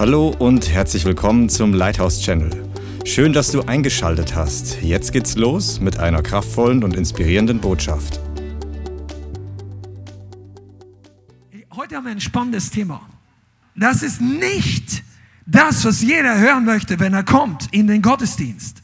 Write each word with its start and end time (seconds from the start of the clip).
Hallo 0.00 0.34
und 0.38 0.70
herzlich 0.70 1.04
willkommen 1.04 1.50
zum 1.50 1.74
Lighthouse 1.74 2.22
Channel. 2.22 2.50
Schön, 3.04 3.34
dass 3.34 3.50
du 3.50 3.60
eingeschaltet 3.60 4.34
hast. 4.34 4.80
Jetzt 4.80 5.12
geht's 5.12 5.36
los 5.36 5.78
mit 5.78 5.98
einer 5.98 6.22
kraftvollen 6.22 6.82
und 6.82 6.96
inspirierenden 6.96 7.60
Botschaft. 7.60 8.18
Heute 11.76 11.96
haben 11.96 12.04
wir 12.06 12.12
ein 12.12 12.20
spannendes 12.22 12.70
Thema. 12.70 13.02
Das 13.76 14.02
ist 14.02 14.22
nicht 14.22 15.02
das, 15.44 15.84
was 15.84 16.00
jeder 16.00 16.38
hören 16.38 16.64
möchte, 16.64 16.98
wenn 16.98 17.12
er 17.12 17.22
kommt 17.22 17.68
in 17.70 17.86
den 17.86 18.00
Gottesdienst. 18.00 18.80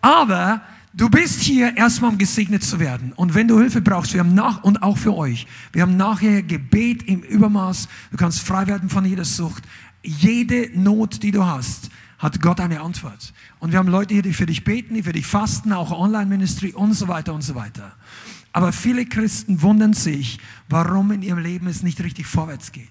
Aber 0.00 0.62
du 0.94 1.10
bist 1.10 1.42
hier 1.42 1.76
erstmal, 1.76 2.12
um 2.12 2.16
gesegnet 2.16 2.62
zu 2.64 2.80
werden. 2.80 3.12
Und 3.12 3.34
wenn 3.34 3.48
du 3.48 3.58
Hilfe 3.58 3.82
brauchst, 3.82 4.14
wir 4.14 4.20
haben 4.20 4.32
nach, 4.34 4.64
und 4.64 4.82
auch 4.82 4.96
für 4.96 5.14
euch, 5.14 5.46
wir 5.74 5.82
haben 5.82 5.98
nachher 5.98 6.42
Gebet 6.42 7.02
im 7.02 7.20
Übermaß. 7.20 7.86
Du 8.12 8.16
kannst 8.16 8.40
frei 8.40 8.66
werden 8.66 8.88
von 8.88 9.04
jeder 9.04 9.26
Sucht. 9.26 9.62
Jede 10.08 10.70
Not, 10.74 11.22
die 11.22 11.30
du 11.30 11.44
hast, 11.44 11.90
hat 12.18 12.40
Gott 12.40 12.60
eine 12.60 12.80
Antwort. 12.80 13.32
Und 13.60 13.72
wir 13.72 13.78
haben 13.78 13.88
Leute 13.88 14.14
hier, 14.14 14.22
die 14.22 14.32
für 14.32 14.46
dich 14.46 14.64
beten, 14.64 14.94
die 14.94 15.02
für 15.02 15.12
dich 15.12 15.26
fasten, 15.26 15.72
auch 15.72 15.92
Online-Ministry 15.92 16.72
und 16.72 16.94
so 16.94 17.08
weiter 17.08 17.34
und 17.34 17.42
so 17.42 17.54
weiter. 17.54 17.92
Aber 18.52 18.72
viele 18.72 19.06
Christen 19.06 19.62
wundern 19.62 19.92
sich, 19.92 20.38
warum 20.68 21.12
in 21.12 21.22
ihrem 21.22 21.38
Leben 21.38 21.66
es 21.66 21.82
nicht 21.82 22.00
richtig 22.00 22.26
vorwärts 22.26 22.72
geht. 22.72 22.88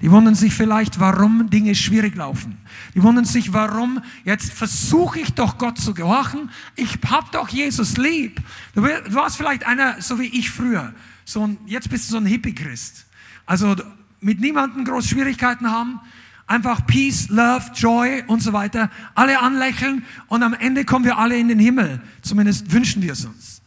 Die 0.00 0.10
wundern 0.10 0.34
sich 0.34 0.54
vielleicht, 0.54 0.98
warum 1.00 1.50
Dinge 1.50 1.74
schwierig 1.74 2.14
laufen. 2.14 2.56
Die 2.94 3.02
wundern 3.02 3.24
sich, 3.24 3.52
warum 3.52 4.00
jetzt 4.24 4.52
versuche 4.52 5.20
ich 5.20 5.34
doch 5.34 5.58
Gott 5.58 5.78
zu 5.78 5.92
gehorchen. 5.92 6.50
Ich 6.76 6.98
hab 7.10 7.32
doch 7.32 7.48
Jesus 7.48 7.96
lieb. 7.96 8.40
Du 8.74 8.82
warst 8.82 9.36
vielleicht 9.36 9.66
einer, 9.66 10.00
so 10.00 10.18
wie 10.18 10.26
ich 10.26 10.50
früher. 10.50 10.94
So 11.24 11.46
ein, 11.46 11.58
jetzt 11.66 11.90
bist 11.90 12.08
du 12.08 12.12
so 12.12 12.16
ein 12.18 12.26
Hippie-Christ. 12.26 13.06
Also 13.44 13.76
mit 14.20 14.40
niemandem 14.40 14.84
groß 14.84 15.06
Schwierigkeiten 15.06 15.70
haben. 15.70 16.00
Einfach 16.46 16.86
Peace, 16.86 17.28
Love, 17.28 17.70
Joy 17.74 18.22
und 18.26 18.40
so 18.40 18.52
weiter. 18.52 18.90
Alle 19.14 19.40
anlächeln 19.40 20.04
und 20.28 20.42
am 20.42 20.54
Ende 20.54 20.84
kommen 20.84 21.04
wir 21.04 21.16
alle 21.16 21.38
in 21.38 21.48
den 21.48 21.58
Himmel. 21.58 22.02
Zumindest 22.22 22.70
wünschen 22.72 23.02
wir 23.02 23.12
es 23.12 23.24
uns. 23.24 23.62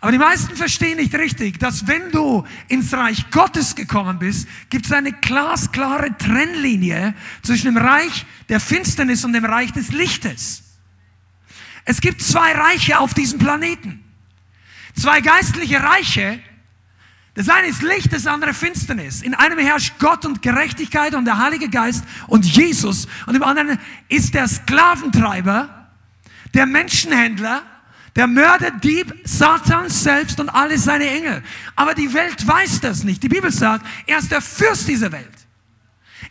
Aber 0.00 0.12
die 0.12 0.18
meisten 0.18 0.54
verstehen 0.54 0.98
nicht 0.98 1.14
richtig, 1.14 1.58
dass 1.58 1.86
wenn 1.86 2.10
du 2.10 2.44
ins 2.68 2.92
Reich 2.92 3.30
Gottes 3.30 3.74
gekommen 3.74 4.18
bist, 4.18 4.46
gibt 4.68 4.84
es 4.84 4.92
eine 4.92 5.12
glasklare 5.12 6.16
Trennlinie 6.18 7.14
zwischen 7.42 7.74
dem 7.74 7.78
Reich 7.78 8.26
der 8.50 8.60
Finsternis 8.60 9.24
und 9.24 9.32
dem 9.32 9.46
Reich 9.46 9.72
des 9.72 9.92
Lichtes. 9.92 10.62
Es 11.86 12.02
gibt 12.02 12.22
zwei 12.22 12.52
Reiche 12.52 12.98
auf 12.98 13.14
diesem 13.14 13.38
Planeten. 13.38 14.04
Zwei 14.94 15.20
geistliche 15.20 15.82
Reiche. 15.82 16.38
Das 17.34 17.48
eine 17.48 17.66
ist 17.66 17.82
Licht, 17.82 18.12
das 18.12 18.26
andere 18.26 18.54
Finsternis. 18.54 19.20
In 19.20 19.34
einem 19.34 19.58
herrscht 19.58 19.94
Gott 19.98 20.24
und 20.24 20.40
Gerechtigkeit 20.40 21.14
und 21.14 21.24
der 21.24 21.38
Heilige 21.38 21.68
Geist 21.68 22.04
und 22.28 22.46
Jesus. 22.46 23.08
Und 23.26 23.34
im 23.34 23.42
anderen 23.42 23.78
ist 24.08 24.34
der 24.34 24.46
Sklaventreiber, 24.46 25.88
der 26.54 26.66
Menschenhändler, 26.66 27.62
der 28.14 28.28
Mörder, 28.28 28.70
Dieb, 28.70 29.12
Satan 29.24 29.88
selbst 29.88 30.38
und 30.38 30.48
alle 30.48 30.78
seine 30.78 31.08
Engel. 31.10 31.42
Aber 31.74 31.94
die 31.94 32.14
Welt 32.14 32.46
weiß 32.46 32.80
das 32.80 33.02
nicht. 33.02 33.20
Die 33.24 33.28
Bibel 33.28 33.50
sagt, 33.50 33.84
er 34.06 34.18
ist 34.18 34.30
der 34.30 34.40
Fürst 34.40 34.86
dieser 34.86 35.10
Welt. 35.10 35.28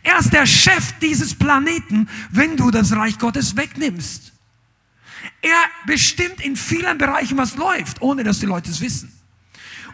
Er 0.02 0.18
ist 0.18 0.32
der 0.32 0.46
Chef 0.46 0.92
dieses 1.00 1.34
Planeten, 1.34 2.08
wenn 2.30 2.56
du 2.56 2.70
das 2.70 2.92
Reich 2.92 3.18
Gottes 3.18 3.56
wegnimmst. 3.56 4.32
Er 5.42 5.62
bestimmt 5.86 6.40
in 6.40 6.56
vielen 6.56 6.96
Bereichen, 6.96 7.36
was 7.36 7.56
läuft, 7.56 8.00
ohne 8.00 8.24
dass 8.24 8.38
die 8.38 8.46
Leute 8.46 8.70
es 8.70 8.80
wissen. 8.80 9.13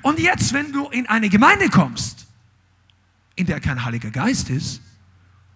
Und 0.02 0.18
jetzt, 0.18 0.52
wenn 0.52 0.72
du 0.72 0.88
in 0.88 1.06
eine 1.06 1.28
Gemeinde 1.28 1.68
kommst, 1.68 2.26
in 3.36 3.46
der 3.46 3.60
kein 3.60 3.84
Heiliger 3.84 4.10
Geist 4.10 4.50
ist, 4.50 4.80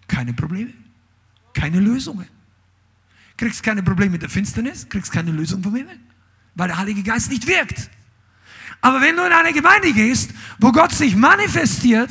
keine 0.07 0.33
Probleme, 0.33 0.73
keine 1.53 1.79
Lösungen. 1.79 2.27
Kriegst 3.37 3.63
keine 3.63 3.83
Probleme 3.83 4.11
mit 4.11 4.21
der 4.21 4.29
Finsternis, 4.29 4.87
kriegst 4.87 5.11
keine 5.11 5.31
Lösung 5.31 5.61
vom 5.61 5.75
Himmel 5.75 5.99
weil 6.55 6.69
der 6.69 6.77
Heilige 6.77 7.03
Geist 7.03 7.29
nicht 7.29 7.45
wirkt. 7.45 7.89
Aber 8.81 9.01
wenn 9.01 9.15
du 9.15 9.25
in 9.25 9.31
eine 9.31 9.53
Gemeinde 9.53 9.93
gehst, 9.93 10.31
wo 10.59 10.71
Gott 10.71 10.91
sich 10.91 11.15
manifestiert, 11.15 12.09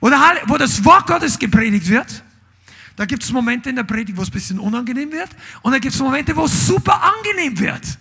wo, 0.00 0.10
wo 0.46 0.56
das 0.56 0.84
Wort 0.84 1.06
Gottes 1.06 1.38
gepredigt 1.38 1.88
wird, 1.88 2.22
da 2.96 3.04
gibt 3.04 3.22
es 3.22 3.32
Momente 3.32 3.70
in 3.70 3.76
der 3.76 3.84
Predigt, 3.84 4.16
wo 4.16 4.22
es 4.22 4.28
ein 4.28 4.32
bisschen 4.32 4.58
unangenehm 4.58 5.12
wird 5.12 5.30
und 5.62 5.72
da 5.72 5.78
gibt 5.78 5.94
es 5.94 6.00
Momente, 6.00 6.34
wo 6.36 6.44
es 6.44 6.66
super 6.66 7.00
angenehm 7.02 7.58
wird. 7.58 7.98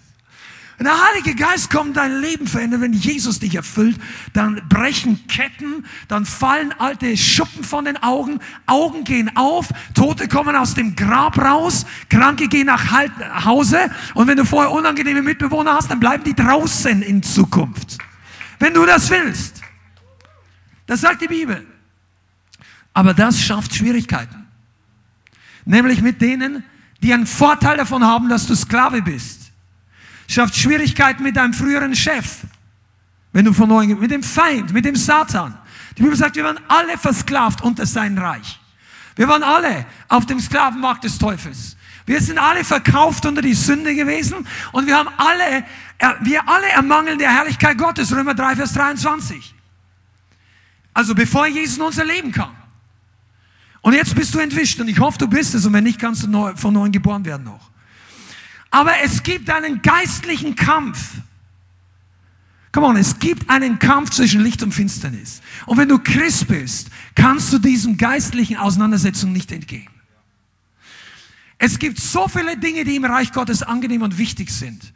Wenn 0.78 0.86
der 0.86 1.08
Heilige 1.08 1.34
Geist 1.34 1.72
kommt, 1.72 1.98
dein 1.98 2.22
Leben 2.22 2.46
verändert, 2.46 2.82
wenn 2.82 2.94
Jesus 2.94 3.40
dich 3.40 3.56
erfüllt, 3.56 3.98
dann 4.34 4.62
brechen 4.70 5.26
Ketten, 5.28 5.86
dann 6.08 6.24
fallen 6.24 6.72
alte 6.78 7.18
Schuppen 7.18 7.64
von 7.64 7.86
den 7.86 7.98
Augen, 8.04 8.40
Augen 8.68 9.04
gehen 9.04 9.36
auf, 9.36 9.70
Tote 9.96 10.28
kommen 10.28 10.56
aus 10.56 10.76
dem 10.76 10.96
Grab 10.96 11.40
raus, 11.40 11.88
Kranke 12.10 12.48
gehen 12.48 12.68
nach 12.68 12.92
Hause 13.44 13.90
und 14.14 14.28
wenn 14.28 14.38
du 14.38 14.46
vorher 14.46 14.72
unangenehme 14.72 15.24
Mitbewohner 15.24 15.74
hast, 15.74 15.90
dann 15.90 16.00
bleiben 16.00 16.24
die 16.24 16.36
draußen 16.36 17.02
in 17.02 17.24
Zukunft. 17.24 17.98
Wenn 18.60 18.76
du 18.76 18.86
das 18.86 19.10
willst. 19.10 19.62
Das 20.86 21.02
sagt 21.02 21.24
die 21.24 21.28
Bibel. 21.28 21.66
Aber 22.94 23.16
das 23.16 23.42
schafft 23.42 23.74
Schwierigkeiten. 23.74 24.46
Nämlich 25.66 26.02
mit 26.02 26.22
denen, 26.22 26.64
die 27.02 27.14
einen 27.14 27.28
Vorteil 27.28 27.78
davon 27.78 28.04
haben, 28.04 28.30
dass 28.30 28.46
du 28.46 28.56
Sklave 28.56 29.02
bist 29.02 29.47
schafft 30.28 30.56
Schwierigkeiten 30.56 31.24
mit 31.24 31.36
deinem 31.36 31.54
früheren 31.54 31.96
Chef. 31.96 32.44
Wenn 33.32 33.46
du 33.46 33.54
von 33.54 33.70
neuem, 33.70 34.00
mit 34.00 34.12
dem 34.12 34.24
Feind, 34.24 34.74
mit 34.74 34.86
dem 34.86 34.96
Satan. 34.96 35.58
Die 35.98 36.02
Bibel 36.02 36.18
sagt, 36.18 36.36
wir 36.36 36.44
waren 36.44 36.60
alle 36.68 36.98
versklavt 36.98 37.62
unter 37.62 37.86
sein 37.86 38.18
Reich. 38.18 38.60
Wir 39.16 39.28
waren 39.28 39.44
alle 39.44 39.86
auf 40.08 40.26
dem 40.26 40.40
Sklavenmarkt 40.40 41.04
des 41.04 41.18
Teufels. 41.18 41.76
Wir 42.06 42.22
sind 42.22 42.38
alle 42.38 42.64
verkauft 42.64 43.26
unter 43.26 43.42
die 43.42 43.54
Sünde 43.54 43.94
gewesen 43.94 44.48
und 44.72 44.88
wir 44.88 44.96
haben 44.96 45.10
alle, 45.18 45.66
wir 46.22 46.48
alle 46.48 46.68
ermangeln 46.68 47.20
der 47.20 47.32
Herrlichkeit 47.32 47.78
Gottes. 47.78 48.16
Römer 48.16 48.34
3, 48.34 48.56
Vers 48.56 48.74
23. 48.74 49.54
Also 50.94 51.14
bevor 51.14 51.48
Jesus 51.48 51.78
in 51.78 51.84
unser 51.84 52.06
Leben 52.06 52.32
kam. 52.32 52.56
Und 53.82 53.94
jetzt 53.94 54.16
bist 54.16 54.34
du 54.34 54.40
entwischt 54.40 54.80
und 54.80 54.88
ich 54.88 55.00
hoffe, 55.00 55.18
du 55.18 55.28
bist 55.28 55.54
es 55.54 55.66
und 55.66 55.74
wenn 55.74 55.84
nicht, 55.84 56.00
kannst 56.00 56.24
du 56.24 56.56
von 56.56 56.74
neuem 56.74 56.92
geboren 56.92 57.26
werden 57.26 57.44
noch. 57.44 57.70
Aber 58.78 58.94
es 59.02 59.24
gibt 59.24 59.50
einen 59.50 59.82
geistlichen 59.82 60.56
Kampf. 60.56 61.16
Come 62.72 62.86
on, 62.86 62.96
es 62.96 63.18
gibt 63.18 63.50
einen 63.50 63.80
Kampf 63.80 64.12
zwischen 64.12 64.44
Licht 64.44 64.62
und 64.62 64.72
Finsternis. 64.72 65.42
Und 65.66 65.80
wenn 65.80 65.90
du 65.90 65.98
Christ 65.98 66.48
bist, 66.48 66.92
kannst 67.16 67.52
du 67.52 67.58
diesen 67.58 67.98
geistlichen 67.98 68.56
Auseinandersetzungen 68.56 69.34
nicht 69.34 69.52
entgehen. 69.52 69.90
Es 71.58 71.80
gibt 71.80 72.00
so 72.00 72.28
viele 72.28 72.56
Dinge, 72.56 72.84
die 72.84 72.98
im 72.98 73.06
Reich 73.06 73.32
Gottes 73.32 73.64
angenehm 73.64 74.04
und 74.04 74.20
wichtig 74.20 74.52
sind 74.52 74.94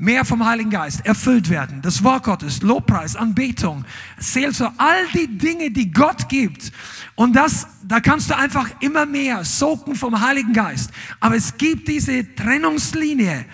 mehr 0.00 0.24
vom 0.24 0.44
Heiligen 0.46 0.70
Geist, 0.70 1.04
erfüllt 1.04 1.50
werden, 1.50 1.82
das 1.82 2.02
Wort 2.02 2.24
Gottes, 2.24 2.62
Lobpreis, 2.62 3.16
Anbetung, 3.16 3.84
Seelsorge, 4.18 4.74
all 4.78 5.06
die 5.14 5.38
Dinge, 5.38 5.70
die 5.70 5.92
Gott 5.92 6.28
gibt. 6.30 6.72
Und 7.16 7.36
das, 7.36 7.66
da 7.86 8.00
kannst 8.00 8.30
du 8.30 8.36
einfach 8.36 8.70
immer 8.80 9.04
mehr 9.04 9.44
soaken 9.44 9.94
vom 9.94 10.18
Heiligen 10.18 10.54
Geist. 10.54 10.90
Aber 11.20 11.36
es 11.36 11.58
gibt 11.58 11.86
diese 11.86 12.34
Trennungslinie. 12.34 13.44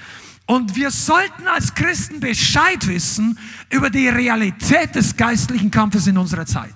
Und 0.47 0.77
wir 0.77 0.93
sollten 0.93 1.49
als 1.49 1.75
Christen 1.75 2.21
Bescheid 2.21 2.87
wissen 2.87 3.37
über 3.69 3.91
die 3.91 4.09
Realität 4.09 4.95
des 4.95 5.17
geistlichen 5.17 5.73
Kampfes 5.73 6.07
in 6.07 6.17
unserer 6.17 6.47
Zeit. 6.47 6.75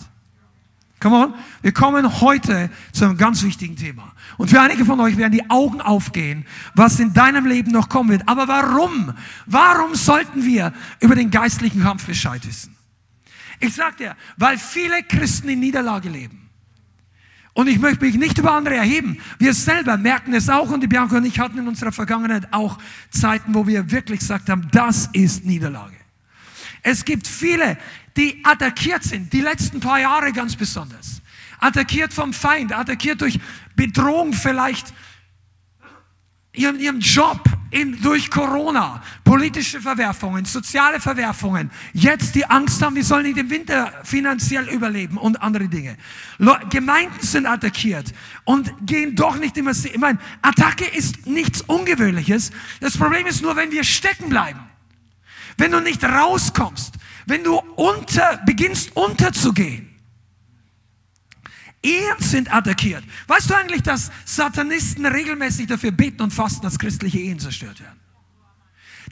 Come 1.01 1.17
on. 1.17 1.35
Wir 1.63 1.73
kommen 1.73 2.21
heute 2.21 2.71
zu 2.93 3.07
einem 3.07 3.17
ganz 3.17 3.43
wichtigen 3.43 3.75
Thema. 3.75 4.13
Und 4.37 4.51
für 4.51 4.61
einige 4.61 4.85
von 4.85 5.01
euch 5.01 5.17
werden 5.17 5.33
die 5.33 5.49
Augen 5.49 5.81
aufgehen, 5.81 6.45
was 6.75 7.01
in 7.01 7.15
deinem 7.15 7.47
Leben 7.47 7.73
noch 7.73 7.89
kommen 7.89 8.11
wird. 8.11 8.29
Aber 8.29 8.47
warum? 8.49 9.15
Warum 9.47 9.95
sollten 9.95 10.45
wir 10.45 10.75
über 11.01 11.15
den 11.15 11.31
geistlichen 11.31 11.83
Kampf 11.83 12.07
Bescheid 12.07 12.47
wissen? 12.47 12.77
Ich 13.61 13.75
sag 13.75 13.97
dir, 13.97 14.15
weil 14.37 14.59
viele 14.59 15.03
Christen 15.03 15.49
in 15.49 15.61
Niederlage 15.61 16.11
leben. 16.11 16.51
Und 17.53 17.67
ich 17.67 17.79
möchte 17.79 18.05
mich 18.05 18.17
nicht 18.17 18.39
über 18.39 18.53
andere 18.53 18.77
erheben. 18.77 19.19
Wir 19.39 19.55
selber 19.55 19.97
merken 19.97 20.35
es 20.35 20.49
auch 20.49 20.71
und 20.71 20.83
die 20.83 20.87
Bianca 20.87 21.17
und 21.17 21.25
ich 21.25 21.39
hatten 21.41 21.59
in 21.59 21.67
unserer 21.67 21.93
Vergangenheit 21.93 22.53
auch 22.53 22.79
Zeiten, 23.11 23.55
wo 23.55 23.67
wir 23.67 23.91
wirklich 23.91 24.21
gesagt 24.21 24.49
haben, 24.49 24.69
das 24.71 25.09
ist 25.13 25.45
Niederlage. 25.45 25.97
Es 26.83 27.05
gibt 27.05 27.27
viele, 27.27 27.77
die 28.17 28.41
attackiert 28.45 29.03
sind, 29.03 29.33
die 29.33 29.41
letzten 29.41 29.81
paar 29.81 30.01
Jahre 30.01 30.33
ganz 30.33 30.57
besonders. 30.57 31.23
Attackiert 31.59 32.13
vom 32.13 32.33
Feind, 32.33 32.73
attackiert 32.73 33.21
durch 33.21 33.39
Bedrohung 33.77 34.33
vielleicht, 34.33 34.93
ihren, 36.53 36.81
ihrem 36.81 37.01
Job, 37.01 37.43
in, 37.71 38.01
durch 38.03 38.31
Corona, 38.31 39.03
politische 39.23 39.81
Verwerfungen, 39.81 40.45
soziale 40.45 41.01
Verwerfungen, 41.01 41.71
jetzt 41.93 42.35
die 42.35 42.45
Angst 42.45 42.83
haben, 42.83 42.97
wir 42.97 43.05
sollen 43.05 43.27
in 43.27 43.35
den 43.35 43.51
Winter 43.51 43.93
finanziell 44.03 44.69
überleben 44.69 45.17
und 45.17 45.41
andere 45.41 45.69
Dinge. 45.69 45.97
Le 46.39 46.59
Gemeinden 46.69 47.21
sind 47.21 47.47
attackiert 47.47 48.13
und 48.45 48.75
gehen 48.85 49.15
doch 49.15 49.37
nicht 49.37 49.57
immer, 49.57 49.71
ich 49.71 49.99
meine, 49.99 50.19
Attacke 50.43 50.85
ist 50.85 51.27
nichts 51.27 51.63
Ungewöhnliches. 51.63 52.51
Das 52.81 52.97
Problem 52.97 53.27
ist 53.27 53.43
nur, 53.43 53.55
wenn 53.55 53.71
wir 53.71 53.85
stecken 53.85 54.29
bleiben. 54.29 54.61
Wenn 55.57 55.71
du 55.71 55.81
nicht 55.81 56.03
rauskommst, 56.03 56.95
wenn 57.31 57.45
du 57.45 57.59
unter, 57.77 58.41
beginnst 58.45 58.95
unterzugehen. 58.97 59.89
Ehen 61.83 62.17
sind 62.19 62.53
attackiert. 62.53 63.03
Weißt 63.27 63.49
du 63.49 63.55
eigentlich, 63.55 63.83
dass 63.83 64.11
Satanisten 64.27 65.07
regelmäßig 65.07 65.67
dafür 65.67 65.93
beten 65.93 66.23
und 66.23 66.33
fasten, 66.33 66.63
dass 66.63 66.79
christliche 66.79 67.19
Ehen 67.19 67.39
zerstört 67.39 67.81
werden? 67.81 67.99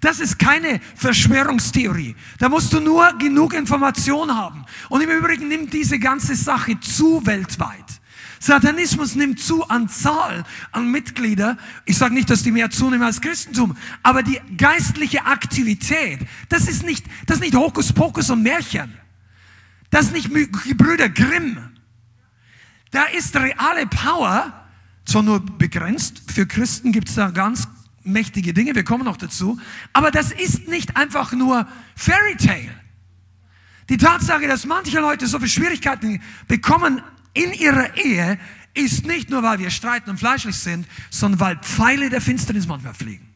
Das 0.01 0.21
ist 0.21 0.39
keine 0.39 0.81
Verschwörungstheorie. 0.95 2.15
Da 2.39 2.49
musst 2.49 2.73
du 2.73 2.81
nur 2.81 3.17
genug 3.19 3.55
Information 3.55 4.35
haben. 4.37 4.65
Und 4.91 5.01
im 5.01 5.11
Übrigen 5.11 5.49
nimmt 5.49 5.73
diese 5.73 5.99
ganze 5.99 6.37
Sache 6.37 6.79
zu 6.79 7.25
weltweit. 7.27 7.98
Satanismus 8.41 9.15
nimmt 9.15 9.41
zu 9.41 9.69
an 9.69 9.89
Zahl 9.89 10.45
an 10.73 10.91
Mitglieder. 10.91 11.57
Ich 11.85 11.99
sage 11.99 12.15
nicht, 12.15 12.31
dass 12.31 12.43
die 12.43 12.51
mehr 12.51 12.71
zunehmen 12.71 13.03
als 13.03 13.21
Christentum, 13.21 13.77
aber 14.03 14.23
die 14.23 14.41
geistliche 14.57 15.27
Aktivität, 15.27 16.21
das 16.49 16.69
ist 16.69 16.85
nicht, 16.85 17.07
das 17.27 17.39
ist 17.39 17.43
nicht 17.43 17.55
Hokuspokus 17.55 18.31
und 18.31 18.43
Märchen. 18.43 18.95
Das 19.91 20.07
ist 20.07 20.13
nicht 20.13 20.31
Brüder 20.77 21.09
Grimm. 21.09 21.59
Da 22.91 23.05
ist 23.05 23.37
reale 23.37 23.87
Power, 23.87 24.53
zwar 25.05 25.23
nur 25.23 25.41
begrenzt, 25.41 26.23
für 26.31 26.47
Christen 26.47 26.93
gibt 26.93 27.09
es 27.09 27.15
da 27.17 27.31
ganz 27.31 27.69
mächtige 28.05 28.55
Dinge, 28.55 28.75
wir 28.75 28.85
kommen 28.85 29.05
noch 29.05 29.17
dazu, 29.17 29.59
aber 29.93 30.11
das 30.11 30.33
ist 30.33 30.69
nicht 30.69 30.97
einfach 30.97 31.33
nur 31.33 31.67
Fairy 31.97 32.37
Tale. 32.37 32.75
Die 33.89 33.97
Tatsache, 33.97 34.47
dass 34.47 34.67
manche 34.67 35.01
Leute 35.01 35.27
so 35.27 35.39
viele 35.39 35.49
Schwierigkeiten 35.49 36.23
bekommen 36.47 37.03
in 37.35 37.53
ihrer 37.53 37.97
Ehe, 37.97 38.39
ist 38.75 39.07
nicht 39.07 39.31
nur, 39.31 39.43
weil 39.43 39.59
wir 39.59 39.71
streiten 39.71 40.11
und 40.11 40.19
fleischlich 40.19 40.57
sind, 40.57 40.87
sondern 41.11 41.41
weil 41.41 41.57
Pfeile 41.59 42.11
der 42.11 42.21
Finsternis 42.21 42.67
manchmal 42.67 42.95
fliegen. 42.95 43.27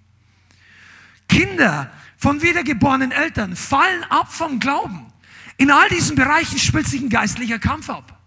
Kinder 1.28 1.90
von 2.16 2.42
wiedergeborenen 2.42 3.10
Eltern 3.10 3.56
fallen 3.56 4.04
ab 4.04 4.32
vom 4.32 4.60
Glauben. 4.60 5.12
In 5.56 5.70
all 5.70 5.88
diesen 5.88 6.16
Bereichen 6.16 6.58
spielt 6.58 6.86
sich 6.86 7.00
ein 7.00 7.08
geistlicher 7.08 7.58
Kampf 7.58 7.90
ab. 7.90 8.18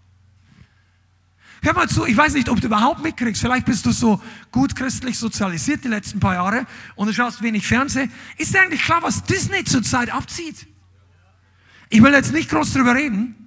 Hör 1.62 1.74
mal 1.74 1.90
zu, 1.90 2.06
ich 2.06 2.16
weiß 2.16 2.34
nicht, 2.34 2.50
ob 2.50 2.62
du 2.62 2.68
überhaupt 2.68 3.02
mitkriegst, 3.02 3.42
vielleicht 3.42 3.66
bist 3.66 3.86
du 3.88 3.92
so 3.92 4.22
gut 4.52 4.76
christlich 4.76 5.18
sozialisiert 5.18 5.84
die 5.84 5.88
letzten 5.88 6.20
paar 6.20 6.36
Jahre 6.36 6.68
und 6.96 7.08
du 7.08 7.14
schaust 7.14 7.42
wenig 7.42 7.66
Fernsehen. 7.66 8.12
Ist 8.38 8.54
dir 8.54 8.62
eigentlich 8.62 8.84
klar, 8.84 9.02
was 9.02 9.24
Disney 9.24 9.64
zurzeit 9.64 10.14
abzieht? 10.14 10.68
Ich 11.90 12.04
will 12.04 12.14
jetzt 12.14 12.34
nicht 12.34 12.50
groß 12.50 12.74
drüber 12.74 12.94
reden, 12.94 13.45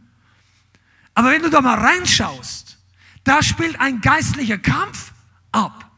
aber 1.19 1.33
wenn 1.33 1.43
du 1.43 1.51
da 1.51 1.61
mal 1.61 1.77
reinschaust, 1.77 2.79
da 3.25 3.43
spielt 3.43 3.81
ein 3.81 4.01
geistlicher 4.01 4.57
Kampf 4.57 5.13
ab. 5.51 5.91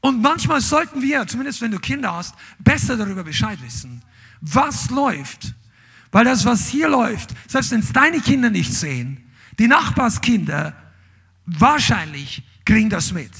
Und 0.00 0.22
manchmal 0.22 0.60
sollten 0.60 1.02
wir, 1.02 1.26
zumindest 1.26 1.60
wenn 1.60 1.72
du 1.72 1.80
Kinder 1.80 2.14
hast, 2.14 2.36
besser 2.60 2.96
darüber 2.96 3.24
Bescheid 3.24 3.60
wissen, 3.62 4.00
was 4.40 4.90
läuft. 4.90 5.56
Weil 6.12 6.24
das, 6.24 6.44
was 6.44 6.68
hier 6.68 6.88
läuft, 6.88 7.30
selbst 7.48 7.72
wenn 7.72 7.80
es 7.80 7.92
deine 7.92 8.20
Kinder 8.20 8.48
nicht 8.48 8.72
sehen, 8.72 9.28
die 9.58 9.66
Nachbarskinder 9.66 10.76
wahrscheinlich 11.46 12.44
kriegen 12.64 12.90
das 12.90 13.10
mit. 13.10 13.32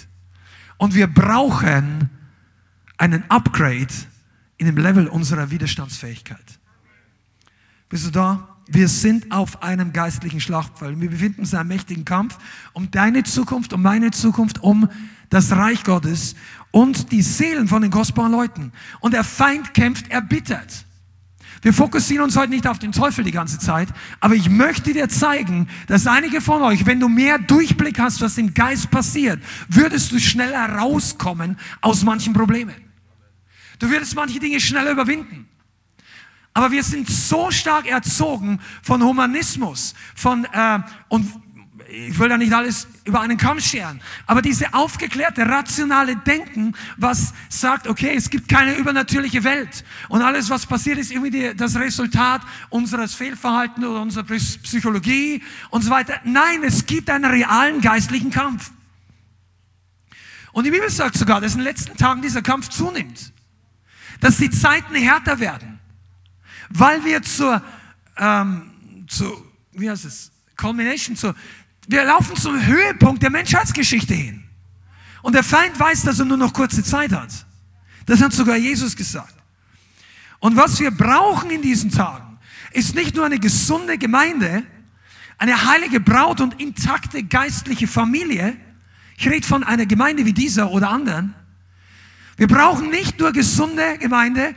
Und 0.79 0.97
wir 0.97 1.07
brauchen 1.07 2.11
einen 2.97 3.23
Upgrade 3.31 3.95
in 4.57 4.67
dem 4.67 4.79
Level 4.79 5.07
unserer 5.07 5.53
Widerstandsfähigkeit. 5.53 6.59
Bist 7.89 8.07
du 8.07 8.11
da? 8.11 8.54
Wir 8.67 8.89
sind 8.89 9.31
auf 9.31 9.63
einem 9.63 9.93
geistlichen 9.93 10.41
Schlachtfeld. 10.41 11.01
Wir 11.01 11.11
befinden 11.11 11.41
uns 11.41 11.53
in 11.53 11.59
einem 11.59 11.69
mächtigen 11.69 12.05
Kampf 12.05 12.39
um 12.73 12.91
deine 12.91 13.23
Zukunft, 13.23 13.73
um 13.73 13.83
meine 13.83 14.11
Zukunft, 14.11 14.63
um 14.63 14.89
das 15.29 15.53
Reich 15.53 15.85
Gottes 15.85 16.35
und 16.71 17.13
die 17.13 17.23
Seelen 17.23 17.69
von 17.69 17.83
den 17.83 17.91
kostbaren 17.91 18.33
Leuten. 18.33 18.73
Und 19.01 19.13
der 19.13 19.25
Feind 19.25 19.75
kämpft 19.75 20.11
erbittert. 20.11 20.87
Wir 21.61 21.73
fokussieren 21.73 22.25
uns 22.25 22.37
heute 22.37 22.51
nicht 22.51 22.67
auf 22.67 22.79
den 22.79 22.93
Teufel 22.93 23.25
die 23.25 23.31
ganze 23.33 23.59
Zeit, 23.59 23.89
aber 24.21 24.35
ich 24.35 24.51
möchte 24.51 24.93
dir 24.93 25.09
zeigen, 25.09 25.69
dass 25.87 26.07
einige 26.07 26.43
von 26.43 26.61
euch, 26.63 26.85
wenn 26.85 27.01
du 27.01 27.09
mehr 27.09 27.39
Durchblick 27.39 27.99
hast, 27.99 28.21
was 28.21 28.37
im 28.37 28.53
Geist 28.53 28.91
passiert, 28.91 29.41
würdest 29.69 30.13
du 30.13 30.19
schneller 30.19 30.69
rauskommen 30.77 31.59
aus 31.81 32.03
manchen 32.03 32.35
Problemen. 32.35 32.75
Du 33.79 33.89
würdest 33.89 34.15
manche 34.15 34.39
Dinge 34.39 34.61
schneller 34.61 34.91
überwinden. 34.91 35.49
Aber 36.55 36.71
wir 36.71 36.85
sind 36.85 37.09
so 37.09 37.51
stark 37.51 37.87
erzogen 37.87 38.61
von 38.83 39.03
Humanismus, 39.03 39.95
von 40.15 40.45
äh, 40.45 40.79
und 41.09 41.29
ich 41.89 42.19
will 42.19 42.29
da 42.29 42.37
nicht 42.37 42.53
alles 42.53 42.89
über 43.05 43.21
einen 43.21 43.37
Kamm 43.37 43.61
scheren, 43.61 44.01
aber 44.27 44.43
diese 44.43 44.73
aufgeklärte, 44.75 45.47
rationale 45.47 46.17
Denken, 46.17 46.75
was 46.97 47.35
sagt, 47.49 47.87
okay, 47.87 48.15
es 48.17 48.31
gibt 48.31 48.49
keine 48.49 48.77
übernatürliche 48.77 49.45
Welt 49.45 49.85
und 50.09 50.23
alles, 50.23 50.51
was 50.51 50.67
passiert, 50.67 50.99
ist 50.99 51.11
irgendwie 51.11 51.31
die, 51.31 51.57
das 51.57 51.77
Resultat 51.77 52.43
unseres 52.71 53.15
Fehlverhaltens 53.15 53.87
oder 53.87 54.01
unserer 54.01 54.25
Psychologie 54.25 55.43
und 55.71 55.83
so 55.83 55.91
weiter. 55.91 56.21
Nein, 56.25 56.63
es 56.63 56.87
gibt 56.87 57.11
einen 57.11 57.27
realen 57.27 57.81
geistlichen 57.81 58.31
Kampf. 58.31 58.71
Und 60.53 60.65
die 60.65 60.71
Bibel 60.71 60.89
sagt 60.89 61.17
sogar, 61.17 61.41
dass 61.41 61.53
in 61.53 61.59
den 61.59 61.65
letzten 61.65 61.97
Tagen 61.97 62.23
dieser 62.23 62.43
Kampf 62.43 62.69
zunimmt, 62.69 63.33
dass 64.21 64.37
die 64.37 64.51
Zeiten 64.51 64.95
härter 64.95 65.41
werden, 65.41 65.74
weil 66.71 67.05
wir 67.05 67.23
zur, 67.23 67.63
ähm, 68.17 68.71
zu, 69.09 69.45
wie 69.73 69.91
heißt 69.91 70.05
es, 70.05 70.31
Culmination, 70.57 71.17
zur 71.17 71.35
wir 71.87 72.05
laufen 72.05 72.37
zum 72.37 72.65
Höhepunkt 72.65 73.23
der 73.23 73.31
Menschheitsgeschichte 73.31 74.15
hin. 74.15 74.45
Und 75.23 75.35
der 75.35 75.45
Feind 75.45 75.79
weiß, 75.79 76.03
dass 76.03 76.19
er 76.19 76.25
nur 76.25 76.37
noch 76.37 76.53
kurze 76.53 76.83
Zeit 76.83 77.13
hat. 77.13 77.31
Das 78.07 78.21
hat 78.21 78.33
sogar 78.33 78.57
Jesus 78.57 78.97
gesagt. 78.97 79.35
Und 80.39 80.57
was 80.57 80.79
wir 80.81 80.91
brauchen 80.91 81.51
in 81.51 81.63
diesen 81.63 81.91
Tagen, 81.91 82.39
ist 82.73 82.95
nicht 82.95 83.15
nur 83.17 83.25
eine 83.25 83.39
gesunde 83.39 83.99
Gemeinde, 83.99 84.63
eine 85.39 85.67
heilige 85.67 86.01
Braut 86.01 86.41
und 86.41 86.61
intakte 86.61 87.23
geistliche 87.23 87.87
Familie. 87.87 88.57
Ich 89.17 89.29
rede 89.29 89.47
von 89.47 89.65
einer 89.65 89.87
Gemeinde 89.87 90.25
wie 90.27 90.33
dieser 90.33 90.71
oder 90.71 90.91
anderen. 90.91 91.35
Wir 92.37 92.49
brauchen 92.49 92.91
nicht 92.91 93.19
nur 93.19 93.33
gesunde 93.33 93.99
Gemeinde, 93.99 94.55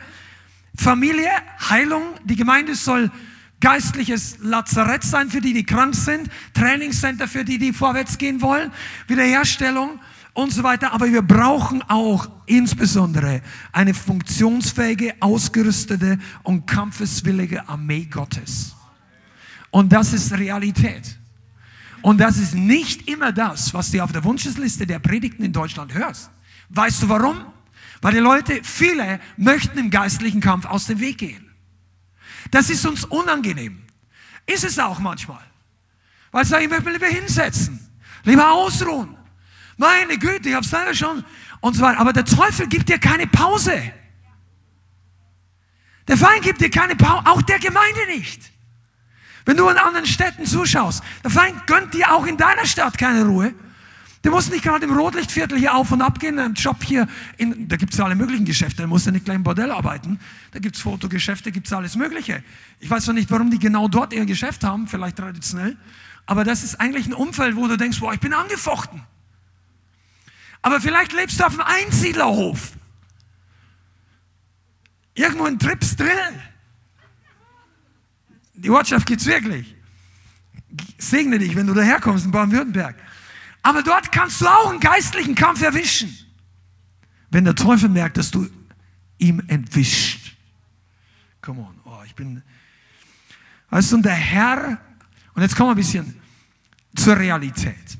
Familie, 0.77 1.29
Heilung. 1.69 2.03
Die 2.24 2.35
Gemeinde 2.35 2.75
soll 2.75 3.12
geistliches 3.59 4.38
Lazarett 4.41 5.03
sein 5.03 5.29
für 5.29 5.41
die, 5.41 5.53
die 5.53 5.63
krank 5.63 5.95
sind, 5.95 6.29
Trainingscenter 6.53 7.27
für 7.27 7.44
die, 7.44 7.57
die 7.57 7.74
vorwärts 7.74 8.18
gehen 8.18 8.41
wollen, 8.41 8.71
Wiederherstellung 9.07 10.00
und 10.33 10.53
so 10.53 10.63
weiter. 10.63 10.94
Aber 10.94 11.12
wir 11.12 11.24
brauchen 11.24 11.81
auch 11.83 12.29
insbesondere 12.45 13.41
eine 13.71 13.94
funktionsfähige, 13.94 15.15
ausgerüstete 15.19 16.19
und 16.44 16.68
kampfeswillige 16.68 17.68
Armee 17.68 18.06
Gottes. 18.06 18.75
Und 19.71 19.91
das 19.91 20.13
ist 20.13 20.31
Realität. 20.33 21.18
Und 22.03 22.19
das 22.19 22.38
ist 22.38 22.53
nicht 22.53 23.09
immer 23.09 23.31
das, 23.31 23.73
was 23.73 23.91
du 23.91 24.01
auf 24.03 24.12
der 24.12 24.23
Wunschesliste 24.23 24.85
der 24.85 24.99
Predigten 24.99 25.44
in 25.44 25.51
Deutschland 25.51 25.94
hörst. 25.94 26.30
Weißt 26.69 27.04
du 27.04 27.09
warum? 27.09 27.37
Weil 28.01 28.13
die 28.13 28.19
Leute, 28.19 28.61
viele 28.63 29.19
möchten 29.37 29.77
im 29.77 29.89
geistlichen 29.89 30.42
Kampf 30.42 30.66
aus 30.66 30.85
dem 30.85 30.99
Weg 30.99 31.18
gehen. 31.18 31.54
Das 32.51 32.69
ist 32.69 32.85
uns 32.85 33.06
unangenehm. 33.06 33.83
Ist 34.45 34.63
es 34.63 34.80
auch 34.80 34.99
manchmal. 34.99 35.44
Weil 36.31 36.44
ich 36.44 36.49
sage, 36.49 36.63
ich 36.63 36.69
möchte 36.69 36.85
mich 36.85 36.94
lieber 36.94 37.07
hinsetzen, 37.07 37.80
lieber 38.23 38.51
ausruhen. 38.51 39.18
Meine 39.77 40.18
Güte, 40.18 40.49
ich 40.49 40.56
habe 40.56 40.66
es 40.66 40.71
leider 40.71 40.94
schon 40.94 41.23
und 41.61 41.80
weiter. 41.81 41.99
Aber 41.99 42.13
der 42.13 42.25
Teufel 42.25 42.68
gibt 42.68 42.89
dir 42.89 42.99
keine 42.99 43.27
Pause. 43.27 43.94
Der 46.07 46.18
Feind 46.18 46.42
gibt 46.44 46.61
dir 46.61 46.69
keine 46.69 46.95
Pause, 46.95 47.25
auch 47.27 47.42
der 47.42 47.59
Gemeinde 47.59 48.06
nicht. 48.07 48.51
Wenn 49.45 49.57
du 49.57 49.69
in 49.69 49.77
anderen 49.77 50.06
Städten 50.06 50.45
zuschaust, 50.45 51.04
der 51.23 51.31
Feind 51.31 51.68
gönnt 51.68 51.94
dir 51.94 52.11
auch 52.13 52.25
in 52.25 52.37
deiner 52.37 52.66
Stadt 52.66 52.97
keine 52.97 53.25
Ruhe. 53.25 53.54
Du 54.24 54.31
musst 54.31 54.52
nicht 54.52 54.64
gerade 54.64 54.86
im 54.86 54.97
Rotlichtviertel 54.97 55.57
hier 55.57 55.76
auf 55.76 55.92
und 55.92 56.02
ab 56.02 56.19
gehen, 56.19 56.40
einen 56.40 56.56
Job 56.56 56.83
hier, 56.83 57.07
in, 57.38 57.68
da 57.68 57.78
gibt 57.78 57.94
es 57.94 58.00
ja 58.00 58.06
alle 58.06 58.16
möglichen 58.16 58.45
Geschäfte, 58.45 58.81
da 58.81 58.88
musst 58.88 59.06
du 59.06 59.12
nicht 59.12 59.26
gleich 59.26 59.36
im 59.36 59.44
Bordell 59.44 59.71
arbeiten, 59.71 60.19
da 60.52 60.59
gibt 60.59 60.76
es 60.76 60.81
Fotogeschäfte, 60.81 61.52
gibt 61.52 61.68
es 61.68 61.74
alles 61.74 61.95
Mögliche. 61.95 62.44
Ich 62.80 62.90
weiß 62.90 63.07
noch 63.07 63.14
nicht, 63.14 63.30
warum 63.30 63.52
die 63.52 63.59
genau 63.59 63.88
dort 63.88 64.14
ihr 64.14 64.26
Geschäft 64.26 64.64
haben, 64.64 64.88
vielleicht 64.88 65.18
traditionell, 65.18 65.78
aber 66.26 66.44
das 66.44 66.64
ist 66.64 66.76
eigentlich 66.81 67.06
ein 67.06 67.14
Umfeld, 67.14 67.56
wo 67.56 67.68
du 67.68 67.78
denkst, 67.78 68.00
boah, 68.00 68.14
ich 68.14 68.19
bin 68.19 68.33
angefochten. 68.33 69.02
Aber 70.62 70.81
vielleicht 70.81 71.14
lebst 71.14 71.40
du 71.40 71.45
auf 71.45 71.54
einem 71.54 71.62
Einsiedlerhof. 71.62 72.74
Irgendwo 75.14 75.45
in 75.45 75.57
Trips 75.57 75.95
drill. 75.95 76.09
Die 78.54 78.69
Ortschaft 78.69 79.09
es 79.09 79.26
wirklich. 79.26 79.76
Segne 80.97 81.40
dich, 81.40 81.56
wenn 81.56 81.68
du 81.68 81.74
daherkommst 81.74 82.26
in 82.26 82.31
Baden-Württemberg. 82.31 82.95
Aber 83.68 83.83
dort 83.83 84.14
kannst 84.14 84.40
du 84.40 84.47
auch 84.47 84.69
einen 84.69 84.80
geistlichen 84.80 85.36
Kampf 85.36 85.62
erwischen. 85.62 86.18
Wenn 87.30 87.44
der 87.44 87.54
Teufel 87.54 87.90
merkt, 87.90 88.16
dass 88.16 88.31
du 88.31 88.47
ihm 89.18 89.44
entwischt. 89.47 90.38
Come 91.42 91.59
on, 91.59 91.78
oh, 91.83 92.02
ich 92.06 92.16
bin. 92.16 92.42
Weißt 93.69 93.92
du, 93.92 93.97
und 93.97 94.04
der 94.04 94.14
Herr, 94.14 94.80
und 95.33 95.42
jetzt 95.42 95.57
kommen 95.57 95.71
wir 95.71 95.74
ein 95.74 95.76
bisschen 95.76 96.16
zur 96.95 97.18
Realität. 97.18 97.97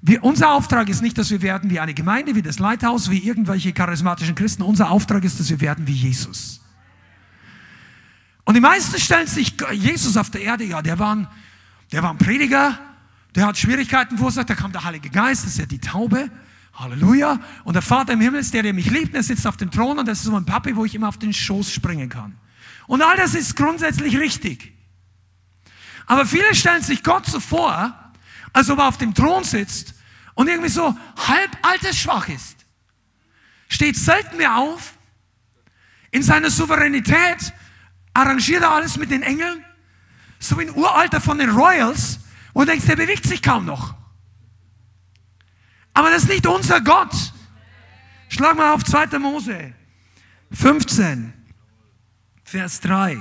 Wir, 0.00 0.24
unser 0.24 0.52
Auftrag 0.52 0.88
ist 0.88 1.02
nicht, 1.02 1.18
dass 1.18 1.30
wir 1.30 1.42
werden 1.42 1.68
wie 1.68 1.78
eine 1.78 1.92
Gemeinde, 1.92 2.34
wie 2.34 2.40
das 2.40 2.58
Leithaus, 2.58 3.10
wie 3.10 3.18
irgendwelche 3.18 3.74
charismatischen 3.74 4.34
Christen. 4.34 4.62
Unser 4.62 4.88
Auftrag 4.88 5.22
ist, 5.22 5.38
dass 5.38 5.50
wir 5.50 5.60
werden 5.60 5.86
wie 5.86 5.92
Jesus. 5.92 6.62
Und 8.46 8.54
die 8.54 8.60
meisten 8.62 8.98
stellen 8.98 9.26
sich 9.26 9.54
Jesus 9.72 10.16
auf 10.16 10.30
der 10.30 10.40
Erde, 10.40 10.64
ja, 10.64 10.80
der 10.80 10.98
war 10.98 11.14
ein 11.14 11.28
Der 11.92 12.02
war 12.02 12.10
ein 12.10 12.16
Prediger, 12.16 12.78
der 13.34 13.46
hat 13.46 13.58
Schwierigkeiten 13.58 14.16
verursacht, 14.16 14.50
da 14.50 14.54
kam 14.54 14.72
der 14.72 14.84
Heilige 14.84 15.10
Geist, 15.10 15.44
das 15.44 15.52
ist 15.52 15.58
ja 15.58 15.66
die 15.66 15.78
Taube. 15.78 16.30
Halleluja. 16.74 17.38
Und 17.64 17.74
der 17.74 17.82
Vater 17.82 18.14
im 18.14 18.20
Himmel 18.20 18.40
ist 18.40 18.54
der, 18.54 18.62
der 18.62 18.72
mich 18.72 18.90
liebt, 18.90 19.14
der 19.14 19.22
sitzt 19.22 19.46
auf 19.46 19.56
dem 19.56 19.70
Thron 19.70 19.98
und 19.98 20.06
das 20.06 20.18
ist 20.18 20.24
so 20.24 20.36
ein 20.36 20.46
Papi, 20.46 20.74
wo 20.74 20.84
ich 20.84 20.94
immer 20.94 21.08
auf 21.08 21.18
den 21.18 21.32
Schoß 21.32 21.70
springen 21.72 22.08
kann. 22.08 22.38
Und 22.86 23.02
all 23.02 23.16
das 23.16 23.34
ist 23.34 23.56
grundsätzlich 23.56 24.18
richtig. 24.18 24.72
Aber 26.06 26.26
viele 26.26 26.54
stellen 26.54 26.82
sich 26.82 27.02
Gott 27.02 27.26
so 27.26 27.40
vor, 27.40 27.94
als 28.52 28.70
ob 28.70 28.78
er 28.78 28.88
auf 28.88 28.98
dem 28.98 29.14
Thron 29.14 29.44
sitzt 29.44 29.94
und 30.34 30.48
irgendwie 30.48 30.68
so 30.68 30.96
halb 31.16 31.50
altersschwach 31.62 32.28
ist. 32.28 32.56
Steht 33.68 33.96
selten 33.96 34.36
mehr 34.36 34.56
auf. 34.56 34.94
In 36.10 36.22
seiner 36.22 36.50
Souveränität 36.50 37.52
arrangiert 38.12 38.62
er 38.62 38.72
alles 38.72 38.98
mit 38.98 39.10
den 39.10 39.22
Engeln. 39.22 39.64
So 40.38 40.58
wie 40.58 40.62
ein 40.62 40.74
Uralter 40.74 41.20
von 41.20 41.38
den 41.38 41.50
Royals, 41.50 42.18
du 42.54 42.64
denkst, 42.64 42.86
der 42.86 42.96
bewegt 42.96 43.26
sich 43.26 43.42
kaum 43.42 43.64
noch. 43.64 43.94
Aber 45.94 46.10
das 46.10 46.24
ist 46.24 46.28
nicht 46.28 46.46
unser 46.46 46.80
Gott. 46.80 47.32
Schlag 48.28 48.56
mal 48.56 48.72
auf 48.72 48.84
2. 48.84 49.18
Mose 49.18 49.74
15, 50.52 51.32
Vers 52.44 52.80
3. 52.80 53.18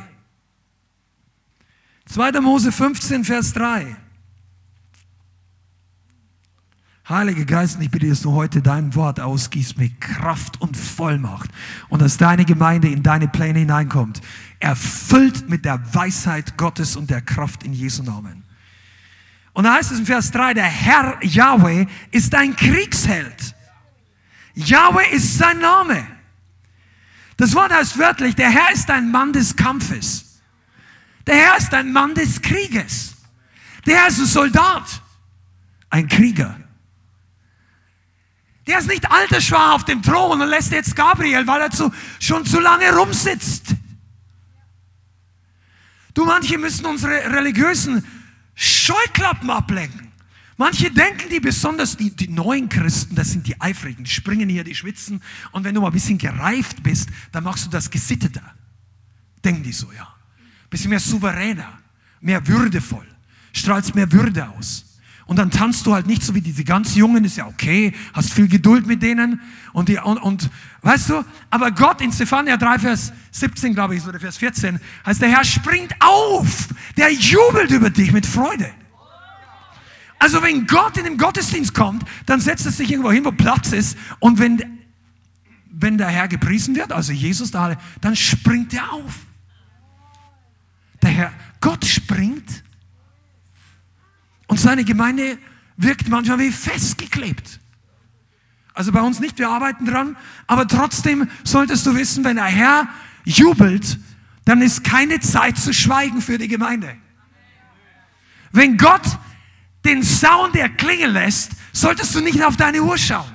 2. 2.05 2.41
Mose 2.41 2.71
15, 2.71 3.23
Vers 3.23 3.53
3. 3.53 3.95
Heiliger 7.09 7.45
Geist, 7.45 7.77
ich 7.81 7.91
bitte, 7.91 8.07
dass 8.07 8.21
du 8.21 8.31
heute 8.33 8.61
dein 8.61 8.95
Wort 8.95 9.19
ausgießt 9.19 9.77
mit 9.77 9.99
Kraft 9.99 10.61
und 10.61 10.77
Vollmacht 10.77 11.49
und 11.89 12.01
dass 12.01 12.17
deine 12.17 12.45
Gemeinde 12.45 12.87
in 12.87 13.03
deine 13.03 13.27
Pläne 13.27 13.59
hineinkommt, 13.59 14.21
erfüllt 14.59 15.49
mit 15.49 15.65
der 15.65 15.93
Weisheit 15.93 16.57
Gottes 16.57 16.95
und 16.95 17.09
der 17.09 17.21
Kraft 17.21 17.63
in 17.63 17.73
Jesu 17.73 18.03
Namen. 18.03 18.43
Und 19.53 19.65
da 19.65 19.73
heißt 19.73 19.91
es 19.91 19.99
in 19.99 20.05
Vers 20.05 20.31
3, 20.31 20.53
der 20.53 20.63
Herr 20.63 21.17
Yahweh 21.23 21.85
ist 22.11 22.33
ein 22.33 22.55
Kriegsheld. 22.55 23.55
Yahweh 24.53 25.09
ist 25.11 25.37
sein 25.37 25.59
Name. 25.59 26.05
Das 27.37 27.53
Wort 27.55 27.73
heißt 27.73 27.97
wörtlich, 27.97 28.35
der 28.35 28.49
Herr 28.49 28.71
ist 28.71 28.89
ein 28.89 29.11
Mann 29.11 29.33
des 29.33 29.55
Kampfes. 29.55 30.41
Der 31.25 31.35
Herr 31.35 31.57
ist 31.57 31.73
ein 31.73 31.91
Mann 31.91 32.13
des 32.13 32.41
Krieges. 32.41 33.15
Der 33.85 33.97
Herr 33.97 34.07
ist 34.07 34.19
ein 34.19 34.25
Soldat, 34.25 35.01
ein 35.89 36.07
Krieger. 36.07 36.57
Der 38.67 38.79
ist 38.79 38.87
nicht 38.87 39.09
altersschwach 39.09 39.73
auf 39.73 39.85
dem 39.85 40.01
Thron 40.01 40.41
und 40.41 40.47
lässt 40.47 40.71
jetzt 40.71 40.95
Gabriel, 40.95 41.45
weil 41.47 41.61
er 41.61 41.71
zu, 41.71 41.91
schon 42.19 42.45
zu 42.45 42.59
lange 42.59 42.95
rumsitzt. 42.95 43.75
Du, 46.13 46.25
manche 46.25 46.57
müssen 46.57 46.85
unsere 46.85 47.13
religiösen 47.33 48.05
Scheuklappen 48.55 49.49
ablenken. 49.49 50.11
Manche 50.57 50.91
denken, 50.91 51.29
die 51.29 51.39
besonders 51.39 51.97
die, 51.97 52.15
die 52.15 52.27
neuen 52.27 52.69
Christen, 52.69 53.15
das 53.15 53.31
sind 53.31 53.47
die 53.47 53.59
Eifrigen, 53.59 54.03
die 54.03 54.11
springen 54.11 54.47
hier, 54.47 54.63
die 54.63 54.75
schwitzen. 54.75 55.21
Und 55.51 55.63
wenn 55.63 55.73
du 55.73 55.81
mal 55.81 55.87
ein 55.87 55.93
bisschen 55.93 56.17
gereift 56.17 56.83
bist, 56.83 57.09
dann 57.31 57.43
machst 57.43 57.65
du 57.65 57.69
das 57.69 57.89
gesitteter. 57.89 58.43
Denken 59.43 59.63
die 59.63 59.71
so, 59.71 59.91
ja. 59.91 60.07
Bisschen 60.69 60.91
mehr 60.91 60.99
souveräner, 60.99 61.79
mehr 62.21 62.45
würdevoll, 62.47 63.07
strahlst 63.53 63.95
mehr 63.95 64.11
Würde 64.11 64.47
aus. 64.49 64.90
Und 65.31 65.37
dann 65.37 65.49
tanzt 65.49 65.87
du 65.87 65.93
halt 65.93 66.07
nicht 66.07 66.23
so 66.23 66.35
wie 66.35 66.41
diese 66.41 66.65
ganz 66.65 66.93
Jungen, 66.93 67.23
ist 67.23 67.37
ja 67.37 67.47
okay, 67.47 67.93
hast 68.11 68.33
viel 68.33 68.49
Geduld 68.49 68.85
mit 68.85 69.01
denen. 69.01 69.39
Und, 69.71 69.87
die, 69.87 69.97
und, 69.97 70.17
und 70.17 70.49
weißt 70.81 71.09
du, 71.09 71.23
aber 71.49 71.71
Gott 71.71 72.01
in 72.01 72.11
Zephania 72.11 72.57
3, 72.57 72.79
Vers 72.79 73.13
17, 73.31 73.73
glaube 73.73 73.95
ich, 73.95 74.05
oder 74.05 74.19
Vers 74.19 74.35
14, 74.35 74.77
heißt, 75.05 75.21
der 75.21 75.29
Herr 75.29 75.45
springt 75.45 75.95
auf, 76.01 76.67
der 76.97 77.13
jubelt 77.13 77.71
über 77.71 77.89
dich 77.89 78.11
mit 78.11 78.25
Freude. 78.25 78.71
Also 80.19 80.43
wenn 80.43 80.67
Gott 80.67 80.97
in 80.97 81.05
den 81.05 81.17
Gottesdienst 81.17 81.73
kommt, 81.73 82.03
dann 82.25 82.41
setzt 82.41 82.65
er 82.65 82.73
sich 82.73 82.91
irgendwo 82.91 83.13
hin, 83.13 83.23
wo 83.23 83.31
Platz 83.31 83.71
ist. 83.71 83.97
Und 84.19 84.37
wenn, 84.37 84.61
wenn 85.71 85.97
der 85.97 86.09
Herr 86.09 86.27
gepriesen 86.27 86.75
wird, 86.75 86.91
also 86.91 87.13
Jesus 87.13 87.51
da, 87.51 87.77
dann 88.01 88.17
springt 88.17 88.73
er 88.73 88.91
auf. 88.91 89.19
Der 91.01 91.11
Herr, 91.11 91.31
Gott 91.61 91.85
springt 91.85 92.65
und 94.51 94.59
seine 94.59 94.83
Gemeinde 94.83 95.37
wirkt 95.77 96.09
manchmal 96.09 96.39
wie 96.39 96.51
festgeklebt. 96.51 97.61
Also 98.73 98.91
bei 98.91 98.99
uns 98.99 99.21
nicht, 99.21 99.39
wir 99.39 99.47
arbeiten 99.47 99.85
dran, 99.85 100.17
aber 100.45 100.67
trotzdem 100.67 101.29
solltest 101.45 101.85
du 101.85 101.95
wissen, 101.95 102.25
wenn 102.25 102.35
der 102.35 102.45
Herr 102.47 102.89
jubelt, 103.23 103.97
dann 104.43 104.61
ist 104.61 104.83
keine 104.83 105.21
Zeit 105.21 105.57
zu 105.57 105.73
schweigen 105.73 106.21
für 106.21 106.37
die 106.37 106.49
Gemeinde. 106.49 106.97
Wenn 108.51 108.75
Gott 108.75 109.17
den 109.85 110.03
Sound 110.03 110.57
erklingen 110.57 111.11
lässt, 111.11 111.53
solltest 111.71 112.13
du 112.13 112.19
nicht 112.19 112.43
auf 112.43 112.57
deine 112.57 112.83
Uhr 112.83 112.97
schauen. 112.97 113.31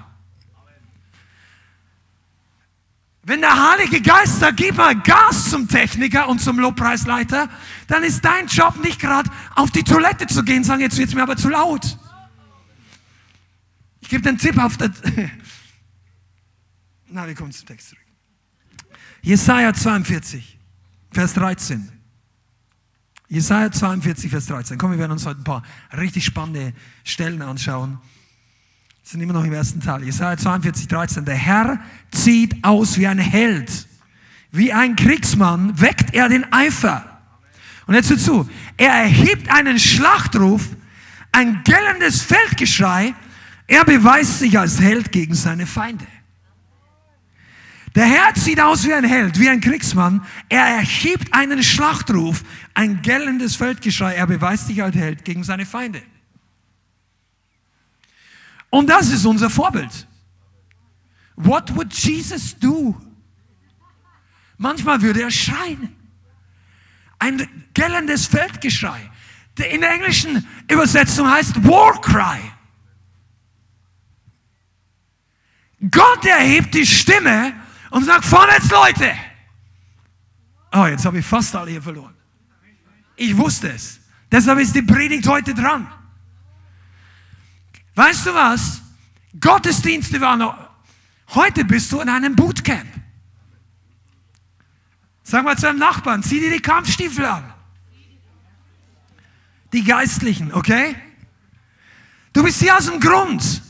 Wenn 3.26 3.40
der 3.40 3.70
Heilige 3.72 4.00
Geist 4.00 4.38
sagt, 4.38 4.56
gib 4.56 4.76
mal 4.76 4.94
Gas 4.94 5.50
zum 5.50 5.66
Techniker 5.66 6.28
und 6.28 6.40
zum 6.40 6.60
Lobpreisleiter, 6.60 7.48
dann 7.88 8.04
ist 8.04 8.24
dein 8.24 8.46
Job 8.46 8.80
nicht 8.84 9.00
gerade 9.00 9.28
auf 9.56 9.72
die 9.72 9.82
Toilette 9.82 10.28
zu 10.28 10.44
gehen 10.44 10.62
sagen, 10.62 10.80
jetzt 10.80 10.96
wird 10.96 11.12
mir 11.12 11.24
aber 11.24 11.36
zu 11.36 11.48
laut. 11.48 11.98
Ich 14.00 14.08
gebe 14.10 14.22
den 14.22 14.38
Tipp 14.38 14.56
auf 14.58 14.76
der... 14.76 14.92
Na, 17.08 17.26
wir 17.26 17.34
kommen 17.34 17.50
zum 17.50 17.66
Text 17.66 17.88
zurück. 17.88 18.04
Jesaja 19.22 19.74
42, 19.74 20.56
Vers 21.10 21.34
13. 21.34 21.90
Jesaja 23.26 23.72
42, 23.72 24.30
Vers 24.30 24.46
13. 24.46 24.78
Komm, 24.78 24.92
wir 24.92 25.00
werden 25.00 25.10
uns 25.10 25.26
heute 25.26 25.40
ein 25.40 25.44
paar 25.44 25.64
richtig 25.96 26.24
spannende 26.24 26.72
Stellen 27.02 27.42
anschauen 27.42 27.98
sind 29.06 29.20
immer 29.20 29.34
noch 29.34 29.44
im 29.44 29.52
ersten 29.52 29.80
Teil. 29.80 30.02
Jesaja 30.02 30.36
42, 30.36 30.88
13. 30.88 31.24
Der 31.24 31.36
Herr 31.36 31.78
zieht 32.10 32.64
aus 32.64 32.98
wie 32.98 33.06
ein 33.06 33.20
Held. 33.20 33.86
Wie 34.50 34.72
ein 34.72 34.96
Kriegsmann 34.96 35.80
weckt 35.80 36.12
er 36.12 36.28
den 36.28 36.52
Eifer. 36.52 37.20
Und 37.86 37.94
jetzt 37.94 38.10
hör 38.10 38.18
zu. 38.18 38.50
Er 38.76 38.90
erhebt 38.90 39.48
einen 39.48 39.78
Schlachtruf, 39.78 40.62
ein 41.30 41.62
gellendes 41.62 42.20
Feldgeschrei. 42.22 43.14
Er 43.68 43.84
beweist 43.84 44.40
sich 44.40 44.58
als 44.58 44.80
Held 44.80 45.12
gegen 45.12 45.34
seine 45.34 45.66
Feinde. 45.66 46.06
Der 47.94 48.06
Herr 48.06 48.34
zieht 48.34 48.60
aus 48.60 48.84
wie 48.84 48.92
ein 48.92 49.04
Held, 49.04 49.38
wie 49.38 49.48
ein 49.48 49.60
Kriegsmann. 49.60 50.26
Er 50.48 50.64
erhebt 50.64 51.32
einen 51.32 51.62
Schlachtruf, 51.62 52.42
ein 52.74 53.02
gellendes 53.02 53.54
Feldgeschrei. 53.54 54.14
Er 54.14 54.26
beweist 54.26 54.66
sich 54.66 54.82
als 54.82 54.96
Held 54.96 55.24
gegen 55.24 55.44
seine 55.44 55.64
Feinde. 55.64 56.02
Und 58.70 58.88
das 58.88 59.10
ist 59.10 59.24
unser 59.24 59.50
Vorbild. 59.50 60.06
What 61.36 61.74
would 61.74 61.92
Jesus 61.92 62.58
do? 62.58 63.00
Manchmal 64.58 65.00
würde 65.02 65.22
er 65.22 65.30
schreien. 65.30 65.94
Ein 67.18 67.66
gellendes 67.74 68.26
Feldgeschrei. 68.26 69.10
In 69.70 69.80
der 69.80 69.90
englischen 69.90 70.46
Übersetzung 70.70 71.30
heißt 71.30 71.64
War 71.64 72.00
Cry. 72.00 72.40
Gott 75.90 76.24
erhebt 76.24 76.74
die 76.74 76.86
Stimme 76.86 77.54
und 77.90 78.04
sagt, 78.04 78.24
vorwärts 78.24 78.70
Leute. 78.70 79.12
Oh, 80.72 80.86
jetzt 80.86 81.04
habe 81.04 81.18
ich 81.18 81.26
fast 81.26 81.54
alle 81.54 81.70
hier 81.70 81.82
verloren. 81.82 82.14
Ich 83.16 83.36
wusste 83.36 83.70
es. 83.70 84.00
Deshalb 84.30 84.58
ist 84.58 84.74
die 84.74 84.82
Predigt 84.82 85.26
heute 85.26 85.54
dran. 85.54 85.86
Weißt 87.96 88.26
du 88.26 88.34
was? 88.34 88.82
Gottesdienste 89.40 90.20
waren 90.20 90.38
noch. 90.38 90.56
Heute 91.30 91.64
bist 91.64 91.90
du 91.90 92.00
in 92.00 92.08
einem 92.08 92.36
Bootcamp. 92.36 92.86
Sag 95.24 95.42
mal 95.42 95.56
zu 95.56 95.62
deinem 95.62 95.80
Nachbarn, 95.80 96.22
zieh 96.22 96.38
dir 96.38 96.52
die 96.52 96.60
Kampfstiefel 96.60 97.24
an. 97.24 97.52
Die 99.72 99.82
Geistlichen, 99.82 100.52
okay? 100.52 100.94
Du 102.32 102.44
bist 102.44 102.60
hier 102.60 102.76
aus 102.76 102.86
dem 102.86 103.00
Grund. 103.00 103.62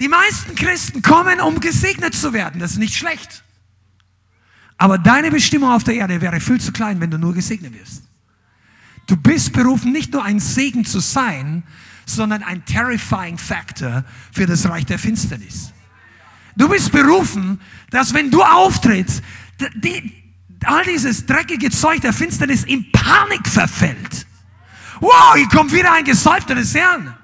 Die 0.00 0.08
meisten 0.08 0.54
Christen 0.54 1.02
kommen, 1.02 1.40
um 1.40 1.60
gesegnet 1.60 2.14
zu 2.14 2.32
werden. 2.32 2.60
Das 2.60 2.72
ist 2.72 2.78
nicht 2.78 2.94
schlecht. 2.94 3.42
Aber 4.78 4.98
deine 4.98 5.30
Bestimmung 5.30 5.70
auf 5.70 5.84
der 5.84 5.94
Erde 5.94 6.20
wäre 6.20 6.40
viel 6.40 6.60
zu 6.60 6.72
klein, 6.72 7.00
wenn 7.00 7.10
du 7.10 7.18
nur 7.18 7.34
gesegnet 7.34 7.74
wirst. 7.74 8.04
Du 9.06 9.16
bist 9.16 9.52
berufen, 9.52 9.92
nicht 9.92 10.12
nur 10.12 10.24
ein 10.24 10.38
Segen 10.38 10.84
zu 10.84 11.00
sein, 11.00 11.64
sondern 12.06 12.42
ein 12.42 12.64
terrifying 12.64 13.36
Factor 13.36 14.04
für 14.32 14.46
das 14.46 14.66
Reich 14.68 14.86
der 14.86 14.98
Finsternis. 14.98 15.72
Du 16.56 16.68
bist 16.68 16.90
berufen, 16.90 17.60
dass 17.90 18.14
wenn 18.14 18.30
du 18.30 18.42
auftrittst, 18.42 19.22
die, 19.74 20.24
all 20.64 20.84
dieses 20.84 21.26
dreckige 21.26 21.70
Zeug 21.70 22.00
der 22.00 22.14
Finsternis 22.14 22.64
in 22.64 22.90
Panik 22.92 23.46
verfällt. 23.46 24.26
Wow, 25.00 25.34
hier 25.34 25.48
kommt 25.48 25.72
wieder 25.72 25.92
ein 25.92 26.04
Gesäufter 26.04 26.54
des 26.54 26.74
Herrn. 26.74 27.14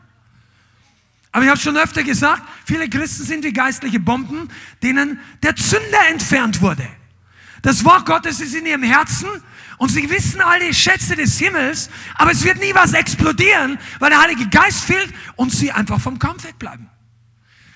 Aber 1.31 1.45
ich 1.45 1.51
habe 1.51 1.61
schon 1.61 1.79
öfter 1.79 2.03
gesagt, 2.03 2.43
viele 2.67 2.91
Christen 2.91 3.25
sind 3.25 3.45
wie 3.45 3.55
geistliche 3.55 3.99
Bomben, 3.99 4.51
denen 4.83 5.19
der 5.43 5.57
Zünder 5.57 6.09
entfernt 6.11 6.61
wurde. 6.61 6.87
Das 7.63 7.85
Wort 7.85 8.07
Gottes 8.07 8.41
ist 8.41 8.55
in 8.55 8.67
ihrem 8.67 8.83
Herzen 8.83 9.29
und 9.79 9.91
sie 9.91 10.11
wissen 10.11 10.41
alle 10.41 10.75
Schätze 10.75 11.15
des 11.15 11.39
Himmels, 11.39 11.91
aber 12.17 12.33
es 12.33 12.45
wird 12.45 12.59
nie 12.59 12.75
was 12.75 12.93
explodieren, 12.93 13.79
weil 14.01 14.11
der 14.11 14.21
Heilige 14.21 14.49
Geist 14.49 14.85
fehlt 14.85 15.13
und 15.37 15.53
sie 15.53 15.71
einfach 15.71 16.01
vom 16.01 16.19
Kampf 16.19 16.45
wegbleiben. 16.45 16.89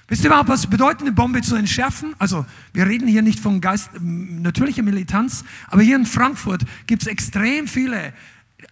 Wisst 0.09 0.23
ihr 0.23 0.29
überhaupt, 0.29 0.49
was 0.49 0.69
bedeutet, 0.69 1.03
eine 1.03 1.13
Bombe 1.13 1.43
zu 1.43 1.57
entschärfen? 1.57 2.15
Also, 2.19 2.47
wir 2.73 2.87
reden 2.87 3.09
hier 3.09 3.23
nicht 3.23 3.41
von 3.41 3.61
Geist, 3.61 3.91
natürlicher 4.01 4.83
Militanz, 4.83 5.45
aber 5.69 5.83
hier 5.83 5.97
in 5.97 6.07
Frankfurt 6.07 6.63
gibt 6.87 7.03
es 7.03 7.09
extrem 7.09 7.67
viele, 7.67 8.13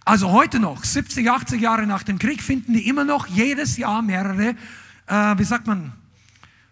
also 0.05 0.31
heute 0.31 0.59
noch, 0.59 0.83
70, 0.83 1.29
80 1.29 1.61
Jahre 1.61 1.87
nach 1.87 2.03
dem 2.03 2.19
Krieg, 2.19 2.41
finden 2.41 2.73
die 2.73 2.87
immer 2.87 3.03
noch 3.03 3.27
jedes 3.27 3.75
Jahr 3.75 4.01
mehrere, 4.01 4.55
äh, 5.07 5.37
wie 5.37 5.43
sagt 5.43 5.67
man, 5.67 5.91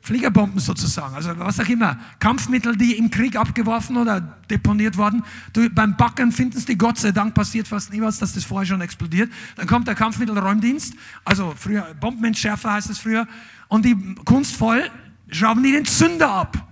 Fliegerbomben 0.04 0.60
sozusagen, 0.60 1.16
also 1.16 1.32
was 1.40 1.62
auch 1.62 1.70
immer, 1.70 1.98
Kampfmittel, 2.20 2.76
die 2.76 2.98
im 2.98 3.10
Krieg 3.10 3.38
abgeworfen 3.38 3.96
oder 3.96 4.20
deponiert 4.50 4.98
wurden. 4.98 5.24
Du, 5.54 5.70
beim 5.70 5.96
Backen 5.96 6.34
finden 6.34 6.60
sie, 6.60 6.78
Gott 6.78 6.98
sei 6.98 7.14
Dank 7.14 7.34
passiert 7.34 7.70
fast 7.70 7.94
nie 7.94 8.02
was, 8.02 8.20
dass 8.20 8.34
das 8.34 8.44
vorher 8.44 8.68
schon 8.68 8.82
explodiert. 8.82 9.32
Dann 9.56 9.66
kommt 9.66 9.88
der 9.88 9.96
Kampfmittelräumdienst, 9.96 10.94
also 11.24 11.54
früher 11.58 11.94
Bombenentschärfer 12.02 12.74
heißt 12.74 12.90
es 12.90 13.00
früher, 13.00 13.26
und 13.70 13.86
die 13.86 13.96
kunstvoll 14.26 14.92
schrauben 15.30 15.64
die 15.64 15.72
den 15.72 15.86
Zünder 15.86 16.30
ab. 16.30 16.68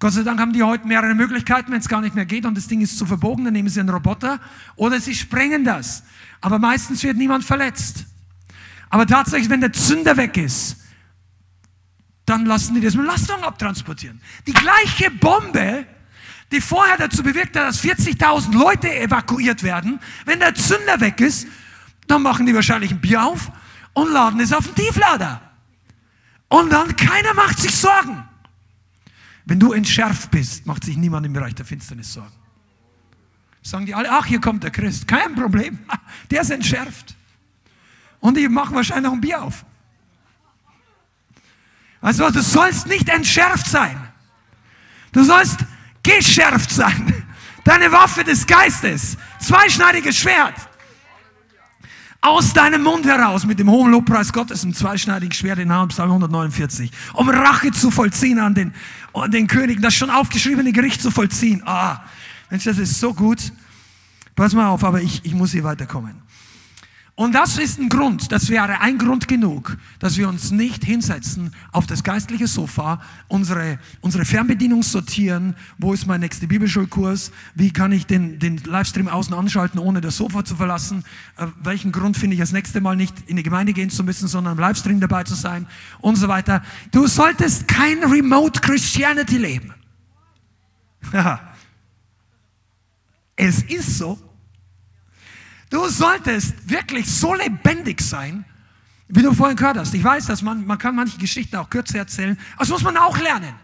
Gott 0.00 0.14
sei 0.14 0.24
Dank 0.24 0.40
haben 0.40 0.52
die 0.52 0.64
heute 0.64 0.84
mehrere 0.84 1.14
Möglichkeiten, 1.14 1.70
wenn 1.70 1.78
es 1.78 1.88
gar 1.88 2.00
nicht 2.00 2.16
mehr 2.16 2.26
geht 2.26 2.44
und 2.44 2.56
das 2.56 2.66
Ding 2.66 2.80
ist 2.80 2.98
zu 2.98 3.06
verbogen, 3.06 3.44
dann 3.44 3.52
nehmen 3.52 3.68
sie 3.68 3.78
einen 3.78 3.88
Roboter 3.88 4.40
oder 4.74 5.00
sie 5.00 5.14
sprengen 5.14 5.62
das. 5.62 6.02
Aber 6.40 6.58
meistens 6.58 7.04
wird 7.04 7.16
niemand 7.16 7.44
verletzt. 7.44 8.04
Aber 8.90 9.06
tatsächlich, 9.06 9.48
wenn 9.48 9.60
der 9.60 9.72
Zünder 9.72 10.16
weg 10.16 10.36
ist, 10.36 10.87
dann 12.28 12.46
lassen 12.46 12.74
die 12.74 12.80
das 12.80 12.94
mit 12.94 13.06
Lastung 13.06 13.42
abtransportieren. 13.42 14.20
Die 14.46 14.52
gleiche 14.52 15.10
Bombe, 15.10 15.86
die 16.52 16.60
vorher 16.60 16.96
dazu 16.96 17.22
bewirkt 17.22 17.56
hat, 17.56 17.68
dass 17.68 17.82
40.000 17.82 18.52
Leute 18.52 18.94
evakuiert 18.94 19.62
werden, 19.62 20.00
wenn 20.24 20.40
der 20.40 20.54
Zünder 20.54 21.00
weg 21.00 21.20
ist, 21.20 21.46
dann 22.06 22.22
machen 22.22 22.46
die 22.46 22.54
wahrscheinlich 22.54 22.90
ein 22.90 23.00
Bier 23.00 23.24
auf 23.24 23.50
und 23.92 24.12
laden 24.12 24.40
es 24.40 24.52
auf 24.52 24.66
den 24.66 24.74
Tieflader. 24.74 25.40
Und 26.48 26.70
dann 26.70 26.96
keiner 26.96 27.34
macht 27.34 27.58
sich 27.58 27.74
Sorgen. 27.74 28.24
Wenn 29.44 29.60
du 29.60 29.72
entschärft 29.72 30.30
bist, 30.30 30.66
macht 30.66 30.84
sich 30.84 30.96
niemand 30.96 31.26
im 31.26 31.32
Bereich 31.32 31.54
der 31.54 31.64
Finsternis 31.64 32.12
Sorgen. 32.12 32.32
Sagen 33.62 33.86
die 33.86 33.94
alle, 33.94 34.10
ach, 34.10 34.24
hier 34.26 34.40
kommt 34.40 34.62
der 34.62 34.70
Christ. 34.70 35.06
Kein 35.06 35.34
Problem. 35.34 35.78
Der 36.30 36.42
ist 36.42 36.50
entschärft. 36.50 37.16
Und 38.20 38.36
die 38.36 38.48
machen 38.48 38.74
wahrscheinlich 38.74 39.04
noch 39.04 39.12
ein 39.12 39.20
Bier 39.20 39.42
auf. 39.42 39.64
Also 42.00 42.30
du 42.30 42.40
sollst 42.40 42.86
nicht 42.86 43.08
entschärft 43.08 43.66
sein. 43.66 43.96
Du 45.12 45.24
sollst 45.24 45.58
geschärft 46.02 46.70
sein. 46.70 47.24
Deine 47.64 47.90
Waffe 47.92 48.24
des 48.24 48.46
Geistes. 48.46 49.16
Zweischneidiges 49.40 50.16
Schwert. 50.16 50.54
Aus 52.20 52.52
deinem 52.52 52.82
Mund 52.82 53.06
heraus 53.06 53.46
mit 53.46 53.60
dem 53.60 53.70
hohen 53.70 53.92
Lobpreis 53.92 54.32
Gottes 54.32 54.64
ein 54.64 54.74
zweischneidiges 54.74 55.38
Schwert 55.38 55.60
in 55.60 55.72
Hand, 55.72 55.92
Psalm 55.92 56.10
149. 56.10 56.90
Um 57.14 57.28
Rache 57.28 57.70
zu 57.70 57.90
vollziehen 57.90 58.40
an 58.40 58.54
den, 58.54 58.74
an 59.12 59.30
den 59.30 59.46
Königen, 59.46 59.82
das 59.82 59.94
schon 59.94 60.10
aufgeschriebene 60.10 60.72
Gericht 60.72 61.00
zu 61.00 61.12
vollziehen. 61.12 61.62
Ah, 61.64 62.02
Mensch, 62.50 62.64
das 62.64 62.78
ist 62.78 62.98
so 62.98 63.14
gut. 63.14 63.52
Pass 64.34 64.52
mal 64.52 64.68
auf, 64.68 64.82
aber 64.82 65.00
ich, 65.00 65.24
ich 65.24 65.34
muss 65.34 65.52
hier 65.52 65.64
weiterkommen. 65.64 66.22
Und 67.18 67.34
das 67.34 67.58
ist 67.58 67.80
ein 67.80 67.88
Grund, 67.88 68.30
das 68.30 68.48
wäre 68.48 68.80
ein 68.80 68.96
Grund 68.96 69.26
genug, 69.26 69.76
dass 69.98 70.18
wir 70.18 70.28
uns 70.28 70.52
nicht 70.52 70.84
hinsetzen 70.84 71.52
auf 71.72 71.84
das 71.84 72.04
geistliche 72.04 72.46
Sofa, 72.46 73.02
unsere, 73.26 73.80
unsere 74.00 74.24
Fernbedienung 74.24 74.84
sortieren, 74.84 75.56
wo 75.78 75.92
ist 75.92 76.06
mein 76.06 76.20
nächster 76.20 76.46
Bibelschulkurs, 76.46 77.32
wie 77.56 77.72
kann 77.72 77.90
ich 77.90 78.06
den, 78.06 78.38
den 78.38 78.58
Livestream 78.58 79.08
außen 79.08 79.34
anschalten, 79.34 79.80
ohne 79.80 80.00
das 80.00 80.16
Sofa 80.16 80.44
zu 80.44 80.54
verlassen, 80.54 81.02
äh, 81.38 81.48
welchen 81.60 81.90
Grund 81.90 82.16
finde 82.16 82.34
ich 82.34 82.40
das 82.40 82.52
nächste 82.52 82.80
Mal 82.80 82.94
nicht 82.94 83.16
in 83.26 83.34
die 83.34 83.42
Gemeinde 83.42 83.72
gehen 83.72 83.90
zu 83.90 84.04
müssen, 84.04 84.28
sondern 84.28 84.52
im 84.52 84.60
Livestream 84.60 85.00
dabei 85.00 85.24
zu 85.24 85.34
sein 85.34 85.66
und 86.00 86.14
so 86.14 86.28
weiter. 86.28 86.62
Du 86.92 87.08
solltest 87.08 87.66
kein 87.66 87.98
Remote 88.04 88.60
Christianity 88.60 89.38
leben. 89.38 89.74
es 93.34 93.62
ist 93.62 93.98
so. 93.98 94.27
Du 95.70 95.86
solltest 95.88 96.68
wirklich 96.68 97.06
so 97.10 97.34
lebendig 97.34 98.00
sein, 98.00 98.44
wie 99.08 99.22
du 99.22 99.32
vorhin 99.32 99.56
gehört 99.56 99.76
hast. 99.76 99.94
Ich 99.94 100.04
weiß, 100.04 100.26
dass 100.26 100.42
man, 100.42 100.66
man 100.66 100.78
kann 100.78 100.94
manche 100.94 101.18
Geschichten 101.18 101.56
auch 101.56 101.68
kürzer 101.68 101.98
erzählen, 101.98 102.38
aber 102.54 102.60
das 102.60 102.68
muss 102.68 102.82
man 102.82 102.96
auch 102.96 103.18
lernen. 103.18 103.54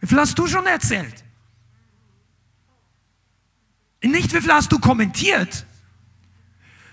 Wie 0.00 0.06
viel 0.06 0.18
hast 0.18 0.38
du 0.38 0.46
schon 0.46 0.66
erzählt? 0.66 1.24
Nicht 4.02 4.34
wie 4.34 4.40
viel 4.40 4.52
hast 4.52 4.70
du 4.72 4.80
kommentiert, 4.80 5.64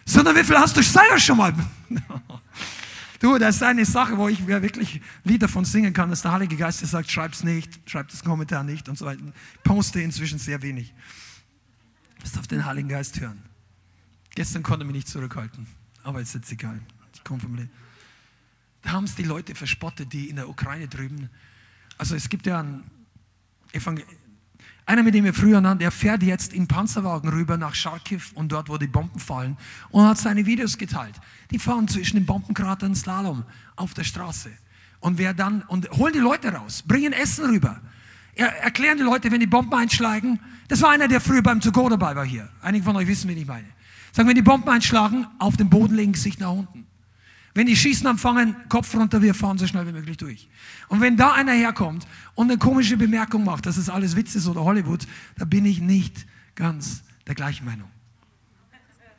sondern 0.05 0.35
wie 0.35 0.43
viel 0.43 0.57
hast 0.57 0.77
du 0.77 0.83
selber 0.83 1.19
schon 1.19 1.37
mal. 1.37 1.53
du, 3.19 3.37
das 3.39 3.55
ist 3.55 3.63
eine 3.63 3.83
Sache, 3.83 4.15
wo 4.15 4.27
ich 4.27 4.45
wirklich 4.45 5.01
Lieder 5.23 5.47
von 5.47 5.65
singen 5.65 5.91
kann, 5.91 6.11
dass 6.11 6.21
der 6.21 6.33
Heilige 6.33 6.55
Geist 6.55 6.85
sagt, 6.85 7.09
schreib's 7.09 7.43
nicht, 7.43 7.79
schreib 7.89 8.09
das 8.09 8.23
Kommentar 8.23 8.63
nicht 8.63 8.89
und 8.89 8.97
so 8.97 9.05
weiter. 9.05 9.23
Poste 9.63 10.01
inzwischen 10.01 10.37
sehr 10.37 10.61
wenig. 10.61 10.93
Du 12.17 12.21
musst 12.21 12.37
auf 12.37 12.45
den 12.45 12.63
Heiligen 12.65 12.89
Geist 12.89 13.19
hören. 13.19 13.48
Gestern 14.39 14.63
konnte 14.63 14.85
ich 14.85 14.87
mich 14.87 14.95
nicht 14.95 15.09
zurückhalten, 15.09 15.67
aber 16.01 16.19
jetzt 16.19 16.33
ist 16.33 16.45
es 16.45 16.51
egal. 16.53 16.79
Ich 17.13 17.25
komme 17.25 17.41
vom. 17.41 17.57
Da 18.81 18.91
haben 18.91 19.03
es 19.03 19.15
die 19.15 19.23
Leute 19.23 19.53
verspottet, 19.53 20.13
die 20.13 20.29
in 20.29 20.37
der 20.37 20.47
Ukraine 20.47 20.87
drüben. 20.87 21.29
Also 21.97 22.15
es 22.15 22.29
gibt 22.29 22.45
ja 22.45 22.61
einen 22.61 22.89
Evangel 23.73 24.05
einer, 24.85 25.03
mit 25.03 25.13
dem 25.13 25.25
wir 25.25 25.33
früher 25.33 25.59
nannten, 25.59 25.79
der 25.79 25.91
fährt 25.91 26.23
jetzt 26.23 26.53
in 26.53 26.69
Panzerwagen 26.69 27.29
rüber 27.29 27.57
nach 27.57 27.75
Charkiw 27.75 28.21
und 28.33 28.53
dort, 28.53 28.69
wo 28.69 28.77
die 28.77 28.87
Bomben 28.87 29.19
fallen 29.19 29.57
und 29.89 30.07
hat 30.07 30.17
seine 30.17 30.45
Videos 30.45 30.77
geteilt. 30.77 31.19
Die 31.51 31.59
fahren 31.59 31.89
zwischen 31.89 32.15
den 32.15 32.25
Bombenkratern 32.25 32.95
Slalom 32.95 33.43
auf 33.75 33.93
der 33.93 34.05
Straße. 34.05 34.51
Und 35.01 35.17
wer 35.17 35.33
dann, 35.33 35.63
und 35.63 35.91
holen 35.91 36.13
die 36.13 36.19
Leute 36.19 36.53
raus, 36.53 36.81
bringen 36.87 37.11
Essen 37.11 37.43
rüber. 37.43 37.81
Er, 38.35 38.47
erklären 38.63 38.97
die 38.97 39.03
Leute, 39.03 39.31
wenn 39.31 39.41
die 39.41 39.47
Bomben 39.47 39.73
einschlagen. 39.73 40.39
Das 40.69 40.81
war 40.81 40.91
einer, 40.91 41.09
der 41.09 41.19
früher 41.19 41.43
beim 41.43 41.59
Zugo 41.59 41.89
dabei 41.89 42.15
war 42.15 42.25
hier. 42.25 42.47
Einige 42.61 42.85
von 42.85 42.95
euch 42.95 43.07
wissen, 43.07 43.29
wen 43.29 43.37
ich 43.37 43.45
meine. 43.45 43.67
Sagen, 44.11 44.27
wenn 44.27 44.35
die 44.35 44.41
Bomben 44.41 44.69
einschlagen, 44.69 45.27
auf 45.37 45.57
den 45.57 45.69
Boden 45.69 45.95
legen, 45.95 46.13
Gesicht 46.13 46.39
nach 46.39 46.51
unten. 46.51 46.85
Wenn 47.53 47.67
die 47.67 47.75
Schießen 47.75 48.05
anfangen, 48.07 48.55
Kopf 48.69 48.93
runter, 48.95 49.21
wir 49.21 49.33
fahren 49.33 49.57
so 49.57 49.67
schnell 49.67 49.87
wie 49.87 49.91
möglich 49.91 50.17
durch. 50.17 50.47
Und 50.87 51.01
wenn 51.01 51.17
da 51.17 51.33
einer 51.33 51.53
herkommt 51.53 52.07
und 52.35 52.49
eine 52.49 52.57
komische 52.57 52.95
Bemerkung 52.95 53.43
macht, 53.43 53.65
dass 53.65 53.77
es 53.77 53.89
alles 53.89 54.15
Witz 54.15 54.35
ist 54.35 54.47
oder 54.47 54.63
Hollywood, 54.63 55.07
da 55.37 55.45
bin 55.45 55.65
ich 55.65 55.81
nicht 55.81 56.25
ganz 56.55 57.03
der 57.27 57.35
gleichen 57.35 57.65
Meinung. 57.65 57.89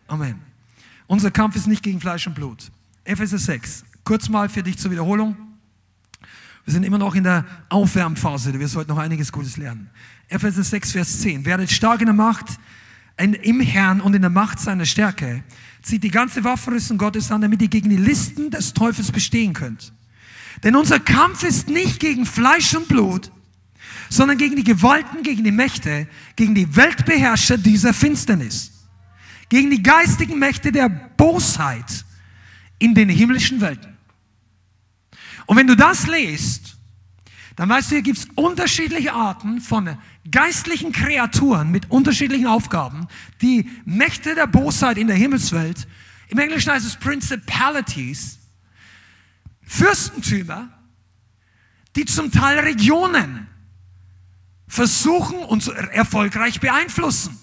Amen. 0.06 0.36
Unser 1.06 1.30
Kampf 1.30 1.56
ist 1.56 1.66
nicht 1.66 1.82
gegen 1.82 2.00
Fleisch 2.00 2.26
und 2.26 2.34
Blut. 2.34 2.70
Epheser 3.04 3.38
6. 3.38 3.84
Kurz 4.04 4.28
mal 4.28 4.48
für 4.48 4.62
dich 4.62 4.78
zur 4.78 4.90
Wiederholung. 4.90 5.36
Wir 6.64 6.72
sind 6.72 6.84
immer 6.84 6.98
noch 6.98 7.14
in 7.14 7.24
der 7.24 7.44
Aufwärmphase. 7.68 8.52
Du 8.52 8.58
wirst 8.58 8.76
heute 8.76 8.90
noch 8.90 8.98
einiges 8.98 9.32
Gutes 9.32 9.56
lernen. 9.56 9.90
Epheser 10.28 10.62
6, 10.62 10.92
Vers 10.92 11.20
10. 11.20 11.44
Werdet 11.44 11.70
stark 11.70 12.00
in 12.00 12.06
der 12.06 12.14
Macht 12.14 12.46
im 13.20 13.60
Herrn 13.60 14.00
und 14.00 14.14
in 14.14 14.22
der 14.22 14.30
Macht 14.30 14.58
seiner 14.58 14.86
Stärke, 14.86 15.44
zieht 15.82 16.02
die 16.02 16.10
ganze 16.10 16.44
Waffenrüstung 16.44 16.98
Gottes 16.98 17.30
an, 17.30 17.40
damit 17.40 17.62
ihr 17.62 17.68
gegen 17.68 17.90
die 17.90 17.96
Listen 17.96 18.50
des 18.50 18.74
Teufels 18.74 19.12
bestehen 19.12 19.52
könnt. 19.52 19.92
Denn 20.62 20.76
unser 20.76 21.00
Kampf 21.00 21.42
ist 21.42 21.68
nicht 21.68 22.00
gegen 22.00 22.26
Fleisch 22.26 22.74
und 22.74 22.88
Blut, 22.88 23.30
sondern 24.08 24.36
gegen 24.38 24.56
die 24.56 24.64
Gewalten, 24.64 25.22
gegen 25.22 25.44
die 25.44 25.52
Mächte, 25.52 26.08
gegen 26.36 26.54
die 26.54 26.76
Weltbeherrscher 26.76 27.56
dieser 27.56 27.94
Finsternis, 27.94 28.72
gegen 29.48 29.70
die 29.70 29.82
geistigen 29.82 30.38
Mächte 30.38 30.72
der 30.72 30.88
Bosheit 30.88 32.04
in 32.78 32.94
den 32.94 33.08
himmlischen 33.08 33.60
Welten. 33.60 33.96
Und 35.46 35.56
wenn 35.56 35.66
du 35.66 35.76
das 35.76 36.06
liest, 36.06 36.69
dann 37.60 37.68
weißt 37.68 37.90
du, 37.90 37.96
hier 37.96 38.02
gibt 38.02 38.16
es 38.16 38.26
unterschiedliche 38.36 39.12
Arten 39.12 39.60
von 39.60 39.98
geistlichen 40.30 40.92
Kreaturen 40.92 41.70
mit 41.70 41.90
unterschiedlichen 41.90 42.46
Aufgaben, 42.46 43.06
die 43.42 43.68
Mächte 43.84 44.34
der 44.34 44.46
Bosheit 44.46 44.96
in 44.96 45.08
der 45.08 45.16
Himmelswelt, 45.16 45.86
im 46.28 46.38
Englischen 46.38 46.72
heißt 46.72 46.86
es 46.86 46.96
Principalities, 46.96 48.38
Fürstentümer, 49.60 50.70
die 51.96 52.06
zum 52.06 52.32
Teil 52.32 52.60
Regionen 52.60 53.46
versuchen 54.66 55.40
und 55.40 55.68
erfolgreich 55.68 56.60
beeinflussen. 56.60 57.38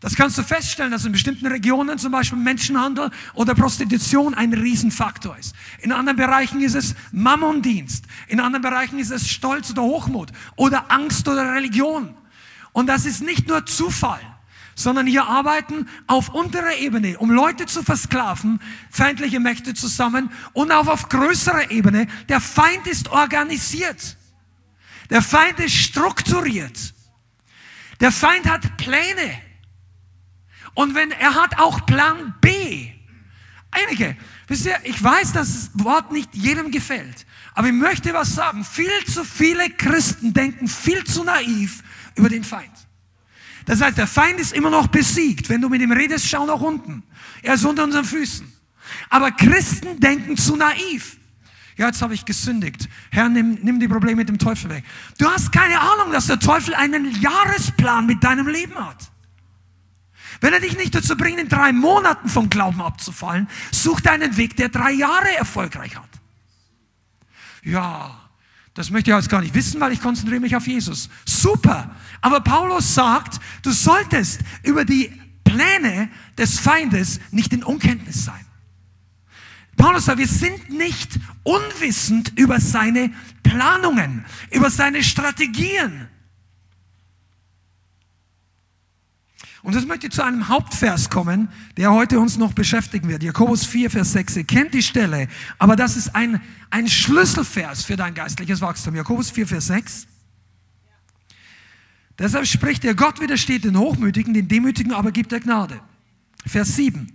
Das 0.00 0.14
kannst 0.14 0.38
du 0.38 0.42
feststellen, 0.42 0.90
dass 0.90 1.04
in 1.04 1.12
bestimmten 1.12 1.46
Regionen 1.46 1.98
zum 1.98 2.12
Beispiel 2.12 2.38
Menschenhandel 2.38 3.10
oder 3.34 3.54
Prostitution 3.54 4.32
ein 4.32 4.54
Riesenfaktor 4.54 5.36
ist. 5.36 5.54
In 5.80 5.92
anderen 5.92 6.16
Bereichen 6.16 6.62
ist 6.62 6.74
es 6.74 6.94
Mammondienst. 7.12 8.06
In 8.26 8.40
anderen 8.40 8.62
Bereichen 8.62 8.98
ist 8.98 9.10
es 9.10 9.28
Stolz 9.28 9.70
oder 9.70 9.82
Hochmut 9.82 10.32
oder 10.56 10.90
Angst 10.90 11.28
oder 11.28 11.52
Religion. 11.52 12.14
Und 12.72 12.86
das 12.86 13.04
ist 13.04 13.20
nicht 13.20 13.46
nur 13.46 13.66
Zufall, 13.66 14.20
sondern 14.74 15.06
hier 15.06 15.26
arbeiten 15.26 15.86
auf 16.06 16.30
unterer 16.30 16.78
Ebene, 16.78 17.18
um 17.18 17.30
Leute 17.30 17.66
zu 17.66 17.82
versklaven, 17.82 18.58
feindliche 18.90 19.38
Mächte 19.38 19.74
zusammen 19.74 20.30
und 20.54 20.72
auch 20.72 20.86
auf 20.86 21.10
größerer 21.10 21.70
Ebene. 21.70 22.06
Der 22.30 22.40
Feind 22.40 22.86
ist 22.86 23.10
organisiert. 23.10 24.16
Der 25.10 25.20
Feind 25.20 25.58
ist 25.60 25.74
strukturiert. 25.74 26.94
Der 28.00 28.12
Feind 28.12 28.48
hat 28.48 28.78
Pläne. 28.78 29.49
Und 30.74 30.94
wenn 30.94 31.10
er 31.10 31.34
hat 31.34 31.58
auch 31.58 31.84
Plan 31.86 32.34
B. 32.40 32.90
Einige, 33.70 34.16
wisst 34.48 34.66
ihr, 34.66 34.76
ich 34.84 35.02
weiß, 35.02 35.32
dass 35.32 35.48
das 35.52 35.84
Wort 35.84 36.12
nicht 36.12 36.34
jedem 36.34 36.70
gefällt. 36.70 37.26
Aber 37.54 37.68
ich 37.68 37.74
möchte 37.74 38.12
was 38.12 38.34
sagen. 38.34 38.64
Viel 38.64 39.04
zu 39.06 39.24
viele 39.24 39.70
Christen 39.70 40.32
denken 40.32 40.68
viel 40.68 41.04
zu 41.04 41.24
naiv 41.24 41.82
über 42.16 42.28
den 42.28 42.44
Feind. 42.44 42.70
Das 43.66 43.80
heißt, 43.80 43.98
der 43.98 44.06
Feind 44.06 44.40
ist 44.40 44.52
immer 44.52 44.70
noch 44.70 44.88
besiegt. 44.88 45.48
Wenn 45.48 45.60
du 45.60 45.68
mit 45.68 45.80
ihm 45.82 45.92
redest, 45.92 46.26
schau 46.28 46.46
nach 46.46 46.60
unten. 46.60 47.02
Er 47.42 47.54
ist 47.54 47.64
unter 47.64 47.84
unseren 47.84 48.04
Füßen. 48.04 48.50
Aber 49.08 49.30
Christen 49.30 50.00
denken 50.00 50.36
zu 50.36 50.56
naiv. 50.56 51.16
Ja, 51.76 51.86
jetzt 51.86 52.02
habe 52.02 52.14
ich 52.14 52.24
gesündigt. 52.24 52.88
Herr, 53.10 53.28
nimm, 53.28 53.58
nimm 53.62 53.80
die 53.80 53.88
Probleme 53.88 54.16
mit 54.16 54.28
dem 54.28 54.38
Teufel 54.38 54.70
weg. 54.70 54.84
Du 55.18 55.26
hast 55.26 55.52
keine 55.52 55.80
Ahnung, 55.80 56.12
dass 56.12 56.26
der 56.26 56.38
Teufel 56.38 56.74
einen 56.74 57.20
Jahresplan 57.20 58.06
mit 58.06 58.22
deinem 58.22 58.48
Leben 58.48 58.74
hat. 58.74 59.09
Wenn 60.40 60.52
er 60.52 60.60
dich 60.60 60.76
nicht 60.76 60.94
dazu 60.94 61.16
bringt, 61.16 61.38
in 61.38 61.48
drei 61.48 61.72
Monaten 61.72 62.28
vom 62.28 62.48
Glauben 62.48 62.80
abzufallen, 62.80 63.48
such 63.70 64.04
einen 64.06 64.36
Weg, 64.36 64.56
der 64.56 64.70
drei 64.70 64.92
Jahre 64.92 65.36
erfolgreich 65.36 65.96
hat. 65.96 66.08
Ja, 67.62 68.18
das 68.74 68.90
möchte 68.90 69.10
ich 69.10 69.16
jetzt 69.16 69.28
gar 69.28 69.42
nicht 69.42 69.54
wissen, 69.54 69.80
weil 69.80 69.92
ich 69.92 70.00
konzentriere 70.00 70.40
mich 70.40 70.56
auf 70.56 70.66
Jesus. 70.66 71.10
Super. 71.26 71.94
Aber 72.22 72.40
Paulus 72.40 72.94
sagt, 72.94 73.38
du 73.62 73.72
solltest 73.72 74.40
über 74.62 74.84
die 74.84 75.12
Pläne 75.44 76.08
des 76.38 76.58
Feindes 76.58 77.20
nicht 77.30 77.52
in 77.52 77.62
Unkenntnis 77.62 78.24
sein. 78.24 78.46
Paulus 79.76 80.04
sagt, 80.06 80.18
wir 80.18 80.28
sind 80.28 80.70
nicht 80.70 81.18
unwissend 81.42 82.32
über 82.38 82.60
seine 82.60 83.12
Planungen, 83.42 84.24
über 84.50 84.70
seine 84.70 85.02
Strategien. 85.02 86.08
Und 89.62 89.74
das 89.74 89.86
möchte 89.86 90.08
zu 90.08 90.22
einem 90.22 90.48
Hauptvers 90.48 91.10
kommen, 91.10 91.48
der 91.76 91.92
heute 91.92 92.18
uns 92.18 92.38
noch 92.38 92.54
beschäftigen 92.54 93.08
wird. 93.08 93.22
Jakobus 93.22 93.66
4, 93.66 93.90
Vers 93.90 94.12
6. 94.12 94.36
Ihr 94.36 94.44
kennt 94.44 94.72
die 94.72 94.82
Stelle, 94.82 95.28
aber 95.58 95.76
das 95.76 95.96
ist 95.96 96.14
ein, 96.14 96.40
ein 96.70 96.88
Schlüsselvers 96.88 97.84
für 97.84 97.96
dein 97.96 98.14
geistliches 98.14 98.62
Wachstum. 98.62 98.94
Jakobus 98.94 99.30
4, 99.30 99.46
Vers 99.46 99.66
6. 99.66 100.06
Deshalb 102.18 102.46
spricht 102.46 102.84
er, 102.84 102.94
Gott 102.94 103.20
widersteht 103.20 103.64
den 103.64 103.78
Hochmütigen, 103.78 104.32
den 104.32 104.48
Demütigen 104.48 104.92
aber 104.92 105.12
gibt 105.12 105.32
er 105.32 105.40
Gnade. 105.40 105.80
Vers 106.46 106.76
7. 106.76 107.12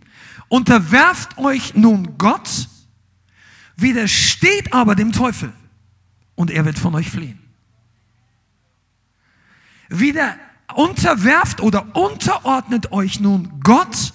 Unterwerft 0.48 1.38
euch 1.40 1.74
nun 1.74 2.18
Gott, 2.18 2.68
widersteht 3.76 4.72
aber 4.72 4.96
dem 4.96 5.12
Teufel 5.12 5.52
und 6.36 6.52
er 6.52 6.66
wird 6.66 6.78
von 6.78 6.94
euch 6.94 7.10
fliehen. 7.10 7.40
Wieder 9.90 10.38
unterwerft 10.74 11.62
oder 11.62 11.96
unterordnet 11.96 12.92
euch 12.92 13.20
nun 13.20 13.60
Gott 13.62 14.14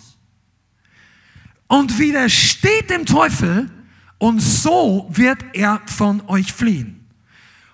und 1.68 1.98
widersteht 1.98 2.90
dem 2.90 3.06
Teufel 3.06 3.70
und 4.18 4.40
so 4.40 5.08
wird 5.10 5.42
er 5.54 5.80
von 5.86 6.20
euch 6.28 6.52
fliehen. 6.52 7.08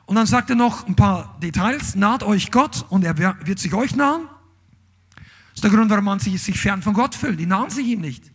Und 0.05 0.15
dann 0.15 0.27
sagt 0.27 0.51
er 0.51 0.57
noch 0.57 0.87
ein 0.87 0.95
paar 0.95 1.37
Details. 1.43 1.97
Naht 1.97 2.23
euch 2.23 2.53
Gott 2.53 2.87
und 2.91 3.05
er 3.05 3.19
wird 3.19 3.59
sich 3.59 3.75
euch 3.75 3.97
nahen. 3.97 4.29
Das 5.17 5.57
ist 5.57 5.65
der 5.65 5.71
Grund, 5.71 5.91
warum 5.91 6.05
man 6.05 6.21
sich, 6.21 6.41
sich 6.41 6.61
fern 6.61 6.83
von 6.83 6.95
Gott 6.95 7.15
fühlt. 7.15 7.41
Die 7.41 7.47
nahen 7.47 7.71
sich 7.71 7.87
ihm 7.87 8.01
nicht. 8.01 8.31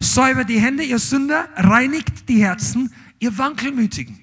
Säubert 0.00 0.48
die 0.48 0.60
Hände, 0.60 0.82
ihr 0.82 0.98
Sünder, 0.98 1.48
reinigt 1.56 2.28
die 2.28 2.42
Herzen, 2.42 2.92
ihr 3.20 3.36
Wankelmütigen. 3.38 4.18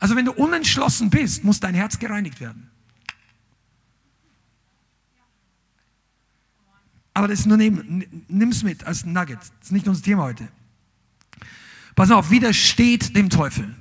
Also 0.00 0.16
wenn 0.16 0.24
du 0.24 0.32
unentschlossen 0.32 1.10
bist, 1.10 1.44
muss 1.44 1.60
dein 1.60 1.74
Herz 1.74 1.98
gereinigt 1.98 2.40
werden. 2.40 2.70
Aber 7.16 7.28
das 7.28 7.40
ist 7.40 7.46
nur 7.46 7.56
neben, 7.56 8.04
nimm's 8.28 8.62
mit 8.62 8.84
als 8.84 9.06
Nugget. 9.06 9.38
Das 9.38 9.50
ist 9.62 9.72
nicht 9.72 9.88
unser 9.88 10.02
Thema 10.02 10.24
heute. 10.24 10.48
Pass 11.94 12.10
auf, 12.10 12.28
widersteht 12.28 13.16
dem 13.16 13.30
Teufel. 13.30 13.74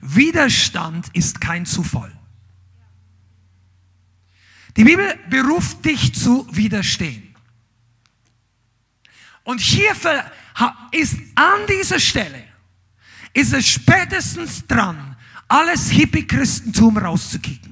Widerstand 0.00 1.10
ist 1.12 1.38
kein 1.38 1.66
Zufall. 1.66 2.18
Die 4.78 4.84
Bibel 4.84 5.18
beruft 5.28 5.84
dich 5.84 6.14
zu 6.14 6.46
widerstehen. 6.50 7.34
Und 9.44 9.60
hier 9.60 9.92
ist 10.92 11.18
an 11.34 11.60
dieser 11.68 12.00
Stelle, 12.00 12.42
ist 13.34 13.52
es 13.52 13.68
spätestens 13.68 14.66
dran, 14.66 15.14
alles 15.46 15.90
Hippie-Christentum 15.90 16.96
rauszukicken. 16.96 17.69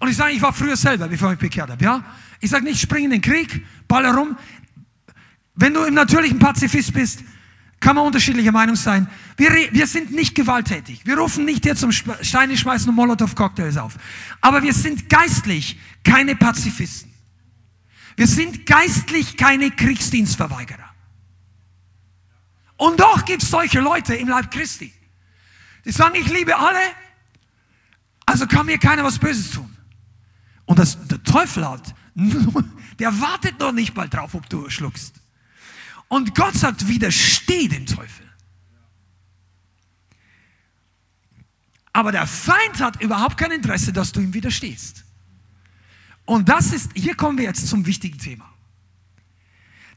Und 0.00 0.08
ich 0.08 0.16
sage, 0.16 0.32
ich 0.32 0.42
war 0.42 0.52
früher 0.52 0.76
selber, 0.76 1.06
bevor 1.06 1.32
ich 1.32 1.38
bekehrt 1.38 1.70
habe. 1.70 1.84
Ja? 1.84 2.02
Ich 2.40 2.50
sage 2.50 2.64
nicht, 2.64 2.80
spring 2.80 3.04
in 3.04 3.10
den 3.10 3.20
Krieg, 3.20 3.64
ball 3.86 4.04
herum. 4.04 4.36
Wenn 5.54 5.74
du 5.74 5.84
im 5.84 5.94
natürlichen 5.94 6.38
Pazifist 6.38 6.92
bist, 6.94 7.22
kann 7.80 7.96
man 7.96 8.06
unterschiedlicher 8.06 8.52
Meinung 8.52 8.76
sein. 8.76 9.06
Wir, 9.36 9.50
wir 9.72 9.86
sind 9.86 10.10
nicht 10.10 10.34
gewalttätig. 10.34 11.02
Wir 11.04 11.18
rufen 11.18 11.44
nicht 11.44 11.64
hier 11.64 11.76
zum 11.76 11.92
Steine 11.92 12.56
schmeißen 12.56 12.88
und 12.88 12.94
Molotow-Cocktails 12.94 13.76
auf. 13.76 13.96
Aber 14.40 14.62
wir 14.62 14.72
sind 14.72 15.08
geistlich 15.08 15.78
keine 16.02 16.34
Pazifisten. 16.34 17.10
Wir 18.16 18.26
sind 18.26 18.66
geistlich 18.66 19.36
keine 19.36 19.70
Kriegsdienstverweigerer. 19.70 20.90
Und 22.76 23.00
doch 23.00 23.24
gibt 23.26 23.42
es 23.42 23.50
solche 23.50 23.80
Leute 23.80 24.14
im 24.14 24.28
Leib 24.28 24.50
Christi. 24.50 24.92
Die 25.84 25.92
sagen, 25.92 26.14
ich 26.14 26.30
liebe 26.30 26.56
alle, 26.56 26.80
also 28.24 28.46
kann 28.46 28.66
mir 28.66 28.78
keiner 28.78 29.04
was 29.04 29.18
Böses 29.18 29.50
tun. 29.50 29.69
Und 30.70 30.78
das, 30.78 31.04
der 31.08 31.20
Teufel 31.24 31.68
hat, 31.68 31.96
der 33.00 33.20
wartet 33.20 33.58
noch 33.58 33.72
nicht 33.72 33.96
mal 33.96 34.08
drauf, 34.08 34.36
ob 34.36 34.48
du 34.48 34.70
schluckst. 34.70 35.16
Und 36.06 36.32
Gott 36.36 36.54
sagt, 36.54 36.86
widersteh 36.86 37.66
dem 37.66 37.86
Teufel. 37.86 38.24
Aber 41.92 42.12
der 42.12 42.24
Feind 42.24 42.78
hat 42.78 43.02
überhaupt 43.02 43.36
kein 43.36 43.50
Interesse, 43.50 43.92
dass 43.92 44.12
du 44.12 44.20
ihm 44.20 44.32
widerstehst. 44.32 45.04
Und 46.24 46.48
das 46.48 46.72
ist, 46.72 46.92
hier 46.94 47.16
kommen 47.16 47.36
wir 47.36 47.46
jetzt 47.46 47.66
zum 47.66 47.84
wichtigen 47.84 48.18
Thema. 48.18 48.48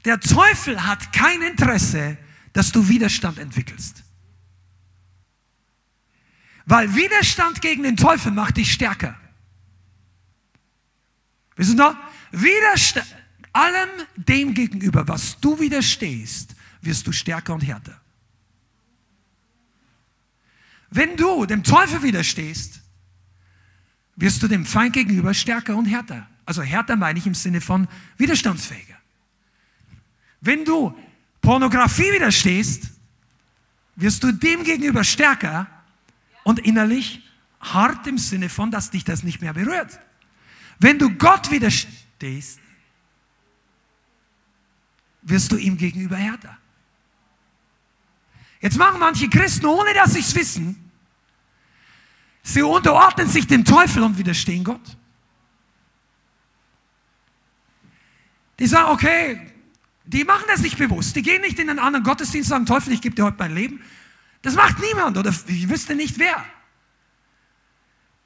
Der 0.05 0.19
Teufel 0.19 0.83
hat 0.88 1.13
kein 1.13 1.43
Interesse, 1.43 2.17
dass 2.51 2.71
du 2.71 2.89
Widerstand 2.89 3.38
entwickelst. 3.38 4.01
Weil 6.65 6.95
Widerstand 6.95 7.62
gegen 7.62 7.83
den 7.83 7.95
Teufel 7.95 8.31
macht 8.31 8.57
dich 8.57 8.73
stärker. 8.73 9.19
Wir 11.56 11.66
sind 11.66 11.78
da. 11.78 11.98
Widerstand, 12.32 13.06
allem 13.52 13.89
dem 14.16 14.54
gegenüber, 14.54 15.08
was 15.08 15.39
du 15.39 15.60
widerstehst, 15.60 16.56
wirst 16.82 17.06
du 17.06 17.12
stärker 17.12 17.54
und 17.54 17.62
härter. 17.62 18.00
Wenn 20.89 21.16
du 21.16 21.46
dem 21.46 21.63
Teufel 21.63 22.04
widerstehst, 22.04 22.82
wirst 24.16 24.44
du 24.44 24.48
dem 24.48 24.66
Feind 24.66 24.94
gegenüber 24.94 25.34
stärker 25.34 25.76
und 25.76 25.86
härter. 25.86 26.28
Also 26.46 26.62
härter 26.62 26.96
meine 26.96 27.18
ich 27.20 27.26
im 27.26 27.34
Sinne 27.34 27.62
von 27.62 27.88
widerstandsfähiger. 28.18 28.98
Wenn 30.42 30.66
du 30.66 30.96
Pornografie 31.42 32.13
widerstehst, 32.13 32.89
wirst 33.96 34.24
du 34.24 34.32
dem 34.32 34.63
gegenüber 34.63 35.04
stärker 35.04 35.68
und 36.44 36.60
innerlich 36.60 37.28
hart 37.60 38.06
im 38.08 38.18
Sinne 38.18 38.50
von, 38.50 38.72
dass 38.72 38.92
dich 38.92 39.04
das 39.04 39.24
nicht 39.24 39.42
mehr 39.42 39.54
berührt. 39.54 40.00
Wenn 40.79 40.99
du 40.99 41.09
Gott 41.12 41.49
widerstehst, 41.51 42.59
wirst 45.21 45.51
du 45.51 45.57
ihm 45.57 45.77
gegenüber 45.77 46.17
härter. 46.17 46.57
Jetzt 48.62 48.77
machen 48.77 48.99
manche 48.99 49.29
Christen, 49.29 49.65
ohne 49.65 49.93
dass 49.93 50.13
sie 50.13 50.19
es 50.19 50.33
wissen, 50.36 50.91
sie 52.43 52.62
unterordnen 52.62 53.27
sich 53.27 53.47
dem 53.47 53.65
Teufel 53.65 54.03
und 54.03 54.17
widerstehen 54.17 54.63
Gott. 54.63 54.97
Die 58.59 58.67
sagen, 58.67 58.91
okay, 58.91 59.53
die 60.05 60.23
machen 60.23 60.45
das 60.47 60.62
nicht 60.62 60.77
bewusst. 60.77 61.15
Die 61.15 61.21
gehen 61.21 61.41
nicht 61.41 61.59
in 61.59 61.69
einen 61.69 61.79
anderen 61.79 62.03
Gottesdienst 62.03 62.51
und 62.51 62.55
sagen, 62.55 62.65
Teufel, 62.65 62.93
ich 62.93 63.01
gebe 63.01 63.15
dir 63.15 63.25
heute 63.25 63.38
mein 63.39 63.53
Leben. 63.53 63.81
Das 64.41 64.55
macht 64.55 64.79
niemand 64.79 65.17
oder 65.17 65.33
ich 65.47 65.69
wüsste 65.69 65.95
nicht 65.95 66.19
wer. 66.19 66.45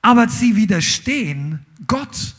Aber 0.01 0.27
sie 0.29 0.55
widerstehen 0.55 1.65
Gott 1.85 2.35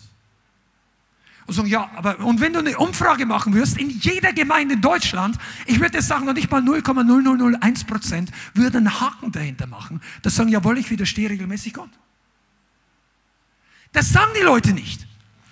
und 1.48 1.54
sagen, 1.54 1.68
ja, 1.68 1.90
aber, 1.96 2.18
und 2.18 2.40
wenn 2.40 2.52
du 2.52 2.58
eine 2.58 2.76
Umfrage 2.76 3.24
machen 3.24 3.54
wirst, 3.54 3.78
in 3.78 3.88
jeder 3.88 4.34
Gemeinde 4.34 4.74
in 4.74 4.82
Deutschland, 4.82 5.38
ich 5.64 5.80
würde 5.80 6.02
sagen, 6.02 6.26
noch 6.26 6.34
nicht 6.34 6.50
mal 6.50 6.60
0,0001 6.60 7.86
Prozent 7.86 8.30
würde 8.52 8.76
einen 8.76 9.00
Haken 9.00 9.32
dahinter 9.32 9.66
machen, 9.66 10.02
das 10.20 10.34
sagen, 10.34 10.50
jawohl, 10.50 10.76
ich 10.76 10.90
widerstehe 10.90 11.30
regelmäßig 11.30 11.72
Gott. 11.72 11.88
Das 13.92 14.10
sagen 14.10 14.30
die 14.38 14.44
Leute 14.44 14.74
nicht. 14.74 15.06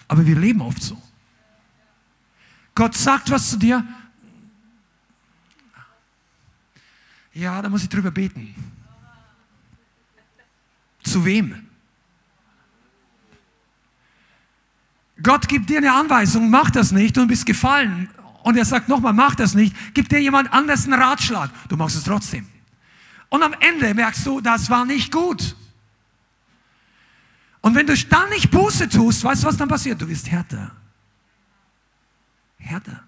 Aber 0.06 0.26
wir 0.26 0.36
leben 0.36 0.60
oft 0.60 0.82
so. 0.82 1.00
Gott 2.74 2.94
sagt 2.94 3.30
was 3.30 3.48
zu 3.48 3.56
dir. 3.56 3.82
Ja, 7.32 7.62
da 7.62 7.70
muss 7.70 7.82
ich 7.82 7.88
drüber 7.88 8.10
beten. 8.10 8.54
Zu 11.02 11.24
wem? 11.24 11.65
Gott 15.22 15.48
gibt 15.48 15.70
dir 15.70 15.78
eine 15.78 15.92
Anweisung, 15.92 16.50
mach 16.50 16.70
das 16.70 16.92
nicht, 16.92 17.16
und 17.18 17.28
bist 17.28 17.46
gefallen. 17.46 18.08
Und 18.42 18.56
er 18.56 18.64
sagt 18.64 18.88
nochmal, 18.88 19.12
mach 19.12 19.34
das 19.34 19.54
nicht, 19.54 19.74
gibt 19.94 20.12
dir 20.12 20.20
jemand 20.20 20.52
anders 20.52 20.84
einen 20.84 21.00
Ratschlag. 21.00 21.50
Du 21.68 21.76
machst 21.76 21.96
es 21.96 22.04
trotzdem. 22.04 22.46
Und 23.28 23.42
am 23.42 23.54
Ende 23.60 23.92
merkst 23.94 24.24
du, 24.26 24.40
das 24.40 24.70
war 24.70 24.84
nicht 24.84 25.10
gut. 25.10 25.56
Und 27.60 27.74
wenn 27.74 27.86
du 27.86 27.96
dann 27.96 28.28
nicht 28.30 28.50
Buße 28.50 28.88
tust, 28.88 29.24
weißt 29.24 29.42
du, 29.42 29.46
was 29.48 29.56
dann 29.56 29.68
passiert? 29.68 30.00
Du 30.00 30.08
wirst 30.08 30.30
härter. 30.30 30.70
Härter. 32.58 33.02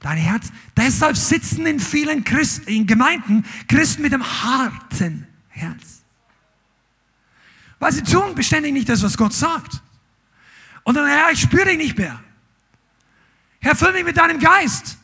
Dein 0.00 0.18
Herz. 0.18 0.52
Deshalb 0.76 1.16
sitzen 1.16 1.64
in 1.66 1.80
vielen 1.80 2.22
Christen, 2.24 2.68
in 2.68 2.86
Gemeinden 2.86 3.44
Christen 3.68 4.02
mit 4.02 4.12
einem 4.12 4.24
harten 4.24 5.26
Herz. 5.48 6.02
Weil 7.78 7.92
sie 7.92 8.02
tun 8.02 8.34
beständig 8.34 8.72
nicht 8.72 8.88
das, 8.88 9.02
was 9.02 9.16
Gott 9.16 9.32
sagt. 9.32 9.82
Und 10.86 10.94
dann, 10.94 11.08
Herr, 11.08 11.32
ich 11.32 11.40
spüre 11.40 11.64
dich 11.64 11.78
nicht 11.78 11.98
mehr. 11.98 12.22
Herr, 13.58 13.74
füll 13.74 13.92
mich 13.92 14.04
mit 14.04 14.16
deinem 14.16 14.38
Geist. 14.38 14.96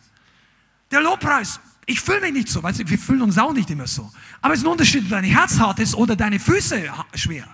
Der 0.92 1.00
Lobpreis. 1.00 1.58
Ich 1.86 2.00
fühle 2.00 2.20
mich 2.20 2.32
nicht 2.32 2.48
so. 2.48 2.62
Weißt 2.62 2.78
du, 2.78 2.88
wir 2.88 2.98
fühlen 2.98 3.22
uns 3.22 3.36
auch 3.36 3.52
nicht 3.52 3.68
immer 3.68 3.88
so. 3.88 4.08
Aber 4.40 4.54
es 4.54 4.60
ist 4.60 4.64
ein 4.64 4.70
Unterschied, 4.70 5.02
ob 5.02 5.10
dein 5.10 5.24
Herz 5.24 5.58
hart 5.58 5.80
ist 5.80 5.96
oder 5.96 6.14
deine 6.14 6.38
Füße 6.38 6.88
schwer. 7.14 7.48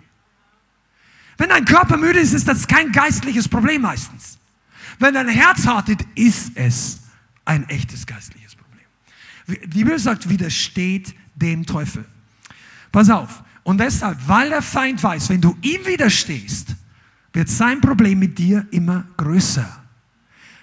Wenn 1.39 1.49
dein 1.49 1.65
Körper 1.65 1.97
müde 1.97 2.21
ist, 2.21 2.35
ist 2.35 2.47
das 2.47 2.67
kein 2.67 2.93
geistliches 2.93 3.49
Problem 3.49 3.81
meistens. 3.81 4.39
Wenn 4.99 5.15
dein 5.15 5.29
Herz 5.29 5.67
hart 5.67 5.89
ist, 5.89 6.05
ist 6.15 6.53
es 6.55 7.01
ein 7.47 7.67
echtes 7.71 8.05
geistliches 8.05 8.55
Problem. 8.55 8.85
Die 9.47 9.85
Bibel 9.85 9.99
sagt, 9.99 10.29
widersteht 10.29 11.15
dem 11.35 11.65
Teufel. 11.65 12.05
Pass 12.93 13.09
auf. 13.09 13.43
Und 13.63 13.79
deshalb, 13.79 14.19
weil 14.29 14.51
der 14.51 14.61
Feind 14.61 15.03
weiß, 15.03 15.31
wenn 15.31 15.41
du 15.41 15.57
ihm 15.63 15.87
widerstehst, 15.87 16.75
wird 17.33 17.49
sein 17.49 17.81
Problem 17.81 18.19
mit 18.19 18.39
dir 18.39 18.67
immer 18.71 19.07
größer. 19.17 19.85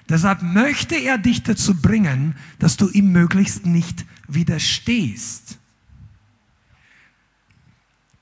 Deshalb 0.07 0.41
möchte 0.43 0.95
er 0.95 1.17
dich 1.17 1.43
dazu 1.43 1.75
bringen, 1.75 2.35
dass 2.59 2.77
du 2.77 2.89
ihm 2.89 3.11
möglichst 3.11 3.65
nicht 3.65 4.05
widerstehst. 4.27 5.57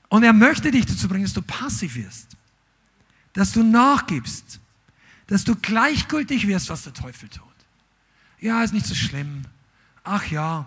Und 0.08 0.22
er 0.22 0.32
möchte 0.32 0.70
dich 0.70 0.86
dazu 0.86 1.08
bringen, 1.08 1.24
dass 1.24 1.34
du 1.34 1.42
passiv 1.42 1.96
wirst, 1.96 2.36
dass 3.32 3.52
du 3.52 3.62
nachgibst, 3.62 4.60
dass 5.26 5.44
du 5.44 5.56
gleichgültig 5.56 6.46
wirst, 6.46 6.70
was 6.70 6.84
der 6.84 6.94
Teufel 6.94 7.28
tut. 7.28 7.42
Ja, 8.40 8.62
ist 8.62 8.72
nicht 8.72 8.86
so 8.86 8.94
schlimm. 8.94 9.44
Ach 10.04 10.26
ja. 10.26 10.66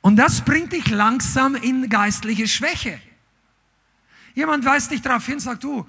Und 0.00 0.16
das 0.16 0.42
bringt 0.42 0.72
dich 0.72 0.90
langsam 0.90 1.54
in 1.54 1.88
geistliche 1.88 2.46
Schwäche. 2.46 3.00
Jemand 4.34 4.64
weist 4.64 4.90
dich 4.90 5.00
darauf 5.00 5.24
hin, 5.24 5.40
sagt 5.40 5.64
du, 5.64 5.88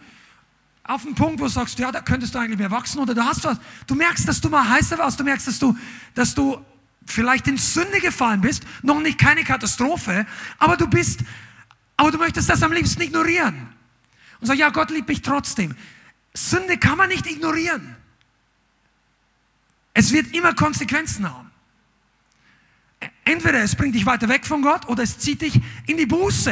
auf 0.87 1.03
den 1.03 1.15
Punkt, 1.15 1.39
wo 1.39 1.45
du 1.45 1.49
sagst, 1.49 1.79
ja, 1.79 1.91
da 1.91 2.01
könntest 2.01 2.35
du 2.35 2.39
eigentlich 2.39 2.59
mehr 2.59 2.71
wachsen 2.71 2.99
oder 2.99 3.13
du 3.13 3.23
hast 3.23 3.43
was. 3.43 3.57
Du 3.87 3.95
merkst, 3.95 4.27
dass 4.27 4.39
du 4.39 4.49
mal 4.49 4.67
heißer 4.69 4.97
warst, 4.97 5.19
du 5.19 5.23
merkst, 5.23 5.47
dass 5.47 5.59
du, 5.59 5.75
dass 6.13 6.35
du 6.35 6.63
vielleicht 7.05 7.47
in 7.47 7.57
Sünde 7.57 7.99
gefallen 7.99 8.41
bist, 8.41 8.63
noch 8.83 8.99
nicht 8.99 9.17
keine 9.17 9.43
Katastrophe, 9.43 10.25
aber 10.59 10.77
du 10.77 10.87
bist, 10.87 11.21
aber 11.97 12.11
du 12.11 12.17
möchtest 12.17 12.49
das 12.49 12.61
am 12.61 12.71
liebsten 12.71 13.01
ignorieren. 13.01 13.67
Und 14.39 14.47
sag, 14.47 14.57
ja, 14.57 14.69
Gott 14.69 14.91
liebt 14.91 15.07
mich 15.07 15.21
trotzdem. 15.21 15.75
Sünde 16.33 16.77
kann 16.77 16.97
man 16.97 17.09
nicht 17.09 17.25
ignorieren. 17.25 17.95
Es 19.93 20.11
wird 20.11 20.35
immer 20.35 20.53
Konsequenzen 20.53 21.29
haben. 21.31 21.51
Entweder 23.23 23.63
es 23.63 23.75
bringt 23.75 23.95
dich 23.95 24.05
weiter 24.05 24.29
weg 24.29 24.45
von 24.45 24.61
Gott 24.61 24.87
oder 24.87 25.03
es 25.03 25.17
zieht 25.17 25.41
dich 25.41 25.59
in 25.87 25.97
die 25.97 26.05
Buße. 26.05 26.51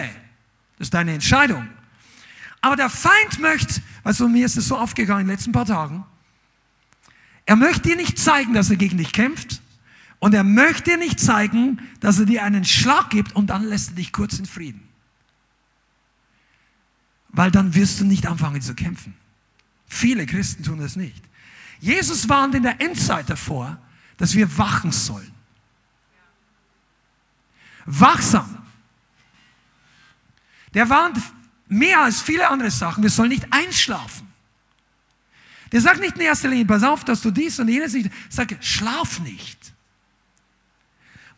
Das 0.77 0.87
ist 0.87 0.93
deine 0.93 1.13
Entscheidung. 1.13 1.67
Aber 2.61 2.77
der 2.77 2.89
Feind 2.89 3.39
möchte, 3.39 3.81
also 4.03 4.27
mir 4.27 4.45
ist 4.45 4.57
es 4.57 4.67
so 4.67 4.77
aufgegangen 4.77 5.21
in 5.21 5.27
den 5.27 5.35
letzten 5.35 5.51
paar 5.51 5.65
Tagen, 5.65 6.05
er 7.45 7.55
möchte 7.55 7.89
dir 7.89 7.95
nicht 7.95 8.17
zeigen, 8.17 8.53
dass 8.53 8.69
er 8.69 8.77
gegen 8.77 8.97
dich 8.97 9.11
kämpft 9.11 9.61
und 10.19 10.33
er 10.33 10.43
möchte 10.43 10.91
dir 10.91 10.97
nicht 10.97 11.19
zeigen, 11.19 11.81
dass 11.99 12.19
er 12.19 12.25
dir 12.25 12.43
einen 12.43 12.63
Schlag 12.63 13.09
gibt 13.09 13.35
und 13.35 13.47
dann 13.47 13.63
lässt 13.63 13.89
er 13.89 13.95
dich 13.95 14.13
kurz 14.13 14.39
in 14.39 14.45
Frieden. 14.45 14.87
Weil 17.29 17.51
dann 17.51 17.73
wirst 17.75 17.99
du 17.99 18.05
nicht 18.05 18.27
anfangen 18.27 18.61
zu 18.61 18.75
kämpfen. 18.75 19.15
Viele 19.87 20.25
Christen 20.25 20.63
tun 20.63 20.79
das 20.79 20.95
nicht. 20.95 21.23
Jesus 21.79 22.29
warnt 22.29 22.55
in 22.55 22.63
der 22.63 22.79
Endzeit 22.79 23.29
davor, 23.29 23.77
dass 24.17 24.35
wir 24.35 24.57
wachen 24.57 24.91
sollen. 24.91 25.31
Wachsam. 27.85 28.57
Der 30.73 30.89
warnt 30.89 31.17
mehr 31.73 32.01
als 32.01 32.21
viele 32.21 32.47
andere 32.49 32.71
Sachen, 32.71 33.03
wir 33.03 33.09
sollen 33.09 33.29
nicht 33.29 33.47
einschlafen. 33.51 34.27
Der 35.71 35.81
sagt 35.81 35.99
nicht 35.99 36.15
in 36.15 36.21
erster 36.21 36.49
Linie, 36.49 36.65
pass 36.65 36.83
auf, 36.83 37.03
dass 37.03 37.21
du 37.21 37.31
dies 37.31 37.59
und 37.59 37.67
jenes 37.67 37.93
nicht, 37.93 38.11
sag, 38.29 38.55
schlaf 38.61 39.19
nicht. 39.19 39.73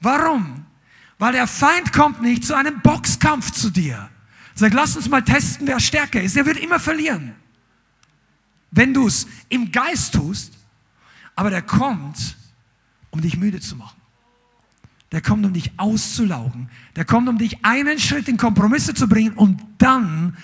Warum? 0.02 0.66
Weil 1.18 1.34
der 1.34 1.48
Feind 1.48 1.94
kommt 1.94 2.22
nicht 2.22 2.44
zu 2.44 2.54
einem 2.54 2.82
Boxkampf 2.82 3.52
zu 3.52 3.70
dir. 3.70 4.10
Sag, 4.54 4.74
lass 4.74 4.96
uns 4.96 5.10
mal 5.10 5.24
testen, 5.24 5.68
wer 5.68 5.80
stärker 5.80 6.22
ist. 6.22 6.36
Er 6.36 6.46
wird 6.46 6.58
immer 6.58 6.80
verlieren. 6.80 7.36
Wenn 8.72 8.94
du 8.94 9.08
es 9.08 9.26
im 9.48 9.72
Geist 9.72 10.14
tust, 10.14 10.54
aber 11.36 11.50
der 11.50 11.62
kommt, 11.62 12.36
um 13.10 13.22
dich 13.22 13.38
müde 13.38 13.62
zu 13.62 13.76
machen. 13.76 14.00
Der 15.16 15.22
kommt, 15.22 15.46
um 15.46 15.54
dich 15.54 15.72
auszulaugen. 15.78 16.70
Der 16.98 17.06
kommt, 17.06 17.30
um 17.30 17.38
dich 17.38 17.64
einen 17.64 18.00
Schritt 18.00 18.28
in 18.28 18.36
Kompromisse 18.36 18.94
zu 18.94 19.08
bringen 19.08 19.32
und 19.32 19.62
dann, 19.78 20.36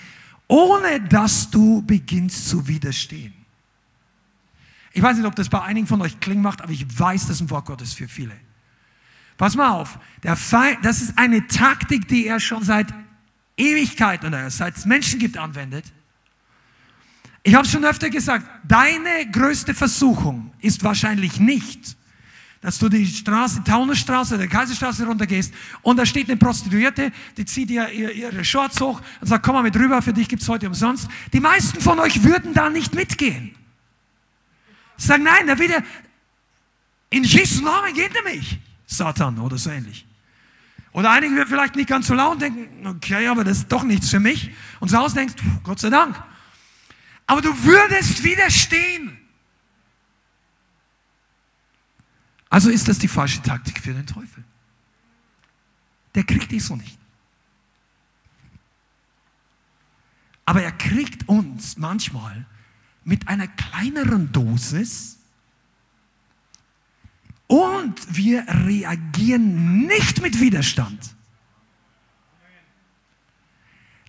ohne 0.48 0.98
dass 1.10 1.50
du 1.50 1.82
beginnst 1.82 2.48
zu 2.48 2.66
widerstehen. 2.66 3.34
Ich 4.94 5.02
weiß 5.02 5.18
nicht, 5.18 5.26
ob 5.26 5.36
das 5.36 5.50
bei 5.50 5.60
einigen 5.60 5.86
von 5.86 6.00
euch 6.00 6.18
Kling 6.20 6.40
macht, 6.40 6.62
aber 6.62 6.72
ich 6.72 6.86
weiß, 6.98 7.26
das 7.26 7.32
ist 7.32 7.42
ein 7.42 7.50
Wort 7.50 7.66
Gottes 7.66 7.92
für 7.92 8.08
viele. 8.08 8.32
Pass 9.36 9.56
mal 9.56 9.72
auf, 9.72 9.98
der 10.22 10.36
Feind, 10.36 10.78
das 10.82 11.02
ist 11.02 11.18
eine 11.18 11.46
Taktik, 11.48 12.08
die 12.08 12.26
er 12.26 12.40
schon 12.40 12.62
seit 12.62 12.86
Ewigkeit 13.58 14.24
oder 14.24 14.48
seit 14.48 14.78
es 14.78 14.86
Menschen 14.86 15.18
gibt 15.18 15.36
anwendet. 15.36 15.84
Ich 17.42 17.54
habe 17.54 17.68
schon 17.68 17.84
öfter 17.84 18.08
gesagt, 18.08 18.46
deine 18.66 19.30
größte 19.30 19.74
Versuchung 19.74 20.50
ist 20.60 20.82
wahrscheinlich 20.82 21.38
nicht, 21.38 21.98
dass 22.62 22.78
du 22.78 22.88
die 22.88 23.04
Straße, 23.04 23.62
Taunusstraße 23.64 24.36
oder 24.36 24.46
Kaiserstraße 24.46 25.04
runtergehst 25.04 25.52
und 25.82 25.96
da 25.96 26.06
steht 26.06 26.28
eine 26.30 26.38
Prostituierte, 26.38 27.12
die 27.36 27.44
zieht 27.44 27.70
ihr, 27.70 27.88
ihr, 27.90 28.12
ihre 28.12 28.44
Shorts 28.44 28.80
hoch 28.80 29.02
und 29.20 29.26
sagt, 29.26 29.44
komm 29.44 29.56
mal 29.56 29.62
mit 29.62 29.76
rüber, 29.76 30.00
für 30.00 30.12
dich 30.12 30.28
gibt's 30.28 30.48
heute 30.48 30.68
umsonst. 30.68 31.08
Die 31.32 31.40
meisten 31.40 31.80
von 31.80 31.98
euch 31.98 32.22
würden 32.22 32.54
da 32.54 32.70
nicht 32.70 32.94
mitgehen. 32.94 33.54
Sagen, 34.96 35.24
nein, 35.24 35.48
da 35.48 35.58
wieder, 35.58 35.82
in 37.10 37.24
Jesu 37.24 37.64
Namen 37.64 37.92
geht 37.94 38.14
er 38.14 38.22
mich, 38.22 38.60
Satan 38.86 39.38
oder 39.40 39.58
so 39.58 39.70
ähnlich. 39.70 40.06
Oder 40.92 41.10
einige 41.10 41.34
werden 41.34 41.48
vielleicht 41.48 41.74
nicht 41.74 41.88
ganz 41.88 42.06
so 42.06 42.14
laut 42.14 42.40
denken, 42.40 42.86
okay, 42.86 43.26
aber 43.26 43.42
das 43.42 43.58
ist 43.58 43.72
doch 43.72 43.82
nichts 43.82 44.10
für 44.10 44.20
mich. 44.20 44.50
Und 44.78 44.88
zu 44.88 44.96
Hause 44.96 45.16
denkst, 45.16 45.34
Gott 45.64 45.80
sei 45.80 45.90
Dank. 45.90 46.22
Aber 47.26 47.40
du 47.40 47.50
würdest 47.64 48.22
widerstehen. 48.22 49.18
Also 52.52 52.68
ist 52.68 52.86
das 52.86 52.98
die 52.98 53.08
falsche 53.08 53.40
Taktik 53.40 53.78
für 53.78 53.94
den 53.94 54.06
Teufel. 54.06 54.44
Der 56.14 56.22
kriegt 56.22 56.52
dich 56.52 56.62
so 56.62 56.76
nicht. 56.76 56.98
Aber 60.44 60.62
er 60.62 60.72
kriegt 60.72 61.26
uns 61.30 61.78
manchmal 61.78 62.44
mit 63.04 63.26
einer 63.26 63.48
kleineren 63.48 64.32
Dosis 64.32 65.16
und 67.46 67.94
wir 68.14 68.44
reagieren 68.66 69.86
nicht 69.86 70.20
mit 70.20 70.38
Widerstand. 70.38 71.14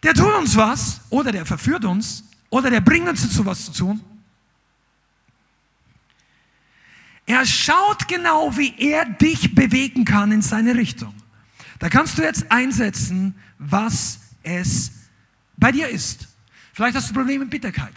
Der 0.03 0.13
tut 0.13 0.33
uns 0.33 0.57
was 0.57 0.99
oder 1.09 1.31
der 1.31 1.45
verführt 1.45 1.85
uns 1.85 2.25
oder 2.49 2.69
der 2.69 2.81
bringt 2.81 3.07
uns 3.07 3.21
dazu, 3.21 3.45
was 3.45 3.63
zu 3.63 3.71
tun. 3.71 4.01
Er 7.25 7.45
schaut 7.45 8.07
genau, 8.07 8.55
wie 8.57 8.75
er 8.77 9.05
dich 9.05 9.55
bewegen 9.55 10.05
kann 10.05 10.31
in 10.31 10.41
seine 10.41 10.75
Richtung. 10.75 11.13
Da 11.79 11.89
kannst 11.89 12.17
du 12.17 12.21
jetzt 12.21 12.51
einsetzen, 12.51 13.35
was 13.57 14.19
es 14.43 14.91
bei 15.57 15.71
dir 15.71 15.87
ist. 15.87 16.27
Vielleicht 16.73 16.95
hast 16.95 17.09
du 17.09 17.13
Probleme 17.13 17.39
mit 17.39 17.51
Bitterkeit. 17.51 17.93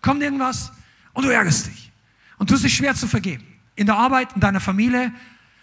Kommt 0.00 0.22
irgendwas 0.22 0.72
und 1.12 1.24
du 1.24 1.30
ärgerst 1.30 1.66
dich. 1.66 1.90
Und 2.36 2.48
tust 2.48 2.62
dich 2.62 2.74
schwer 2.74 2.94
zu 2.94 3.08
vergeben. 3.08 3.44
In 3.74 3.86
der 3.86 3.96
Arbeit, 3.96 4.32
in 4.34 4.40
deiner 4.40 4.60
Familie, 4.60 5.12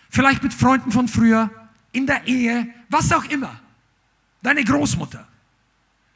vielleicht 0.10 0.44
mit 0.44 0.54
Freunden 0.54 0.92
von 0.92 1.08
früher, 1.08 1.50
in 1.94 2.06
der 2.06 2.28
Ehe, 2.28 2.68
was 2.90 3.12
auch 3.14 3.24
immer. 3.26 3.60
Deine 4.42 4.64
Großmutter. 4.64 5.26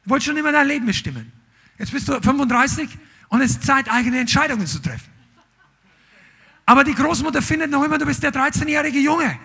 Wollte 0.04 0.26
schon 0.26 0.36
immer 0.36 0.52
dein 0.52 0.66
Leben 0.66 0.86
bestimmen. 0.86 1.32
Jetzt 1.78 1.92
bist 1.92 2.08
du 2.08 2.20
35 2.20 2.88
und 3.28 3.40
es 3.40 3.52
ist 3.52 3.64
Zeit, 3.64 3.90
eigene 3.90 4.18
Entscheidungen 4.18 4.66
zu 4.66 4.80
treffen. 4.80 5.10
Aber 6.70 6.84
die 6.84 6.94
Großmutter 6.94 7.42
findet 7.42 7.68
noch 7.68 7.82
immer, 7.82 7.98
du 7.98 8.06
bist 8.06 8.22
der 8.22 8.32
13-jährige 8.32 9.00
Junge. 9.00 9.36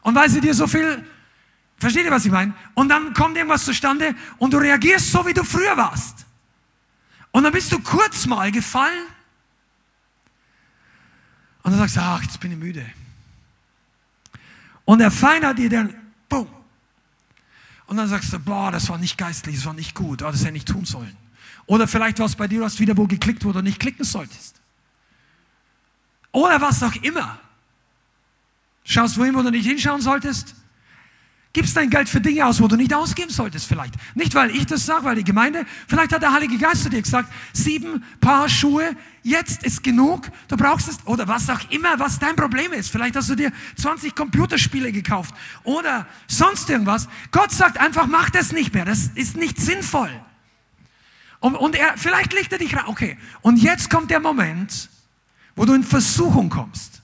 Und 0.00 0.14
weil 0.14 0.30
sie 0.30 0.40
dir 0.40 0.54
so 0.54 0.66
viel, 0.66 1.06
versteht 1.76 2.06
ihr, 2.06 2.10
was 2.10 2.24
ich 2.24 2.32
meine? 2.32 2.54
Und 2.72 2.88
dann 2.88 3.12
kommt 3.12 3.36
irgendwas 3.36 3.66
zustande 3.66 4.14
und 4.38 4.54
du 4.54 4.56
reagierst 4.56 5.12
so, 5.12 5.26
wie 5.26 5.34
du 5.34 5.44
früher 5.44 5.76
warst. 5.76 6.24
Und 7.30 7.42
dann 7.42 7.52
bist 7.52 7.70
du 7.72 7.78
kurz 7.80 8.24
mal 8.24 8.50
gefallen. 8.50 9.04
Und 11.62 11.72
dann 11.72 11.80
sagst 11.80 11.96
du, 11.96 12.00
ach, 12.00 12.22
jetzt 12.22 12.40
bin 12.40 12.52
ich 12.52 12.58
müde. 12.58 12.86
Und 14.86 15.00
der 15.00 15.10
Feind 15.10 15.44
hat 15.44 15.58
dir 15.58 15.68
dann, 15.68 15.94
boom. 16.26 16.48
Und 17.84 17.98
dann 17.98 18.08
sagst 18.08 18.32
du, 18.32 18.38
boah, 18.38 18.72
das 18.72 18.88
war 18.88 18.96
nicht 18.96 19.18
geistlich, 19.18 19.56
das 19.56 19.66
war 19.66 19.74
nicht 19.74 19.94
gut, 19.94 20.22
das 20.22 20.36
hätte 20.36 20.46
ich 20.46 20.52
nicht 20.54 20.68
tun 20.68 20.86
sollen. 20.86 21.14
Oder 21.66 21.86
vielleicht 21.86 22.18
war 22.18 22.24
es 22.24 22.34
bei 22.34 22.48
dir, 22.48 22.60
du 22.60 22.64
hast 22.64 22.80
wieder 22.80 22.96
wo 22.96 23.06
geklickt, 23.06 23.44
wo 23.44 23.52
du 23.52 23.60
nicht 23.60 23.78
klicken 23.78 24.06
solltest. 24.06 24.57
Oder 26.32 26.60
was 26.60 26.82
auch 26.82 26.94
immer. 26.96 27.38
Schaust 28.84 29.18
wohin, 29.18 29.34
wo 29.34 29.42
du 29.42 29.50
nicht 29.50 29.66
hinschauen 29.66 30.00
solltest? 30.00 30.54
Gibst 31.54 31.76
dein 31.76 31.88
Geld 31.88 32.08
für 32.08 32.20
Dinge 32.20 32.46
aus, 32.46 32.60
wo 32.60 32.68
du 32.68 32.76
nicht 32.76 32.92
ausgeben 32.92 33.30
solltest 33.30 33.66
vielleicht. 33.66 33.94
Nicht, 34.14 34.34
weil 34.34 34.50
ich 34.50 34.66
das 34.66 34.84
sage, 34.84 35.04
weil 35.04 35.16
die 35.16 35.24
Gemeinde, 35.24 35.64
vielleicht 35.86 36.12
hat 36.12 36.22
der 36.22 36.32
Heilige 36.32 36.58
Geist 36.58 36.82
zu 36.82 36.90
dir 36.90 37.00
gesagt, 37.00 37.32
sieben 37.52 38.04
Paar 38.20 38.48
Schuhe, 38.48 38.94
jetzt 39.22 39.62
ist 39.62 39.82
genug, 39.82 40.28
du 40.48 40.56
brauchst 40.56 40.88
es, 40.88 40.98
oder 41.06 41.26
was 41.26 41.48
auch 41.48 41.60
immer, 41.70 41.98
was 41.98 42.18
dein 42.18 42.36
Problem 42.36 42.72
ist. 42.72 42.90
Vielleicht 42.90 43.16
hast 43.16 43.30
du 43.30 43.34
dir 43.34 43.50
20 43.76 44.14
Computerspiele 44.14 44.92
gekauft 44.92 45.34
oder 45.64 46.06
sonst 46.26 46.68
irgendwas. 46.68 47.08
Gott 47.30 47.50
sagt 47.50 47.78
einfach, 47.78 48.06
mach 48.06 48.28
das 48.30 48.52
nicht 48.52 48.74
mehr, 48.74 48.84
das 48.84 49.10
ist 49.14 49.36
nicht 49.36 49.58
sinnvoll. 49.58 50.10
Und, 51.40 51.54
und 51.54 51.74
er, 51.76 51.94
vielleicht 51.96 52.34
legt 52.34 52.52
er 52.52 52.58
dich 52.58 52.76
rein. 52.76 52.86
Okay. 52.86 53.18
Und 53.40 53.56
jetzt 53.56 53.90
kommt 53.90 54.10
der 54.10 54.20
Moment, 54.20 54.90
wo 55.58 55.64
du 55.64 55.74
in 55.74 55.82
Versuchung 55.82 56.48
kommst. 56.48 57.02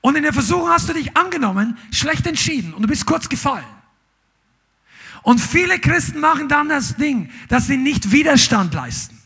Und 0.00 0.16
in 0.16 0.22
der 0.22 0.32
Versuchung 0.32 0.68
hast 0.68 0.88
du 0.88 0.94
dich 0.94 1.16
angenommen, 1.16 1.76
schlecht 1.92 2.26
entschieden 2.26 2.72
und 2.72 2.82
du 2.82 2.88
bist 2.88 3.04
kurz 3.04 3.28
gefallen. 3.28 3.66
Und 5.22 5.40
viele 5.40 5.78
Christen 5.78 6.20
machen 6.20 6.48
dann 6.48 6.68
das 6.68 6.96
Ding, 6.96 7.30
dass 7.48 7.66
sie 7.66 7.76
nicht 7.76 8.12
Widerstand 8.12 8.72
leisten. 8.72 9.20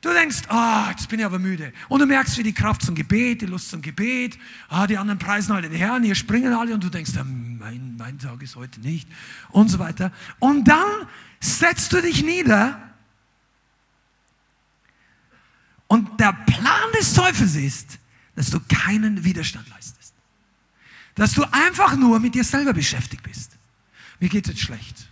Du 0.00 0.12
denkst, 0.12 0.42
ah, 0.48 0.86
oh, 0.86 0.90
jetzt 0.90 1.08
bin 1.08 1.18
ich 1.18 1.26
aber 1.26 1.40
müde. 1.40 1.72
Und 1.88 1.98
du 1.98 2.06
merkst, 2.06 2.38
wie 2.38 2.44
die 2.44 2.52
Kraft 2.52 2.82
zum 2.82 2.94
Gebet, 2.94 3.42
die 3.42 3.46
Lust 3.46 3.70
zum 3.70 3.82
Gebet, 3.82 4.38
ah, 4.68 4.86
die 4.86 4.96
anderen 4.96 5.18
preisen 5.18 5.50
alle 5.50 5.68
den 5.68 5.76
Herrn, 5.76 6.04
hier 6.04 6.14
springen 6.14 6.52
alle 6.52 6.74
und 6.74 6.84
du 6.84 6.90
denkst, 6.90 7.12
ah, 7.18 7.24
mein, 7.24 7.96
mein 7.98 8.18
Tag 8.20 8.40
ist 8.42 8.54
heute 8.54 8.80
nicht 8.80 9.08
und 9.50 9.68
so 9.68 9.80
weiter. 9.80 10.12
Und 10.38 10.68
dann 10.68 11.08
setzt 11.40 11.92
du 11.92 12.00
dich 12.00 12.22
nieder 12.22 12.80
und 15.88 16.20
der 16.20 16.32
Plan 16.32 16.92
des 16.98 17.14
Teufels 17.14 17.56
ist, 17.56 17.98
dass 18.36 18.50
du 18.50 18.60
keinen 18.60 19.24
Widerstand 19.24 19.68
leistest. 19.70 20.14
Dass 21.14 21.32
du 21.32 21.44
einfach 21.50 21.96
nur 21.96 22.20
mit 22.20 22.34
dir 22.34 22.44
selber 22.44 22.72
beschäftigt 22.72 23.22
bist. 23.22 23.58
Mir 24.20 24.28
geht 24.28 24.48
es 24.48 24.60
schlecht. 24.60 25.08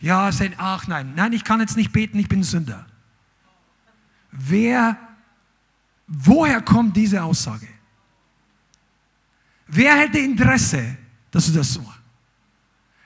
Ja, 0.00 0.30
ach 0.56 0.86
nein, 0.86 1.12
nein, 1.14 1.32
ich 1.32 1.44
kann 1.44 1.60
jetzt 1.60 1.76
nicht 1.76 1.92
beten, 1.92 2.18
ich 2.18 2.28
bin 2.28 2.42
Sünder. 2.42 2.86
Wer, 4.32 4.96
woher 6.06 6.60
kommt 6.60 6.96
diese 6.96 7.22
Aussage? 7.22 7.68
Wer 9.66 9.96
hätte 9.96 10.18
Interesse, 10.18 10.96
dass 11.30 11.46
du 11.46 11.52
das 11.52 11.72
so 11.72 11.82
machst? 11.82 12.00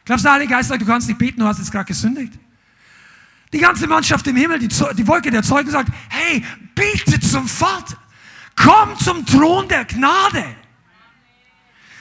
Glaubst 0.04 0.24
du, 0.24 0.28
der 0.28 0.34
Heilige 0.34 0.52
Geist 0.52 0.68
sagt, 0.68 0.80
du 0.80 0.86
kannst 0.86 1.08
nicht 1.08 1.18
beten, 1.18 1.40
du 1.40 1.46
hast 1.46 1.58
jetzt 1.58 1.72
gerade 1.72 1.84
gesündigt? 1.84 2.32
Die 3.52 3.58
ganze 3.58 3.86
Mannschaft 3.86 4.26
im 4.26 4.36
Himmel, 4.36 4.58
die, 4.58 4.68
die 4.68 5.06
Wolke 5.06 5.30
der 5.30 5.42
Zeugen 5.42 5.70
sagt, 5.70 5.90
hey, 6.26 6.44
bete 6.74 7.20
zum 7.20 7.48
Vater. 7.48 7.96
Komm 8.56 8.98
zum 8.98 9.24
Thron 9.26 9.68
der 9.68 9.84
Gnade. 9.84 10.44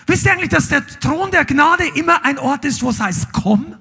Wisst 0.08 0.26
ihr 0.26 0.32
eigentlich, 0.32 0.50
dass 0.50 0.70
der 0.70 0.86
Thron 1.00 1.32
der 1.32 1.46
Gnade 1.46 1.88
immer 1.96 2.24
ein 2.24 2.38
Ort 2.38 2.66
ist, 2.66 2.82
wo 2.82 2.90
es 2.90 3.00
heißt, 3.00 3.28
komm? 3.32 3.76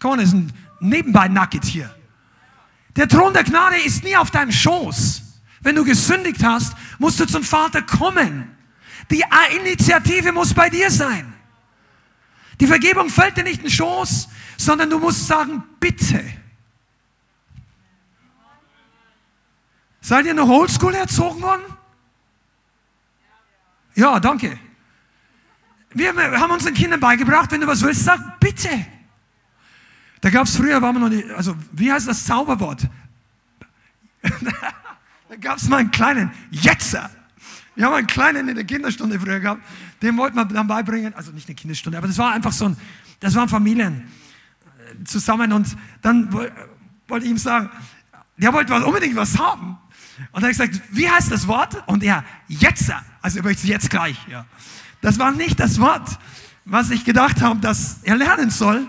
Komm, 0.00 0.18
das 0.18 0.28
ist 0.28 0.34
ein 0.34 0.52
nebenbei 0.80 1.28
Nugget 1.28 1.64
hier. 1.64 1.94
Der 2.96 3.08
Thron 3.08 3.32
der 3.32 3.44
Gnade 3.44 3.76
ist 3.76 4.02
nie 4.02 4.16
auf 4.16 4.30
deinem 4.30 4.52
Schoß. 4.52 5.22
Wenn 5.60 5.76
du 5.76 5.84
gesündigt 5.84 6.42
hast, 6.42 6.74
musst 6.98 7.20
du 7.20 7.26
zum 7.26 7.44
Vater 7.44 7.82
kommen. 7.82 8.56
Die 9.10 9.22
Initiative 9.60 10.32
muss 10.32 10.52
bei 10.52 10.68
dir 10.68 10.90
sein. 10.90 11.32
Die 12.60 12.66
Vergebung 12.66 13.08
fällt 13.10 13.36
dir 13.36 13.44
nicht 13.44 13.58
in 13.58 13.64
den 13.64 13.70
Schoß, 13.70 14.28
sondern 14.56 14.90
du 14.90 14.98
musst 14.98 15.26
sagen, 15.26 15.62
bitte. 15.78 16.22
Seid 20.02 20.26
ihr 20.26 20.34
noch 20.34 20.48
oldschool 20.48 20.94
erzogen 20.94 21.40
worden? 21.40 21.62
Ja, 23.94 24.18
danke. 24.18 24.58
Wir 25.94 26.12
haben 26.12 26.50
unseren 26.50 26.74
Kindern 26.74 26.98
beigebracht, 26.98 27.52
wenn 27.52 27.60
du 27.60 27.68
was 27.68 27.82
willst, 27.82 28.04
sag 28.04 28.40
bitte. 28.40 28.68
Da 30.20 30.30
gab 30.30 30.46
es 30.46 30.56
früher, 30.56 30.82
war 30.82 30.92
man 30.92 31.02
noch 31.02 31.08
nicht, 31.08 31.30
also 31.30 31.54
wie 31.72 31.92
heißt 31.92 32.08
das 32.08 32.24
Zauberwort? 32.24 32.88
da 34.22 35.36
gab 35.40 35.58
es 35.58 35.68
mal 35.68 35.78
einen 35.78 35.90
kleinen 35.92 36.32
Jetzer. 36.50 37.08
Wir 37.76 37.86
haben 37.86 37.94
einen 37.94 38.06
kleinen 38.06 38.48
in 38.48 38.56
der 38.56 38.64
Kinderstunde 38.64 39.20
früher 39.20 39.38
gehabt, 39.38 39.62
den 40.02 40.16
wollten 40.16 40.36
wir 40.36 40.44
dann 40.46 40.66
beibringen, 40.66 41.14
also 41.14 41.30
nicht 41.30 41.48
eine 41.48 41.54
Kinderstunde, 41.54 41.98
aber 41.98 42.08
das 42.08 42.18
war 42.18 42.32
einfach 42.32 42.52
so 42.52 42.66
ein, 42.66 42.76
das 43.20 43.34
waren 43.34 43.48
Familien 43.48 44.10
äh, 45.00 45.04
zusammen 45.04 45.52
und 45.52 45.76
dann 46.02 46.32
wollte 46.32 47.24
ich 47.24 47.30
ihm 47.30 47.38
sagen, 47.38 47.70
der 48.36 48.52
wollte 48.52 48.74
unbedingt 48.84 49.14
was 49.14 49.38
haben. 49.38 49.78
Und 50.30 50.42
habe 50.42 50.52
ich 50.52 50.58
gesagt, 50.58 50.80
wie 50.90 51.08
heißt 51.08 51.30
das 51.30 51.46
Wort? 51.48 51.82
Und 51.86 52.02
er, 52.02 52.24
jetzt, 52.48 52.92
also 53.20 53.38
er 53.38 53.44
möchte 53.44 53.66
jetzt 53.66 53.90
gleich. 53.90 54.16
Ja. 54.28 54.46
Das 55.00 55.18
war 55.18 55.32
nicht 55.32 55.58
das 55.58 55.80
Wort, 55.80 56.18
was 56.64 56.90
ich 56.90 57.04
gedacht 57.04 57.42
habe, 57.42 57.60
dass 57.60 57.98
er 58.04 58.16
lernen 58.16 58.50
soll. 58.50 58.88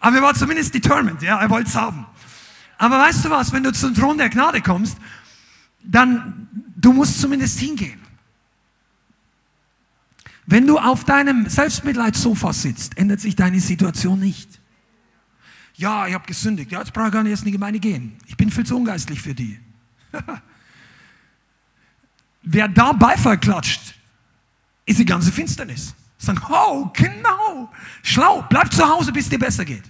Aber 0.00 0.16
er 0.16 0.22
war 0.22 0.34
zumindest 0.34 0.74
determined, 0.74 1.22
ja, 1.22 1.40
er 1.40 1.48
wollte 1.48 1.68
es 1.68 1.76
haben. 1.76 2.06
Aber 2.76 2.98
weißt 2.98 3.24
du 3.24 3.30
was, 3.30 3.52
wenn 3.52 3.62
du 3.62 3.72
zum 3.72 3.94
Thron 3.94 4.18
der 4.18 4.28
Gnade 4.28 4.60
kommst, 4.60 4.98
dann, 5.82 6.48
du 6.76 6.92
musst 6.92 7.20
zumindest 7.20 7.58
hingehen. 7.58 8.00
Wenn 10.46 10.66
du 10.66 10.78
auf 10.78 11.04
deinem 11.04 11.48
Selbstmitleidssofa 11.48 12.52
sitzt, 12.52 12.98
ändert 12.98 13.20
sich 13.20 13.34
deine 13.36 13.60
Situation 13.60 14.20
nicht. 14.20 14.60
Ja, 15.76 16.06
ich 16.06 16.14
habe 16.14 16.26
gesündigt. 16.26 16.70
Ja, 16.70 16.80
jetzt 16.80 16.92
brauche 16.92 17.06
ich 17.06 17.12
gar 17.12 17.22
nicht 17.22 17.30
erst 17.30 17.42
in 17.42 17.46
die 17.46 17.52
Gemeinde 17.52 17.80
gehen. 17.80 18.16
Ich 18.26 18.36
bin 18.36 18.50
viel 18.50 18.66
zu 18.66 18.76
ungeistlich 18.76 19.22
für 19.22 19.34
die. 19.34 19.58
Wer 22.44 22.68
da 22.68 22.92
Beifall 22.92 23.38
klatscht, 23.38 23.94
ist 24.84 24.98
die 24.98 25.04
ganze 25.04 25.32
Finsternis. 25.32 25.94
Sagen, 26.18 26.40
oh, 26.48 26.90
genau, 26.92 27.72
schlau, 28.02 28.42
bleib 28.48 28.72
zu 28.72 28.86
Hause, 28.86 29.12
bis 29.12 29.28
dir 29.28 29.38
besser 29.38 29.64
geht. 29.64 29.84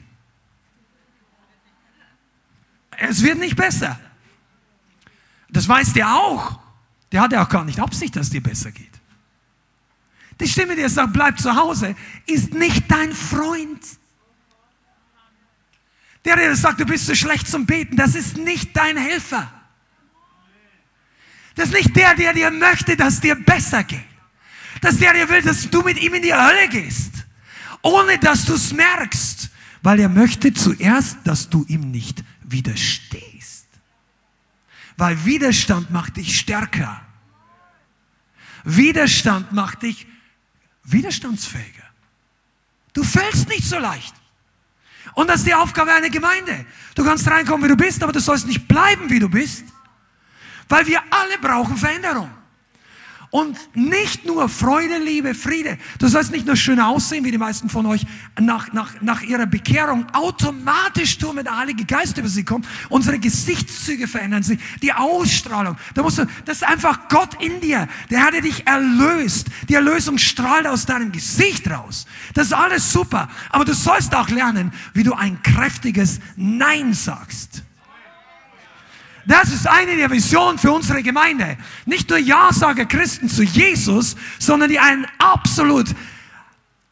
Es 2.96 3.22
wird 3.22 3.38
nicht 3.38 3.56
besser. 3.56 3.98
Das 5.50 5.68
weiß 5.68 5.92
der 5.92 6.14
auch. 6.14 6.60
Der 7.10 7.20
hat 7.22 7.32
ja 7.32 7.44
auch 7.44 7.48
gar 7.48 7.64
nicht 7.64 7.80
Absicht, 7.80 8.14
dass 8.16 8.26
es 8.26 8.30
dir 8.30 8.42
besser 8.42 8.70
geht. 8.70 8.90
Die 10.40 10.48
Stimme, 10.48 10.74
die 10.74 10.88
sagt, 10.88 11.12
bleib 11.12 11.38
zu 11.38 11.54
Hause, 11.54 11.94
ist 12.26 12.54
nicht 12.54 12.90
dein 12.90 13.12
Freund. 13.12 13.80
Der, 16.24 16.36
der 16.36 16.56
sagt, 16.56 16.80
du 16.80 16.86
bist 16.86 17.06
zu 17.06 17.14
schlecht 17.14 17.48
zum 17.48 17.66
Beten, 17.66 17.96
das 17.96 18.14
ist 18.14 18.36
nicht 18.36 18.76
dein 18.76 18.96
Helfer. 18.96 19.52
Das 21.54 21.66
ist 21.68 21.74
nicht 21.74 21.96
der, 21.96 22.14
der 22.14 22.32
dir 22.32 22.50
möchte, 22.50 22.96
dass 22.96 23.20
dir 23.20 23.34
besser 23.34 23.84
geht. 23.84 24.00
Das 24.80 24.94
ist 24.94 25.02
der, 25.02 25.12
der 25.12 25.28
will, 25.28 25.42
dass 25.42 25.70
du 25.70 25.82
mit 25.82 26.00
ihm 26.02 26.14
in 26.14 26.22
die 26.22 26.34
Hölle 26.34 26.68
gehst. 26.68 27.12
Ohne 27.82 28.18
dass 28.18 28.44
du 28.44 28.54
es 28.54 28.72
merkst. 28.72 29.50
Weil 29.82 30.00
er 30.00 30.08
möchte 30.08 30.52
zuerst, 30.52 31.18
dass 31.24 31.48
du 31.48 31.64
ihm 31.68 31.90
nicht 31.90 32.24
widerstehst. 32.42 33.66
Weil 34.96 35.24
Widerstand 35.24 35.90
macht 35.90 36.16
dich 36.16 36.38
stärker. 36.38 37.02
Widerstand 38.64 39.52
macht 39.52 39.82
dich 39.82 40.06
widerstandsfähiger. 40.84 41.82
Du 42.94 43.04
fällst 43.04 43.48
nicht 43.48 43.64
so 43.64 43.78
leicht. 43.78 44.14
Und 45.14 45.28
das 45.28 45.40
ist 45.40 45.46
die 45.46 45.54
Aufgabe 45.54 45.92
einer 45.92 46.10
Gemeinde. 46.10 46.64
Du 46.94 47.04
kannst 47.04 47.28
reinkommen, 47.28 47.64
wie 47.64 47.68
du 47.68 47.76
bist, 47.76 48.02
aber 48.02 48.12
du 48.12 48.20
sollst 48.20 48.46
nicht 48.46 48.66
bleiben, 48.66 49.10
wie 49.10 49.18
du 49.18 49.28
bist. 49.28 49.64
Weil 50.68 50.86
wir 50.86 51.00
alle 51.10 51.38
brauchen 51.40 51.76
Veränderung. 51.76 52.30
Und 53.34 53.58
nicht 53.74 54.24
nur 54.26 54.48
Freude, 54.48 54.98
Liebe, 54.98 55.34
Friede. 55.34 55.76
Du 55.98 56.06
sollst 56.06 56.30
nicht 56.30 56.46
nur 56.46 56.54
schön 56.54 56.78
aussehen, 56.78 57.24
wie 57.24 57.32
die 57.32 57.38
meisten 57.38 57.68
von 57.68 57.84
euch 57.84 58.06
nach, 58.40 58.72
nach, 58.72 58.92
nach 59.00 59.22
ihrer 59.22 59.46
Bekehrung 59.46 60.06
automatisch 60.12 61.18
tun, 61.18 61.34
wenn 61.34 61.42
der 61.42 61.56
Heilige 61.56 61.84
Geist 61.84 62.16
über 62.16 62.28
sie 62.28 62.44
kommt. 62.44 62.64
Unsere 62.90 63.18
Gesichtszüge 63.18 64.06
verändern 64.06 64.44
sich, 64.44 64.60
die 64.80 64.92
Ausstrahlung. 64.92 65.76
Da 65.94 66.04
musst 66.04 66.18
du, 66.18 66.26
das 66.44 66.58
ist 66.58 66.62
einfach 66.62 67.08
Gott 67.08 67.42
in 67.42 67.60
dir. 67.60 67.88
Der 68.08 68.22
hat 68.22 68.34
dich 68.34 68.68
erlöst. 68.68 69.48
Die 69.68 69.74
Erlösung 69.74 70.16
strahlt 70.18 70.68
aus 70.68 70.86
deinem 70.86 71.10
Gesicht 71.10 71.68
raus. 71.68 72.06
Das 72.34 72.46
ist 72.46 72.52
alles 72.52 72.92
super. 72.92 73.28
Aber 73.50 73.64
du 73.64 73.74
sollst 73.74 74.14
auch 74.14 74.28
lernen, 74.28 74.72
wie 74.92 75.02
du 75.02 75.12
ein 75.12 75.42
kräftiges 75.42 76.20
Nein 76.36 76.94
sagst. 76.94 77.63
Das 79.26 79.52
ist 79.52 79.66
eine 79.66 79.96
der 79.96 80.10
Visionen 80.10 80.58
für 80.58 80.72
unsere 80.72 81.02
Gemeinde. 81.02 81.56
Nicht 81.86 82.10
nur 82.10 82.18
Ja-Sager 82.18 82.84
Christen 82.84 83.28
zu 83.28 83.42
Jesus, 83.42 84.16
sondern 84.38 84.68
die 84.68 84.78
einen 84.78 85.06
absolut 85.18 85.88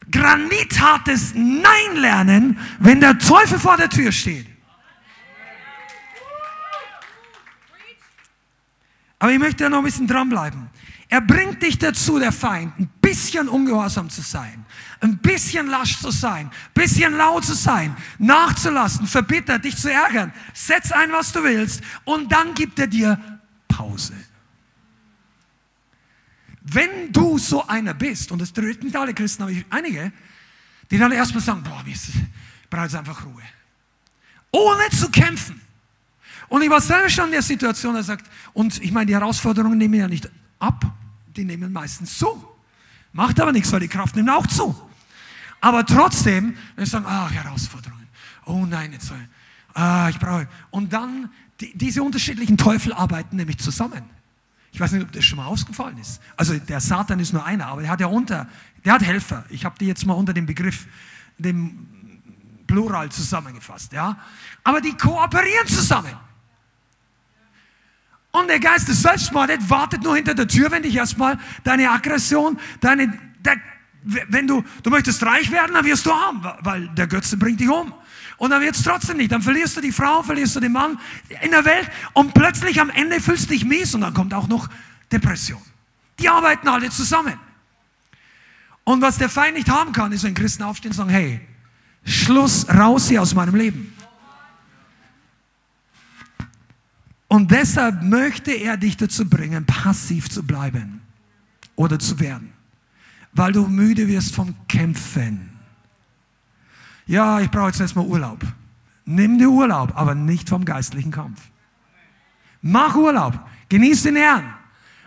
granithartes 0.09 1.33
Nein 1.35 1.95
lernen, 1.95 2.57
wenn 2.79 2.99
der 2.99 3.17
Teufel 3.17 3.59
vor 3.59 3.77
der 3.77 3.89
Tür 3.89 4.11
steht. 4.11 4.47
Aber 9.19 9.31
ich 9.31 9.39
möchte 9.39 9.63
da 9.63 9.69
noch 9.69 9.77
ein 9.77 9.85
bisschen 9.85 10.07
dranbleiben. 10.07 10.69
Er 11.07 11.21
bringt 11.21 11.61
dich 11.63 11.77
dazu, 11.77 12.19
der 12.19 12.31
Feind, 12.31 12.77
ein 12.79 12.89
bisschen 12.99 13.47
ungehorsam 13.47 14.09
zu 14.09 14.21
sein, 14.21 14.62
ein 15.03 15.17
bisschen 15.17 15.67
lasch 15.67 15.99
zu 15.99 16.11
sein, 16.11 16.47
ein 16.47 16.73
bisschen 16.73 17.13
laut 17.13 17.45
zu 17.45 17.53
sein, 17.53 17.95
nachzulassen, 18.19 19.05
verbittert, 19.05 19.65
dich 19.65 19.77
zu 19.77 19.91
ärgern. 19.91 20.33
Setz 20.53 20.91
ein, 20.91 21.11
was 21.11 21.31
du 21.31 21.43
willst 21.43 21.81
und 22.05 22.31
dann 22.31 22.53
gibt 22.53 22.79
er 22.79 22.87
dir 22.87 23.19
Pause. 23.67 24.13
Wenn 26.61 27.11
du 27.11 27.37
so 27.37 27.67
einer 27.67 27.93
bist, 27.93 28.31
und 28.31 28.41
das 28.41 28.53
trifft 28.53 28.83
nicht 28.83 28.95
alle 28.95 29.13
Christen, 29.13 29.43
aber 29.43 29.51
einige, 29.69 30.13
die 30.89 30.97
dann 30.97 31.11
erstmal 31.11 31.43
sagen, 31.43 31.61
boah, 31.63 31.83
ich 31.85 31.99
brauche 32.69 32.83
jetzt 32.83 32.95
einfach 32.95 33.25
Ruhe. 33.25 33.43
Ohne 34.51 34.89
zu 34.91 35.09
kämpfen. 35.09 35.59
Und 36.47 36.61
ich 36.61 36.69
war 36.69 36.79
selber 36.79 37.09
schon 37.09 37.25
in 37.25 37.31
der 37.31 37.41
Situation, 37.41 37.95
er 37.95 38.03
sagt, 38.03 38.29
und 38.53 38.81
ich 38.81 38.91
meine, 38.91 39.07
die 39.07 39.13
Herausforderungen 39.13 39.77
nehmen 39.77 39.95
ja 39.95 40.07
nicht 40.07 40.29
ab, 40.59 40.85
die 41.35 41.43
nehmen 41.43 41.73
meistens 41.73 42.17
zu. 42.17 42.45
Macht 43.11 43.39
aber 43.41 43.51
nichts, 43.51 43.71
weil 43.71 43.81
die 43.81 43.87
Kraft 43.87 44.15
nimmt 44.15 44.29
auch 44.29 44.47
zu. 44.47 44.75
Aber 45.63 45.85
trotzdem, 45.85 46.57
sie 46.75 46.85
sagen, 46.85 47.05
ah, 47.05 47.29
Herausforderungen, 47.29 48.05
oh 48.43 48.65
nein, 48.65 48.91
jetzt 48.91 49.07
soll, 49.07 49.29
ah, 49.73 50.09
ich 50.09 50.19
brauche. 50.19 50.45
Und 50.71 50.91
dann, 50.91 51.29
die, 51.61 51.71
diese 51.77 52.03
unterschiedlichen 52.03 52.57
Teufel 52.57 52.91
arbeiten 52.91 53.37
nämlich 53.37 53.59
zusammen. 53.59 54.03
Ich 54.73 54.81
weiß 54.81 54.91
nicht, 54.91 55.03
ob 55.03 55.13
das 55.13 55.23
schon 55.23 55.37
mal 55.37 55.45
ausgefallen 55.45 55.97
ist. 55.99 56.21
Also 56.35 56.59
der 56.59 56.81
Satan 56.81 57.17
ist 57.21 57.31
nur 57.31 57.45
einer, 57.45 57.67
aber 57.67 57.79
der 57.79 57.91
hat 57.91 58.01
ja 58.01 58.07
unter, 58.07 58.45
der 58.83 58.91
hat 58.91 59.03
Helfer. 59.03 59.45
Ich 59.47 59.63
habe 59.63 59.79
die 59.79 59.85
jetzt 59.85 60.05
mal 60.05 60.15
unter 60.15 60.33
dem 60.33 60.45
Begriff, 60.45 60.85
dem 61.37 61.87
Plural 62.67 63.09
zusammengefasst, 63.09 63.93
ja. 63.93 64.17
Aber 64.65 64.81
die 64.81 64.97
kooperieren 64.97 65.67
zusammen. 65.67 66.13
Und 68.33 68.49
der 68.49 68.59
Geist 68.59 68.89
des 68.89 69.01
Selbstmordes 69.01 69.69
wartet 69.69 70.03
nur 70.03 70.17
hinter 70.17 70.33
der 70.33 70.49
Tür, 70.49 70.71
wenn 70.71 70.83
dich 70.83 70.97
erstmal 70.97 71.39
deine 71.63 71.89
Aggression, 71.89 72.59
deine, 72.81 73.17
der, 73.39 73.55
wenn 74.03 74.47
du, 74.47 74.63
du 74.81 74.89
möchtest 74.89 75.23
reich 75.23 75.51
werden, 75.51 75.73
dann 75.73 75.85
wirst 75.85 76.05
du 76.05 76.11
arm, 76.11 76.45
weil 76.61 76.87
der 76.89 77.07
Götze 77.07 77.37
bringt 77.37 77.59
dich 77.59 77.69
um. 77.69 77.93
Und 78.37 78.49
dann 78.49 78.61
wird 78.61 78.75
es 78.75 78.83
trotzdem 78.83 79.17
nicht. 79.17 79.31
Dann 79.31 79.41
verlierst 79.41 79.77
du 79.77 79.81
die 79.81 79.91
Frau, 79.91 80.23
verlierst 80.23 80.55
du 80.55 80.59
den 80.59 80.71
Mann 80.71 80.99
in 81.41 81.51
der 81.51 81.63
Welt 81.65 81.89
und 82.13 82.33
plötzlich 82.33 82.81
am 82.81 82.89
Ende 82.89 83.21
fühlst 83.21 83.45
du 83.45 83.53
dich 83.53 83.63
mies 83.63 83.93
und 83.95 84.01
dann 84.01 84.13
kommt 84.13 84.33
auch 84.33 84.47
noch 84.47 84.69
Depression. 85.11 85.61
Die 86.19 86.27
arbeiten 86.27 86.67
alle 86.67 86.89
zusammen. 86.89 87.39
Und 88.83 89.01
was 89.01 89.17
der 89.17 89.29
Feind 89.29 89.55
nicht 89.55 89.69
haben 89.69 89.93
kann, 89.93 90.11
ist, 90.11 90.23
wenn 90.23 90.33
Christen 90.33 90.63
aufstehen 90.63 90.91
und 90.91 90.97
sagen, 90.97 91.09
hey, 91.09 91.39
Schluss, 92.05 92.67
raus 92.69 93.07
hier 93.07 93.21
aus 93.21 93.33
meinem 93.33 93.55
Leben. 93.55 93.93
Und 97.33 97.49
deshalb 97.49 98.03
möchte 98.03 98.51
er 98.51 98.77
dich 98.77 98.95
dazu 98.95 99.27
bringen, 99.27 99.65
passiv 99.65 100.29
zu 100.29 100.43
bleiben 100.43 101.01
oder 101.75 101.97
zu 101.97 102.19
werden, 102.19 102.52
weil 103.33 103.51
du 103.51 103.67
müde 103.67 104.07
wirst 104.07 104.35
vom 104.35 104.55
Kämpfen. 104.67 105.49
Ja, 107.05 107.39
ich 107.39 107.51
brauche 107.51 107.67
jetzt 107.67 107.79
erstmal 107.79 108.05
Urlaub. 108.05 108.39
Nimm 109.05 109.37
dir 109.37 109.49
Urlaub, 109.49 109.91
aber 109.95 110.15
nicht 110.15 110.49
vom 110.49 110.63
geistlichen 110.63 111.11
Kampf. 111.11 111.41
Mach 112.61 112.95
Urlaub, 112.95 113.37
genieß 113.69 114.03
den 114.03 114.15
Herrn. 114.15 114.53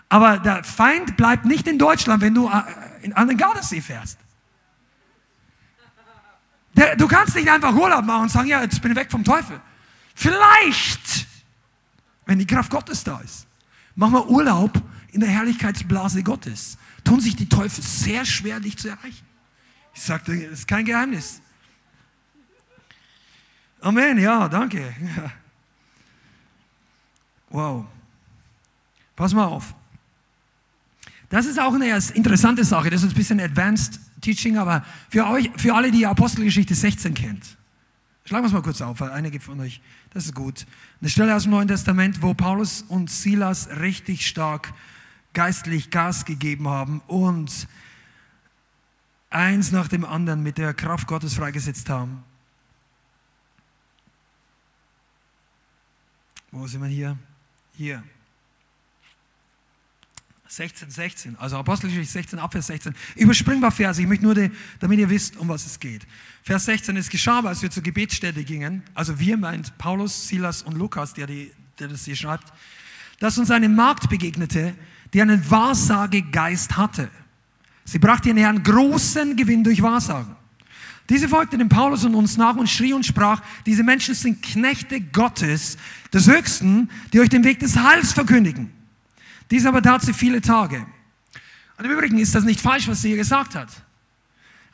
Aber 0.09 0.39
der 0.39 0.63
Feind 0.63 1.17
bleibt 1.17 1.47
nicht 1.47 1.67
in 1.67 1.79
Deutschland, 1.79 2.23
wenn 2.23 2.35
du 2.35 2.49
äh, 2.49 3.13
an 3.13 3.29
den 3.29 3.37
Gardasee 3.37 3.81
fährst. 3.81 4.19
Du 6.99 7.09
kannst 7.09 7.35
nicht 7.35 7.51
einfach 7.51 7.75
Urlaub 7.75 8.05
machen 8.05 8.25
und 8.25 8.31
sagen, 8.31 8.49
ja, 8.49 8.61
jetzt 8.61 8.83
bin 8.83 8.93
ich 8.93 8.97
weg 8.99 9.11
vom 9.11 9.25
Teufel. 9.25 9.59
Vielleicht 10.15 11.27
wenn 12.27 12.39
die 12.39 12.47
Kraft 12.47 12.71
Gottes 12.71 13.05
da 13.05 13.21
ist. 13.21 13.47
Machen 13.95 14.15
wir 14.15 14.29
Urlaub 14.29 14.83
in 15.13 15.21
der 15.21 15.31
Herrlichkeitsblase 15.31 16.23
Gottes. 16.23 16.77
Tun 17.07 17.21
sich 17.21 17.37
die 17.37 17.49
Teufel 17.49 17.83
sehr 17.83 18.27
schwer, 18.27 18.59
dich 18.59 18.77
zu 18.77 18.89
erreichen. 18.89 19.25
Ich 19.95 20.03
sagte, 20.03 20.37
das 20.37 20.59
ist 20.59 20.69
kein 20.69 20.85
Geheimnis. 20.85 21.41
Amen, 23.81 24.19
ja, 24.19 24.49
danke. 24.49 24.95
Wow. 27.49 27.87
Pass 29.15 29.33
mal 29.33 29.45
auf. 29.45 29.73
Das 31.29 31.47
ist 31.47 31.61
auch 31.61 31.73
eine 31.73 31.87
interessante 32.15 32.65
Sache. 32.65 32.91
Das 32.91 33.05
ist 33.05 33.13
ein 33.13 33.15
bisschen 33.15 33.41
Advanced 33.41 34.01
Teaching, 34.21 34.59
aber 34.59 34.85
für 35.09 35.27
euch, 35.29 35.49
für 35.57 35.73
alle, 35.73 35.93
die 35.93 36.05
Apostelgeschichte 36.05 36.75
16 36.75 37.15
kennt. 37.15 37.57
Schlagen 38.25 38.43
wir 38.43 38.49
es 38.49 38.53
mal 38.53 38.63
kurz 38.63 38.81
auf, 38.81 38.99
weil 38.99 39.13
einige 39.13 39.39
von 39.39 39.61
euch, 39.61 39.81
das 40.11 40.27
ist 40.27 40.35
gut. 40.35 40.67
Eine 41.01 41.09
Stelle 41.09 41.37
aus 41.37 41.45
dem 41.45 41.53
Neuen 41.53 41.69
Testament, 41.69 42.21
wo 42.21 42.35
Paulus 42.35 42.83
und 42.83 43.09
Silas 43.09 43.69
richtig 43.79 44.27
stark 44.27 44.75
geistlich 45.37 45.91
Gas 45.91 46.25
gegeben 46.25 46.67
haben 46.67 47.03
und 47.09 47.69
eins 49.29 49.71
nach 49.71 49.87
dem 49.87 50.03
anderen 50.07 50.43
mit 50.43 50.57
der 50.57 50.73
Kraft 50.73 51.07
Gottes 51.07 51.35
freigesetzt 51.35 51.91
haben. 51.91 52.25
Wo 56.51 56.67
sind 56.67 56.81
wir 56.81 56.89
hier? 56.89 57.19
Hier. 57.77 58.03
16, 60.49 60.91
16, 60.91 61.37
also 61.37 61.59
Apostelgeschichte 61.59 62.13
16, 62.15 62.39
Abvers 62.39 62.69
16. 62.69 62.95
Überspring 63.17 63.61
mal 63.61 63.71
Verse, 63.71 64.01
ich 64.01 64.09
möchte 64.09 64.25
nur, 64.25 64.35
die, 64.35 64.51
damit 64.81 64.99
ihr 64.99 65.11
wisst, 65.11 65.37
um 65.37 65.51
was 65.51 65.67
es 65.67 65.79
geht. 65.79 66.07
Vers 66.45 66.65
16, 66.65 66.97
es 66.97 67.11
geschah, 67.11 67.41
als 67.41 67.61
wir 67.61 67.71
zur 67.71 67.83
Gebetsstätte 67.83 68.43
gingen, 68.43 68.85
also 68.95 69.19
wir 69.19 69.37
meint 69.37 69.77
Paulus, 69.77 70.29
Silas 70.29 70.63
und 70.63 70.79
Lukas, 70.79 71.13
der, 71.13 71.27
die, 71.27 71.53
der 71.79 71.89
das 71.89 72.07
hier 72.07 72.17
schreibt, 72.17 72.51
dass 73.19 73.37
uns 73.37 73.51
eine 73.51 73.69
Magd 73.69 74.09
begegnete, 74.09 74.75
die 75.13 75.23
einen 75.23 75.51
Wahrsagegeist 75.51 76.77
hatte. 76.77 77.11
Sie 77.85 77.99
brachte 77.99 78.29
ihren 78.29 78.39
Herrn 78.39 78.63
großen 78.63 79.37
Gewinn 79.37 79.63
durch 79.63 79.83
Wahrsagen. 79.83 80.35
Diese 81.09 81.29
folgte 81.29 81.57
dem 81.57 81.69
Paulus 81.69 82.05
und 82.05 82.17
uns 82.17 82.37
nach 82.37 82.57
und 82.57 82.69
schrie 82.69 82.93
und 82.93 83.07
sprach, 83.07 83.41
diese 83.65 83.85
Menschen 83.85 84.15
sind 84.15 84.43
Knechte 84.43 85.01
Gottes, 85.01 85.77
des 86.13 86.29
Höchsten, 86.29 86.91
die 87.13 87.21
euch 87.21 87.29
den 87.29 87.45
Weg 87.45 87.61
des 87.61 87.77
Heils 87.77 88.13
verkündigen. 88.13 88.73
Dies 89.51 89.67
aber 89.67 89.83
tat 89.83 90.03
sie 90.03 90.13
viele 90.13 90.41
Tage. 90.41 90.85
Und 91.79 91.85
im 91.85 91.91
Übrigen 91.93 92.19
ist 92.19 92.35
das 92.35 92.45
nicht 92.45 92.61
falsch, 92.61 92.89
was 92.89 93.03
sie 93.03 93.09
hier 93.09 93.19
gesagt 93.19 93.55
hat. 93.55 93.69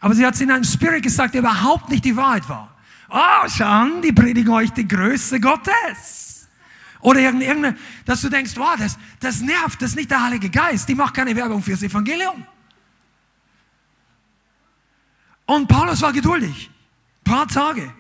Aber 0.01 0.15
sie 0.15 0.25
hat 0.25 0.35
es 0.35 0.41
in 0.41 0.51
einem 0.51 0.65
Spirit 0.65 1.03
gesagt, 1.03 1.35
der 1.35 1.41
überhaupt 1.41 1.91
nicht 1.91 2.05
die 2.05 2.17
Wahrheit 2.17 2.49
war. 2.49 2.75
Oh, 3.11 3.49
schauen, 3.49 4.01
die 4.03 4.13
predigen 4.13 4.53
euch 4.53 4.71
die 4.71 4.89
Größe 4.89 5.39
Gottes. 5.39 6.32
Oder 7.03 7.21
irgendeine, 7.21 7.77
dass 8.05 8.21
du 8.21 8.29
denkst, 8.29 8.53
wow, 8.55 8.77
das, 8.79 8.97
das 9.21 9.41
nervt, 9.41 9.83
das 9.83 9.91
ist 9.91 9.97
nicht 9.97 10.11
der 10.11 10.23
Heilige 10.23 10.49
Geist. 10.49 10.89
Die 10.89 10.95
macht 10.95 11.15
keine 11.15 11.35
Werbung 11.37 11.63
fürs 11.63 11.83
Evangelium. 11.83 12.47
Und 15.45 15.67
Paulus 15.67 16.01
war 16.01 16.13
geduldig. 16.13 16.71
Ein 17.25 17.31
paar 17.31 17.49
Tage. 17.49 17.93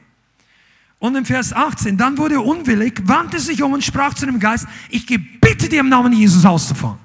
Und 1.01 1.17
im 1.17 1.27
Vers 1.27 1.53
18, 1.53 1.97
dann 1.97 2.17
wurde 2.17 2.37
er 2.37 2.45
unwillig, 2.45 3.03
wandte 3.03 3.41
sich 3.41 3.61
um 3.61 3.73
und 3.73 3.83
sprach 3.83 4.15
zu 4.15 4.25
dem 4.25 4.39
Geist, 4.39 4.69
ich 4.89 5.05
gebitte 5.05 5.69
dir 5.69 5.81
im 5.81 5.89
Namen 5.89 6.13
Jesus 6.13 6.45
auszufahren. 6.45 7.01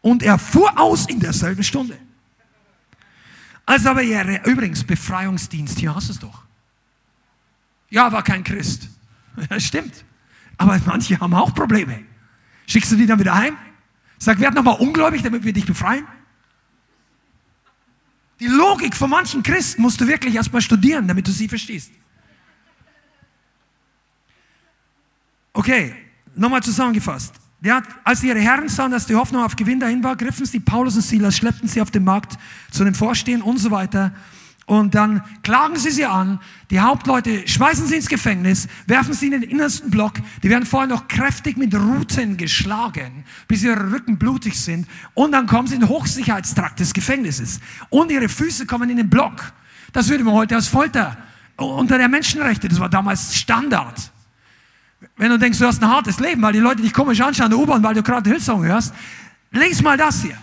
Und 0.00 0.22
er 0.22 0.38
fuhr 0.38 0.80
aus 0.80 1.06
in 1.08 1.20
derselben 1.20 1.62
Stunde. 1.62 1.98
Also 3.66 3.90
aber 3.90 4.02
er, 4.02 4.46
übrigens, 4.46 4.82
Befreiungsdienst, 4.82 5.78
hier 5.78 5.94
hast 5.94 6.08
du 6.08 6.12
es 6.14 6.18
doch. 6.18 6.42
Ja, 7.90 8.10
war 8.10 8.22
kein 8.22 8.42
Christ. 8.42 8.88
Ja, 9.50 9.60
stimmt. 9.60 10.05
Aber 10.58 10.80
manche 10.86 11.18
haben 11.18 11.34
auch 11.34 11.54
Probleme. 11.54 12.04
Schickst 12.66 12.90
du 12.92 12.96
die 12.96 13.06
dann 13.06 13.18
wieder 13.18 13.34
heim? 13.34 13.56
Sag, 14.18 14.40
werd 14.40 14.54
nochmal 14.54 14.76
ungläubig, 14.78 15.22
damit 15.22 15.44
wir 15.44 15.52
dich 15.52 15.66
befreien. 15.66 16.06
Die 18.40 18.46
Logik 18.46 18.94
von 18.94 19.10
manchen 19.10 19.42
Christen 19.42 19.82
musst 19.82 20.00
du 20.00 20.06
wirklich 20.06 20.34
erstmal 20.34 20.60
studieren, 20.60 21.08
damit 21.08 21.26
du 21.26 21.32
sie 21.32 21.48
verstehst. 21.48 21.92
Okay, 25.52 25.94
nochmal 26.34 26.62
zusammengefasst. 26.62 27.34
Ja, 27.62 27.82
als 28.04 28.22
ihre 28.22 28.38
Herren 28.38 28.68
sahen, 28.68 28.90
dass 28.90 29.06
die 29.06 29.14
Hoffnung 29.14 29.42
auf 29.42 29.56
Gewinn 29.56 29.80
dahin 29.80 30.04
war, 30.04 30.14
griffen 30.14 30.44
sie 30.44 30.60
Paulus 30.60 30.96
und 30.96 31.02
Silas, 31.02 31.36
schleppten 31.36 31.68
sie 31.68 31.80
auf 31.80 31.90
den 31.90 32.04
Markt 32.04 32.36
zu 32.70 32.84
den 32.84 32.94
Vorstehen 32.94 33.40
und 33.40 33.56
so 33.58 33.70
weiter. 33.70 34.12
Und 34.66 34.96
dann 34.96 35.22
klagen 35.44 35.76
sie 35.76 35.92
sie 35.92 36.04
an, 36.04 36.40
die 36.70 36.80
Hauptleute 36.80 37.46
schmeißen 37.46 37.86
sie 37.86 37.94
ins 37.94 38.08
Gefängnis, 38.08 38.66
werfen 38.86 39.14
sie 39.14 39.26
in 39.26 39.40
den 39.40 39.42
innersten 39.44 39.92
Block, 39.92 40.14
die 40.42 40.50
werden 40.50 40.66
vorher 40.66 40.88
noch 40.88 41.06
kräftig 41.06 41.56
mit 41.56 41.72
Ruten 41.72 42.36
geschlagen, 42.36 43.24
bis 43.46 43.62
ihre 43.62 43.92
Rücken 43.92 44.18
blutig 44.18 44.60
sind. 44.60 44.88
Und 45.14 45.30
dann 45.30 45.46
kommen 45.46 45.68
sie 45.68 45.76
in 45.76 45.82
den 45.82 45.88
Hochsicherheitstrakt 45.88 46.80
des 46.80 46.92
Gefängnisses. 46.92 47.60
Und 47.90 48.10
ihre 48.10 48.28
Füße 48.28 48.66
kommen 48.66 48.90
in 48.90 48.96
den 48.96 49.08
Block. 49.08 49.52
Das 49.92 50.08
würde 50.08 50.24
man 50.24 50.34
heute 50.34 50.56
als 50.56 50.66
Folter 50.66 51.16
unter 51.56 51.96
der 51.96 52.08
Menschenrechte, 52.08 52.68
das 52.68 52.80
war 52.80 52.88
damals 52.88 53.36
Standard. 53.36 54.10
Wenn 55.16 55.30
du 55.30 55.38
denkst, 55.38 55.60
du 55.60 55.66
hast 55.66 55.80
ein 55.80 55.88
hartes 55.88 56.18
Leben, 56.18 56.42
weil 56.42 56.52
die 56.52 56.58
Leute 56.58 56.82
dich 56.82 56.92
komisch 56.92 57.20
anschauen 57.20 57.50
der 57.50 57.58
U-Bahn, 57.58 57.82
weil 57.84 57.94
du 57.94 58.02
gerade 58.02 58.28
Hillsong 58.28 58.64
hörst, 58.64 58.92
lies 59.52 59.80
mal 59.80 59.96
das 59.96 60.22
hier. 60.22 60.36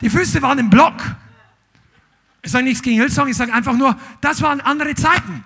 Die 0.00 0.10
Füße 0.10 0.42
waren 0.42 0.58
im 0.58 0.68
Block. 0.68 0.94
Ich 2.44 2.52
sage 2.52 2.64
nichts 2.64 2.82
gegen 2.82 2.96
Hillsong, 3.00 3.28
ich 3.28 3.36
sage 3.36 3.52
einfach 3.52 3.72
nur, 3.72 3.98
das 4.20 4.42
waren 4.42 4.60
andere 4.60 4.94
Zeiten. 4.94 5.42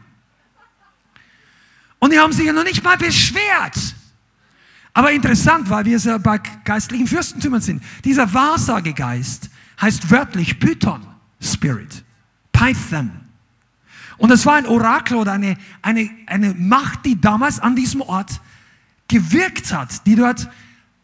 Und 2.01 2.13
die 2.13 2.19
haben 2.19 2.33
sich 2.33 2.45
ja 2.45 2.53
noch 2.53 2.65
nicht 2.65 2.83
mal 2.83 2.97
beschwert. 2.97 3.95
Aber 4.93 5.13
interessant, 5.13 5.71
weil 5.71 5.85
wir 5.85 5.97
ja 5.97 6.19
bei 6.19 6.39
geistlichen 6.65 7.07
Fürstentümern 7.07 7.61
sind. 7.61 7.85
Dieser 8.05 8.35
Wahrsagegeist 8.35 9.49
heißt 9.81 10.11
wörtlich 10.11 10.59
Python 10.59 11.07
Spirit, 11.41 12.05
Python. 12.51 13.13
Und 14.17 14.33
es 14.33 14.45
war 14.45 14.57
ein 14.57 14.67
Orakel 14.67 15.19
oder 15.19 15.33
eine, 15.33 15.57
eine, 15.83 16.11
eine 16.27 16.53
Macht, 16.55 17.07
die 17.07 17.21
damals 17.21 17.61
an 17.61 17.77
diesem 17.77 18.01
Ort 18.01 18.41
gewirkt 19.07 19.73
hat, 19.73 20.05
die 20.05 20.17
dort 20.17 20.51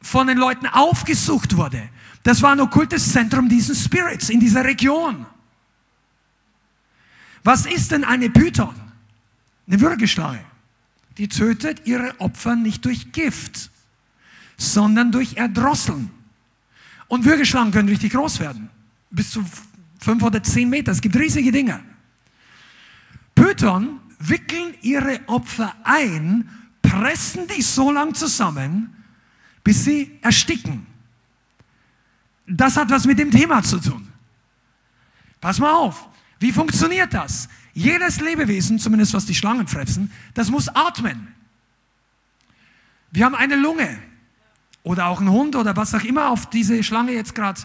von 0.03 0.27
den 0.27 0.39
Leuten 0.39 0.67
aufgesucht 0.67 1.57
wurde. 1.57 1.89
Das 2.25 2.43
war 2.43 2.51
ein 2.51 2.61
okkultes 2.61 3.13
Zentrum 3.13 3.49
dieses 3.49 3.85
Spirits 3.85 4.29
in 4.29 4.41
dieser 4.41 4.65
Region. 4.65 5.25
Was 7.45 7.67
ist 7.67 7.93
denn 7.93 8.05
eine 8.05 8.31
Python? 8.31 8.75
Eine 9.67 9.81
Würgeschlange. 9.81 10.45
Die 11.19 11.29
tötet 11.29 11.87
ihre 11.87 12.19
Opfer 12.19 12.57
nicht 12.57 12.85
durch 12.85 13.13
Gift, 13.13 13.71
sondern 14.57 15.13
durch 15.13 15.37
Erdrosseln. 15.37 16.11
Und 17.07 17.25
Würgeschlangen 17.25 17.73
können 17.73 17.89
richtig 17.89 18.13
groß 18.13 18.41
werden. 18.41 18.71
Bis 19.11 19.31
zu 19.31 19.45
fünf 20.01 20.23
oder 20.23 20.43
zehn 20.43 20.69
Meter. 20.69 20.91
Es 20.91 21.01
gibt 21.01 21.17
riesige 21.17 21.53
Dinge. 21.53 21.81
Python 23.35 24.01
wickeln 24.19 24.75
ihre 24.81 25.21
Opfer 25.27 25.75
ein, 25.85 26.49
pressen 26.83 27.47
die 27.47 27.63
so 27.63 27.93
lang 27.93 28.15
zusammen, 28.15 28.95
bis 29.63 29.85
sie 29.85 30.19
ersticken. 30.23 30.87
Das 32.47 32.77
hat 32.77 32.91
was 32.91 33.07
mit 33.07 33.19
dem 33.19 33.31
Thema 33.31 33.63
zu 33.63 33.79
tun. 33.79 34.09
Pass 35.41 35.59
mal 35.59 35.73
auf. 35.73 36.09
Wie 36.39 36.53
funktioniert 36.53 37.15
das? 37.15 37.49
Jedes 37.73 38.21
Lebewesen, 38.21 38.79
zumindest 38.79 39.15
was 39.15 39.27
die 39.27 39.35
Schlangen 39.35 39.67
fressen, 39.67 40.13
das 40.35 40.51
muss 40.51 40.69
atmen. 40.69 41.35
Wir 43.11 43.25
haben 43.25 43.35
eine 43.35 43.57
Lunge 43.57 43.99
oder 44.83 45.07
auch 45.07 45.21
ein 45.21 45.31
Hund 45.31 45.57
oder 45.57 45.77
was 45.77 45.95
auch 45.95 46.05
immer 46.05 46.31
auf 46.31 46.51
diese 46.51 46.83
Schlange 46.83 47.13
jetzt 47.13 47.35
gerade 47.35 47.61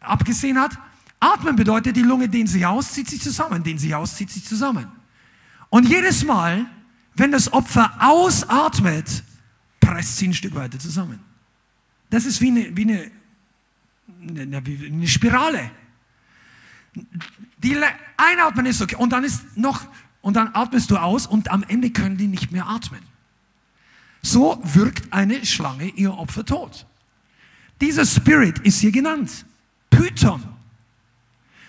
abgesehen 0.00 0.58
hat. 0.58 0.78
Atmen 1.20 1.56
bedeutet, 1.56 1.96
die 1.96 2.02
Lunge 2.02 2.28
dehnt 2.28 2.48
sich 2.48 2.64
aus, 2.64 2.92
zieht 2.92 3.08
sich 3.08 3.20
zusammen, 3.20 3.62
dehnt 3.62 3.80
sich 3.80 3.94
aus, 3.94 4.16
zieht 4.16 4.30
sich 4.30 4.44
zusammen. 4.44 4.86
Und 5.70 5.88
jedes 5.88 6.24
Mal, 6.24 6.66
wenn 7.14 7.32
das 7.32 7.52
Opfer 7.52 7.92
ausatmet, 7.98 9.24
presst 9.80 10.18
sie 10.18 10.28
ein 10.28 10.34
Stück 10.34 10.54
weiter 10.54 10.78
zusammen. 10.78 11.18
Das 12.10 12.24
ist 12.24 12.40
wie 12.40 12.48
eine, 12.48 12.76
wie 12.76 12.82
eine, 12.82 13.10
eine, 14.40 14.56
eine 14.58 15.08
Spirale. 15.08 15.70
Die 17.58 17.76
einatmen 18.16 18.66
ist 18.66 18.80
okay 18.80 18.96
und 18.96 19.10
dann 19.10 19.24
ist 19.24 19.56
noch 19.56 19.86
und 20.20 20.34
dann 20.34 20.50
atmest 20.54 20.90
du 20.90 20.96
aus 20.96 21.26
und 21.26 21.50
am 21.50 21.62
Ende 21.62 21.90
können 21.90 22.16
die 22.16 22.26
nicht 22.26 22.52
mehr 22.52 22.68
atmen. 22.68 23.00
So 24.22 24.60
wirkt 24.64 25.12
eine 25.12 25.44
Schlange 25.46 25.88
ihr 25.88 26.12
Opfer 26.12 26.44
tot. 26.44 26.86
Dieser 27.80 28.04
Spirit 28.04 28.58
ist 28.60 28.80
hier 28.80 28.90
genannt. 28.90 29.44
Python. 29.90 30.42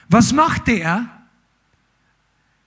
Was 0.08 0.34
macht 0.34 0.68
der 0.68 1.08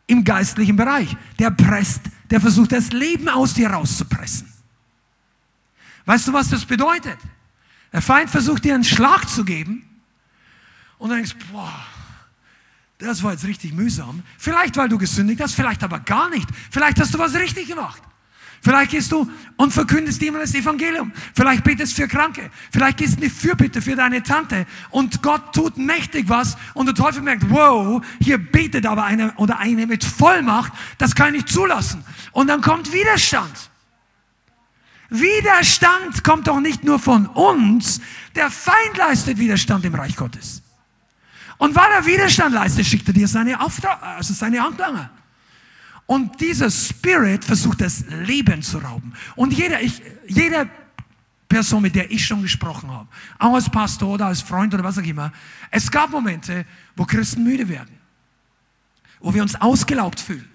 im 0.07 0.23
geistlichen 0.23 0.77
Bereich? 0.77 1.17
Der 1.39 1.51
presst, 1.51 2.03
der 2.31 2.41
versucht 2.41 2.73
das 2.73 2.93
Leben 2.93 3.29
aus 3.29 3.55
dir 3.55 3.71
rauszupressen. 3.71 4.53
Weißt 6.05 6.29
du, 6.29 6.33
was 6.33 6.49
das 6.49 6.65
bedeutet? 6.65 7.19
Der 7.93 8.03
Feind 8.03 8.31
versucht 8.31 8.65
dir 8.65 8.75
einen 8.75 8.85
Schlag 8.85 9.29
zu 9.29 9.45
geben 9.45 9.85
und 10.99 11.11
dann 11.11 11.19
denkst, 11.19 11.37
boah, 11.53 11.85
das 13.03 13.23
war 13.23 13.33
jetzt 13.33 13.45
richtig 13.45 13.73
mühsam. 13.75 14.23
Vielleicht, 14.39 14.77
weil 14.77 14.89
du 14.89 14.99
gesündigt 14.99 15.41
hast, 15.41 15.55
vielleicht 15.55 15.83
aber 15.83 16.01
gar 16.01 16.31
nicht. 16.31 16.49
Vielleicht 16.71 17.01
hast 17.01 17.13
du 17.15 17.19
was 17.19 17.35
richtig 17.35 17.69
gemacht. 17.69 18.03
Vielleicht 18.65 18.93
gehst 18.93 19.11
du 19.11 19.29
und 19.57 19.73
verkündest 19.73 20.23
jemand 20.23 20.45
das 20.45 20.55
Evangelium. 20.55 21.13
Vielleicht 21.35 21.65
betest 21.65 21.95
für 21.95 22.07
Kranke. 22.07 22.49
Vielleicht 22.71 22.99
gehst 22.99 23.15
du 23.15 23.23
eine 23.23 23.31
Fürbitte 23.31 23.83
für 23.83 23.97
deine 23.97 24.23
Tante 24.23 24.67
und 24.91 25.21
Gott 25.21 25.53
tut 25.53 25.77
mächtig 25.77 26.29
was 26.29 26.57
und 26.75 26.87
der 26.87 26.95
Teufel 26.95 27.23
merkt, 27.23 27.51
wow, 27.51 28.01
hier 28.21 28.39
betet 28.39 28.87
aber 28.87 29.03
einer 29.03 29.33
oder 29.37 29.59
eine 29.59 29.89
mit 29.89 30.05
Vollmacht, 30.05 30.73
das 30.99 31.17
kann 31.17 31.35
ich 31.35 31.43
nicht 31.43 31.49
zulassen. 31.49 32.05
Und 32.31 32.47
dann 32.47 32.61
kommt 32.61 32.93
Widerstand. 32.93 33.71
Widerstand 35.11 36.23
kommt 36.23 36.47
doch 36.47 36.61
nicht 36.61 36.85
nur 36.85 37.01
von 37.01 37.27
uns, 37.27 38.01
der 38.37 38.49
Feind 38.49 38.97
leistet 38.97 39.39
Widerstand 39.39 39.85
im 39.85 39.95
Reich 39.97 40.15
Gottes. 40.15 40.62
Und 41.63 41.77
weil 41.77 41.93
er 41.93 42.05
Widerstand 42.05 42.53
leistet, 42.53 42.85
schickt 42.85 43.07
er 43.07 43.15
dir 43.15 43.29
seine, 43.29 43.61
Auftrag, 43.61 44.03
also 44.03 44.35
seine 44.35 44.61
Handlanger. 44.61 45.11
Und 46.07 46.41
dieser 46.41 46.69
Spirit 46.69 47.45
versucht 47.45 47.83
das 47.83 48.05
Leben 48.09 48.63
zu 48.63 48.79
rauben. 48.79 49.13
Und 49.37 49.53
jeder, 49.53 49.81
ich, 49.81 50.03
jeder 50.27 50.69
Person, 51.49 51.83
mit 51.83 51.95
der 51.95 52.11
ich 52.11 52.27
schon 52.27 52.43
gesprochen 52.43 52.91
habe, 52.91 53.07
auch 53.39 53.55
als 53.55 53.71
Pastor 53.71 54.09
oder 54.09 54.27
als 54.27 54.43
Freund 54.43 54.75
oder 54.75 54.83
was 54.83 54.99
auch 54.99 55.05
immer, 55.05 55.33
es 55.71 55.89
gab 55.89 56.11
Momente, 56.11 56.67
wo 56.97 57.05
Christen 57.05 57.45
müde 57.45 57.69
werden, 57.69 57.97
wo 59.21 59.33
wir 59.33 59.43
uns 59.43 59.55
ausgelaugt 59.55 60.19
fühlen, 60.19 60.51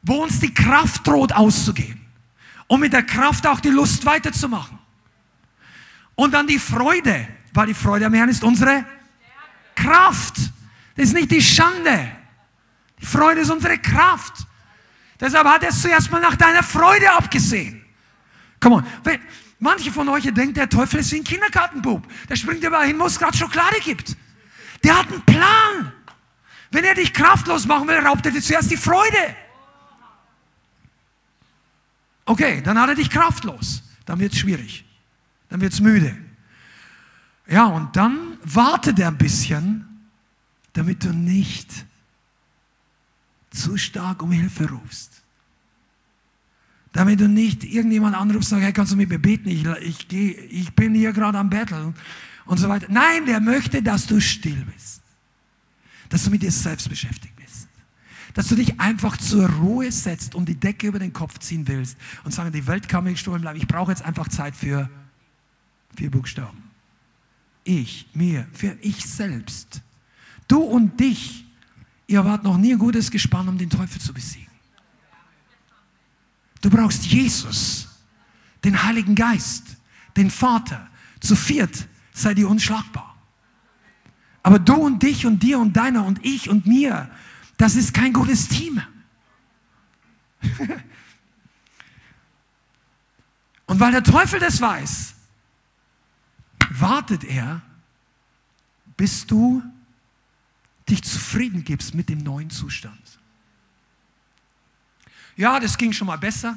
wo 0.00 0.22
uns 0.22 0.40
die 0.40 0.54
Kraft 0.54 1.06
droht 1.06 1.34
auszugehen, 1.34 2.00
um 2.68 2.80
mit 2.80 2.94
der 2.94 3.02
Kraft 3.02 3.46
auch 3.46 3.60
die 3.60 3.68
Lust 3.68 4.06
weiterzumachen. 4.06 4.78
Und 6.14 6.32
dann 6.32 6.46
die 6.46 6.58
Freude, 6.58 7.28
weil 7.52 7.66
die 7.66 7.74
Freude 7.74 8.06
am 8.06 8.14
Herrn 8.14 8.30
ist 8.30 8.42
unsere 8.42 8.86
Kraft. 9.82 10.36
Das 10.96 11.06
ist 11.06 11.14
nicht 11.14 11.30
die 11.30 11.42
Schande. 11.42 12.10
Die 13.00 13.06
Freude 13.06 13.40
ist 13.40 13.50
unsere 13.50 13.78
Kraft. 13.78 14.46
Deshalb 15.18 15.46
hat 15.46 15.62
er 15.62 15.70
es 15.70 15.80
zuerst 15.82 16.10
mal 16.10 16.20
nach 16.20 16.36
deiner 16.36 16.62
Freude 16.62 17.10
abgesehen. 17.12 17.84
Come 18.60 18.76
on. 18.76 18.86
Manche 19.58 19.92
von 19.92 20.08
euch 20.08 20.24
denken, 20.24 20.54
der 20.54 20.68
Teufel 20.68 21.00
ist 21.00 21.12
wie 21.12 21.16
ein 21.16 21.24
Kindergartenbub. 21.24 22.06
Der 22.28 22.36
springt 22.36 22.64
überall 22.64 22.86
hin, 22.86 22.98
wo 22.98 23.06
es 23.06 23.18
gerade 23.18 23.36
Schokolade 23.36 23.76
gibt. 23.84 24.16
Der 24.82 24.98
hat 24.98 25.08
einen 25.08 25.22
Plan. 25.22 25.92
Wenn 26.70 26.84
er 26.84 26.94
dich 26.94 27.12
kraftlos 27.12 27.66
machen 27.66 27.86
will, 27.88 27.98
raubt 27.98 28.24
er 28.24 28.32
dir 28.32 28.40
zuerst 28.40 28.70
die 28.70 28.76
Freude. 28.76 29.36
Okay, 32.24 32.62
dann 32.62 32.78
hat 32.78 32.88
er 32.88 32.94
dich 32.94 33.10
kraftlos. 33.10 33.82
Dann 34.06 34.18
wird 34.18 34.32
es 34.32 34.38
schwierig. 34.38 34.84
Dann 35.50 35.60
wird 35.60 35.72
es 35.72 35.80
müde. 35.80 36.16
Ja, 37.50 37.66
und 37.66 37.96
dann 37.96 38.38
wartet 38.44 38.98
er 39.00 39.08
ein 39.08 39.18
bisschen, 39.18 39.84
damit 40.72 41.02
du 41.04 41.12
nicht 41.12 41.84
zu 43.50 43.76
stark 43.76 44.22
um 44.22 44.30
Hilfe 44.30 44.70
rufst. 44.70 45.22
Damit 46.92 47.20
du 47.20 47.28
nicht 47.28 47.64
irgendjemand 47.64 48.16
anrufst 48.16 48.52
und 48.52 48.58
sagst, 48.58 48.64
hey, 48.64 48.72
kannst 48.72 48.92
du 48.92 48.96
mit 48.96 49.08
mir 49.08 49.18
beten? 49.18 49.48
Ich, 49.48 49.64
ich, 49.64 50.08
geh, 50.08 50.30
ich 50.30 50.72
bin 50.74 50.94
hier 50.94 51.12
gerade 51.12 51.38
am 51.38 51.50
Betteln 51.50 51.94
und 52.46 52.58
so 52.58 52.68
weiter. 52.68 52.86
Nein, 52.88 53.26
der 53.26 53.40
möchte, 53.40 53.82
dass 53.82 54.06
du 54.06 54.20
still 54.20 54.64
bist. 54.72 55.02
Dass 56.08 56.24
du 56.24 56.30
mit 56.30 56.42
dir 56.42 56.52
selbst 56.52 56.88
beschäftigt 56.88 57.34
bist. 57.34 57.68
Dass 58.34 58.46
du 58.46 58.54
dich 58.54 58.78
einfach 58.78 59.16
zur 59.16 59.48
Ruhe 59.48 59.90
setzt 59.90 60.36
und 60.36 60.48
die 60.48 60.54
Decke 60.54 60.86
über 60.86 61.00
den 61.00 61.12
Kopf 61.12 61.38
ziehen 61.38 61.66
willst 61.66 61.96
und 62.22 62.32
sagen, 62.32 62.52
die 62.52 62.66
Welt 62.68 62.88
kann 62.88 63.02
mir 63.02 63.12
gestohlen 63.12 63.40
bleiben. 63.40 63.58
Ich 63.58 63.66
brauche 63.66 63.90
jetzt 63.90 64.02
einfach 64.02 64.28
Zeit 64.28 64.54
für 64.54 64.88
vier 65.96 66.12
Buchstaben. 66.12 66.69
Ich, 67.70 68.08
mir, 68.14 68.46
für 68.52 68.76
ich 68.80 69.06
selbst. 69.06 69.82
Du 70.48 70.60
und 70.60 70.98
dich 70.98 71.44
Ihr 72.10 72.24
wart 72.24 72.42
noch 72.42 72.56
nie 72.56 72.72
ein 72.72 72.78
gutes 72.78 73.08
Gespann, 73.12 73.48
um 73.48 73.56
den 73.56 73.70
Teufel 73.70 74.00
zu 74.00 74.12
besiegen. 74.12 74.50
Du 76.60 76.68
brauchst 76.68 77.06
Jesus, 77.06 77.86
den 78.64 78.82
Heiligen 78.82 79.14
Geist, 79.14 79.76
den 80.16 80.28
Vater. 80.28 80.88
Zu 81.20 81.36
viert 81.36 81.86
seid 82.12 82.36
ihr 82.40 82.48
unschlagbar. 82.48 83.14
Aber 84.42 84.58
du 84.58 84.74
und 84.74 85.00
dich 85.04 85.24
und 85.24 85.40
dir 85.40 85.60
und 85.60 85.76
deiner 85.76 86.04
und 86.04 86.24
ich 86.24 86.50
und 86.50 86.66
mir, 86.66 87.08
das 87.58 87.76
ist 87.76 87.94
kein 87.94 88.12
gutes 88.12 88.48
Team. 88.48 88.82
und 93.66 93.78
weil 93.78 93.92
der 93.92 94.02
Teufel 94.02 94.40
das 94.40 94.60
weiß, 94.60 95.14
wartet 96.70 97.24
er, 97.24 97.60
bis 98.96 99.26
du 99.26 99.62
dich 100.88 101.02
zufrieden 101.02 101.64
gibst 101.64 101.94
mit 101.94 102.08
dem 102.08 102.18
neuen 102.18 102.50
Zustand. 102.50 103.00
Ja, 105.36 105.58
das 105.58 105.76
ging 105.78 105.92
schon 105.92 106.06
mal 106.06 106.18
besser. 106.18 106.56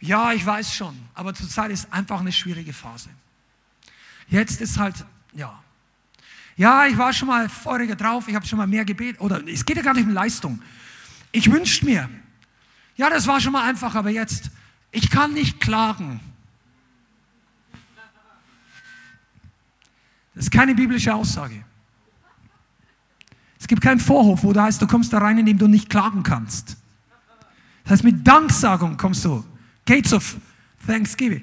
Ja, 0.00 0.32
ich 0.32 0.44
weiß 0.44 0.74
schon, 0.74 0.98
aber 1.14 1.32
zurzeit 1.32 1.70
ist 1.70 1.92
einfach 1.92 2.20
eine 2.20 2.32
schwierige 2.32 2.72
Phase. 2.72 3.08
Jetzt 4.28 4.60
ist 4.60 4.78
halt, 4.78 5.04
ja. 5.32 5.62
Ja, 6.56 6.86
ich 6.86 6.98
war 6.98 7.12
schon 7.12 7.28
mal 7.28 7.48
feuriger 7.48 7.94
drauf, 7.94 8.28
ich 8.28 8.34
habe 8.34 8.46
schon 8.46 8.58
mal 8.58 8.66
mehr 8.66 8.84
gebetet. 8.84 9.20
Oder 9.20 9.46
es 9.46 9.64
geht 9.64 9.76
ja 9.76 9.82
gar 9.82 9.94
nicht 9.94 10.06
um 10.06 10.12
Leistung. 10.12 10.60
Ich 11.30 11.50
wünschte 11.50 11.84
mir, 11.84 12.10
ja, 12.96 13.08
das 13.10 13.26
war 13.26 13.40
schon 13.40 13.52
mal 13.52 13.68
einfach, 13.68 13.94
aber 13.94 14.10
jetzt, 14.10 14.50
ich 14.90 15.10
kann 15.10 15.32
nicht 15.32 15.60
klagen. 15.60 16.20
Das 20.34 20.44
ist 20.44 20.50
keine 20.50 20.74
biblische 20.74 21.14
Aussage. 21.14 21.64
Es 23.58 23.66
gibt 23.68 23.82
keinen 23.82 24.00
Vorhof, 24.00 24.42
wo 24.42 24.52
da 24.52 24.64
heißt, 24.64 24.82
du 24.82 24.86
kommst 24.86 25.12
da 25.12 25.18
rein, 25.18 25.38
indem 25.38 25.58
du 25.58 25.68
nicht 25.68 25.88
klagen 25.88 26.22
kannst. 26.22 26.76
Das 27.84 27.92
heißt, 27.92 28.04
mit 28.04 28.26
Danksagung 28.26 28.96
kommst 28.96 29.24
du. 29.24 29.44
Gates 29.86 30.12
of 30.12 30.36
Thanksgiving. 30.86 31.42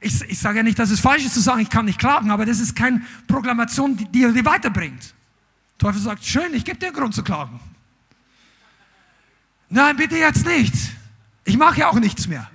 Ich, 0.00 0.22
ich 0.22 0.38
sage 0.38 0.58
ja 0.58 0.62
nicht, 0.62 0.78
dass 0.78 0.90
es 0.90 1.00
falsch 1.00 1.24
ist 1.24 1.34
zu 1.34 1.40
sagen, 1.40 1.60
ich 1.60 1.68
kann 1.68 1.84
nicht 1.84 1.98
klagen, 1.98 2.30
aber 2.30 2.46
das 2.46 2.60
ist 2.60 2.76
keine 2.76 3.02
Proklamation, 3.26 3.96
die 3.96 4.06
dir 4.06 4.32
weiterbringt. 4.44 5.02
Der 5.02 5.78
Teufel 5.78 6.00
sagt, 6.00 6.24
schön, 6.24 6.54
ich 6.54 6.64
gebe 6.64 6.78
dir 6.78 6.86
einen 6.86 6.96
Grund 6.96 7.14
zu 7.14 7.22
klagen. 7.22 7.60
Nein, 9.68 9.96
bitte 9.96 10.16
jetzt 10.16 10.46
nicht. 10.46 10.74
Ich 11.44 11.58
mache 11.58 11.80
ja 11.80 11.88
auch 11.88 11.98
nichts 11.98 12.26
mehr. 12.26 12.48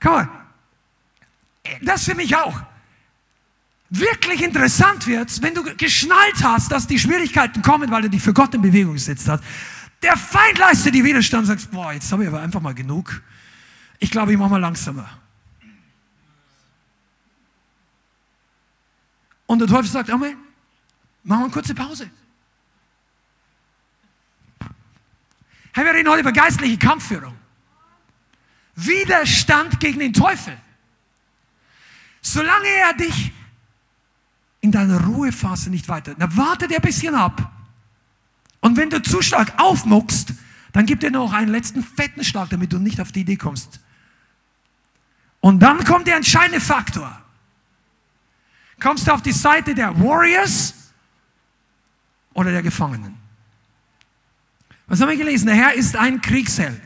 Komm 0.00 0.12
mal. 0.12 0.43
Das 1.82 2.04
für 2.04 2.14
mich 2.14 2.36
auch. 2.36 2.60
Wirklich 3.90 4.42
interessant 4.42 5.06
wird, 5.06 5.42
wenn 5.42 5.54
du 5.54 5.62
geschnallt 5.76 6.42
hast, 6.42 6.72
dass 6.72 6.86
die 6.86 6.98
Schwierigkeiten 6.98 7.62
kommen, 7.62 7.90
weil 7.90 8.02
du 8.02 8.10
dich 8.10 8.22
für 8.22 8.32
Gott 8.32 8.54
in 8.54 8.62
Bewegung 8.62 8.94
gesetzt 8.94 9.28
hast. 9.28 9.42
Der 10.02 10.16
Feind 10.16 10.58
leistet 10.58 10.94
die 10.94 11.04
Widerstand 11.04 11.48
und 11.48 11.58
sagt, 11.58 11.70
boah, 11.70 11.92
jetzt 11.92 12.10
habe 12.12 12.22
ich 12.24 12.28
aber 12.28 12.40
einfach 12.40 12.60
mal 12.60 12.74
genug. 12.74 13.22
Ich 13.98 14.10
glaube, 14.10 14.32
ich 14.32 14.38
mache 14.38 14.50
mal 14.50 14.60
langsamer. 14.60 15.08
Und 19.46 19.58
der 19.60 19.68
Teufel 19.68 19.90
sagt, 19.90 20.10
Amen, 20.10 20.36
machen 21.22 21.40
wir 21.40 21.44
eine 21.44 21.52
kurze 21.52 21.74
Pause. 21.74 22.10
Hey, 25.72 25.84
wir 25.84 25.92
reden 25.92 26.08
heute 26.08 26.20
über 26.20 26.32
geistliche 26.32 26.78
Kampfführung. 26.78 27.34
Widerstand 28.76 29.80
gegen 29.80 30.00
den 30.00 30.12
Teufel. 30.12 30.56
Solange 32.26 32.66
er 32.66 32.94
dich 32.94 33.32
in 34.62 34.72
deiner 34.72 34.98
Ruhephase 35.04 35.68
nicht 35.68 35.88
weiter, 35.88 36.14
dann 36.14 36.34
wartet 36.38 36.70
er 36.70 36.78
ein 36.78 36.82
bisschen 36.82 37.14
ab. 37.14 37.52
Und 38.60 38.78
wenn 38.78 38.88
du 38.88 39.02
zu 39.02 39.20
stark 39.20 39.52
aufmuckst, 39.60 40.32
dann 40.72 40.86
gibt 40.86 41.04
er 41.04 41.10
noch 41.10 41.34
einen 41.34 41.50
letzten 41.50 41.84
fetten 41.84 42.24
Schlag, 42.24 42.48
damit 42.48 42.72
du 42.72 42.78
nicht 42.78 42.98
auf 42.98 43.12
die 43.12 43.20
Idee 43.20 43.36
kommst. 43.36 43.78
Und 45.40 45.60
dann 45.60 45.84
kommt 45.84 46.06
der 46.06 46.16
entscheidende 46.16 46.62
Faktor. 46.62 47.20
Kommst 48.80 49.06
du 49.06 49.12
auf 49.12 49.20
die 49.20 49.32
Seite 49.32 49.74
der 49.74 49.94
Warriors 50.00 50.72
oder 52.32 52.52
der 52.52 52.62
Gefangenen? 52.62 53.16
Was 54.86 54.98
haben 55.02 55.10
wir 55.10 55.18
gelesen? 55.18 55.46
Der 55.46 55.56
Herr 55.56 55.74
ist 55.74 55.94
ein 55.94 56.22
Kriegsheld. 56.22 56.80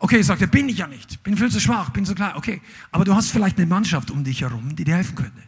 Okay, 0.00 0.22
sagt 0.22 0.40
er, 0.40 0.46
bin 0.46 0.68
ich 0.68 0.78
ja 0.78 0.86
nicht. 0.86 1.22
Bin 1.22 1.36
viel 1.36 1.50
zu 1.50 1.60
schwach, 1.60 1.90
bin 1.90 2.04
zu 2.04 2.14
klein. 2.14 2.36
Okay, 2.36 2.62
aber 2.90 3.04
du 3.04 3.14
hast 3.14 3.30
vielleicht 3.30 3.56
eine 3.56 3.66
Mannschaft 3.66 4.10
um 4.10 4.22
dich 4.22 4.42
herum, 4.42 4.74
die 4.76 4.84
dir 4.84 4.96
helfen 4.96 5.16
könnte. 5.16 5.42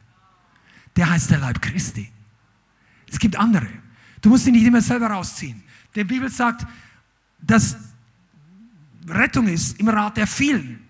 Der 0.97 1.09
heißt 1.09 1.31
der 1.31 1.39
Leib 1.39 1.63
Christi. 1.63 2.11
Es 3.11 3.19
gibt 3.19 3.37
andere. 3.37 3.69
Du 4.21 4.29
musst 4.29 4.47
ihn 4.47 4.55
nicht 4.55 4.67
immer 4.67 4.81
selber 4.81 5.09
rausziehen. 5.09 5.63
Die 5.95 6.05
Bibel 6.05 6.29
sagt, 6.29 6.67
dass 7.41 7.77
Rettung 9.09 9.49
ist 9.49 9.79
im 9.79 9.89
Rat 9.89 10.17
der 10.17 10.27
vielen. 10.27 10.81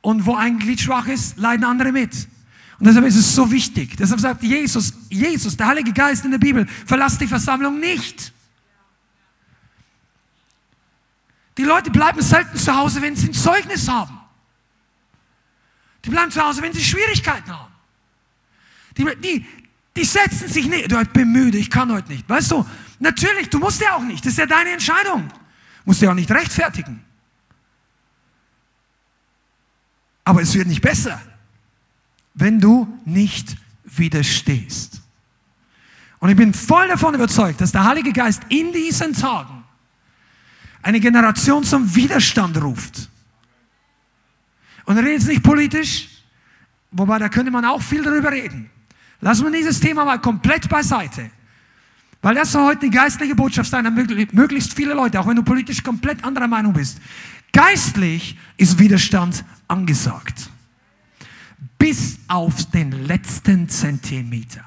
Und 0.00 0.26
wo 0.26 0.36
ein 0.36 0.58
Glied 0.58 0.80
schwach 0.80 1.06
ist, 1.06 1.38
leiden 1.38 1.64
andere 1.64 1.90
mit. 1.90 2.28
Und 2.78 2.86
deshalb 2.86 3.06
ist 3.06 3.16
es 3.16 3.34
so 3.34 3.50
wichtig. 3.50 3.96
Deshalb 3.96 4.20
sagt 4.20 4.42
Jesus, 4.42 4.92
Jesus, 5.08 5.56
der 5.56 5.68
Heilige 5.68 5.92
Geist 5.92 6.24
in 6.24 6.30
der 6.30 6.38
Bibel, 6.38 6.66
verlass 6.84 7.16
die 7.16 7.26
Versammlung 7.26 7.80
nicht. 7.80 8.33
Die 11.56 11.64
Leute 11.64 11.90
bleiben 11.90 12.20
selten 12.20 12.56
zu 12.56 12.74
Hause, 12.74 13.00
wenn 13.00 13.14
sie 13.14 13.28
ein 13.28 13.32
Zeugnis 13.32 13.88
haben. 13.88 14.18
Die 16.04 16.10
bleiben 16.10 16.30
zu 16.30 16.42
Hause, 16.42 16.62
wenn 16.62 16.72
sie 16.72 16.82
Schwierigkeiten 16.82 17.50
haben. 17.50 17.72
Die, 18.96 19.04
die, 19.16 19.46
die 19.96 20.04
setzen 20.04 20.48
sich 20.48 20.66
nicht. 20.66 20.90
Du, 20.90 21.00
ich 21.00 21.08
bin 21.10 21.30
müde, 21.30 21.58
ich 21.58 21.70
kann 21.70 21.92
heute 21.92 22.10
nicht. 22.10 22.28
Weißt 22.28 22.50
du, 22.50 22.66
natürlich, 22.98 23.48
du 23.48 23.58
musst 23.58 23.80
ja 23.80 23.94
auch 23.94 24.02
nicht. 24.02 24.24
Das 24.24 24.32
ist 24.32 24.38
ja 24.38 24.46
deine 24.46 24.70
Entscheidung. 24.70 25.28
Du 25.28 25.34
musst 25.84 26.02
ja 26.02 26.10
auch 26.10 26.14
nicht 26.14 26.30
rechtfertigen. 26.30 27.04
Aber 30.24 30.42
es 30.42 30.54
wird 30.54 30.66
nicht 30.66 30.80
besser, 30.80 31.20
wenn 32.34 32.58
du 32.58 33.00
nicht 33.04 33.56
widerstehst. 33.84 35.02
Und 36.18 36.30
ich 36.30 36.36
bin 36.36 36.54
voll 36.54 36.88
davon 36.88 37.14
überzeugt, 37.14 37.60
dass 37.60 37.72
der 37.72 37.84
Heilige 37.84 38.12
Geist 38.12 38.42
in 38.48 38.72
diesen 38.72 39.12
Tagen 39.12 39.63
eine 40.84 41.00
Generation 41.00 41.64
zum 41.64 41.94
Widerstand 41.94 42.62
ruft. 42.62 43.08
Und 44.84 44.98
redet 44.98 45.12
jetzt 45.12 45.28
nicht 45.28 45.42
politisch, 45.42 46.08
wobei 46.90 47.18
da 47.18 47.30
könnte 47.30 47.50
man 47.50 47.64
auch 47.64 47.80
viel 47.80 48.02
darüber 48.02 48.30
reden. 48.30 48.70
Lassen 49.22 49.44
wir 49.44 49.50
dieses 49.50 49.80
Thema 49.80 50.04
mal 50.04 50.20
komplett 50.20 50.68
beiseite. 50.68 51.30
Weil 52.20 52.34
das 52.34 52.52
soll 52.52 52.64
heute 52.64 52.80
die 52.80 52.90
geistliche 52.90 53.34
Botschaft 53.34 53.70
sein, 53.70 53.84
möglichst 54.32 54.74
viele 54.74 54.92
Leute, 54.92 55.18
auch 55.18 55.26
wenn 55.26 55.36
du 55.36 55.42
politisch 55.42 55.82
komplett 55.82 56.22
anderer 56.22 56.48
Meinung 56.48 56.74
bist. 56.74 57.00
Geistlich 57.52 58.36
ist 58.58 58.78
Widerstand 58.78 59.42
angesagt. 59.66 60.50
Bis 61.78 62.18
auf 62.28 62.70
den 62.70 63.06
letzten 63.06 63.70
Zentimeter. 63.70 64.64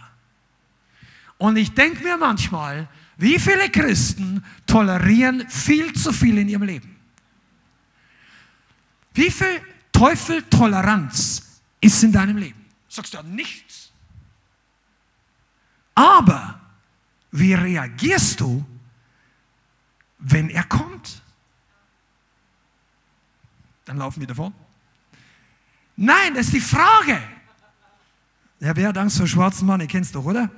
Und 1.38 1.58
ich 1.58 1.74
denke 1.76 2.04
mir 2.04 2.18
manchmal, 2.18 2.88
wie 3.18 3.40
viele 3.40 3.70
Christen 3.70 4.44
tolerieren 4.66 5.50
viel 5.50 5.94
zu 5.94 6.14
viel 6.14 6.38
in 6.38 6.50
ihrem 6.50 6.64
Leben? 6.64 6.96
Wie 9.14 9.32
viel 9.32 9.62
Teufeltoleranz 9.92 11.62
ist 11.82 12.04
in 12.04 12.12
deinem 12.12 12.38
Leben? 12.38 12.66
Sagst 12.88 13.16
du 13.16 13.24
nichts. 13.24 13.92
Aber 15.96 16.60
wie 17.32 17.56
reagierst 17.56 18.40
du, 18.40 18.64
wenn 20.20 20.50
er 20.50 20.64
kommt? 20.64 21.24
Dann 23.86 23.98
laufen 23.98 24.20
wir 24.20 24.28
davon. 24.28 24.54
Nein, 25.96 26.36
das 26.36 26.48
ist 26.48 26.54
die 26.54 26.60
Frage. 26.60 27.20
Ja, 28.60 28.76
wer 28.76 28.90
hat 28.90 28.98
Angst 29.00 29.18
vor 29.18 29.28
schwarzen 29.28 29.66
Mann? 29.66 29.82
Ihr 29.82 29.88
kennt 29.88 30.06
es 30.06 30.12
doch, 30.12 30.26
oder? 30.26 30.52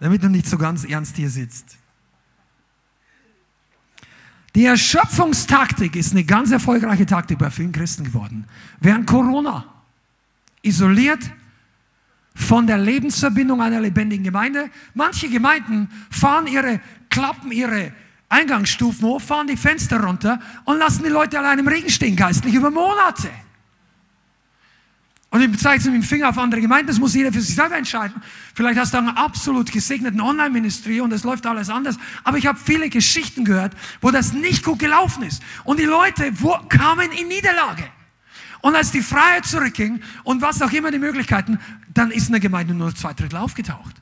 Damit 0.00 0.22
du 0.22 0.28
nicht 0.28 0.46
so 0.46 0.58
ganz 0.58 0.84
ernst 0.84 1.16
hier 1.16 1.30
sitzt. 1.30 1.76
Die 4.54 4.64
Erschöpfungstaktik 4.64 5.94
ist 5.94 6.12
eine 6.12 6.24
ganz 6.24 6.50
erfolgreiche 6.50 7.06
Taktik 7.06 7.38
bei 7.38 7.50
vielen 7.50 7.72
Christen 7.72 8.04
geworden. 8.04 8.46
Während 8.80 9.06
Corona 9.06 9.64
isoliert 10.62 11.30
von 12.34 12.66
der 12.66 12.78
Lebensverbindung 12.78 13.60
einer 13.60 13.80
lebendigen 13.80 14.24
Gemeinde. 14.24 14.70
Manche 14.94 15.28
Gemeinden 15.28 15.88
fahren 16.10 16.46
ihre, 16.46 16.80
klappen 17.10 17.52
ihre 17.52 17.92
Eingangsstufen 18.28 19.06
hoch, 19.06 19.20
fahren 19.20 19.46
die 19.46 19.56
Fenster 19.56 20.00
runter 20.02 20.40
und 20.64 20.78
lassen 20.78 21.02
die 21.02 21.10
Leute 21.10 21.38
allein 21.38 21.58
im 21.58 21.68
Regen 21.68 21.90
stehen, 21.90 22.16
geistlich 22.16 22.54
über 22.54 22.70
Monate. 22.70 23.28
Und 25.30 25.42
ich 25.42 25.60
zeige 25.60 25.84
mit 25.90 26.02
dem 26.02 26.02
Finger 26.02 26.30
auf 26.30 26.38
andere 26.38 26.60
Gemeinden, 26.62 26.86
das 26.86 26.98
muss 26.98 27.14
jeder 27.14 27.30
für 27.32 27.42
sich 27.42 27.54
selber 27.54 27.76
entscheiden. 27.76 28.22
Vielleicht 28.54 28.78
hast 28.78 28.94
du 28.94 28.98
einen 28.98 29.10
absolut 29.10 29.70
gesegneten 29.70 30.20
Online-Ministry 30.22 31.02
und 31.02 31.12
es 31.12 31.22
läuft 31.22 31.46
alles 31.46 31.68
anders. 31.68 31.96
Aber 32.24 32.38
ich 32.38 32.46
habe 32.46 32.58
viele 32.58 32.88
Geschichten 32.88 33.44
gehört, 33.44 33.74
wo 34.00 34.10
das 34.10 34.32
nicht 34.32 34.64
gut 34.64 34.78
gelaufen 34.78 35.24
ist. 35.24 35.42
Und 35.64 35.80
die 35.80 35.84
Leute 35.84 36.32
wo, 36.40 36.56
kamen 36.68 37.12
in 37.12 37.28
Niederlage. 37.28 37.84
Und 38.62 38.74
als 38.74 38.90
die 38.90 39.02
Freiheit 39.02 39.44
zurückging 39.44 40.00
und 40.24 40.40
was 40.40 40.62
auch 40.62 40.72
immer 40.72 40.90
die 40.90 40.98
Möglichkeiten, 40.98 41.60
dann 41.92 42.10
ist 42.10 42.26
in 42.26 42.32
der 42.32 42.40
Gemeinde 42.40 42.72
nur 42.72 42.94
zwei 42.94 43.12
Drittel 43.12 43.36
aufgetaucht. 43.36 43.96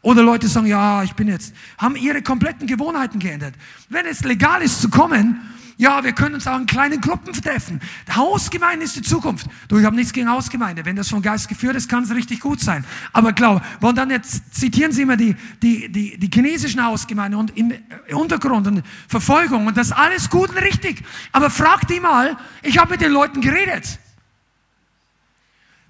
Oder 0.00 0.22
Leute 0.22 0.46
sagen, 0.46 0.66
ja, 0.66 1.02
ich 1.02 1.14
bin 1.14 1.26
jetzt, 1.26 1.54
haben 1.76 1.96
ihre 1.96 2.22
kompletten 2.22 2.68
Gewohnheiten 2.68 3.18
geändert. 3.18 3.54
Wenn 3.88 4.06
es 4.06 4.20
legal 4.20 4.62
ist 4.62 4.80
zu 4.80 4.88
kommen, 4.88 5.40
ja, 5.78 6.02
wir 6.02 6.12
können 6.12 6.36
uns 6.36 6.46
auch 6.46 6.58
in 6.58 6.64
kleinen 6.64 7.02
Gruppen 7.02 7.34
treffen. 7.34 7.80
Hausgemeinde 8.14 8.86
ist 8.86 8.96
die 8.96 9.02
Zukunft. 9.02 9.46
Du, 9.68 9.76
ich 9.78 9.84
habe 9.84 9.94
nichts 9.94 10.12
gegen 10.12 10.30
Hausgemeinde. 10.30 10.86
Wenn 10.86 10.96
das 10.96 11.10
vom 11.10 11.20
Geist 11.20 11.48
geführt 11.48 11.76
ist, 11.76 11.90
kann 11.90 12.04
es 12.04 12.14
richtig 12.14 12.40
gut 12.40 12.60
sein. 12.60 12.82
Aber 13.12 13.34
glaube, 13.34 13.62
und 13.82 13.98
dann 13.98 14.10
jetzt 14.10 14.54
zitieren 14.54 14.92
Sie 14.92 15.02
immer 15.02 15.18
die, 15.18 15.36
die, 15.62 15.92
die, 15.92 16.16
die 16.16 16.30
chinesischen 16.32 16.82
Hausgemeinde 16.82 17.36
und 17.36 17.50
in 17.50 17.74
Untergrund 18.10 18.66
und 18.66 18.82
Verfolgung 19.06 19.66
und 19.66 19.76
das 19.76 19.92
alles 19.92 20.30
gut 20.30 20.48
und 20.48 20.58
richtig. 20.58 21.04
Aber 21.32 21.50
frag 21.50 21.86
die 21.88 22.00
mal, 22.00 22.38
ich 22.62 22.78
habe 22.78 22.92
mit 22.92 23.02
den 23.02 23.12
Leuten 23.12 23.42
geredet. 23.42 23.98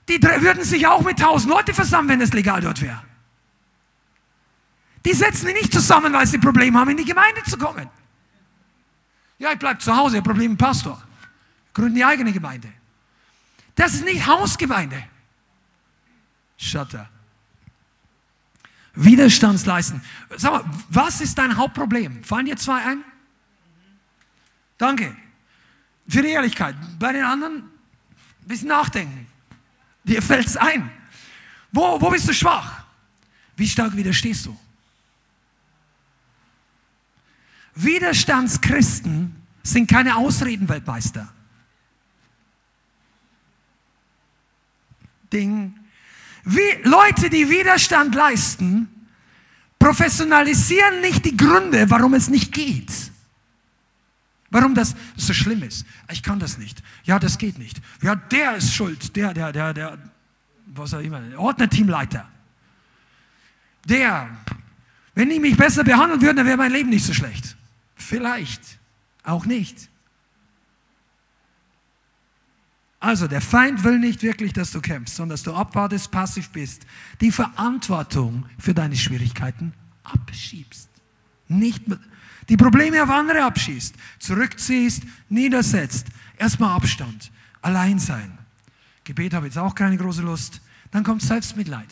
Die 0.09 0.21
würden 0.21 0.65
sich 0.65 0.87
auch 0.89 1.03
mit 1.03 1.21
tausend 1.21 1.53
Leute 1.53 1.75
versammeln, 1.75 2.09
wenn 2.09 2.21
es 2.21 2.33
legal 2.33 2.61
dort 2.61 2.83
wäre. 2.83 3.03
Die 5.05 5.13
setzen 5.13 5.47
die 5.47 5.53
nicht 5.53 5.73
zusammen, 5.73 6.13
weil 6.13 6.27
sie 6.27 6.39
Probleme 6.39 6.81
haben, 6.81 6.91
in 6.91 6.97
die 6.97 7.05
Gemeinde 7.05 7.45
zu 7.45 7.57
kommen. 7.57 7.89
Ja, 9.39 9.53
ich 9.53 9.59
bleibe 9.59 9.79
zu 9.81 9.95
Hause, 9.95 10.23
Problem 10.23 10.53
mit 10.53 10.61
Pastor. 10.61 11.03
Gründen 11.75 11.97
die 11.97 12.05
eigene 12.05 12.33
Gemeinde. 12.33 12.73
Das 13.75 13.95
ist 13.95 14.05
nicht 14.05 14.27
Hausgemeinde. 14.27 15.03
Shutter. 16.57 17.09
Widerstandsleisten. 18.95 20.01
Sag 20.37 20.53
mal, 20.53 20.65
was 20.89 21.21
ist 21.21 21.37
dein 21.37 21.57
Hauptproblem? 21.57 22.25
Fallen 22.25 22.47
dir 22.47 22.57
zwei 22.57 22.83
ein? 22.83 23.05
Danke. 24.79 25.15
Für 26.09 26.23
die 26.23 26.29
Ehrlichkeit. 26.29 26.77
Bei 26.99 27.13
den 27.13 27.25
anderen 27.25 27.57
ein 27.57 28.49
bisschen 28.49 28.69
nachdenken. 28.69 29.27
Dir 30.05 30.23
fällt 30.23 30.47
es 30.47 30.57
ein. 30.57 30.91
Wo, 31.73 32.01
wo 32.01 32.09
bist 32.11 32.27
du 32.29 32.33
schwach? 32.33 32.85
Wie 33.57 33.69
stark 33.69 33.95
widerstehst 33.95 34.47
du? 34.47 34.59
Widerstandschristen 37.77 39.37
sind 39.63 39.89
keine 39.89 40.17
Ausredenweltmeister. 40.17 41.29
Ding. 45.33 45.75
Wie 46.45 46.83
Leute, 46.85 47.29
die 47.29 47.49
Widerstand 47.49 48.15
leisten, 48.15 48.89
professionalisieren 49.79 51.01
nicht 51.01 51.25
die 51.25 51.37
Gründe, 51.37 51.91
warum 51.91 52.15
es 52.15 52.29
nicht 52.29 52.53
geht. 52.53 52.91
Warum 54.51 54.75
das 54.75 54.95
so 55.17 55.33
schlimm 55.33 55.63
ist. 55.65 55.85
Ich 56.11 56.23
kann 56.23 56.39
das 56.39 56.57
nicht. 56.57 56.83
Ja, 57.05 57.19
das 57.19 57.37
geht 57.37 57.59
nicht. 57.59 57.81
Ja, 58.01 58.15
der 58.15 58.57
ist 58.57 58.75
schuld. 58.75 59.15
Der, 59.17 59.35
der, 59.35 59.53
der, 59.53 59.75
der, 59.75 59.99
was 60.67 60.95
auch 60.95 61.01
immer, 61.01 61.21
Ordnerteamleiter. 61.37 62.29
Der, 63.85 64.29
wenn 65.15 65.31
die 65.31 65.41
mich 65.41 65.57
besser 65.57 65.83
behandeln 65.85 66.21
würden, 66.23 66.37
dann 66.37 66.47
wäre 66.47 66.57
mein 66.57 66.73
Leben 66.73 66.91
nicht 66.91 67.05
so 67.05 67.13
schlecht. 67.13 67.56
Vielleicht. 67.97 68.79
Auch 69.25 69.45
nicht. 69.45 69.89
Also, 73.01 73.27
der 73.27 73.41
Feind 73.41 73.85
will 73.85 73.99
nicht 73.99 74.23
wirklich, 74.23 74.53
dass 74.53 74.71
du 74.71 74.81
kämpfst, 74.81 75.17
sondern 75.17 75.35
dass 75.35 75.43
du 75.43 75.53
abwartest, 75.53 76.11
passiv 76.11 76.51
bist, 76.51 76.87
die 77.21 77.31
Verantwortung 77.31 78.47
für 78.59 78.75
deine 78.75 78.97
Schwierigkeiten 78.97 79.75
abschiebst. 80.05 80.89
Nicht 81.49 81.83
die 82.49 82.57
Probleme 82.57 83.03
auf 83.03 83.11
andere 83.11 83.45
abschießt, 83.45 83.95
zurückziehst, 84.19 85.03
niedersetzt, 85.29 86.07
erstmal 86.39 86.75
Abstand, 86.75 87.31
allein 87.63 87.99
sein. 87.99 88.39
Gebet 89.05 89.35
habe 89.35 89.47
jetzt 89.47 89.59
auch 89.59 89.75
keine 89.75 89.97
große 89.97 90.23
Lust. 90.23 90.61
Dann 90.91 91.05
kommt 91.05 91.23
Selbstmitleid. 91.23 91.89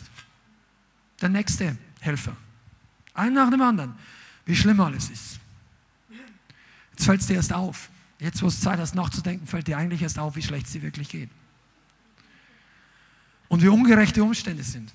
Der 1.21 1.29
nächste 1.29 1.77
Helfer. 2.01 2.35
Ein 3.13 3.33
nach 3.33 3.49
dem 3.49 3.61
anderen. 3.61 3.95
Wie 4.45 4.55
schlimm 4.55 4.79
alles 4.81 5.09
ist. 5.09 5.39
Jetzt 6.95 7.05
fällt 7.05 7.19
es 7.19 7.27
dir 7.27 7.35
erst 7.35 7.51
auf. 7.51 7.89
Jetzt, 8.19 8.41
wo 8.41 8.47
es 8.47 8.61
Zeit 8.61 8.79
hast, 8.79 8.95
nachzudenken, 8.95 9.45
fällt 9.45 9.67
dir 9.67 9.77
eigentlich 9.77 10.01
erst 10.01 10.17
auf, 10.17 10.37
wie 10.37 10.41
schlecht 10.41 10.67
sie 10.67 10.81
wirklich 10.81 11.09
geht. 11.09 11.29
Und 13.49 13.61
wie 13.61 13.67
ungerecht 13.67 14.15
die 14.15 14.21
Umstände 14.21 14.63
sind. 14.63 14.93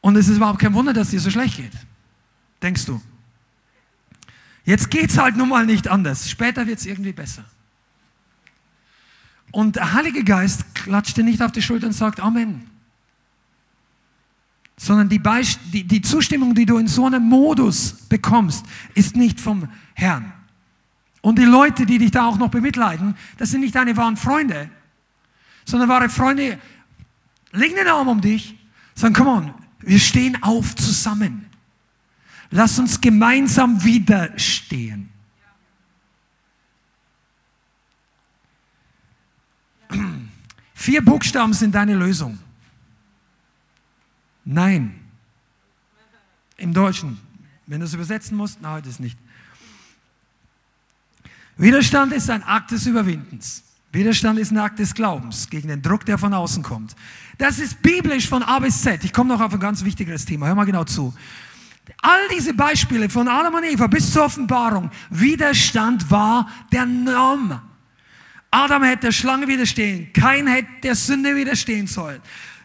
Und 0.00 0.16
es 0.16 0.28
ist 0.28 0.38
überhaupt 0.38 0.58
kein 0.58 0.72
Wunder, 0.72 0.94
dass 0.94 1.08
es 1.08 1.10
dir 1.10 1.20
so 1.20 1.30
schlecht 1.30 1.58
geht. 1.58 1.72
Denkst 2.62 2.86
du? 2.86 3.02
Jetzt 4.64 4.90
geht 4.90 5.10
es 5.10 5.18
halt 5.18 5.36
nun 5.36 5.50
mal 5.50 5.66
nicht 5.66 5.86
anders. 5.86 6.30
Später 6.30 6.66
wird 6.66 6.78
es 6.78 6.86
irgendwie 6.86 7.12
besser. 7.12 7.44
Und 9.52 9.76
der 9.76 9.92
Heilige 9.92 10.24
Geist 10.24 10.74
klatscht 10.74 11.18
dir 11.18 11.24
nicht 11.24 11.42
auf 11.42 11.52
die 11.52 11.60
Schulter 11.60 11.88
und 11.88 11.92
sagt 11.92 12.20
Amen. 12.20 12.69
Sondern 14.82 15.10
die, 15.10 15.20
die, 15.74 15.84
die 15.84 16.00
Zustimmung, 16.00 16.54
die 16.54 16.64
du 16.64 16.78
in 16.78 16.88
so 16.88 17.04
einem 17.04 17.22
Modus 17.22 17.92
bekommst, 18.08 18.64
ist 18.94 19.14
nicht 19.14 19.38
vom 19.38 19.68
Herrn. 19.92 20.32
Und 21.20 21.38
die 21.38 21.44
Leute, 21.44 21.84
die 21.84 21.98
dich 21.98 22.12
da 22.12 22.24
auch 22.24 22.38
noch 22.38 22.48
bemitleiden, 22.48 23.14
das 23.36 23.50
sind 23.50 23.60
nicht 23.60 23.74
deine 23.74 23.94
wahren 23.98 24.16
Freunde, 24.16 24.70
sondern 25.66 25.90
wahre 25.90 26.08
Freunde 26.08 26.58
legen 27.52 27.74
den 27.74 27.88
Arm 27.88 28.08
um 28.08 28.22
dich, 28.22 28.56
sagen, 28.94 29.12
komm 29.12 29.26
on, 29.26 29.54
wir 29.80 29.98
stehen 29.98 30.42
auf 30.42 30.74
zusammen. 30.76 31.44
Lass 32.50 32.78
uns 32.78 32.98
gemeinsam 33.02 33.84
widerstehen. 33.84 35.10
Vier 40.74 41.04
Buchstaben 41.04 41.52
sind 41.52 41.74
deine 41.74 41.94
Lösung. 41.94 42.38
Nein. 44.44 45.00
Im 46.56 46.72
Deutschen. 46.74 47.18
Wenn 47.66 47.80
du 47.80 47.86
es 47.86 47.94
übersetzen 47.94 48.36
musst, 48.36 48.60
nein, 48.60 48.72
heute 48.72 48.88
ist 48.88 49.00
nicht. 49.00 49.18
Widerstand 51.56 52.12
ist 52.12 52.28
ein 52.30 52.42
Akt 52.42 52.70
des 52.70 52.86
Überwindens. 52.86 53.62
Widerstand 53.92 54.38
ist 54.38 54.50
ein 54.50 54.58
Akt 54.58 54.78
des 54.78 54.94
Glaubens 54.94 55.50
gegen 55.50 55.68
den 55.68 55.82
Druck, 55.82 56.06
der 56.06 56.16
von 56.16 56.32
außen 56.32 56.62
kommt. 56.62 56.94
Das 57.38 57.58
ist 57.58 57.82
biblisch 57.82 58.28
von 58.28 58.42
A 58.42 58.58
bis 58.58 58.82
Z. 58.82 59.04
Ich 59.04 59.12
komme 59.12 59.28
noch 59.28 59.40
auf 59.40 59.52
ein 59.52 59.60
ganz 59.60 59.84
wichtiges 59.84 60.24
Thema. 60.24 60.46
Hör 60.46 60.54
mal 60.54 60.64
genau 60.64 60.84
zu. 60.84 61.12
All 62.02 62.20
diese 62.34 62.54
Beispiele 62.54 63.08
von 63.08 63.28
Adam 63.28 63.54
und 63.54 63.64
Eva 63.64 63.88
bis 63.88 64.12
zur 64.12 64.24
Offenbarung, 64.24 64.90
Widerstand 65.10 66.10
war 66.10 66.48
der 66.72 66.86
Norm. 66.86 67.60
Adam 68.50 68.82
hätte 68.82 69.06
der 69.06 69.12
Schlange 69.12 69.46
widerstehen, 69.46 70.12
kein 70.12 70.46
hätte 70.46 70.68
der 70.82 70.94
Sünde 70.94 71.36
widerstehen 71.36 71.86
sollen. 71.86 72.20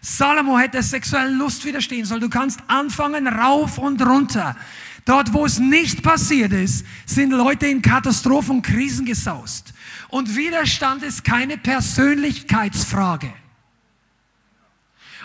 Salomo 0.06 0.60
hätte 0.60 0.84
sexuellen 0.84 1.40
Lust 1.40 1.66
widerstehen 1.66 2.06
sollen. 2.06 2.22
Du 2.22 2.30
kannst 2.30 2.60
anfangen 2.68 3.28
rauf 3.28 3.80
und 3.80 4.00
runter. 4.04 4.56
Dort, 5.04 5.34
wo 5.34 5.48
es 5.48 5.58
nicht 5.58 6.04
passiert 6.04 6.54
ist, 6.54 6.86
sind 7.08 7.32
Leute 7.32 7.66
in 7.66 7.82
Katastrophen 7.82 8.58
und 8.58 8.62
Krisen 8.62 9.08
gesaust. 9.08 9.74
Und 10.10 10.36
Widerstand 10.36 11.02
ist 11.02 11.24
keine 11.24 11.58
Persönlichkeitsfrage. 11.58 13.34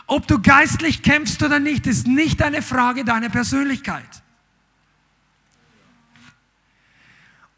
Ob 0.06 0.26
du 0.26 0.40
geistlich 0.40 1.02
kämpfst 1.02 1.42
oder 1.42 1.60
nicht, 1.60 1.86
ist 1.86 2.06
nicht 2.06 2.42
eine 2.42 2.62
Frage 2.62 3.04
deiner 3.04 3.28
Persönlichkeit. 3.28 4.22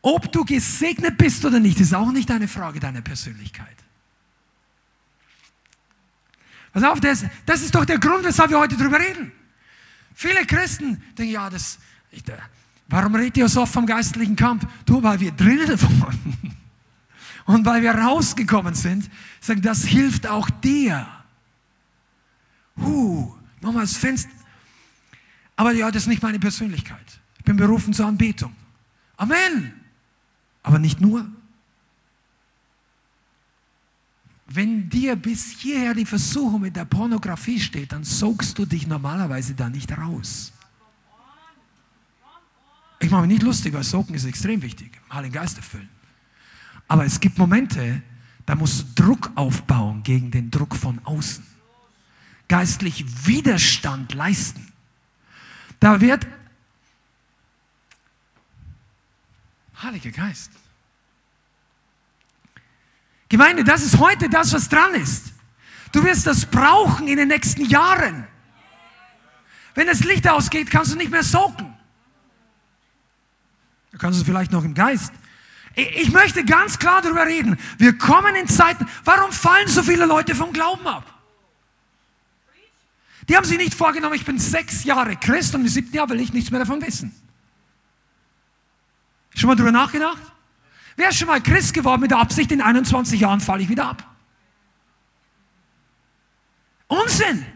Ob 0.00 0.32
du 0.32 0.44
gesegnet 0.44 1.18
bist 1.18 1.44
oder 1.44 1.60
nicht, 1.60 1.78
ist 1.78 1.94
auch 1.94 2.10
nicht 2.10 2.32
eine 2.32 2.48
Frage 2.48 2.80
deiner 2.80 3.00
Persönlichkeit. 3.00 3.81
Pass 6.72 6.84
auf, 6.84 7.00
das, 7.00 7.24
das 7.44 7.62
ist 7.62 7.74
doch 7.74 7.84
der 7.84 7.98
Grund, 7.98 8.24
weshalb 8.24 8.50
wir 8.50 8.58
heute 8.58 8.76
darüber 8.76 8.98
reden. 8.98 9.32
Viele 10.14 10.46
Christen 10.46 11.02
denken, 11.16 11.32
ja, 11.32 11.50
das, 11.50 11.78
ich, 12.10 12.22
warum 12.88 13.14
redet 13.14 13.36
ihr 13.36 13.48
so 13.48 13.62
oft 13.62 13.72
vom 13.72 13.86
geistlichen 13.86 14.36
Kampf? 14.36 14.66
Du, 14.86 15.02
weil 15.02 15.20
wir 15.20 15.32
drinnen 15.32 15.80
waren. 15.80 16.38
Und 17.44 17.66
weil 17.66 17.82
wir 17.82 17.92
rausgekommen 17.92 18.74
sind, 18.74 19.10
sagen, 19.40 19.62
das 19.62 19.84
hilft 19.84 20.26
auch 20.26 20.48
dir. 20.48 21.06
Huh, 22.76 23.34
nochmal 23.60 23.82
das 23.82 23.96
Fenster. 23.96 24.30
Aber 25.56 25.72
ja, 25.72 25.90
das 25.90 26.04
ist 26.04 26.08
nicht 26.08 26.22
meine 26.22 26.38
Persönlichkeit. 26.38 27.20
Ich 27.38 27.44
bin 27.44 27.56
berufen 27.56 27.92
zur 27.92 28.06
Anbetung. 28.06 28.54
Amen. 29.16 29.74
Aber 30.62 30.78
nicht 30.78 31.00
nur. 31.00 31.26
Wenn 34.46 34.88
dir 34.88 35.16
bis 35.16 35.50
hierher 35.52 35.94
die 35.94 36.04
Versuchung 36.04 36.62
mit 36.62 36.76
der 36.76 36.84
Pornografie 36.84 37.60
steht, 37.60 37.92
dann 37.92 38.04
sogst 38.04 38.58
du 38.58 38.66
dich 38.66 38.86
normalerweise 38.86 39.54
da 39.54 39.68
nicht 39.68 39.96
raus. 39.96 40.52
Ich 43.00 43.10
mache 43.10 43.22
mich 43.22 43.30
nicht 43.30 43.42
lustig, 43.42 43.72
weil 43.74 43.82
Sogen 43.82 44.14
ist 44.14 44.24
extrem 44.24 44.62
wichtig. 44.62 44.92
Heiligen 45.12 45.34
Geist 45.34 45.56
erfüllen. 45.56 45.88
Aber 46.86 47.04
es 47.04 47.18
gibt 47.18 47.38
Momente, 47.38 48.02
da 48.46 48.54
musst 48.54 48.98
du 48.98 49.02
Druck 49.02 49.32
aufbauen 49.34 50.02
gegen 50.02 50.30
den 50.30 50.50
Druck 50.50 50.76
von 50.76 51.00
außen. 51.04 51.44
Geistlich 52.48 53.26
Widerstand 53.26 54.14
leisten. 54.14 54.72
Da 55.80 56.00
wird 56.00 56.26
Heiliger 59.82 60.10
Geist. 60.10 60.50
Gemeinde, 63.32 63.64
das 63.64 63.82
ist 63.82 63.98
heute 63.98 64.28
das, 64.28 64.52
was 64.52 64.68
dran 64.68 64.92
ist. 64.92 65.32
Du 65.90 66.04
wirst 66.04 66.26
das 66.26 66.44
brauchen 66.44 67.08
in 67.08 67.16
den 67.16 67.28
nächsten 67.28 67.64
Jahren. 67.64 68.28
Wenn 69.74 69.86
das 69.86 70.04
Licht 70.04 70.28
ausgeht, 70.28 70.70
kannst 70.70 70.92
du 70.92 70.96
nicht 70.98 71.10
mehr 71.10 71.22
socken. 71.22 71.74
Du 73.90 73.96
kannst 73.96 74.18
es 74.18 74.26
vielleicht 74.26 74.52
noch 74.52 74.64
im 74.64 74.74
Geist. 74.74 75.14
Ich 75.74 76.12
möchte 76.12 76.44
ganz 76.44 76.78
klar 76.78 77.00
darüber 77.00 77.24
reden. 77.24 77.58
Wir 77.78 77.96
kommen 77.96 78.36
in 78.36 78.48
Zeiten, 78.48 78.86
warum 79.02 79.32
fallen 79.32 79.66
so 79.66 79.82
viele 79.82 80.04
Leute 80.04 80.34
vom 80.34 80.52
Glauben 80.52 80.86
ab? 80.86 81.10
Die 83.30 83.34
haben 83.34 83.46
sich 83.46 83.56
nicht 83.56 83.72
vorgenommen, 83.72 84.14
ich 84.14 84.26
bin 84.26 84.38
sechs 84.38 84.84
Jahre 84.84 85.16
Christ 85.16 85.54
und 85.54 85.62
im 85.62 85.68
siebten 85.68 85.96
Jahr 85.96 86.10
will 86.10 86.20
ich 86.20 86.34
nichts 86.34 86.50
mehr 86.50 86.60
davon 86.60 86.82
wissen. 86.82 87.14
Schon 89.34 89.48
mal 89.48 89.56
darüber 89.56 89.72
nachgedacht? 89.72 90.31
Wer 90.96 91.08
ist 91.08 91.18
schon 91.18 91.28
mal 91.28 91.40
Christ 91.40 91.74
geworden 91.74 92.00
mit 92.00 92.10
der 92.10 92.18
Absicht, 92.18 92.52
in 92.52 92.60
21 92.60 93.20
Jahren 93.20 93.40
falle 93.40 93.62
ich 93.62 93.68
wieder 93.68 93.86
ab? 93.86 94.06
Unsinn! 96.86 97.46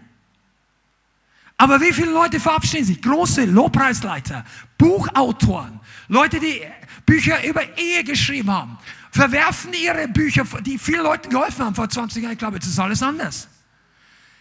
Aber 1.58 1.80
wie 1.80 1.92
viele 1.92 2.10
Leute 2.10 2.38
verabschieden 2.38 2.84
sich? 2.84 3.00
Große 3.00 3.44
Lobpreisleiter, 3.46 4.44
Buchautoren, 4.76 5.80
Leute, 6.08 6.38
die 6.38 6.60
Bücher 7.06 7.42
über 7.46 7.62
Ehe 7.78 8.04
geschrieben 8.04 8.50
haben, 8.50 8.78
verwerfen 9.10 9.72
ihre 9.72 10.08
Bücher, 10.08 10.44
die 10.60 10.78
vielen 10.78 11.02
Leuten 11.02 11.30
geholfen 11.30 11.64
haben 11.64 11.74
vor 11.74 11.88
20 11.88 12.22
Jahren. 12.22 12.32
Ich 12.32 12.38
glaube, 12.38 12.56
jetzt 12.56 12.66
ist 12.66 12.78
alles 12.78 13.02
anders. 13.02 13.48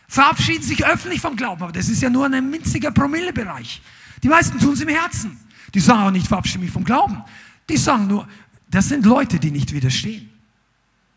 Verabschieden 0.08 0.64
sich 0.64 0.86
öffentlich 0.86 1.22
vom 1.22 1.36
Glauben, 1.36 1.64
aber 1.64 1.72
das 1.72 1.88
ist 1.88 2.02
ja 2.02 2.10
nur 2.10 2.26
ein 2.26 2.50
minziger 2.50 2.92
Promillebereich. 2.92 3.82
Die 4.22 4.28
meisten 4.28 4.60
tun 4.60 4.74
es 4.74 4.82
im 4.82 4.90
Herzen. 4.90 5.40
Die 5.74 5.80
sagen 5.80 6.02
auch 6.02 6.12
nicht, 6.12 6.28
verabschiede 6.28 6.60
mich 6.60 6.72
vom 6.72 6.84
Glauben. 6.84 7.24
Die 7.70 7.78
sagen 7.78 8.08
nur, 8.08 8.28
das 8.76 8.90
sind 8.90 9.06
Leute, 9.06 9.40
die 9.40 9.52
nicht 9.52 9.74
widerstehen. 9.74 10.30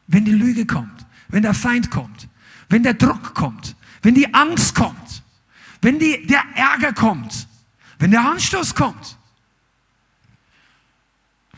Wenn 0.07 0.25
die 0.25 0.33
Lüge 0.33 0.65
kommt, 0.65 1.05
wenn 1.29 1.43
der 1.43 1.55
Feind 1.55 1.91
kommt, 1.91 2.29
wenn 2.69 2.85
der 2.85 2.95
Druck 2.95 3.35
kommt, 3.35 3.75
wenn 4.03 4.15
die 4.15 4.33
Angst 4.33 4.77
kommt, 4.77 5.25
wenn 5.83 5.99
die, 5.99 6.25
der 6.25 6.43
Ärger 6.55 6.93
kommt, 6.93 7.49
wenn 7.99 8.13
der 8.13 8.21
Anstoß 8.21 8.77
kommt. 8.77 9.17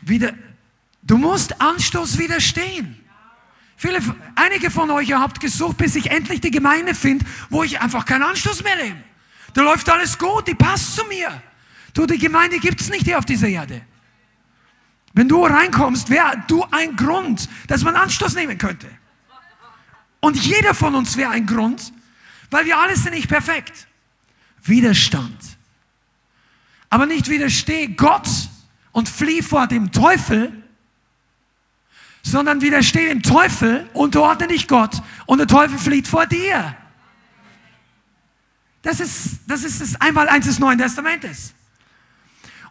Wieder, 0.01 0.33
du 1.03 1.19
musst 1.19 1.61
Anstoß 1.61 2.17
widerstehen. 2.17 2.99
Viele, 3.77 4.01
einige 4.37 4.71
von 4.71 4.91
euch 4.91 5.13
habt 5.13 5.39
gesucht, 5.39 5.77
bis 5.77 5.97
ich 5.97 6.11
endlich 6.11 6.41
die 6.41 6.51
Gemeinde 6.51 6.95
finde, 6.95 7.27
wo 7.51 7.63
ich 7.63 7.79
einfach 7.79 8.07
keinen 8.07 8.23
Anstoß 8.23 8.65
mehr 8.65 8.77
nehme. 8.77 9.05
Da 9.53 9.61
läuft 9.61 9.89
alles 9.91 10.17
gut, 10.17 10.49
die 10.49 10.55
passt 10.55 10.97
zu 10.97 11.05
mir. 11.05 11.43
Du, 11.93 12.07
die 12.07 12.19
Gemeinde 12.19 12.59
gibt's 12.59 12.89
nicht 12.89 13.05
hier 13.05 13.19
auf 13.19 13.27
dieser 13.27 13.49
Erde. 13.49 13.83
Wenn 15.13 15.29
du 15.29 15.45
reinkommst, 15.45 16.09
wäre 16.11 16.43
du 16.47 16.65
ein 16.71 16.97
Grund, 16.97 17.49
dass 17.67 17.83
man 17.83 17.97
Anstoß 17.97 18.35
nehmen 18.35 18.59
könnte. 18.59 18.89
Und 20.21 20.37
jeder 20.37 20.75
von 20.75 20.95
uns 20.95 21.17
wäre 21.17 21.31
ein 21.31 21.47
Grund, 21.47 21.93
weil 22.51 22.67
wir 22.67 22.79
alle 22.79 22.97
sind 22.97 23.15
nicht 23.15 23.29
perfekt. 23.29 23.87
Widerstand. 24.63 25.39
Aber 26.91 27.07
nicht 27.07 27.29
widersteh 27.29 27.89
Gott 27.89 28.29
und 28.93 29.09
flieh 29.09 29.43
vor 29.43 29.67
dem 29.67 29.91
Teufel, 29.93 30.53
sondern 32.23 32.61
widersteh 32.61 33.09
dem 33.09 33.23
Teufel, 33.23 33.89
unterordne 33.95 34.49
dich 34.49 34.69
Gott 34.69 35.01
und 35.27 35.39
der 35.39 35.47
Teufel 35.47 35.79
flieht 35.79 36.07
vor 36.07 36.27
dir. 36.27 36.77
Das 38.83 39.01
ist 39.01 39.41
das, 39.47 39.63
ist 39.63 39.81
das 39.81 40.01
Einmaleins 40.01 40.47
des 40.47 40.59
Neuen 40.59 40.79
Testamentes. 40.79 41.55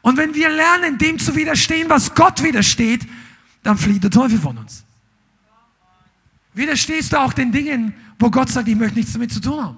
Und 0.02 0.18
wenn 0.18 0.34
wir 0.34 0.50
lernen, 0.50 0.97
dem 0.97 1.20
zu 1.20 1.36
widerstehen, 1.36 1.89
was 1.89 2.14
Gott 2.16 2.41
widersteht, 2.41 3.08
dann 3.64 3.78
flieht 3.78 4.04
der 4.04 4.12
Teufel 4.12 4.39
von 4.39 4.58
uns. 4.58 4.86
Widerstehst 6.54 7.14
du 7.14 7.20
auch 7.20 7.34
den 7.34 7.52
Dingen, 7.52 7.93
wo 8.18 8.30
Gott 8.30 8.50
sagt, 8.50 8.68
ich 8.68 8.76
möchte 8.76 8.97
nichts 8.97 9.14
damit 9.14 9.32
zu 9.32 9.39
tun 9.39 9.64
haben? 9.64 9.78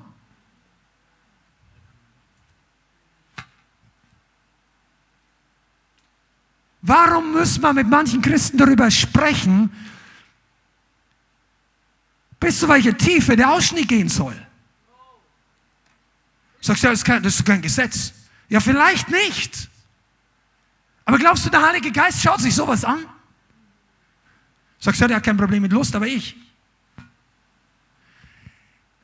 Warum 6.81 7.33
muss 7.33 7.59
man 7.59 7.75
mit 7.75 7.87
manchen 7.87 8.21
Christen 8.21 8.57
darüber 8.57 8.89
sprechen, 8.89 9.71
bis 12.39 12.59
zu 12.59 12.67
welcher 12.67 12.97
Tiefe 12.97 13.35
der 13.35 13.51
Ausschnitt 13.51 13.87
gehen 13.87 14.09
soll? 14.09 14.35
Sagst 16.59 16.83
du, 16.83 16.95
kein, 17.03 17.21
das 17.21 17.35
ist 17.35 17.45
kein 17.45 17.61
Gesetz. 17.61 18.13
Ja, 18.49 18.59
vielleicht 18.59 19.09
nicht. 19.09 19.70
Aber 21.05 21.17
glaubst 21.17 21.45
du, 21.45 21.49
der 21.49 21.65
Heilige 21.65 21.91
Geist 21.91 22.21
schaut 22.21 22.41
sich 22.41 22.53
sowas 22.53 22.85
an? 22.85 23.05
Sagst 24.79 25.01
du, 25.01 25.07
der 25.07 25.17
hat 25.17 25.23
kein 25.23 25.37
Problem 25.37 25.61
mit 25.61 25.71
Lust, 25.71 25.95
aber 25.95 26.07
ich. 26.07 26.35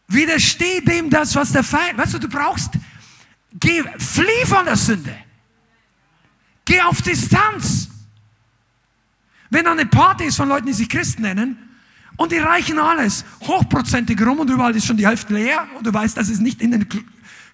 Widersteh 0.07 0.81
dem 0.81 1.09
das, 1.09 1.35
was 1.35 1.51
der 1.51 1.63
Feind, 1.63 1.97
weißt 1.97 2.15
du, 2.15 2.19
du 2.19 2.29
brauchst, 2.29 2.71
geh, 3.53 3.83
flieh 3.97 4.45
von 4.45 4.65
der 4.65 4.77
Sünde. 4.77 5.15
Geh 6.65 6.81
auf 6.81 7.01
Distanz. 7.01 7.89
Wenn 9.49 9.65
da 9.65 9.71
eine 9.71 9.85
Party 9.85 10.25
ist 10.25 10.37
von 10.37 10.49
Leuten, 10.49 10.65
die 10.65 10.73
sich 10.73 10.89
Christen 10.89 11.21
nennen, 11.21 11.67
und 12.17 12.31
die 12.31 12.39
reichen 12.39 12.79
alles 12.79 13.23
hochprozentig 13.41 14.19
rum 14.21 14.39
und 14.39 14.49
überall 14.49 14.75
ist 14.75 14.87
schon 14.87 14.97
die 14.97 15.07
Hälfte 15.07 15.33
leer 15.33 15.67
und 15.77 15.85
du 15.85 15.93
weißt, 15.93 16.17
das 16.17 16.29
ist 16.29 16.41
nicht 16.41 16.61
in 16.61 16.71
den, 16.71 16.87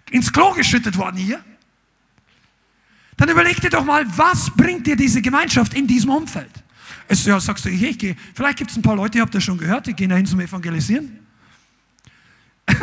ins 0.09 0.31
Klo 0.31 0.53
geschüttet 0.53 0.97
worden 0.97 1.17
hier, 1.17 1.43
dann 3.18 3.30
überleg 3.30 3.59
dir 3.61 3.70
doch 3.70 3.86
mal, 3.86 4.05
was 4.18 4.49
bringt 4.49 4.88
dir 4.88 4.95
diese 4.95 5.22
Gemeinschaft 5.22 5.74
in 5.74 5.88
diesem 5.88 6.09
Umfeld? 6.09 6.51
Es, 7.07 7.26
ja, 7.26 7.39
sagst 7.39 7.66
du, 7.66 7.70
ich, 7.70 7.84
ich 7.84 7.97
gehe, 7.97 8.16
vielleicht 8.34 8.57
gibt 8.57 8.72
es 8.72 8.78
ein 8.78 8.82
paar 8.82 8.95
Leute, 8.95 9.18
ihr 9.18 9.22
habt 9.22 9.36
das 9.36 9.43
schon 9.43 9.57
gehört, 9.57 9.88
die 9.88 9.93
gehen 9.93 10.09
dahin 10.09 10.26
zum 10.26 10.39
Evangelisieren. 10.39 11.20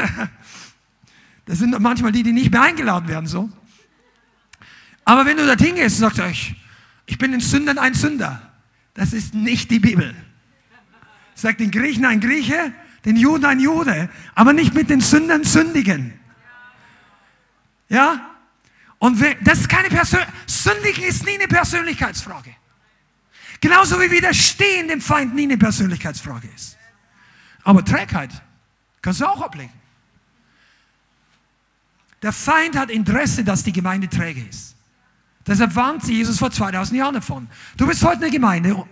das 1.46 1.58
sind 1.58 1.78
manchmal 1.80 2.12
die, 2.12 2.22
die 2.22 2.32
nicht 2.32 2.50
mehr 2.50 2.62
eingeladen 2.62 3.08
werden, 3.08 3.26
so. 3.26 3.50
Aber 5.04 5.26
wenn 5.26 5.36
du 5.36 5.46
dorthin 5.46 5.74
gehst 5.74 6.02
und 6.02 6.14
sagst, 6.14 6.30
ich, 6.30 6.54
ich 7.06 7.18
bin 7.18 7.32
den 7.32 7.40
Sündern 7.40 7.78
ein 7.78 7.94
Sünder, 7.94 8.52
das 8.94 9.12
ist 9.12 9.34
nicht 9.34 9.70
die 9.70 9.80
Bibel. 9.80 10.14
Sagt 11.34 11.60
den 11.60 11.70
Griechen 11.70 12.04
ein 12.04 12.20
Grieche, 12.20 12.72
den 13.04 13.16
Juden 13.16 13.46
ein 13.46 13.60
Jude, 13.60 14.10
aber 14.34 14.52
nicht 14.52 14.74
mit 14.74 14.90
den 14.90 15.00
Sündern 15.00 15.42
sündigen. 15.44 16.12
Ja? 17.88 18.29
Und 19.00 19.18
das 19.42 19.60
ist 19.60 19.68
keine 19.68 19.88
Persön 19.88 20.20
Sündigen 20.46 21.02
ist 21.04 21.24
nie 21.24 21.34
eine 21.34 21.48
Persönlichkeitsfrage. 21.48 22.54
Genauso 23.60 23.98
wie 23.98 24.10
Widerstehen 24.10 24.88
dem 24.88 25.00
Feind 25.00 25.34
nie 25.34 25.44
eine 25.44 25.56
Persönlichkeitsfrage 25.56 26.48
ist. 26.54 26.76
Aber 27.64 27.84
Trägheit 27.84 28.30
kannst 29.00 29.22
du 29.22 29.26
auch 29.26 29.40
ablegen. 29.40 29.72
Der 32.22 32.32
Feind 32.32 32.76
hat 32.76 32.90
Interesse, 32.90 33.42
dass 33.42 33.64
die 33.64 33.72
Gemeinde 33.72 34.08
träge 34.08 34.44
ist. 34.44 34.76
Deshalb 35.46 35.74
warnte 35.74 36.12
Jesus 36.12 36.38
vor 36.38 36.50
2000 36.50 36.98
Jahren 36.98 37.14
davon. 37.14 37.48
Du 37.78 37.86
bist 37.86 38.02
heute 38.02 38.22
eine 38.22 38.30
Gemeinde, 38.30 38.86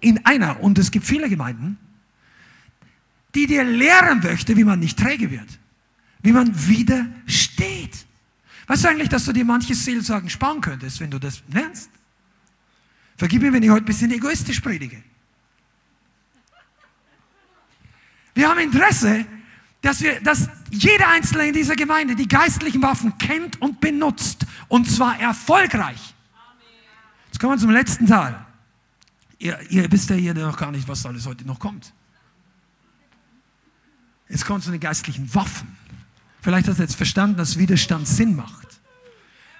in 0.00 0.24
einer, 0.26 0.60
und 0.60 0.78
es 0.78 0.90
gibt 0.90 1.06
viele 1.06 1.30
Gemeinden, 1.30 1.78
die 3.34 3.46
dir 3.46 3.64
lehren 3.64 4.20
möchte, 4.20 4.56
wie 4.58 4.64
man 4.64 4.78
nicht 4.78 4.98
träge 4.98 5.30
wird. 5.30 5.58
Wie 6.20 6.32
man 6.32 6.68
widersteht. 6.68 8.03
Weißt 8.66 8.84
du 8.84 8.88
eigentlich, 8.88 9.08
dass 9.08 9.24
du 9.24 9.32
dir 9.32 9.44
manches 9.44 9.84
Seelsorgen 9.84 10.30
sparen 10.30 10.60
könntest, 10.60 11.00
wenn 11.00 11.10
du 11.10 11.18
das 11.18 11.42
lernst? 11.48 11.90
Vergib 13.16 13.42
mir, 13.42 13.52
wenn 13.52 13.62
ich 13.62 13.70
heute 13.70 13.82
ein 13.82 13.86
bisschen 13.86 14.10
egoistisch 14.10 14.60
predige. 14.60 15.02
Wir 18.34 18.48
haben 18.48 18.58
Interesse, 18.58 19.26
dass, 19.80 20.00
wir, 20.00 20.20
dass 20.20 20.48
jeder 20.70 21.08
Einzelne 21.08 21.48
in 21.48 21.54
dieser 21.54 21.76
Gemeinde 21.76 22.16
die 22.16 22.26
geistlichen 22.26 22.82
Waffen 22.82 23.16
kennt 23.18 23.60
und 23.60 23.80
benutzt. 23.80 24.46
Und 24.68 24.90
zwar 24.90 25.20
erfolgreich. 25.20 26.14
Jetzt 27.26 27.38
kommen 27.38 27.54
wir 27.54 27.58
zum 27.58 27.70
letzten 27.70 28.06
Teil. 28.06 28.44
Ihr, 29.38 29.60
ihr 29.70 29.92
wisst 29.92 30.10
ja 30.10 30.16
hier 30.16 30.34
noch 30.34 30.56
gar 30.56 30.70
nicht, 30.70 30.88
was 30.88 31.04
alles 31.04 31.26
heute 31.26 31.44
noch 31.46 31.58
kommt. 31.58 31.92
Jetzt 34.28 34.46
kommen 34.46 34.62
zu 34.62 34.70
den 34.70 34.80
geistlichen 34.80 35.32
Waffen. 35.34 35.76
Vielleicht 36.44 36.68
hast 36.68 36.78
du 36.78 36.82
jetzt 36.82 36.96
verstanden, 36.96 37.38
dass 37.38 37.56
Widerstand 37.58 38.06
Sinn 38.06 38.36
macht. 38.36 38.68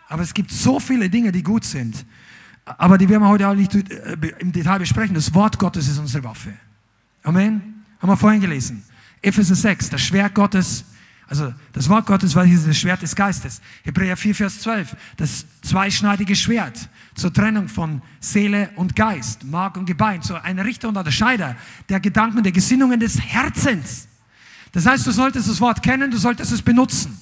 Aber 0.06 0.22
es 0.22 0.34
gibt 0.34 0.50
so 0.50 0.78
viele 0.78 1.08
Dinge, 1.08 1.32
die 1.32 1.42
gut 1.42 1.64
sind. 1.64 2.04
Aber 2.66 2.98
die 2.98 3.08
werden 3.08 3.22
wir 3.22 3.28
heute 3.30 3.48
auch 3.48 3.54
nicht 3.54 3.74
äh, 3.74 4.16
im 4.38 4.52
Detail 4.52 4.80
besprechen. 4.80 5.14
Das 5.14 5.32
Wort 5.32 5.58
Gottes 5.58 5.88
ist 5.88 5.96
unsere 5.96 6.24
Waffe. 6.24 6.52
Amen. 7.22 7.86
Haben 8.00 8.10
wir 8.10 8.18
vorhin 8.18 8.42
gelesen. 8.42 8.82
Epheser 9.22 9.54
6, 9.54 9.88
das 9.88 10.02
Schwert 10.02 10.34
Gottes, 10.34 10.84
also 11.26 11.54
das 11.72 11.88
Wort 11.88 12.04
Gottes 12.04 12.34
war 12.34 12.44
dieses 12.44 12.76
Schwert 12.76 13.00
des 13.00 13.16
Geistes. 13.16 13.62
Hebräer 13.84 14.18
4, 14.18 14.34
Vers 14.34 14.60
12, 14.60 14.94
das 15.16 15.46
zweischneidige 15.62 16.36
Schwert 16.36 16.90
zur 17.14 17.32
Trennung 17.32 17.68
von 17.68 18.02
Seele 18.20 18.68
und 18.76 18.94
Geist, 18.94 19.44
Mark 19.44 19.78
und 19.78 19.86
Gebein, 19.86 20.20
zu 20.20 20.34
einer 20.34 20.66
Richter 20.66 20.90
und 20.90 20.98
Unterscheider 20.98 21.56
der 21.88 22.00
Gedanken 22.00 22.42
der 22.42 22.52
Gesinnungen 22.52 23.00
des 23.00 23.18
Herzens. 23.18 24.08
Das 24.74 24.86
heißt, 24.86 25.06
du 25.06 25.12
solltest 25.12 25.48
das 25.48 25.60
Wort 25.60 25.82
kennen, 25.82 26.10
du 26.10 26.18
solltest 26.18 26.52
es 26.52 26.60
benutzen. 26.60 27.16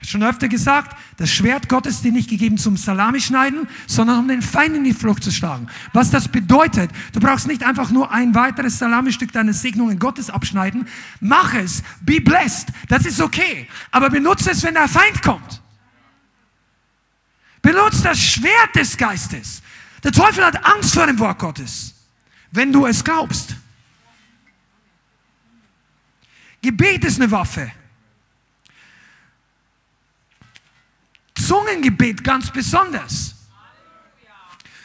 Schon 0.00 0.22
öfter 0.22 0.48
gesagt, 0.48 0.96
das 1.16 1.30
Schwert 1.30 1.68
Gottes 1.68 1.96
ist 1.96 2.04
dir 2.04 2.12
nicht 2.12 2.30
gegeben 2.30 2.56
zum 2.56 2.76
Salamischneiden, 2.76 3.66
sondern 3.86 4.20
um 4.20 4.28
den 4.28 4.42
Feind 4.42 4.76
in 4.76 4.84
die 4.84 4.92
Flucht 4.92 5.24
zu 5.24 5.32
schlagen. 5.32 5.66
Was 5.92 6.10
das 6.10 6.28
bedeutet, 6.28 6.90
du 7.12 7.20
brauchst 7.20 7.48
nicht 7.48 7.64
einfach 7.64 7.90
nur 7.90 8.12
ein 8.12 8.34
weiteres 8.34 8.78
Salamistück 8.78 9.32
deiner 9.32 9.52
Segnungen 9.52 9.98
Gottes 9.98 10.30
abschneiden. 10.30 10.86
Mach 11.20 11.52
es, 11.54 11.82
be 12.00 12.20
blessed, 12.20 12.68
das 12.88 13.06
ist 13.06 13.20
okay. 13.20 13.68
Aber 13.90 14.08
benutze 14.08 14.52
es, 14.52 14.62
wenn 14.62 14.74
der 14.74 14.88
Feind 14.88 15.20
kommt. 15.22 15.62
Benutze 17.60 18.02
das 18.04 18.20
Schwert 18.20 18.76
des 18.76 18.96
Geistes. 18.96 19.62
Der 20.04 20.12
Teufel 20.12 20.44
hat 20.44 20.64
Angst 20.64 20.94
vor 20.94 21.06
dem 21.06 21.18
Wort 21.18 21.40
Gottes, 21.40 21.94
wenn 22.52 22.72
du 22.72 22.86
es 22.86 23.02
glaubst. 23.02 23.56
Gebet 26.68 27.02
ist 27.06 27.18
eine 27.18 27.30
Waffe. 27.30 27.72
Zungengebet 31.34 32.22
ganz 32.22 32.50
besonders. 32.50 33.34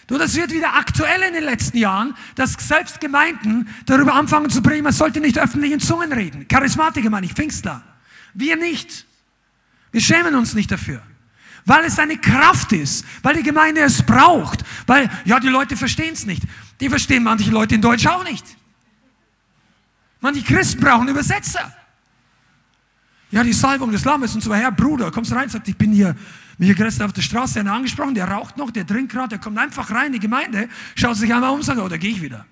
Du, 0.08 0.18
das 0.18 0.34
wird 0.36 0.52
wieder 0.52 0.76
aktuell 0.76 1.24
in 1.24 1.34
den 1.34 1.44
letzten 1.44 1.78
Jahren, 1.78 2.16
dass 2.36 2.54
selbst 2.54 3.02
Gemeinden 3.02 3.68
darüber 3.86 4.14
anfangen 4.14 4.50
zu 4.50 4.62
bringen, 4.62 4.84
man 4.84 4.94
sollte 4.94 5.20
nicht 5.20 5.38
öffentlich 5.38 5.74
in 5.74 5.82
Zungen 5.82 6.14
reden. 6.14 6.48
Charismatiker 6.48 7.10
meine 7.10 7.26
ich, 7.26 7.34
Pfingstler. 7.34 7.84
Wir 8.34 8.56
nicht. 8.56 9.06
Wir 9.92 10.00
schämen 10.00 10.36
uns 10.36 10.54
nicht 10.54 10.72
dafür. 10.72 11.02
Weil 11.66 11.84
es 11.84 12.00
eine 12.00 12.18
Kraft 12.18 12.72
ist, 12.72 13.06
weil 13.24 13.36
die 13.36 13.44
Gemeinde 13.44 13.82
es 13.82 14.04
braucht, 14.04 14.64
weil, 14.88 15.10
ja, 15.26 15.38
die 15.42 15.50
Leute 15.50 15.76
verstehen 15.76 16.14
es 16.14 16.26
nicht. 16.26 16.44
Die 16.80 16.88
verstehen 16.88 17.24
manche 17.24 17.52
Leute 17.52 17.76
in 17.76 17.82
Deutsch 17.82 18.08
auch 18.08 18.24
nicht. 18.24 18.46
Manche 20.24 20.42
Christen 20.42 20.80
brauchen 20.80 21.10
Übersetzer. 21.10 21.76
Ja, 23.30 23.44
die 23.44 23.52
Salbung 23.52 23.92
des 23.92 24.06
Lammes 24.06 24.34
und 24.34 24.42
so 24.42 24.50
weiter. 24.50 24.62
Herr 24.64 24.72
Bruder, 24.72 25.12
kommst 25.12 25.34
rein, 25.34 25.50
sagt, 25.50 25.68
ich 25.68 25.76
bin 25.76 25.92
hier, 25.92 26.16
mich 26.58 26.68
hier 26.68 26.76
gerade 26.76 27.04
auf 27.04 27.12
der 27.12 27.22
Straße 27.22 27.60
einer 27.60 27.74
angesprochen, 27.74 28.16
der 28.16 28.30
raucht 28.30 28.56
noch, 28.56 28.72
der 28.72 28.88
trinkt 28.88 29.12
gerade, 29.12 29.30
der 29.30 29.40
kommt 29.40 29.58
einfach 29.58 29.92
rein 29.92 30.08
in 30.08 30.14
die 30.14 30.20
Gemeinde, 30.20 30.70
schaut 30.96 31.18
sich 31.18 31.34
einmal 31.34 31.50
um, 31.50 31.62
sagt, 31.62 31.78
oh, 31.78 31.90
da 31.90 31.98
gehe 31.98 32.12
ich 32.12 32.22
wieder. 32.22 32.46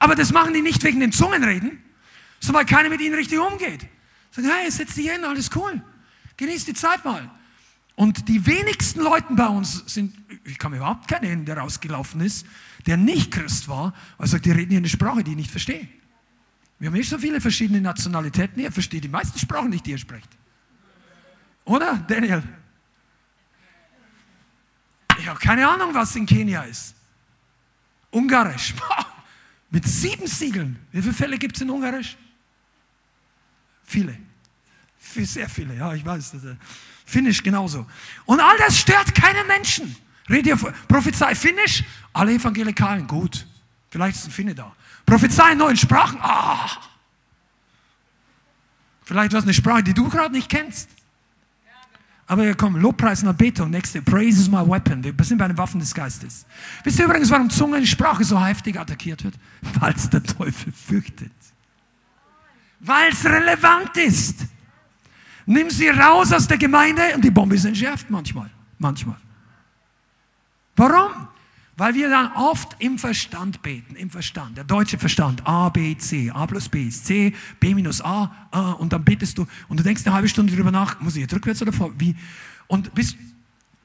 Aber 0.00 0.16
das 0.16 0.32
machen 0.32 0.52
die 0.52 0.62
nicht 0.62 0.82
wegen 0.82 0.98
den 0.98 1.12
Zungenreden, 1.12 1.78
So, 2.40 2.52
weil 2.52 2.64
keiner 2.64 2.88
mit 2.88 3.00
ihnen 3.00 3.14
richtig 3.14 3.38
umgeht. 3.38 3.86
Sagen, 4.32 4.48
hey, 4.50 4.68
setz 4.68 4.96
dich 4.96 5.08
hin, 5.08 5.22
alles 5.22 5.48
cool. 5.54 5.80
Genieß 6.36 6.64
die 6.64 6.74
Zeit 6.74 7.04
mal. 7.04 7.30
Und 7.94 8.28
die 8.28 8.44
wenigsten 8.46 9.00
Leute 9.00 9.28
bei 9.30 9.46
uns 9.46 9.84
sind, 9.86 10.12
ich 10.42 10.58
kann 10.58 10.72
mir 10.72 10.78
überhaupt 10.78 11.06
keinen 11.06 11.22
erinnern, 11.22 11.46
der 11.46 11.58
rausgelaufen 11.58 12.20
ist, 12.20 12.46
der 12.84 12.96
nicht 12.96 13.30
Christ 13.30 13.68
war, 13.68 13.94
weil 14.18 14.26
er 14.26 14.28
sagt, 14.28 14.44
die 14.44 14.50
reden 14.50 14.70
hier 14.70 14.78
eine 14.78 14.88
Sprache, 14.88 15.22
die 15.22 15.30
ich 15.30 15.36
nicht 15.36 15.50
verstehe. 15.52 15.88
Wir 16.78 16.88
haben 16.88 16.94
nicht 16.94 17.08
so 17.08 17.18
viele 17.18 17.40
verschiedene 17.40 17.80
Nationalitäten, 17.80 18.60
ihr 18.60 18.70
versteht 18.70 19.04
die 19.04 19.08
meisten 19.08 19.38
Sprachen 19.38 19.70
nicht, 19.70 19.86
die 19.86 19.92
ihr 19.92 19.98
sprecht. 19.98 20.28
Oder, 21.64 21.96
Daniel? 22.08 22.42
Ich 25.18 25.26
habe 25.26 25.38
keine 25.38 25.66
Ahnung, 25.66 25.94
was 25.94 26.14
in 26.14 26.26
Kenia 26.26 26.62
ist. 26.62 26.94
Ungarisch. 28.10 28.74
Mit 29.70 29.86
sieben 29.86 30.26
Siegeln. 30.26 30.78
Wie 30.92 31.02
viele 31.02 31.14
Fälle 31.14 31.38
gibt 31.38 31.56
es 31.56 31.62
in 31.62 31.70
Ungarisch? 31.70 32.16
Viele. 33.84 34.16
Sehr 34.98 35.48
viele, 35.48 35.74
ja, 35.74 35.94
ich 35.94 36.04
weiß. 36.04 36.36
Finnisch 37.06 37.42
genauso. 37.42 37.86
Und 38.26 38.40
all 38.40 38.56
das 38.58 38.78
stört 38.78 39.14
keinen 39.14 39.46
Menschen. 39.46 39.96
Red 40.28 40.46
ihr, 40.46 40.56
Prophezei 40.56 41.34
Finnisch, 41.34 41.84
alle 42.12 42.32
Evangelikalen, 42.32 43.06
gut. 43.06 43.46
Vielleicht 43.96 44.16
ist 44.18 44.26
ein 44.26 44.30
Finne 44.30 44.54
da. 44.54 44.76
Prophezei 45.06 45.52
in 45.52 45.58
neuen 45.58 45.76
Sprachen, 45.78 46.18
ah. 46.20 46.68
Vielleicht 49.06 49.32
was 49.32 49.44
eine 49.44 49.54
Sprache, 49.54 49.84
die 49.84 49.94
du 49.94 50.06
gerade 50.10 50.34
nicht 50.34 50.50
kennst. 50.50 50.90
Aber 52.26 52.44
ja, 52.44 52.52
komm, 52.52 52.76
Lobpreis 52.76 53.22
und 53.22 53.30
Anbetung, 53.30 53.70
nächste. 53.70 54.02
Praise 54.02 54.38
is 54.38 54.50
my 54.50 54.58
weapon. 54.58 55.02
Wir 55.02 55.14
sind 55.24 55.38
bei 55.38 55.48
den 55.48 55.56
Waffen 55.56 55.80
des 55.80 55.94
Geistes. 55.94 56.44
Wisst 56.84 56.98
ihr 56.98 57.06
übrigens, 57.06 57.30
warum 57.30 57.48
Zungensprache 57.48 58.22
so 58.22 58.38
heftig 58.38 58.78
attackiert 58.78 59.24
wird? 59.24 59.36
Weil 59.80 59.94
es 59.94 60.10
der 60.10 60.22
Teufel 60.22 60.74
fürchtet. 60.74 61.32
Weil 62.80 63.12
es 63.12 63.24
relevant 63.24 63.96
ist. 63.96 64.40
Nimm 65.46 65.70
sie 65.70 65.88
raus 65.88 66.34
aus 66.34 66.46
der 66.46 66.58
Gemeinde 66.58 67.14
und 67.14 67.24
die 67.24 67.30
Bombe 67.30 67.54
ist 67.54 67.64
entschärft 67.64 68.10
manchmal. 68.10 68.50
Manchmal. 68.78 69.16
Warum? 70.76 71.28
Weil 71.76 71.94
wir 71.94 72.08
dann 72.08 72.32
oft 72.32 72.74
im 72.78 72.98
Verstand 72.98 73.60
beten, 73.60 73.96
im 73.96 74.08
Verstand. 74.08 74.56
Der 74.56 74.64
deutsche 74.64 74.98
Verstand, 74.98 75.46
A, 75.46 75.68
B, 75.68 75.96
C, 75.98 76.30
A 76.30 76.46
plus 76.46 76.70
B 76.70 76.84
ist 76.84 77.04
C, 77.04 77.34
B 77.60 77.74
minus 77.74 78.00
A, 78.00 78.48
A, 78.50 78.72
und 78.72 78.94
dann 78.94 79.04
betest 79.04 79.36
du 79.36 79.46
und 79.68 79.78
du 79.78 79.84
denkst 79.84 80.02
eine 80.06 80.14
halbe 80.14 80.28
Stunde 80.28 80.52
darüber 80.52 80.70
nach, 80.70 81.00
muss 81.00 81.16
ich 81.16 81.22
jetzt 81.22 81.34
rückwärts 81.34 81.60
oder 81.60 81.72
vor, 81.72 81.92
wie? 81.98 82.16
Und 82.66 82.94
bist, 82.94 83.16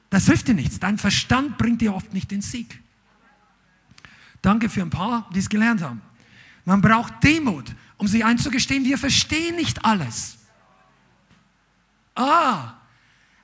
das 0.08 0.24
hilft 0.24 0.48
dir 0.48 0.54
nichts. 0.54 0.80
Dein 0.80 0.96
Verstand 0.96 1.58
bringt 1.58 1.82
dir 1.82 1.94
oft 1.94 2.14
nicht 2.14 2.30
den 2.30 2.40
Sieg. 2.40 2.80
Danke 4.40 4.70
für 4.70 4.80
ein 4.80 4.90
paar, 4.90 5.28
die 5.34 5.38
es 5.40 5.48
gelernt 5.50 5.82
haben. 5.82 6.00
Man 6.64 6.80
braucht 6.80 7.22
Demut, 7.22 7.74
um 7.98 8.06
sich 8.06 8.24
einzugestehen, 8.24 8.84
wir 8.84 8.96
verstehen 8.96 9.56
nicht 9.56 9.84
alles. 9.84 10.38
Ah, 12.14 12.74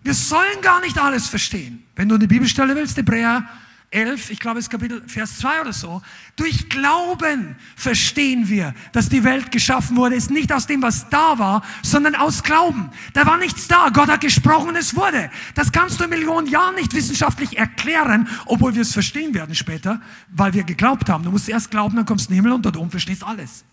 wir 0.03 0.15
sollen 0.15 0.61
gar 0.63 0.81
nicht 0.81 0.99
alles 0.99 1.29
verstehen. 1.29 1.83
Wenn 1.95 2.09
du 2.09 2.15
eine 2.15 2.27
Bibelstelle 2.27 2.75
willst, 2.75 2.97
Hebräer 2.97 3.47
11, 3.91 4.31
ich 4.31 4.39
glaube 4.39 4.59
es 4.59 4.67
ist 4.67 4.71
Kapitel 4.71 5.03
Vers 5.07 5.39
2 5.39 5.63
oder 5.63 5.73
so. 5.73 6.03
Durch 6.37 6.69
Glauben 6.69 7.57
verstehen 7.75 8.49
wir, 8.49 8.75
dass 8.93 9.09
die 9.09 9.25
Welt 9.25 9.51
geschaffen 9.51 9.97
wurde, 9.97 10.15
ist 10.15 10.31
nicht 10.31 10.53
aus 10.53 10.67
dem, 10.67 10.83
was 10.83 11.09
da 11.09 11.39
war, 11.39 11.63
sondern 11.83 12.15
aus 12.15 12.43
Glauben. 12.43 12.91
Da 13.15 13.25
war 13.25 13.39
nichts 13.39 13.67
da. 13.67 13.89
Gott 13.89 14.09
hat 14.09 14.21
gesprochen, 14.21 14.77
es 14.77 14.95
wurde. 14.95 15.31
Das 15.55 15.73
kannst 15.73 16.01
du 16.01 16.05
in 16.05 16.11
Millionen 16.11 16.49
Jahren 16.49 16.75
nicht 16.75 16.93
wissenschaftlich 16.93 17.57
erklären, 17.57 18.29
obwohl 18.45 18.75
wir 18.75 18.83
es 18.83 18.93
verstehen 18.93 19.33
werden 19.33 19.55
später, 19.55 20.03
weil 20.29 20.53
wir 20.53 20.65
geglaubt 20.65 21.09
haben. 21.09 21.25
Du 21.25 21.31
musst 21.31 21.49
erst 21.49 21.71
glauben, 21.71 21.97
dann 21.97 22.05
kommst 22.05 22.27
du 22.27 22.31
in 22.31 22.37
den 22.37 22.45
Himmel 22.45 22.57
und 22.57 22.67
dort 22.67 22.77
oben 22.77 22.91
verstehst 22.91 23.25
alles. 23.25 23.65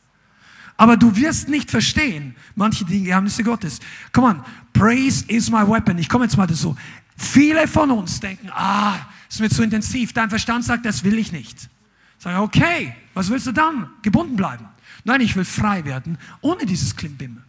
Aber 0.78 0.96
du 0.96 1.14
wirst 1.18 1.50
nicht 1.50 1.70
verstehen, 1.70 2.36
manche 2.56 2.86
Dinge, 2.86 3.06
Geheimnisse 3.06 3.44
Gottes. 3.44 3.80
Come 4.14 4.28
on, 4.28 4.44
praise 4.72 5.26
is 5.28 5.50
my 5.50 5.68
weapon. 5.68 5.98
Ich 5.98 6.08
komme 6.08 6.24
jetzt 6.24 6.38
mal 6.38 6.48
dazu. 6.48 6.76
Viele 7.18 7.68
von 7.68 7.92
uns 7.92 8.20
denken, 8.20 8.50
ah, 8.54 8.98
es 9.30 9.40
wird 9.40 9.54
zu 9.54 9.64
intensiv. 9.64 10.14
Dein 10.14 10.30
Verstand 10.30 10.64
sagt, 10.64 10.86
das 10.86 11.04
will 11.04 11.18
ich 11.18 11.32
nicht. 11.32 11.70
Sag, 12.18 12.40
okay, 12.40 12.96
was 13.14 13.30
willst 13.30 13.48
du 13.48 13.52
dann? 13.52 13.90
Gebunden 14.02 14.36
bleiben. 14.36 14.68
Nein, 15.04 15.22
ich 15.22 15.36
will 15.36 15.46
frei 15.46 15.86
werden, 15.86 16.18
ohne 16.42 16.66
dieses 16.66 16.96
Klimbim. 16.96 17.42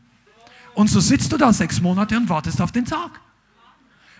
Und 0.74 0.88
so 0.88 1.00
sitzt 1.00 1.32
du 1.32 1.36
da 1.36 1.52
sechs 1.52 1.80
Monate 1.80 2.16
und 2.16 2.28
wartest 2.28 2.60
auf 2.60 2.72
den 2.72 2.84
Tag. 2.84 3.20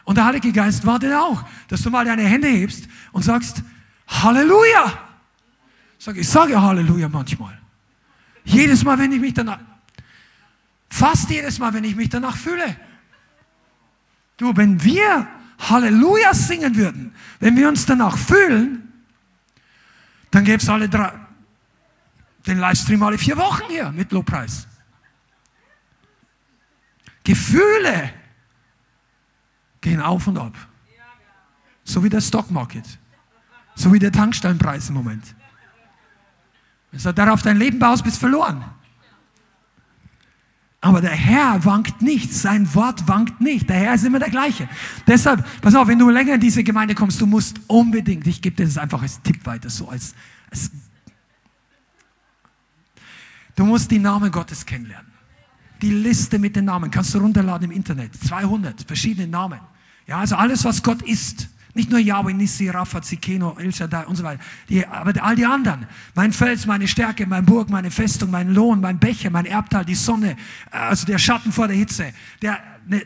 Und 0.05 0.17
der 0.17 0.25
Heilige 0.25 0.53
Geist 0.53 0.87
wartet 0.87 1.13
auch, 1.13 1.45
dass 1.69 1.83
du 1.83 1.91
mal 1.91 2.05
deine 2.05 2.23
Hände 2.23 2.49
hebst 2.49 2.89
und 3.13 3.23
sagst, 3.23 3.63
Halleluja. 4.07 4.99
Sag, 5.99 6.17
ich 6.17 6.29
sage 6.29 6.61
Halleluja 6.61 7.09
manchmal. 7.09 7.59
Jedes 8.45 8.85
Mal, 8.85 8.99
wenn 8.99 9.11
ich 9.13 9.21
mich 9.21 9.35
danach, 9.35 9.59
fast 10.89 11.29
jedes 11.29 11.59
Mal, 11.59 11.75
wenn 11.75 11.85
ich 11.85 11.97
mich 11.97 12.09
danach 12.09 12.37
fühle. 12.37 12.77
Du, 14.37 14.57
wenn 14.57 14.83
wir 14.83 15.27
Halleluja 15.59 16.35
singen 16.35 16.77
würden, 16.77 17.15
wenn 17.41 17.57
wir 17.57 17.69
uns 17.69 17.87
danach 17.87 18.17
fühlen, 18.17 18.93
dann 20.31 20.45
gäbe 20.45 20.63
es 20.63 20.69
alle 20.69 20.89
drei, 20.89 21.13
den 22.47 22.59
Livestream 22.59 23.03
alle 23.03 23.19
vier 23.19 23.37
Wochen 23.37 23.65
hier 23.69 23.91
mit 23.91 24.13
Lobpreis. 24.13 24.67
Gefühle 27.25 28.13
gehen 29.81 30.01
auf 30.01 30.27
und 30.27 30.39
ab. 30.39 30.55
So 31.85 32.03
wie 32.05 32.09
der 32.09 32.21
Stockmarket. 32.21 32.85
So 33.75 33.93
wie 33.93 33.99
der 33.99 34.13
Tankstellenpreis 34.13 34.89
im 34.89 34.95
Moment. 34.95 35.35
Wenn 36.91 37.03
du 37.03 37.15
darauf 37.15 37.43
dein 37.43 37.57
Leben 37.57 37.79
baust, 37.79 38.05
bist 38.05 38.17
du 38.17 38.21
verloren. 38.21 38.65
Aber 40.81 41.01
der 41.01 41.11
Herr 41.11 41.65
wankt 41.65 42.03
nicht, 42.03 42.33
sein 42.33 42.73
Wort 42.75 43.09
wankt 43.09 43.41
nicht. 43.41 43.69
Der 43.69 43.77
Herr 43.77 43.95
ist 43.95 44.05
immer 44.05 44.19
der 44.19 44.31
gleiche. 44.31 44.69
Deshalb, 45.07 45.45
pass 45.61 45.75
auf, 45.75 45.89
wenn 45.89 45.99
du 45.99 46.11
länger 46.11 46.35
in 46.35 46.41
diese 46.41 46.63
Gemeinde 46.63 46.95
kommst, 46.95 47.21
du 47.21 47.27
musst 47.27 47.61
unbedingt, 47.67 48.27
ich 48.27 48.43
gebe 48.43 48.57
dir 48.57 48.67
das 48.67 48.79
einfach 48.79 49.03
als 49.03 49.21
Tipp 49.23 49.45
weiter, 49.47 49.71
so 49.71 49.89
als, 49.89 50.15
als 50.51 50.71
du 53.57 53.65
musst 53.65 53.91
die 53.91 53.99
Namen 53.99 54.31
Gottes 54.31 54.65
kennenlernen. 54.65 55.11
Die 55.83 55.91
Liste 55.91 56.39
mit 56.39 56.57
den 56.57 56.67
Namen 56.67 56.91
kannst 56.91 57.15
du 57.15 57.19
runterladen 57.19 57.71
im 57.71 57.77
Internet. 57.77 58.15
200 58.15 58.83
verschiedene 58.83 59.27
Namen. 59.27 59.61
Ja, 60.07 60.19
also 60.19 60.37
alles, 60.37 60.65
was 60.65 60.83
Gott 60.83 61.03
ist. 61.03 61.49
Nicht 61.77 61.91
nur 61.91 62.01
Yahweh, 62.01 62.33
Nissi, 62.33 62.71
Rapha, 62.71 63.03
Zikeno, 63.03 63.55
El 63.59 63.73
Shaddai 63.73 64.07
und 64.07 64.17
so 64.17 64.25
weiter. 64.25 64.43
Die, 64.69 64.87
aber 64.87 65.13
all 65.23 65.37
die 65.37 65.45
anderen. 65.45 65.87
Mein 66.15 66.33
Fels, 66.33 66.65
meine 66.65 66.89
Stärke, 66.89 67.27
mein 67.27 67.45
Burg, 67.45 67.69
meine 67.69 67.91
Festung, 67.91 68.31
mein 68.31 68.55
Lohn, 68.55 68.81
mein 68.81 68.99
Becher, 68.99 69.29
mein 69.29 69.45
Erbteil, 69.45 69.85
die 69.85 69.95
Sonne, 69.95 70.37
also 70.71 71.05
der 71.05 71.19
Schatten 71.19 71.53
vor 71.53 71.69
der 71.69 71.77
Hitze. 71.77 72.15
Der, 72.41 72.59
ne, 72.87 73.03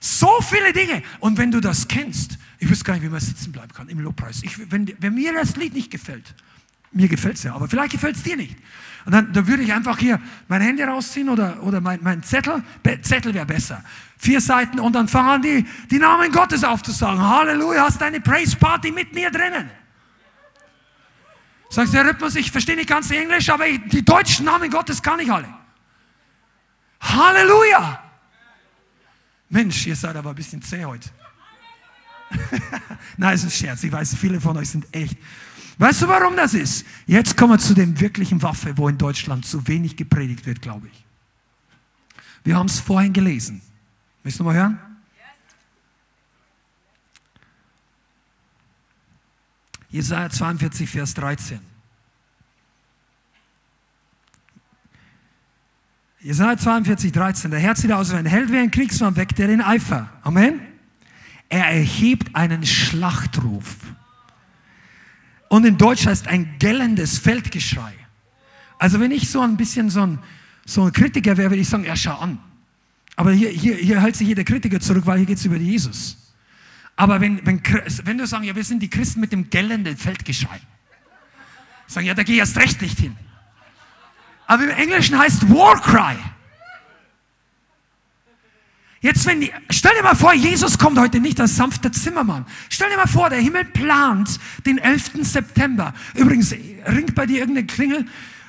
so 0.00 0.40
viele 0.40 0.72
Dinge. 0.72 1.02
Und 1.20 1.36
wenn 1.36 1.50
du 1.50 1.60
das 1.60 1.86
kennst, 1.86 2.38
ich 2.58 2.70
wüsste 2.70 2.84
gar 2.84 2.94
nicht, 2.94 3.02
wie 3.02 3.10
man 3.10 3.20
sitzen 3.20 3.52
bleiben 3.52 3.72
kann 3.74 3.88
im 3.90 4.00
Lobpreis. 4.00 4.42
Ich, 4.42 4.70
wenn, 4.70 4.90
wenn 5.00 5.14
mir 5.14 5.34
das 5.34 5.56
Lied 5.56 5.74
nicht 5.74 5.90
gefällt, 5.90 6.34
mir 6.92 7.08
gefällt 7.08 7.36
es 7.36 7.42
ja, 7.42 7.54
aber 7.54 7.68
vielleicht 7.68 7.92
gefällt 7.92 8.16
es 8.16 8.22
dir 8.22 8.36
nicht. 8.36 8.56
Und 9.04 9.12
dann, 9.12 9.32
dann 9.32 9.46
würde 9.46 9.62
ich 9.62 9.72
einfach 9.72 9.98
hier 9.98 10.20
mein 10.48 10.60
Handy 10.60 10.82
rausziehen 10.82 11.28
oder, 11.28 11.62
oder 11.62 11.80
mein, 11.80 12.00
mein 12.02 12.22
Zettel. 12.22 12.62
Be 12.82 13.00
Zettel 13.00 13.32
wäre 13.32 13.46
besser. 13.46 13.82
Vier 14.18 14.40
Seiten 14.40 14.80
und 14.80 14.92
dann 14.92 15.08
fangen 15.08 15.28
an, 15.28 15.42
die, 15.42 15.66
die 15.90 15.98
Namen 15.98 16.30
Gottes 16.32 16.64
aufzusagen. 16.64 17.20
Halleluja, 17.20 17.84
hast 17.84 18.00
deine 18.00 18.20
Praise 18.20 18.56
Party 18.56 18.90
mit 18.90 19.14
mir 19.14 19.30
drinnen. 19.30 19.70
Sagst 21.70 21.94
der 21.94 22.06
Rhythmus, 22.06 22.34
ich 22.36 22.50
verstehe 22.50 22.76
nicht 22.76 22.88
ganz 22.88 23.10
Englisch, 23.10 23.48
aber 23.50 23.66
ich, 23.66 23.80
die 23.88 24.04
deutschen 24.04 24.46
Namen 24.46 24.70
Gottes 24.70 25.02
kann 25.02 25.20
ich 25.20 25.30
alle. 25.30 25.48
Halleluja! 27.00 28.02
Mensch, 29.50 29.86
ihr 29.86 29.96
seid 29.96 30.16
aber 30.16 30.30
ein 30.30 30.36
bisschen 30.36 30.60
zäh 30.60 30.84
heute. 30.84 31.08
Nein, 33.16 33.34
es 33.34 33.44
ist 33.44 33.54
ein 33.54 33.66
Scherz. 33.66 33.84
Ich 33.84 33.92
weiß, 33.92 34.16
viele 34.16 34.40
von 34.40 34.56
euch 34.56 34.68
sind 34.68 34.86
echt 34.92 35.16
Weißt 35.78 36.02
du, 36.02 36.08
warum 36.08 36.36
das 36.36 36.54
ist? 36.54 36.84
Jetzt 37.06 37.36
kommen 37.36 37.52
wir 37.52 37.58
zu 37.58 37.72
dem 37.72 37.98
wirklichen 38.00 38.42
Waffe, 38.42 38.76
wo 38.76 38.88
in 38.88 38.98
Deutschland 38.98 39.46
zu 39.46 39.66
wenig 39.68 39.96
gepredigt 39.96 40.44
wird, 40.44 40.60
glaube 40.60 40.88
ich. 40.88 41.04
Wir 42.42 42.56
haben 42.56 42.66
es 42.66 42.80
vorhin 42.80 43.12
gelesen. 43.12 43.62
Willst 44.24 44.40
du 44.40 44.44
mal 44.44 44.54
hören? 44.54 44.78
Jesaja 49.90 50.28
42, 50.28 50.90
Vers 50.90 51.14
13. 51.14 51.60
Jesaja 56.20 56.56
42, 56.56 57.12
13. 57.12 57.50
Der 57.52 57.60
Herr 57.60 57.74
zieht 57.74 57.92
aus 57.92 58.12
wie 58.12 58.16
ein 58.16 58.26
Held, 58.26 58.50
wie 58.50 58.58
ein 58.58 58.70
Kriegsmann, 58.70 59.16
weckt 59.16 59.38
er 59.38 59.46
den 59.46 59.62
Eifer. 59.62 60.10
Amen. 60.22 60.60
Er 61.48 61.66
erhebt 61.66 62.34
einen 62.34 62.66
Schlachtruf. 62.66 63.76
Und 65.48 65.64
in 65.64 65.78
Deutsch 65.78 66.06
heißt 66.06 66.28
ein 66.28 66.58
gellendes 66.58 67.18
Feldgeschrei. 67.18 67.94
Also 68.78 69.00
wenn 69.00 69.10
ich 69.10 69.30
so 69.30 69.40
ein 69.40 69.56
bisschen 69.56 69.90
so 69.90 70.02
ein, 70.02 70.18
so 70.64 70.84
ein 70.84 70.92
Kritiker 70.92 71.36
wäre, 71.36 71.50
würde 71.50 71.62
ich 71.62 71.68
sagen, 71.68 71.84
ja, 71.84 71.96
schau 71.96 72.16
an. 72.16 72.38
Aber 73.16 73.32
hier, 73.32 73.48
hier, 73.48 73.74
hier 73.74 74.00
hält 74.00 74.14
sich 74.14 74.28
jeder 74.28 74.44
Kritiker 74.44 74.78
zurück, 74.78 75.06
weil 75.06 75.18
hier 75.18 75.26
geht 75.26 75.38
es 75.38 75.44
über 75.44 75.56
Jesus. 75.56 76.16
Aber 76.94 77.20
wenn, 77.20 77.44
wenn, 77.46 77.60
wenn 78.04 78.18
du 78.18 78.26
sagst, 78.26 78.44
ja, 78.44 78.54
wir 78.54 78.64
sind 78.64 78.80
die 78.80 78.90
Christen 78.90 79.20
mit 79.20 79.32
dem 79.32 79.50
gellenden 79.50 79.96
Feldgeschrei. 79.96 80.60
Sagen, 81.86 82.06
ja, 82.06 82.14
da 82.14 82.22
gehe 82.22 82.34
ich 82.34 82.40
erst 82.40 82.56
recht 82.58 82.82
nicht 82.82 82.98
hin. 82.98 83.16
Aber 84.46 84.64
im 84.64 84.70
Englischen 84.70 85.18
heißt 85.18 85.48
War 85.48 85.80
Cry. 85.80 86.16
Jetzt, 89.00 89.26
wenn 89.26 89.40
die, 89.40 89.52
stell 89.70 89.92
dir 89.96 90.02
mal 90.02 90.16
vor, 90.16 90.34
Jesus 90.34 90.76
kommt 90.76 90.98
heute 90.98 91.20
nicht 91.20 91.40
als 91.40 91.54
sanfter 91.56 91.92
Zimmermann. 91.92 92.44
Stell 92.68 92.90
dir 92.90 92.96
mal 92.96 93.06
vor, 93.06 93.30
der 93.30 93.38
Himmel 93.38 93.64
plant 93.64 94.40
den 94.66 94.78
11. 94.78 95.10
September. 95.22 95.94
Übrigens, 96.14 96.52
ringt 96.52 97.14
bei 97.14 97.24
dir 97.26 97.38
irgendeine 97.38 97.66
Klingel, 97.66 98.06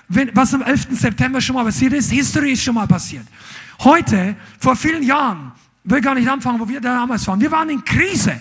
wenn, 0.07 0.35
was 0.35 0.53
am 0.55 0.63
11. 0.63 0.87
September 0.91 1.39
schon 1.39 1.55
mal 1.55 1.65
passiert 1.65 1.93
ist. 1.93 2.11
History 2.11 2.53
ist 2.53 2.63
schon 2.63 2.73
mal 2.73 2.87
passiert. 2.87 3.27
Heute, 3.79 4.35
vor 4.59 4.75
vielen 4.75 5.03
Jahren, 5.03 5.51
will 5.83 6.01
gar 6.01 6.15
nicht 6.15 6.27
anfangen, 6.27 6.59
wo 6.59 6.67
wir 6.67 6.81
damals 6.81 7.27
waren. 7.27 7.39
Wir 7.39 7.51
waren 7.51 7.69
in 7.69 7.85
Krise. 7.85 8.39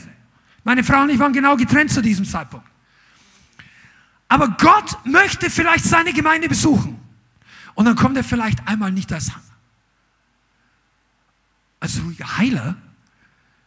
Meine 0.64 0.82
Frau 0.82 1.02
und 1.02 1.10
ich 1.10 1.18
waren 1.18 1.32
genau 1.32 1.56
getrennt 1.56 1.90
zu 1.90 2.00
diesem 2.00 2.24
Zeitpunkt. 2.24 2.66
Aber 4.28 4.48
Gott 4.58 4.98
möchte 5.04 5.50
vielleicht 5.50 5.84
seine 5.84 6.12
Gemeinde 6.12 6.48
besuchen. 6.48 6.98
Und 7.74 7.84
dann 7.84 7.96
kommt 7.96 8.16
er 8.16 8.24
vielleicht 8.24 8.66
einmal 8.66 8.92
nicht 8.92 9.12
als 9.12 9.30
als 11.80 12.00
Heiler, 12.36 12.76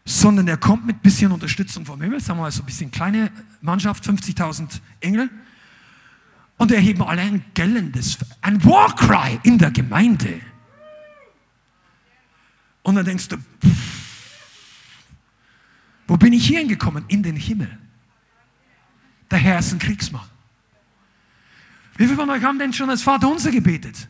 sondern 0.06 0.48
er 0.48 0.58
kommt 0.58 0.86
mit 0.86 0.98
ein 0.98 1.02
bisschen 1.02 1.32
Unterstützung 1.32 1.86
vom 1.86 2.02
Himmel, 2.02 2.20
sagen 2.20 2.40
wir 2.40 2.44
mal 2.44 2.52
so 2.52 2.64
ein 2.64 2.66
bisschen 2.66 2.92
kleine 2.92 3.32
Mannschaft, 3.62 4.04
50.000 4.06 4.80
Engel. 5.00 5.30
Und 6.58 6.72
erheben 6.72 7.02
alle 7.02 7.22
ein 7.22 7.44
gellendes, 7.56 8.20
ein 8.42 8.64
Warcry 8.64 9.40
in 9.44 9.58
der 9.58 9.72
Gemeinde. 9.72 10.42
Und 12.84 12.96
dann 12.96 13.06
denkst 13.06 13.30
du, 13.30 13.38
wo 16.08 16.18
bin 16.18 16.34
ich 16.34 16.46
hier 16.46 16.60
hingekommen? 16.60 17.06
In 17.08 17.24
den 17.24 17.36
Himmel. 17.36 17.78
Der 19.32 19.40
Herr 19.40 19.60
ist 19.60 19.72
ein 19.72 19.80
Kriegsmann. 19.80 20.28
Wie 21.96 22.06
viele 22.06 22.18
von 22.18 22.30
euch 22.30 22.44
haben 22.44 22.60
denn 22.60 22.74
schon 22.74 22.90
als 22.90 23.02
Vater 23.02 23.30
unser 23.30 23.52
gebetet? 23.52 24.08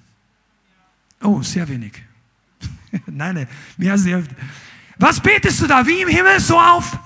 Oh, 1.21 1.41
sehr 1.41 1.67
wenig. 1.67 2.03
nein, 3.07 3.35
nein, 3.35 3.47
mehr 3.77 3.93
als 3.93 4.03
die 4.03 4.11
Hälfte. 4.11 4.35
Was 4.97 5.19
betest 5.19 5.61
du 5.61 5.67
da? 5.67 5.85
Wie 5.85 6.01
im 6.01 6.09
Himmel 6.09 6.39
so 6.39 6.59
auf? 6.59 6.97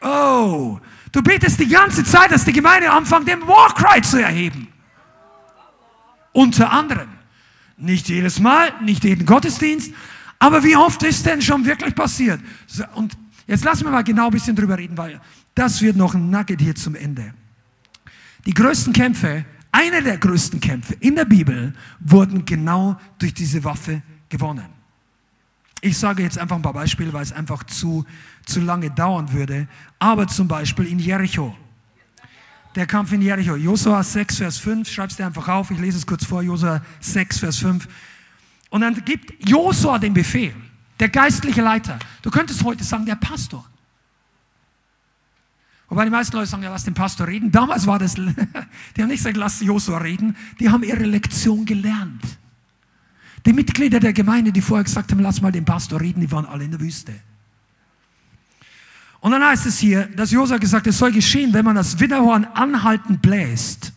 Oh, 0.00 0.78
du 1.10 1.22
betest 1.22 1.58
die 1.60 1.68
ganze 1.68 2.04
Zeit, 2.04 2.30
dass 2.30 2.44
die 2.44 2.52
Gemeinde 2.52 2.90
anfängt, 2.90 3.28
den 3.28 3.46
Warcry 3.46 4.02
zu 4.02 4.22
erheben. 4.22 4.68
Unter 6.32 6.70
anderem. 6.70 7.08
Nicht 7.76 8.08
jedes 8.08 8.38
Mal, 8.38 8.72
nicht 8.82 9.02
jeden 9.04 9.26
Gottesdienst, 9.26 9.92
aber 10.38 10.62
wie 10.62 10.76
oft 10.76 11.02
ist 11.02 11.26
denn 11.26 11.42
schon 11.42 11.64
wirklich 11.64 11.94
passiert? 11.94 12.40
Und 12.94 13.16
jetzt 13.46 13.64
lassen 13.64 13.84
wir 13.84 13.90
mal 13.90 14.04
genau 14.04 14.26
ein 14.26 14.32
bisschen 14.32 14.54
drüber 14.54 14.78
reden, 14.78 14.96
weil 14.96 15.20
das 15.54 15.82
wird 15.82 15.96
noch 15.96 16.14
ein 16.14 16.30
Nugget 16.30 16.60
hier 16.60 16.74
zum 16.74 16.94
Ende. 16.94 17.34
Die 18.46 18.54
größten 18.54 18.92
Kämpfe, 18.92 19.44
einer 19.70 20.00
der 20.00 20.18
größten 20.18 20.60
Kämpfe 20.60 20.94
in 21.00 21.16
der 21.16 21.24
Bibel 21.24 21.74
wurden 22.00 22.44
genau 22.44 22.98
durch 23.18 23.34
diese 23.34 23.62
Waffe 23.64 24.02
gewonnen. 24.28 24.81
Ich 25.84 25.98
sage 25.98 26.22
jetzt 26.22 26.38
einfach 26.38 26.54
ein 26.54 26.62
paar 26.62 26.72
Beispiele, 26.72 27.12
weil 27.12 27.24
es 27.24 27.32
einfach 27.32 27.64
zu, 27.64 28.06
zu 28.46 28.60
lange 28.60 28.88
dauern 28.92 29.32
würde. 29.32 29.66
Aber 29.98 30.28
zum 30.28 30.46
Beispiel 30.46 30.86
in 30.86 31.00
Jericho. 31.00 31.56
Der 32.76 32.86
Kampf 32.86 33.12
in 33.12 33.20
Jericho. 33.20 33.56
Josua 33.56 34.04
6, 34.04 34.38
Vers 34.38 34.58
5. 34.58 34.88
Schreib's 34.88 35.16
dir 35.16 35.26
einfach 35.26 35.48
auf. 35.48 35.72
Ich 35.72 35.78
lese 35.78 35.98
es 35.98 36.06
kurz 36.06 36.24
vor. 36.24 36.40
Josua 36.40 36.80
6, 37.00 37.40
Vers 37.40 37.58
5. 37.58 37.88
Und 38.70 38.80
dann 38.82 39.04
gibt 39.04 39.48
Josua 39.48 39.98
den 39.98 40.14
Befehl. 40.14 40.54
Der 41.00 41.08
geistliche 41.08 41.60
Leiter. 41.60 41.98
Du 42.22 42.30
könntest 42.30 42.62
heute 42.62 42.84
sagen, 42.84 43.04
der 43.04 43.16
Pastor. 43.16 43.68
Wobei 45.88 46.04
die 46.04 46.10
meisten 46.10 46.36
Leute 46.36 46.48
sagen, 46.48 46.62
ja, 46.62 46.70
lass 46.70 46.84
den 46.84 46.94
Pastor 46.94 47.26
reden. 47.26 47.50
Damals 47.50 47.88
war 47.88 47.98
das, 47.98 48.14
die 48.14 48.22
haben 49.02 49.08
nicht 49.08 49.18
gesagt, 49.18 49.36
lass 49.36 49.60
Josua 49.60 49.98
reden. 49.98 50.36
Die 50.60 50.70
haben 50.70 50.84
ihre 50.84 51.04
Lektion 51.04 51.64
gelernt. 51.64 52.22
Die 53.44 53.52
Mitglieder 53.52 53.98
der 53.98 54.12
Gemeinde, 54.12 54.52
die 54.52 54.60
vorher 54.60 54.84
gesagt 54.84 55.10
haben, 55.10 55.20
lass 55.20 55.40
mal 55.40 55.50
den 55.50 55.64
Pastor 55.64 56.00
reden, 56.00 56.20
die 56.20 56.30
waren 56.30 56.46
alle 56.46 56.64
in 56.64 56.70
der 56.70 56.80
Wüste. 56.80 57.12
Und 59.20 59.32
dann 59.32 59.44
heißt 59.44 59.66
es 59.66 59.78
hier, 59.78 60.06
dass 60.06 60.30
Josua 60.30 60.58
gesagt 60.58 60.86
hat, 60.86 60.90
es 60.90 60.98
soll 60.98 61.12
geschehen, 61.12 61.52
wenn 61.52 61.64
man 61.64 61.76
das 61.76 61.98
Widderhorn 61.98 62.44
anhaltend 62.44 63.22
bläst. 63.22 63.92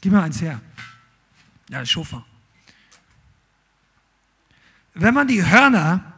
Gib 0.00 0.12
mir 0.12 0.22
eins 0.22 0.40
her. 0.40 0.60
Ja, 1.68 1.84
Schofar. 1.84 2.24
Wenn 4.94 5.12
man 5.12 5.28
die 5.28 5.44
Hörner 5.44 6.14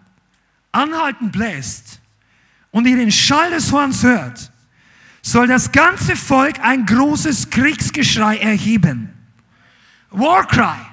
anhaltend 0.71 1.33
bläst 1.33 2.01
und 2.71 2.87
ihr 2.87 2.97
den 2.97 3.11
Schall 3.11 3.51
des 3.51 3.73
Horns 3.73 4.03
hört, 4.05 4.53
soll 5.23 5.49
das 5.49 5.73
ganze 5.73 6.15
Volk 6.15 6.61
ein 6.61 6.87
großes 6.87 7.51
Kriegsgeschrei 7.51 8.39
erheben. 8.39 9.13
Warcry. 10.11 10.88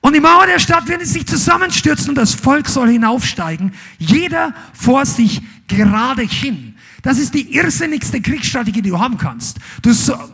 Und 0.00 0.14
die 0.14 0.20
Mauer 0.20 0.46
der 0.46 0.58
Stadt 0.58 0.88
wird 0.88 1.06
sich 1.06 1.26
zusammenstürzen 1.26 2.10
und 2.10 2.14
das 2.14 2.34
Volk 2.34 2.68
soll 2.68 2.88
hinaufsteigen, 2.88 3.72
jeder 3.98 4.54
vor 4.72 5.04
sich 5.04 5.42
gerade 5.68 6.22
hin. 6.22 6.74
Das 7.02 7.18
ist 7.18 7.34
die 7.34 7.54
irrsinnigste 7.54 8.20
Kriegsstrategie, 8.20 8.82
die 8.82 8.90
du 8.90 8.98
haben 8.98 9.16
kannst. 9.16 9.58
Du, 9.82 9.90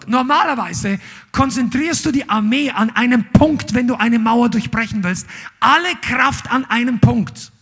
normalerweise 0.06 0.98
konzentrierst 1.32 2.04
du 2.06 2.12
die 2.12 2.28
Armee 2.28 2.70
an 2.70 2.90
einem 2.90 3.24
Punkt, 3.32 3.74
wenn 3.74 3.86
du 3.86 3.94
eine 3.94 4.18
Mauer 4.18 4.48
durchbrechen 4.48 5.04
willst. 5.04 5.26
Alle 5.60 5.94
Kraft 6.00 6.50
an 6.50 6.64
einem 6.64 6.98
Punkt. 6.98 7.52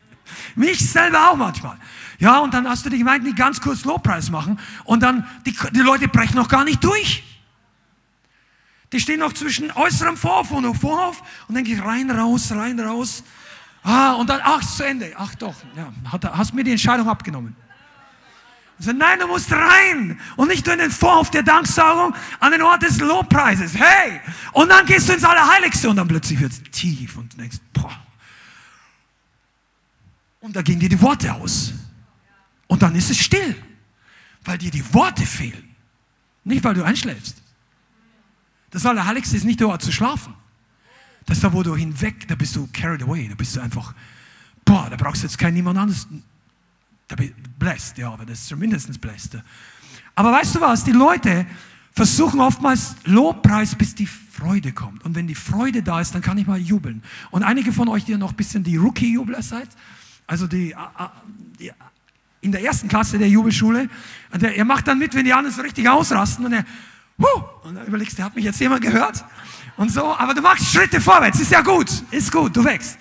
Mich 0.56 0.90
selber 0.90 1.30
auch 1.30 1.36
manchmal. 1.36 1.78
Ja, 2.20 2.40
und 2.40 2.54
dann 2.54 2.68
hast 2.68 2.86
du 2.86 2.90
die 2.90 2.98
Gemeinden, 2.98 3.28
die 3.28 3.36
ganz 3.36 3.62
kurz 3.62 3.86
Lobpreis 3.86 4.30
machen 4.30 4.60
und 4.86 5.04
dann, 5.04 5.28
die, 5.45 5.56
die 5.72 5.80
Leute 5.80 6.08
brechen 6.08 6.36
noch 6.36 6.48
gar 6.48 6.64
nicht 6.64 6.84
durch. 6.84 7.24
Die 8.91 8.99
stehen 8.99 9.20
noch 9.20 9.34
zwischen 9.34 9.72
äußerem 9.72 10.18
Vorhof 10.18 10.52
und 10.52 10.76
Vorhof 10.76 11.22
und 11.48 11.56
dann 11.56 11.66
ich 11.66 11.84
rein, 11.84 12.10
raus, 12.10 12.52
rein, 12.52 12.80
raus. 12.80 13.24
Ah, 13.84 14.14
und 14.14 14.30
dann, 14.30 14.41
ach, 14.44 14.64
zu 14.66 14.84
Ende. 14.84 15.14
Ach 15.18 15.36
doch, 15.36 15.56
ja, 15.76 15.91
hast 16.34 16.54
mir 16.54 16.64
die 16.64 16.72
Entscheidung 16.72 17.08
abgenommen. 17.08 17.56
So, 18.80 18.91
nein, 18.91 19.20
du 19.20 19.28
musst 19.28 19.52
rein 19.52 20.20
und 20.36 20.49
nicht 20.49 20.66
nur 20.66 20.74
in 20.74 20.80
den 20.80 20.91
Vorhof 20.91 21.32
der 21.32 21.41
Danksaugung, 21.41 22.14
an 22.40 22.52
den 22.52 22.62
Ort 22.62 22.84
des 22.84 22.99
Lobpreises. 22.99 23.76
Hey! 23.76 24.22
Und 24.52 24.70
dann 24.70 24.86
gehst 24.86 25.10
du 25.10 25.14
ins 25.14 25.24
Allerheiligste 25.24 25.90
und 25.90 25.95
dann 25.95 26.08
plötzlich 26.08 26.40
wird 26.40 26.52
es 26.52 26.62
tief 26.72 27.18
und 27.18 27.40
denkst, 27.40 27.58
boah, 27.74 27.91
und 30.41 30.55
da 30.55 30.61
gehen 30.61 30.80
dir 30.80 30.89
die 30.89 31.01
Worte 31.01 31.34
aus. 31.34 31.73
Und 32.68 32.81
dann 32.81 32.95
ist 32.95 33.09
es 33.09 33.18
still. 33.18 33.55
weil 34.47 34.57
dir 34.57 34.72
die 34.72 34.93
Worte 34.93 35.26
fehlen. 35.26 35.76
Nicht, 36.43 36.64
weil 36.64 36.73
du 36.73 36.84
einschläfst. 36.84 37.41
Das 38.72 38.85
Allerheiligste 38.85 39.35
ist 39.35 39.43
nicht 39.43 39.59
der 39.59 39.77
zu 39.80 39.91
schlafen. 39.91 40.34
Das 41.26 41.38
ist 41.38 41.43
da, 41.43 41.51
wo 41.51 41.61
du 41.61 41.76
hinweg, 41.76 42.27
da 42.27 42.35
bist 42.35 42.55
du 42.55 42.68
carried 42.72 43.03
away, 43.03 43.27
da 43.27 43.35
bist 43.35 43.55
du 43.55 43.59
einfach, 43.59 43.93
boah, 44.64 44.89
da 44.89 44.95
brauchst 44.95 45.23
du 45.23 45.27
jetzt 45.27 45.38
keinen 45.38 45.55
niemand 45.55 45.77
anderes. 45.77 46.07
Da 47.09 47.15
bist 47.18 47.31
du 47.31 47.49
blessed, 47.59 47.97
ja, 47.97 48.11
aber 48.14 48.26
das 48.26 48.39
ist 48.39 48.47
zumindest 48.47 49.01
blessed. 49.01 49.38
Aber 50.15 50.31
weißt 50.31 50.55
du 50.55 50.61
was, 50.61 50.85
die 50.85 50.93
Leute 50.93 51.45
versuchen 51.91 52.39
oftmals 52.39 52.95
Lobpreis, 53.03 53.76
bis 53.76 53.95
die 53.95 54.07
Freude 54.07 54.72
kommt. 54.72 55.03
Und 55.03 55.15
wenn 55.15 55.27
die 55.27 55.35
Freude 55.35 55.84
da 55.84 55.99
ist, 55.99 56.15
dann 56.15 56.22
kann 56.22 56.38
ich 56.38 56.47
mal 56.47 56.59
jubeln. 56.59 57.03
Und 57.31 57.43
einige 57.43 57.73
von 57.73 57.89
euch, 57.89 58.05
die 58.05 58.14
ja 58.14 58.18
noch 58.18 58.31
ein 58.31 58.38
bisschen 58.38 58.64
die 58.64 58.77
Rookie-Jubler 58.77 59.41
seid, 59.41 59.68
also 60.28 60.45
die, 60.45 60.76
die, 61.60 61.72
in 62.41 62.52
der 62.52 62.64
ersten 62.64 62.88
Klasse 62.88 63.18
der 63.18 63.30
Jubelschule, 63.30 63.90
der, 64.34 64.56
er 64.56 64.66
macht 64.66 64.88
dann 64.88 64.99
mit, 64.99 65.16
wenn 65.16 65.26
die 65.26 65.34
anderen 65.34 65.56
so 65.56 65.62
richtig 65.62 65.88
ausrasten 65.90 66.45
und 66.45 66.54
er, 66.54 66.66
huh, 67.20 67.44
und 67.64 67.76
dann 67.76 67.88
überlegst 67.88 68.20
du, 68.20 68.24
hat 68.24 68.36
mich 68.36 68.45
jetzt 68.45 68.60
jemand 68.60 68.82
gehört? 68.82 69.24
Und 69.78 69.91
so, 69.91 70.16
aber 70.16 70.34
du 70.34 70.41
machst 70.41 70.72
Schritte 70.72 70.99
vorwärts, 71.02 71.40
ist 71.40 71.52
ja 71.52 71.62
gut, 71.62 71.90
ist 72.12 72.32
gut, 72.32 72.56
du 72.56 72.64
wächst. 72.64 72.98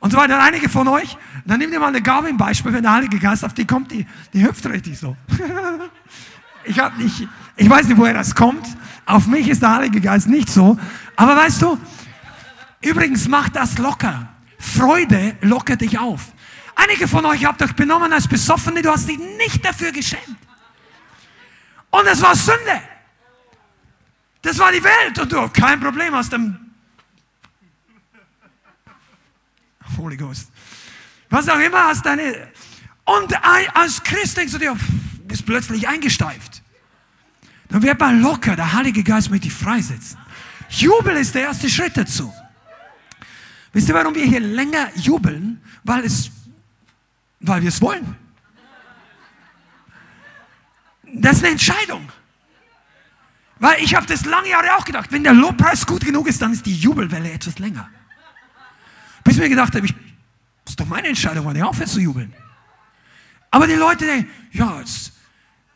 Und 0.00 0.10
so 0.10 0.18
weiter, 0.18 0.42
einige 0.42 0.68
von 0.68 0.88
euch, 0.88 1.16
dann 1.44 1.58
nehmt 1.58 1.72
ihr 1.72 1.80
mal 1.80 1.88
eine 1.88 2.02
Gabe 2.02 2.28
im 2.28 2.36
Beispiel, 2.36 2.72
wenn 2.72 2.82
der 2.82 2.92
Heilige 2.92 3.18
Geist 3.18 3.44
auf 3.44 3.54
die 3.54 3.66
kommt, 3.66 3.90
die, 3.92 4.06
die 4.32 4.44
hüpft 4.44 4.66
richtig 4.66 4.98
so. 4.98 5.16
ich 6.64 6.78
hab 6.78 6.98
nicht, 6.98 7.26
ich 7.56 7.70
weiß 7.70 7.88
nicht, 7.88 7.96
woher 7.96 8.14
das 8.14 8.34
kommt. 8.34 8.66
Auf 9.06 9.26
mich 9.26 9.48
ist 9.48 9.62
der 9.62 9.76
Heilige 9.76 10.00
Geist 10.00 10.28
nicht 10.28 10.50
so. 10.50 10.78
Aber 11.14 11.36
weißt 11.36 11.62
du, 11.62 11.78
übrigens 12.82 13.28
macht 13.28 13.56
das 13.56 13.78
locker. 13.78 14.28
Freude 14.66 15.36
lockert 15.40 15.80
dich 15.80 15.98
auf. 15.98 16.32
Einige 16.74 17.08
von 17.08 17.24
euch 17.24 17.44
habt 17.44 17.62
euch 17.62 17.72
benommen 17.74 18.12
als 18.12 18.28
Besoffene, 18.28 18.82
du 18.82 18.90
hast 18.90 19.08
dich 19.08 19.18
nicht 19.18 19.64
dafür 19.64 19.92
geschämt. 19.92 20.36
Und 21.90 22.06
es 22.06 22.20
war 22.20 22.34
Sünde. 22.34 22.82
Das 24.42 24.58
war 24.58 24.70
die 24.72 24.82
Welt 24.82 25.18
und 25.18 25.32
du, 25.32 25.48
kein 25.48 25.80
Problem 25.80 26.14
aus 26.14 26.28
dem 26.28 26.58
Holy 29.96 30.16
Ghost. 30.16 30.50
Was 31.30 31.48
auch 31.48 31.58
immer 31.58 31.84
hast 31.84 32.04
deine. 32.04 32.48
Und 33.04 33.34
als 33.74 34.02
Christ 34.02 34.36
denkst 34.36 34.52
du 34.52 34.58
dir, 34.58 34.76
bist 35.24 35.46
plötzlich 35.46 35.88
eingesteift. 35.88 36.62
Dann 37.68 37.82
wird 37.82 37.98
man 37.98 38.20
locker, 38.20 38.56
der 38.56 38.72
Heilige 38.72 39.02
Geist 39.02 39.30
möchte 39.30 39.48
dich 39.48 39.56
freisetzen. 39.56 40.18
Jubel 40.68 41.16
ist 41.16 41.34
der 41.34 41.42
erste 41.42 41.70
Schritt 41.70 41.96
dazu. 41.96 42.32
Wisst 43.76 43.90
ihr, 43.90 43.94
warum 43.94 44.14
wir 44.14 44.24
hier 44.24 44.40
länger 44.40 44.90
jubeln? 44.94 45.60
Weil, 45.84 46.02
es, 46.06 46.30
weil 47.40 47.60
wir 47.60 47.68
es 47.68 47.82
wollen. 47.82 48.16
Das 51.12 51.36
ist 51.36 51.42
eine 51.42 51.52
Entscheidung. 51.52 52.10
Weil 53.58 53.84
ich 53.84 53.94
habe 53.94 54.06
das 54.06 54.24
lange 54.24 54.48
Jahre 54.48 54.76
auch 54.76 54.84
gedacht, 54.86 55.12
wenn 55.12 55.24
der 55.24 55.34
Lobpreis 55.34 55.84
gut 55.84 56.06
genug 56.06 56.26
ist, 56.26 56.40
dann 56.40 56.54
ist 56.54 56.64
die 56.64 56.74
Jubelwelle 56.74 57.30
etwas 57.30 57.58
länger. 57.58 57.90
Bis 59.22 59.36
mir 59.36 59.50
gedacht 59.50 59.74
habe, 59.74 59.84
ich, 59.84 59.92
das 59.92 60.72
ist 60.72 60.80
doch 60.80 60.86
meine 60.86 61.08
Entscheidung, 61.08 61.44
wann 61.44 61.56
ich 61.56 61.62
aufhöre 61.62 61.86
zu 61.86 62.00
jubeln. 62.00 62.32
Aber 63.50 63.66
die 63.66 63.74
Leute 63.74 64.06
denken, 64.06 64.30
ja, 64.52 64.80
es, 64.80 65.12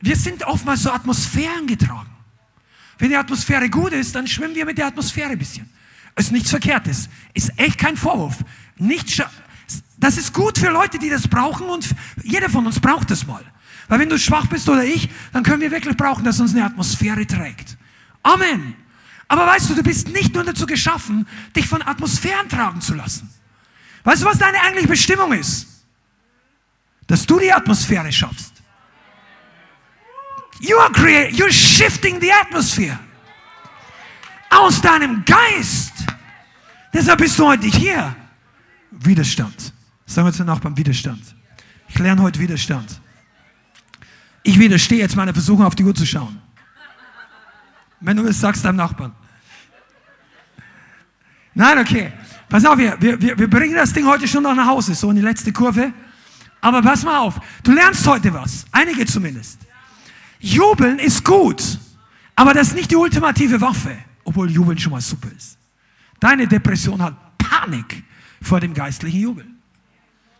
wir 0.01 0.17
sind 0.17 0.43
oftmals 0.45 0.85
so 0.85 0.91
Atmosphären 0.91 1.67
getragen. 1.67 2.09
Wenn 2.97 3.11
die 3.11 3.17
Atmosphäre 3.17 3.69
gut 3.69 3.93
ist, 3.93 4.15
dann 4.15 4.27
schwimmen 4.27 4.55
wir 4.55 4.65
mit 4.65 4.79
der 4.79 4.87
Atmosphäre 4.87 5.33
ein 5.33 5.39
bisschen. 5.39 5.69
Ist 6.16 6.32
nichts 6.32 6.51
Verkehrtes. 6.51 7.09
Ist 7.35 7.53
echt 7.57 7.78
kein 7.78 7.97
Vorwurf. 7.97 8.39
Nicht 8.77 9.23
das 10.01 10.16
ist 10.16 10.32
gut 10.32 10.59
für 10.59 10.70
Leute, 10.70 10.99
die 10.99 11.11
das 11.11 11.28
brauchen 11.28 11.69
und 11.69 11.95
jeder 12.23 12.49
von 12.49 12.66
uns 12.66 12.81
braucht 12.81 13.11
das 13.11 13.27
mal. 13.27 13.45
Weil 13.89 13.99
wenn 13.99 14.09
du 14.09 14.19
schwach 14.19 14.47
bist 14.47 14.69
oder 14.69 14.85
ich, 14.85 15.11
dann 15.32 15.43
können 15.43 15.61
wir 15.61 15.70
wirklich 15.70 15.97
brauchen, 15.97 16.24
dass 16.24 16.41
uns 16.41 16.53
eine 16.53 16.65
Atmosphäre 16.65 17.27
trägt. 17.27 17.77
Amen. 18.23 18.74
Aber 19.28 19.47
weißt 19.47 19.70
du, 19.70 19.74
du 19.74 19.82
bist 19.82 20.09
nicht 20.09 20.35
nur 20.35 20.45
dazu 20.45 20.66
geschaffen, 20.66 21.27
dich 21.55 21.69
von 21.69 21.82
Atmosphären 21.82 22.49
tragen 22.49 22.81
zu 22.81 22.95
lassen. 22.95 23.31
Weißt 24.05 24.23
du, 24.23 24.27
was 24.27 24.39
deine 24.39 24.61
eigentliche 24.61 24.89
Bestimmung 24.89 25.32
ist? 25.32 25.66
Dass 27.07 27.27
du 27.27 27.39
die 27.39 27.53
Atmosphäre 27.53 28.11
schaffst. 28.11 28.55
You 30.61 30.77
are 30.78 30.93
creating, 30.93 31.39
you're 31.39 31.53
shifting 31.53 32.20
the 32.20 32.32
atmosphere. 32.32 32.99
Aus 34.51 34.81
deinem 34.81 35.24
Geist. 35.24 35.93
Deshalb 36.93 37.19
bist 37.19 37.39
du 37.39 37.47
heute 37.47 37.67
hier. 37.67 38.15
Widerstand. 38.91 39.73
Sagen 40.07 40.27
wir 40.27 40.33
zu 40.33 40.45
Nachbarn 40.45 40.77
Widerstand. 40.77 41.23
Ich 41.89 41.99
lerne 41.99 42.23
heute 42.23 42.41
Widerstand. 42.41 43.01
Ich 44.43 44.59
widerstehe 44.59 44.99
jetzt 44.99 45.17
meiner 45.17 45.33
Versuchung, 45.33 45.65
auf 45.65 45.75
die 45.75 45.85
Uhr 45.85 45.95
zu 45.95 46.07
schauen. 46.07 46.41
Wenn 48.01 48.17
du 48.17 48.25
es 48.27 48.41
sagst 48.41 48.65
deinem 48.65 48.77
Nachbarn. 48.77 49.12
Nein, 51.55 51.79
okay. 51.79 52.12
Pass 52.49 52.65
auf, 52.65 52.79
wir, 52.79 53.01
wir, 53.01 53.39
wir 53.39 53.49
bringen 53.49 53.75
das 53.75 53.93
Ding 53.93 54.07
heute 54.07 54.27
schon 54.27 54.43
noch 54.43 54.55
nach 54.55 54.67
Hause, 54.67 54.95
so 54.95 55.11
in 55.11 55.17
die 55.17 55.23
letzte 55.23 55.53
Kurve. 55.53 55.93
Aber 56.61 56.83
pass 56.83 57.05
mal 57.05 57.19
auf, 57.19 57.39
du 57.62 57.73
lernst 57.73 58.07
heute 58.07 58.33
was. 58.33 58.65
Einige 58.73 59.07
zumindest. 59.07 59.61
Jubeln 60.41 60.99
ist 60.99 61.25
gut, 61.25 61.79
aber 62.35 62.55
das 62.55 62.69
ist 62.69 62.75
nicht 62.75 62.91
die 62.91 62.97
ultimative 62.97 63.61
Waffe, 63.61 63.97
obwohl 64.25 64.51
Jubeln 64.51 64.79
schon 64.79 64.93
mal 64.93 65.01
super 65.01 65.29
ist. 65.37 65.60
Deine 66.21 66.47
Depression 66.47 67.03
hat 67.03 67.39
Panik 67.39 68.05
vor 68.43 68.61
dem 68.61 68.75
geistlichen 68.75 69.21
Jubeln. 69.21 69.57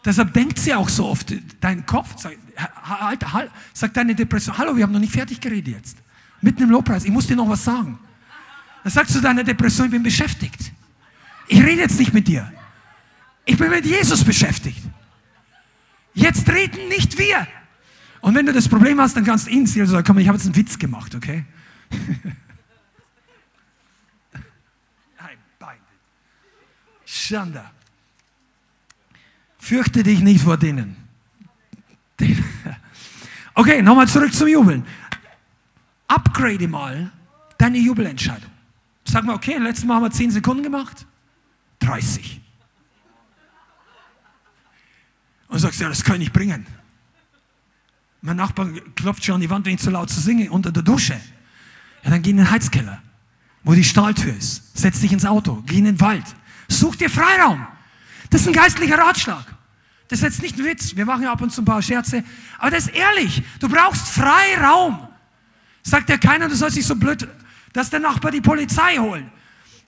Deshalb 0.05 0.33
denkt 0.33 0.59
sie 0.59 0.75
auch 0.75 0.89
so 0.89 1.07
oft, 1.07 1.35
dein 1.61 1.85
Kopf 1.85 2.19
sagt, 2.19 2.39
halt, 2.85 3.33
halt, 3.33 3.51
sagt 3.75 3.97
deine 3.97 4.15
Depression, 4.15 4.57
hallo, 4.57 4.77
wir 4.77 4.85
haben 4.85 4.93
noch 4.93 5.01
nicht 5.01 5.13
fertig 5.13 5.41
geredet 5.41 5.75
jetzt. 5.75 5.99
Mitten 6.41 6.63
im 6.63 6.71
Lobpreis, 6.71 7.05
ich 7.05 7.11
muss 7.11 7.27
dir 7.27 7.37
noch 7.37 7.49
was 7.49 7.65
sagen. 7.65 7.99
Dann 8.83 8.93
sagst 8.93 9.15
du 9.15 9.21
deiner 9.21 9.45
Depression, 9.45 9.87
ich 9.87 9.93
bin 9.93 10.03
beschäftigt. 10.03 10.73
Ich 11.49 11.63
rede 11.63 11.83
jetzt 11.83 11.99
nicht 11.99 12.15
mit 12.15 12.29
dir. 12.29 12.51
Ich 13.45 13.59
bin 13.59 13.69
mit 13.71 13.85
Jesus 13.85 14.25
beschäftigt. 14.25 14.83
Jetzt 16.15 16.49
reden 16.49 16.89
nicht 16.89 17.19
wir. 17.19 17.47
Und 18.21 18.35
wenn 18.35 18.47
du 18.47 18.53
das 18.53 18.69
Problem 18.69 19.01
hast, 19.01 19.17
dann 19.17 19.25
kannst 19.25 19.47
du 19.47 19.51
ihn 19.51 19.67
sehen. 19.67 19.83
Also, 19.83 20.03
komm, 20.03 20.19
ich 20.19 20.29
habe 20.29 20.37
jetzt 20.39 20.47
einen 20.47 20.57
Witz 20.57 20.79
gemacht, 20.79 21.15
okay? 21.15 21.45
Schande. 27.31 27.65
Fürchte 29.59 30.03
dich 30.03 30.21
nicht 30.21 30.43
vor 30.43 30.57
denen. 30.57 30.97
Okay, 33.53 33.83
nochmal 33.83 34.09
zurück 34.09 34.33
zum 34.33 34.47
Jubeln. 34.47 34.87
Upgrade 36.07 36.69
mal 36.69 37.11
deine 37.59 37.79
Jubelentscheidung. 37.79 38.51
Sag 39.05 39.25
mal, 39.25 39.35
okay, 39.35 39.59
letztes 39.59 39.85
Mal 39.85 39.97
haben 39.97 40.05
wir 40.05 40.11
10 40.11 40.31
Sekunden 40.31 40.63
gemacht. 40.63 41.05
30. 41.81 42.41
Und 45.49 45.59
sagst, 45.59 45.81
ja, 45.81 45.89
das 45.89 46.05
kann 46.05 46.15
ich 46.15 46.21
nicht 46.21 46.33
bringen. 46.33 46.65
Mein 48.23 48.37
Nachbar 48.37 48.69
klopft 48.95 49.25
schon 49.25 49.35
an 49.35 49.41
die 49.41 49.51
Wand, 49.51 49.67
wenn 49.67 49.75
ich 49.75 49.81
zu 49.81 49.91
laut 49.91 50.09
zu 50.09 50.21
singe, 50.21 50.51
unter 50.51 50.71
der 50.71 50.85
Dusche. 50.85 51.21
Ja, 52.05 52.11
dann 52.11 52.23
geh 52.23 52.31
in 52.31 52.39
den 52.39 52.51
Heizkeller, 52.51 53.03
wo 53.65 53.75
die 53.75 53.85
Stahltür 53.85 54.35
ist. 54.35 54.79
Setz 54.79 55.01
dich 55.01 55.13
ins 55.13 55.27
Auto, 55.27 55.63
geh 55.67 55.79
in 55.79 55.85
den 55.85 56.01
Wald. 56.01 56.37
Such 56.71 56.97
dir 56.97 57.11
Freiraum. 57.11 57.67
Das 58.31 58.43
ist 58.43 58.47
ein 58.47 58.53
geistlicher 58.53 58.97
Ratschlag. 58.97 59.45
Das 60.09 60.21
ist 60.21 60.23
jetzt 60.23 60.43
nicht 60.43 60.57
ein 60.59 60.65
Witz. 60.65 60.95
Wir 60.95 61.05
machen 61.05 61.25
ja 61.25 61.33
ab 61.33 61.43
und 61.43 61.51
zu 61.51 61.63
ein 61.63 61.65
paar 61.65 61.83
Scherze. 61.83 62.25
Aber 62.59 62.71
das 62.71 62.87
ist 62.87 62.95
ehrlich. 62.95 63.43
Du 63.59 63.69
brauchst 63.69 64.09
Freiraum. 64.09 65.09
Sagt 65.83 66.09
ja 66.09 66.17
keiner, 66.17 66.49
du 66.49 66.55
sollst 66.55 66.77
dich 66.77 66.87
so 66.87 66.95
blöd, 66.95 67.27
dass 67.73 67.91
der 67.91 68.01
Nachbar 68.01 68.31
die 68.31 68.41
Polizei 68.41 68.97
holt. 68.99 69.25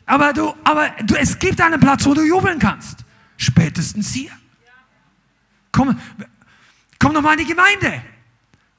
Aber 0.06 0.32
du, 0.32 0.54
aber 0.64 0.90
du, 1.04 1.14
es 1.14 1.38
gibt 1.38 1.60
einen 1.60 1.78
Platz, 1.78 2.04
wo 2.04 2.14
du 2.14 2.22
jubeln 2.22 2.58
kannst. 2.58 3.04
Spätestens 3.36 4.12
hier. 4.12 4.32
Komm, 5.70 5.98
komm 6.98 7.12
noch 7.12 7.22
mal 7.22 7.32
in 7.32 7.46
die 7.46 7.52
Gemeinde. 7.52 8.02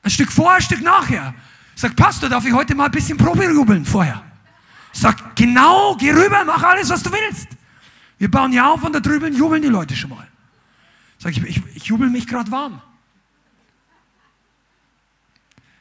Ein 0.03 0.11
Stück 0.11 0.31
vorher, 0.31 0.57
ein 0.57 0.61
Stück 0.61 0.81
nachher. 0.81 1.33
Sag, 1.75 1.95
Pastor, 1.95 2.29
darf 2.29 2.45
ich 2.45 2.53
heute 2.53 2.75
mal 2.75 2.85
ein 2.85 2.91
bisschen 2.91 3.17
Probe 3.17 3.45
jubeln 3.45 3.85
vorher? 3.85 4.21
Sag, 4.91 5.35
genau, 5.35 5.95
geh 5.95 6.11
rüber, 6.11 6.43
mach 6.45 6.61
alles, 6.61 6.89
was 6.89 7.01
du 7.01 7.11
willst. 7.11 7.47
Wir 8.23 8.31
bauen 8.31 8.53
ja 8.53 8.71
auf 8.71 8.81
und 8.81 8.93
da 8.93 9.01
drüben 9.01 9.33
jubeln 9.33 9.61
die 9.61 9.67
Leute 9.67 9.97
schon 9.97 10.11
mal. 10.11 10.25
Sag 11.19 11.33
ich, 11.33 11.43
ich, 11.43 11.61
ich 11.75 11.83
jubel 11.83 12.09
mich 12.09 12.25
gerade 12.25 12.49
warm. 12.51 12.81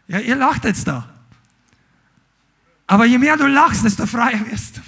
Ja, 0.08 0.18
ihr 0.18 0.34
lacht 0.34 0.64
jetzt 0.64 0.88
da. 0.88 1.08
Aber 2.88 3.04
je 3.04 3.18
mehr 3.18 3.36
du 3.36 3.46
lachst, 3.46 3.84
desto 3.84 4.06
freier 4.06 4.44
wirst 4.50 4.78
du. 4.78 4.80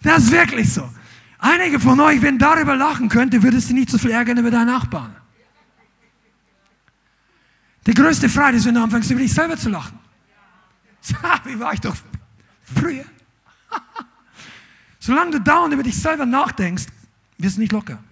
Das 0.00 0.24
ist 0.24 0.32
wirklich 0.32 0.72
so. 0.72 0.88
Einige 1.36 1.78
von 1.78 2.00
euch, 2.00 2.22
wenn 2.22 2.38
darüber 2.38 2.74
lachen 2.74 3.10
könnte, 3.10 3.42
würdest 3.42 3.68
du 3.68 3.74
nicht 3.74 3.90
so 3.90 3.98
viel 3.98 4.12
ärgern 4.12 4.38
über 4.38 4.50
deinen 4.50 4.68
Nachbarn. 4.68 5.14
Die 7.86 7.92
größte 7.92 8.30
Freude 8.30 8.56
ist, 8.56 8.64
wenn 8.64 8.76
du 8.76 8.82
anfängst, 8.82 9.10
über 9.10 9.20
dich 9.20 9.34
selber 9.34 9.58
zu 9.58 9.68
lachen. 9.68 9.98
Wie 11.44 11.60
war 11.60 11.74
ich 11.74 11.82
doch 11.82 11.96
früher? 12.74 13.04
Solange 15.04 15.32
du 15.32 15.40
dauernd 15.40 15.74
über 15.74 15.82
dich 15.82 15.96
selber 15.96 16.24
nachdenkst, 16.24 16.86
wirst 17.36 17.56
du 17.58 17.60
nicht 17.60 17.72
locker. 17.72 18.02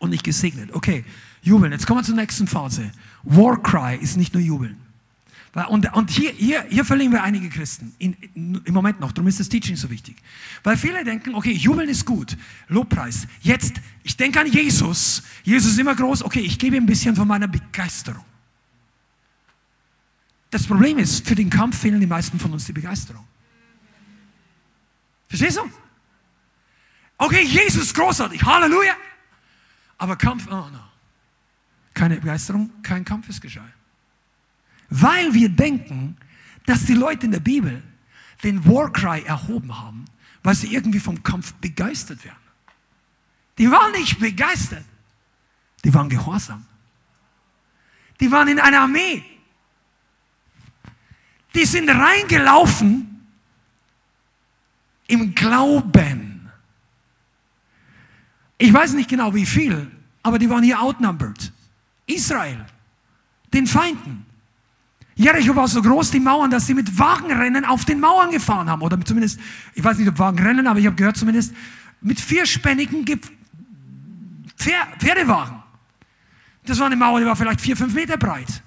und 0.00 0.10
nicht 0.10 0.24
gesegnet. 0.24 0.72
Okay, 0.72 1.04
jubeln. 1.40 1.70
Jetzt 1.70 1.86
kommen 1.86 2.00
wir 2.00 2.04
zur 2.04 2.16
nächsten 2.16 2.48
Phase. 2.48 2.90
Warcry 3.22 3.96
ist 3.96 4.16
nicht 4.16 4.34
nur 4.34 4.42
jubeln. 4.42 4.76
Und, 5.68 5.92
und 5.94 6.10
hier, 6.10 6.32
hier, 6.32 6.64
hier 6.68 6.84
verlieren 6.84 7.12
wir 7.12 7.22
einige 7.22 7.48
Christen 7.48 7.94
in, 7.98 8.14
in, 8.34 8.60
im 8.64 8.74
Moment 8.74 8.98
noch. 8.98 9.12
Darum 9.12 9.28
ist 9.28 9.38
das 9.38 9.48
Teaching 9.48 9.76
so 9.76 9.88
wichtig. 9.88 10.16
Weil 10.64 10.76
viele 10.76 11.04
denken, 11.04 11.32
okay, 11.34 11.52
jubeln 11.52 11.88
ist 11.88 12.04
gut, 12.04 12.36
Lobpreis. 12.66 13.28
Jetzt, 13.40 13.74
ich 14.02 14.16
denke 14.16 14.40
an 14.40 14.48
Jesus. 14.48 15.22
Jesus 15.44 15.72
ist 15.72 15.78
immer 15.78 15.94
groß. 15.94 16.24
Okay, 16.24 16.40
ich 16.40 16.58
gebe 16.58 16.76
ein 16.76 16.86
bisschen 16.86 17.14
von 17.14 17.28
meiner 17.28 17.46
Begeisterung. 17.46 18.24
Das 20.50 20.66
Problem 20.66 20.98
ist, 20.98 21.24
für 21.24 21.36
den 21.36 21.50
Kampf 21.50 21.78
fehlen 21.78 22.00
die 22.00 22.06
meisten 22.06 22.40
von 22.40 22.52
uns 22.52 22.64
die 22.64 22.72
Begeisterung. 22.72 23.24
Verstehst 25.28 25.58
du? 25.58 25.70
Okay, 27.20 27.42
Jesus 27.42 27.82
ist 27.82 27.94
großartig, 27.94 28.42
Halleluja. 28.42 28.96
Aber 29.98 30.16
Kampf, 30.16 30.46
oh 30.46 30.54
no. 30.54 30.80
Keine 31.92 32.16
Begeisterung, 32.16 32.70
kein 32.82 33.04
Kampfesgeschrei. 33.04 33.70
Weil 34.88 35.34
wir 35.34 35.50
denken, 35.50 36.16
dass 36.64 36.86
die 36.86 36.94
Leute 36.94 37.26
in 37.26 37.32
der 37.32 37.40
Bibel 37.40 37.82
den 38.42 38.64
Warcry 38.64 39.22
erhoben 39.24 39.78
haben, 39.78 40.06
weil 40.42 40.54
sie 40.54 40.72
irgendwie 40.72 40.98
vom 40.98 41.22
Kampf 41.22 41.52
begeistert 41.54 42.24
werden. 42.24 42.38
Die 43.58 43.70
waren 43.70 43.92
nicht 43.92 44.18
begeistert. 44.18 44.86
Die 45.84 45.92
waren 45.92 46.08
gehorsam. 46.08 46.64
Die 48.18 48.32
waren 48.32 48.48
in 48.48 48.58
einer 48.58 48.80
Armee. 48.80 49.22
Die 51.54 51.66
sind 51.66 51.90
reingelaufen 51.90 53.26
im 55.06 55.34
Glauben. 55.34 56.29
Ich 58.60 58.74
weiß 58.74 58.92
nicht 58.92 59.08
genau 59.08 59.34
wie 59.34 59.46
viel, 59.46 59.90
aber 60.22 60.38
die 60.38 60.50
waren 60.50 60.62
hier 60.62 60.82
outnumbered. 60.82 61.50
Israel, 62.06 62.66
den 63.54 63.66
Feinden. 63.66 64.26
Jericho 65.14 65.56
war 65.56 65.66
so 65.66 65.80
groß, 65.80 66.10
die 66.10 66.20
Mauern, 66.20 66.50
dass 66.50 66.66
sie 66.66 66.74
mit 66.74 66.98
Wagenrennen 66.98 67.64
auf 67.64 67.86
den 67.86 68.00
Mauern 68.00 68.30
gefahren 68.30 68.68
haben. 68.68 68.82
Oder 68.82 69.00
zumindest, 69.00 69.40
ich 69.74 69.82
weiß 69.82 69.96
nicht, 69.96 70.08
ob 70.08 70.18
Wagenrennen, 70.18 70.66
aber 70.66 70.78
ich 70.78 70.84
habe 70.84 70.94
gehört 70.94 71.16
zumindest, 71.16 71.54
mit 72.02 72.20
vierspännigen 72.20 73.06
Pferdewagen. 74.58 75.62
Das 76.66 76.78
war 76.78 76.86
eine 76.86 76.96
Mauer, 76.96 77.18
die 77.20 77.26
war 77.26 77.36
vielleicht 77.36 77.62
vier, 77.62 77.78
fünf 77.78 77.94
Meter 77.94 78.18
breit. 78.18 78.62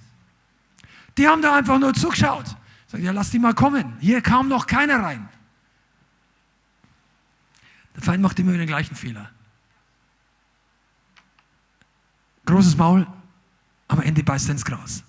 Die 1.19 1.27
haben 1.27 1.43
da 1.43 1.55
einfach 1.55 1.77
nur 1.77 1.93
zugeschaut. 1.93 2.55
Sagt, 2.87 3.03
ja, 3.03 3.11
lass 3.11 3.29
die 3.29 3.37
mal 3.37 3.53
kommen. 3.53 3.93
Hier 3.99 4.21
kam 4.21 4.47
noch 4.47 4.65
keiner 4.65 5.03
rein. 5.03 5.29
Der 7.95 8.01
Feind 8.01 8.23
macht 8.23 8.39
immer 8.39 8.53
wieder 8.53 8.63
den 8.63 8.67
gleichen 8.67 8.95
Fehler. 8.95 9.29
Großes 12.45 12.75
Maul, 12.77 13.07
am 13.87 14.01
Ende 14.01 14.23
beißt 14.23 14.49
er 14.49 14.53
ins 14.53 14.65
Gras. 14.65 15.03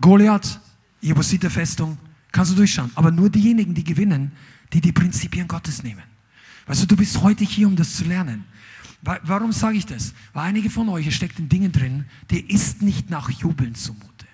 Goliath, 0.00 0.60
Jebusiter-Festung, 1.00 1.98
kannst 2.30 2.52
du 2.52 2.56
durchschauen. 2.56 2.90
Aber 2.94 3.10
nur 3.10 3.30
diejenigen, 3.30 3.74
die 3.74 3.84
gewinnen, 3.84 4.32
die 4.72 4.80
die 4.80 4.92
Prinzipien 4.92 5.48
Gottes 5.48 5.82
nehmen. 5.82 6.02
Weißt 6.66 6.82
du, 6.82 6.86
du 6.86 6.96
bist 6.96 7.20
heute 7.20 7.44
hier, 7.44 7.66
um 7.66 7.76
das 7.76 7.96
zu 7.96 8.04
lernen. 8.04 8.44
Warum 9.02 9.50
sage 9.50 9.76
ich 9.76 9.86
das? 9.86 10.14
Weil 10.32 10.44
einige 10.44 10.70
von 10.70 10.88
euch, 10.88 11.06
ihr 11.06 11.12
steckt 11.12 11.38
in 11.40 11.48
Dingen 11.48 11.72
drin, 11.72 12.06
dir 12.30 12.48
ist 12.48 12.82
nicht 12.82 13.10
nach 13.10 13.28
Jubeln 13.30 13.74
zumute. 13.74 14.26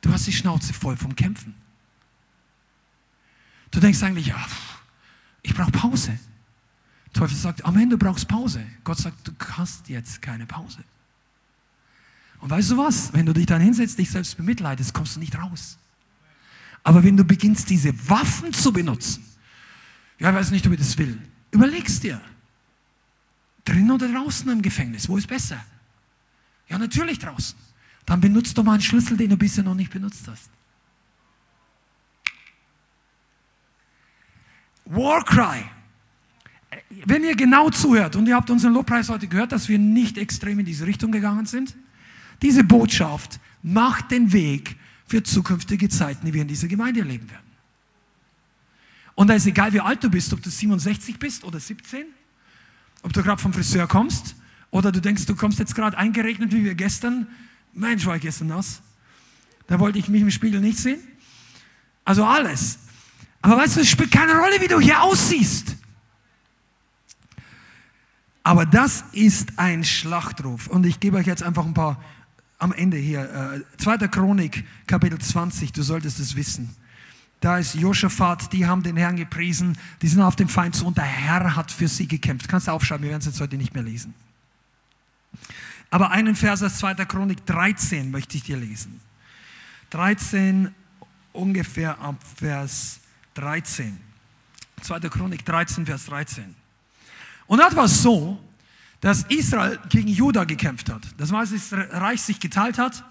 Du 0.00 0.12
hast 0.12 0.26
die 0.26 0.32
Schnauze 0.32 0.72
voll 0.72 0.96
vom 0.96 1.16
Kämpfen. 1.16 1.54
Du 3.72 3.80
denkst 3.80 4.02
eigentlich, 4.04 4.28
ja, 4.28 4.46
ich 5.42 5.52
brauche 5.52 5.72
Pause. 5.72 6.16
Teufel 7.14 7.36
sagt, 7.36 7.64
Amen, 7.64 7.88
du 7.88 7.96
brauchst 7.96 8.28
Pause. 8.28 8.64
Gott 8.82 8.98
sagt, 8.98 9.28
du 9.28 9.32
hast 9.56 9.88
jetzt 9.88 10.20
keine 10.20 10.46
Pause. 10.46 10.78
Und 12.40 12.50
weißt 12.50 12.72
du 12.72 12.76
was? 12.76 13.12
Wenn 13.12 13.24
du 13.24 13.32
dich 13.32 13.46
dann 13.46 13.62
hinsetzt, 13.62 13.98
dich 13.98 14.10
selbst 14.10 14.36
bemitleidest, 14.36 14.92
kommst 14.92 15.16
du 15.16 15.20
nicht 15.20 15.38
raus. 15.38 15.78
Aber 16.82 17.02
wenn 17.02 17.16
du 17.16 17.24
beginnst, 17.24 17.70
diese 17.70 17.94
Waffen 18.10 18.52
zu 18.52 18.72
benutzen, 18.72 19.24
ja, 20.18 20.28
ich 20.28 20.36
weiß 20.36 20.50
nicht, 20.50 20.66
ob 20.66 20.74
ich 20.74 20.78
das 20.78 20.98
will, 20.98 21.18
überlegst 21.50 22.02
dir, 22.02 22.20
drinnen 23.64 23.90
oder 23.90 24.12
draußen 24.12 24.50
im 24.50 24.60
Gefängnis, 24.60 25.08
wo 25.08 25.16
ist 25.16 25.26
besser? 25.26 25.64
Ja, 26.68 26.78
natürlich 26.78 27.18
draußen. 27.18 27.56
Dann 28.04 28.20
benutzt 28.20 28.58
du 28.58 28.62
mal 28.62 28.72
einen 28.72 28.82
Schlüssel, 28.82 29.16
den 29.16 29.30
du 29.30 29.36
bisher 29.36 29.64
noch 29.64 29.74
nicht 29.74 29.90
benutzt 29.90 30.28
hast. 30.28 30.50
Warcry. 34.84 35.64
Wenn 36.90 37.24
ihr 37.24 37.34
genau 37.34 37.70
zuhört, 37.70 38.16
und 38.16 38.26
ihr 38.26 38.36
habt 38.36 38.50
unseren 38.50 38.72
Lobpreis 38.72 39.08
heute 39.08 39.26
gehört, 39.26 39.52
dass 39.52 39.68
wir 39.68 39.78
nicht 39.78 40.18
extrem 40.18 40.58
in 40.58 40.66
diese 40.66 40.86
Richtung 40.86 41.12
gegangen 41.12 41.46
sind, 41.46 41.74
diese 42.42 42.64
Botschaft 42.64 43.40
macht 43.62 44.10
den 44.10 44.32
Weg 44.32 44.76
für 45.06 45.22
zukünftige 45.22 45.88
Zeiten, 45.88 46.26
die 46.26 46.34
wir 46.34 46.42
in 46.42 46.48
dieser 46.48 46.68
Gemeinde 46.68 47.00
erleben 47.00 47.28
werden. 47.30 47.44
Und 49.14 49.28
da 49.28 49.34
ist 49.34 49.46
egal, 49.46 49.72
wie 49.72 49.80
alt 49.80 50.02
du 50.02 50.10
bist, 50.10 50.32
ob 50.32 50.42
du 50.42 50.50
67 50.50 51.18
bist 51.18 51.44
oder 51.44 51.60
17, 51.60 52.06
ob 53.02 53.12
du 53.12 53.22
gerade 53.22 53.40
vom 53.40 53.52
Friseur 53.52 53.86
kommst 53.86 54.34
oder 54.70 54.90
du 54.90 55.00
denkst, 55.00 55.26
du 55.26 55.36
kommst 55.36 55.58
jetzt 55.58 55.74
gerade 55.74 55.96
eingeregnet, 55.96 56.52
wie 56.52 56.64
wir 56.64 56.74
gestern. 56.74 57.28
Mensch, 57.72 58.06
war 58.06 58.16
ich 58.16 58.22
gestern 58.22 58.48
nass. 58.48 58.82
Da 59.66 59.78
wollte 59.78 59.98
ich 59.98 60.08
mich 60.08 60.22
im 60.22 60.30
Spiegel 60.30 60.60
nicht 60.60 60.78
sehen. 60.78 61.00
Also 62.04 62.24
alles. 62.24 62.78
Aber 63.40 63.56
weißt 63.56 63.76
du, 63.76 63.80
es 63.80 63.88
spielt 63.88 64.10
keine 64.10 64.34
Rolle, 64.38 64.60
wie 64.60 64.68
du 64.68 64.80
hier 64.80 65.02
aussiehst. 65.02 65.73
Aber 68.44 68.66
das 68.66 69.04
ist 69.12 69.58
ein 69.58 69.82
Schlachtruf. 69.84 70.68
Und 70.68 70.84
ich 70.86 71.00
gebe 71.00 71.16
euch 71.16 71.26
jetzt 71.26 71.42
einfach 71.42 71.64
ein 71.64 71.74
paar 71.74 72.00
am 72.58 72.72
Ende 72.72 72.96
hier, 72.96 73.64
äh, 73.76 73.78
2. 73.78 74.08
Chronik, 74.08 74.64
Kapitel 74.86 75.18
20, 75.18 75.72
du 75.72 75.82
solltest 75.82 76.20
es 76.20 76.36
wissen. 76.36 76.74
Da 77.40 77.58
ist 77.58 77.74
Josaphat, 77.74 78.52
die 78.52 78.66
haben 78.66 78.82
den 78.82 78.96
Herrn 78.96 79.16
gepriesen, 79.16 79.76
die 80.00 80.08
sind 80.08 80.22
auf 80.22 80.36
dem 80.36 80.48
Feind 80.48 80.76
zu 80.76 80.86
und 80.86 80.96
der 80.96 81.04
Herr 81.04 81.56
hat 81.56 81.72
für 81.72 81.88
sie 81.88 82.06
gekämpft. 82.06 82.48
Kannst 82.48 82.68
du 82.68 82.72
aufschreiben, 82.72 83.02
wir 83.02 83.10
werden 83.10 83.20
es 83.20 83.26
jetzt 83.26 83.40
heute 83.40 83.56
nicht 83.56 83.74
mehr 83.74 83.82
lesen. 83.82 84.14
Aber 85.90 86.10
einen 86.10 86.36
Vers 86.36 86.62
aus 86.62 86.78
2. 86.78 86.94
Chronik 87.04 87.44
13 87.44 88.10
möchte 88.10 88.36
ich 88.36 88.44
dir 88.44 88.56
lesen. 88.56 89.00
13, 89.90 90.74
ungefähr 91.32 91.98
ab 92.00 92.16
Vers 92.36 93.00
13. 93.34 93.98
2. 94.80 95.00
Chronik 95.00 95.44
13, 95.44 95.86
Vers 95.86 96.06
13. 96.06 96.54
Und 97.46 97.58
das 97.58 97.76
war 97.76 97.88
so, 97.88 98.38
dass 99.00 99.24
Israel 99.24 99.78
gegen 99.88 100.08
Juda 100.08 100.44
gekämpft 100.44 100.90
hat. 100.90 101.02
Das 101.18 101.30
war, 101.30 101.40
als 101.40 101.50
das 101.50 101.72
Reich 101.72 102.22
sich 102.22 102.40
geteilt 102.40 102.78
hat. 102.78 103.04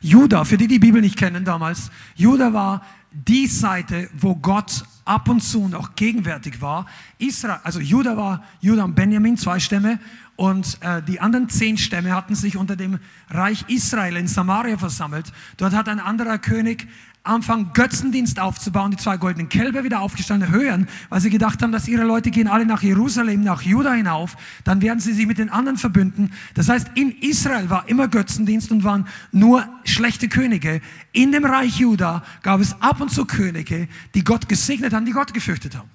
Juda, 0.00 0.44
für 0.44 0.56
die 0.56 0.66
die 0.66 0.80
Bibel 0.80 1.00
nicht 1.00 1.16
kennen 1.16 1.44
damals, 1.44 1.90
Juda 2.16 2.52
war 2.52 2.84
die 3.12 3.46
Seite, 3.46 4.08
wo 4.18 4.34
Gott 4.36 4.84
ab 5.04 5.28
und 5.28 5.40
zu 5.40 5.68
noch 5.68 5.94
gegenwärtig 5.94 6.60
war. 6.60 6.86
Israel, 7.18 7.60
also 7.64 7.80
Juda 7.80 8.16
war 8.16 8.44
Juda 8.60 8.84
und 8.84 8.94
Benjamin, 8.94 9.36
zwei 9.36 9.58
Stämme, 9.58 9.98
und 10.36 10.78
äh, 10.80 11.02
die 11.02 11.20
anderen 11.20 11.50
zehn 11.50 11.76
Stämme 11.76 12.14
hatten 12.14 12.34
sich 12.34 12.56
unter 12.56 12.74
dem 12.74 12.98
Reich 13.28 13.66
Israel 13.68 14.16
in 14.16 14.26
Samaria 14.26 14.78
versammelt. 14.78 15.32
Dort 15.58 15.74
hat 15.74 15.86
ein 15.86 16.00
anderer 16.00 16.38
König 16.38 16.88
anfangen, 17.22 17.72
Götzendienst 17.74 18.40
aufzubauen, 18.40 18.92
die 18.92 18.96
zwei 18.96 19.16
goldenen 19.18 19.48
Kälber 19.48 19.84
wieder 19.84 20.00
aufgestanden 20.00 20.50
hören, 20.50 20.88
weil 21.10 21.20
sie 21.20 21.30
gedacht 21.30 21.62
haben, 21.62 21.70
dass 21.70 21.86
ihre 21.86 22.04
Leute 22.04 22.30
gehen 22.30 22.48
alle 22.48 22.64
nach 22.64 22.82
Jerusalem, 22.82 23.42
nach 23.42 23.62
Juda 23.62 23.92
hinauf, 23.92 24.36
dann 24.64 24.80
werden 24.80 25.00
sie 25.00 25.12
sich 25.12 25.26
mit 25.26 25.38
den 25.38 25.50
anderen 25.50 25.76
verbünden. 25.76 26.32
Das 26.54 26.68
heißt, 26.68 26.92
in 26.94 27.12
Israel 27.20 27.68
war 27.68 27.88
immer 27.88 28.08
Götzendienst 28.08 28.72
und 28.72 28.84
waren 28.84 29.06
nur 29.32 29.68
schlechte 29.84 30.28
Könige. 30.28 30.80
In 31.12 31.30
dem 31.32 31.44
Reich 31.44 31.78
Juda 31.78 32.22
gab 32.42 32.60
es 32.60 32.80
ab 32.80 33.00
und 33.00 33.10
zu 33.10 33.26
Könige, 33.26 33.88
die 34.14 34.24
Gott 34.24 34.48
gesegnet 34.48 34.94
haben, 34.94 35.04
die 35.04 35.12
Gott 35.12 35.34
gefürchtet 35.34 35.76
haben. 35.76 35.90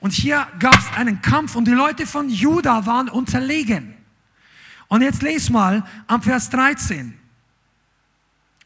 Und 0.00 0.12
hier 0.12 0.46
gab 0.58 0.76
es 0.78 0.96
einen 0.96 1.22
Kampf 1.22 1.54
und 1.54 1.66
die 1.68 1.72
Leute 1.72 2.06
von 2.06 2.28
Juda 2.28 2.86
waren 2.86 3.08
unterlegen. 3.08 3.94
Und 4.88 5.02
jetzt 5.02 5.22
lese 5.22 5.52
mal 5.52 5.84
am 6.06 6.22
Vers 6.22 6.50
13. 6.50 7.14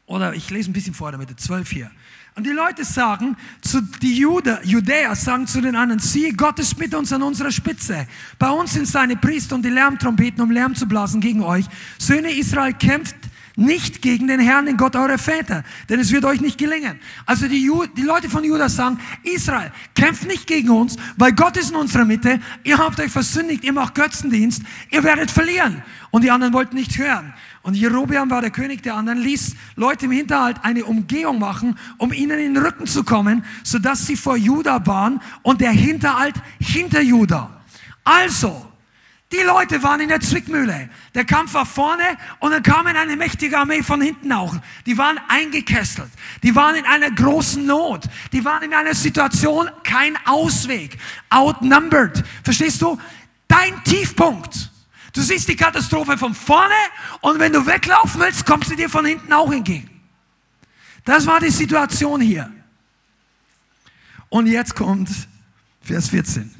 Oder 0.07 0.33
ich 0.33 0.49
lese 0.49 0.71
ein 0.71 0.73
bisschen 0.73 0.93
vor 0.93 1.11
damit, 1.11 1.37
12 1.37 1.69
hier. 1.69 1.91
Und 2.35 2.45
die 2.45 2.51
Leute 2.51 2.85
sagen, 2.85 3.35
zu, 3.61 3.81
die 4.01 4.17
Jude, 4.17 4.59
Judäer 4.63 5.15
sagen 5.15 5.47
zu 5.47 5.59
den 5.59 5.75
anderen, 5.75 5.99
siehe, 5.99 6.33
Gott 6.33 6.59
ist 6.59 6.79
mit 6.79 6.95
uns 6.95 7.11
an 7.11 7.23
unserer 7.23 7.51
Spitze. 7.51 8.07
Bei 8.39 8.49
uns 8.49 8.73
sind 8.73 8.87
seine 8.87 9.17
Priester 9.17 9.55
und 9.55 9.65
die 9.65 9.69
Lärmtrompeten, 9.69 10.41
um 10.41 10.49
Lärm 10.49 10.75
zu 10.75 10.87
blasen 10.87 11.19
gegen 11.19 11.43
euch. 11.43 11.65
Söhne 11.97 12.31
Israel 12.31 12.73
kämpft 12.73 13.15
nicht 13.57 14.03
gegen 14.03 14.27
den 14.27 14.39
Herrn, 14.39 14.67
den 14.67 14.77
Gott 14.77 14.95
eurer 14.95 15.17
Väter, 15.17 15.63
denn 15.89 15.99
es 15.99 16.11
wird 16.11 16.23
euch 16.25 16.39
nicht 16.39 16.59
gelingen. 16.59 16.99
Also 17.25 17.47
die, 17.47 17.63
Ju 17.63 17.87
die 17.87 18.03
Leute 18.03 18.29
von 18.29 18.43
Judas 18.43 18.75
sagen, 18.75 18.99
Israel, 19.23 19.71
kämpft 19.95 20.27
nicht 20.27 20.45
gegen 20.45 20.69
uns, 20.69 20.95
weil 21.17 21.33
Gott 21.33 21.57
ist 21.57 21.71
in 21.71 21.75
unserer 21.75 22.05
Mitte, 22.05 22.39
ihr 22.63 22.77
habt 22.77 22.99
euch 22.99 23.11
versündigt, 23.11 23.63
ihr 23.63 23.73
macht 23.73 23.95
Götzendienst, 23.95 24.61
ihr 24.91 25.03
werdet 25.03 25.31
verlieren. 25.31 25.81
Und 26.11 26.23
die 26.23 26.29
anderen 26.29 26.53
wollten 26.53 26.75
nicht 26.75 26.97
hören. 26.99 27.33
Und 27.67 27.73
Jerobeam 27.73 28.29
war 28.29 28.39
der 28.39 28.49
König 28.49 28.81
der 28.81 28.95
anderen, 28.95 29.19
ließ 29.19 29.53
Leute 29.75 30.05
im 30.05 30.11
Hinterhalt 30.11 30.55
eine 30.63 30.85
Umgehung 30.85 31.37
machen, 31.37 31.77
um 31.97 32.13
ihnen 32.13 32.39
in 32.39 32.53
den 32.53 32.63
Rücken 32.63 32.87
zu 32.87 33.03
kommen, 33.03 33.43
sodass 33.61 34.07
sie 34.07 34.15
vor 34.15 34.37
Juda 34.37 34.87
waren 34.87 35.19
und 35.41 35.59
der 35.59 35.71
Hinterhalt 35.71 36.35
hinter 36.61 37.01
Juda. 37.01 37.61
Also, 38.05 38.71
Die 39.33 39.41
Leute 39.45 39.83
waren 39.83 39.99
in 39.99 40.07
der 40.07 40.21
Zwickmühle. 40.21 40.89
Der 41.13 41.25
Kampf 41.25 41.53
war 41.53 41.65
vorne 41.65 42.03
und 42.39 42.51
dann 42.51 42.63
kam 42.63 42.87
eine 42.87 43.17
mächtige 43.17 43.57
Armee 43.57 43.83
von 43.83 43.99
hinten 43.99 44.31
auch. 44.31 44.55
Die 44.85 44.97
waren 44.97 45.19
eingekesselt. 45.27 46.09
Die 46.43 46.55
waren 46.55 46.75
in 46.75 46.85
einer 46.85 47.11
großen 47.11 47.65
Not. 47.65 48.05
Die 48.31 48.45
waren 48.45 48.63
in 48.63 48.73
einer 48.73 48.95
Situation, 48.95 49.69
kein 49.83 50.17
Ausweg. 50.25 50.97
Outnumbered. 51.29 52.23
Verstehst 52.41 52.81
du? 52.81 52.97
Dein 53.49 53.83
Tiefpunkt. 53.83 54.71
Du 55.17 55.23
siehst 55.23 55.47
die 55.47 55.55
Katastrophe 55.55 56.15
von 56.15 56.35
vorne 56.35 56.75
und 57.21 57.39
wenn 57.39 57.51
du 57.51 57.65
weglaufen 57.65 58.21
willst, 58.21 58.45
kommt 58.45 58.67
sie 58.67 58.75
dir 58.75 58.87
von 58.87 59.03
hinten 59.03 59.33
auch 59.33 59.51
entgegen. 59.51 59.89
Das 61.05 61.25
war 61.25 61.39
die 61.39 61.49
Situation 61.49 62.21
hier. 62.21 62.51
Und 64.29 64.45
jetzt 64.45 64.75
kommt 64.75 65.09
Vers 65.81 66.09
14. 66.09 66.53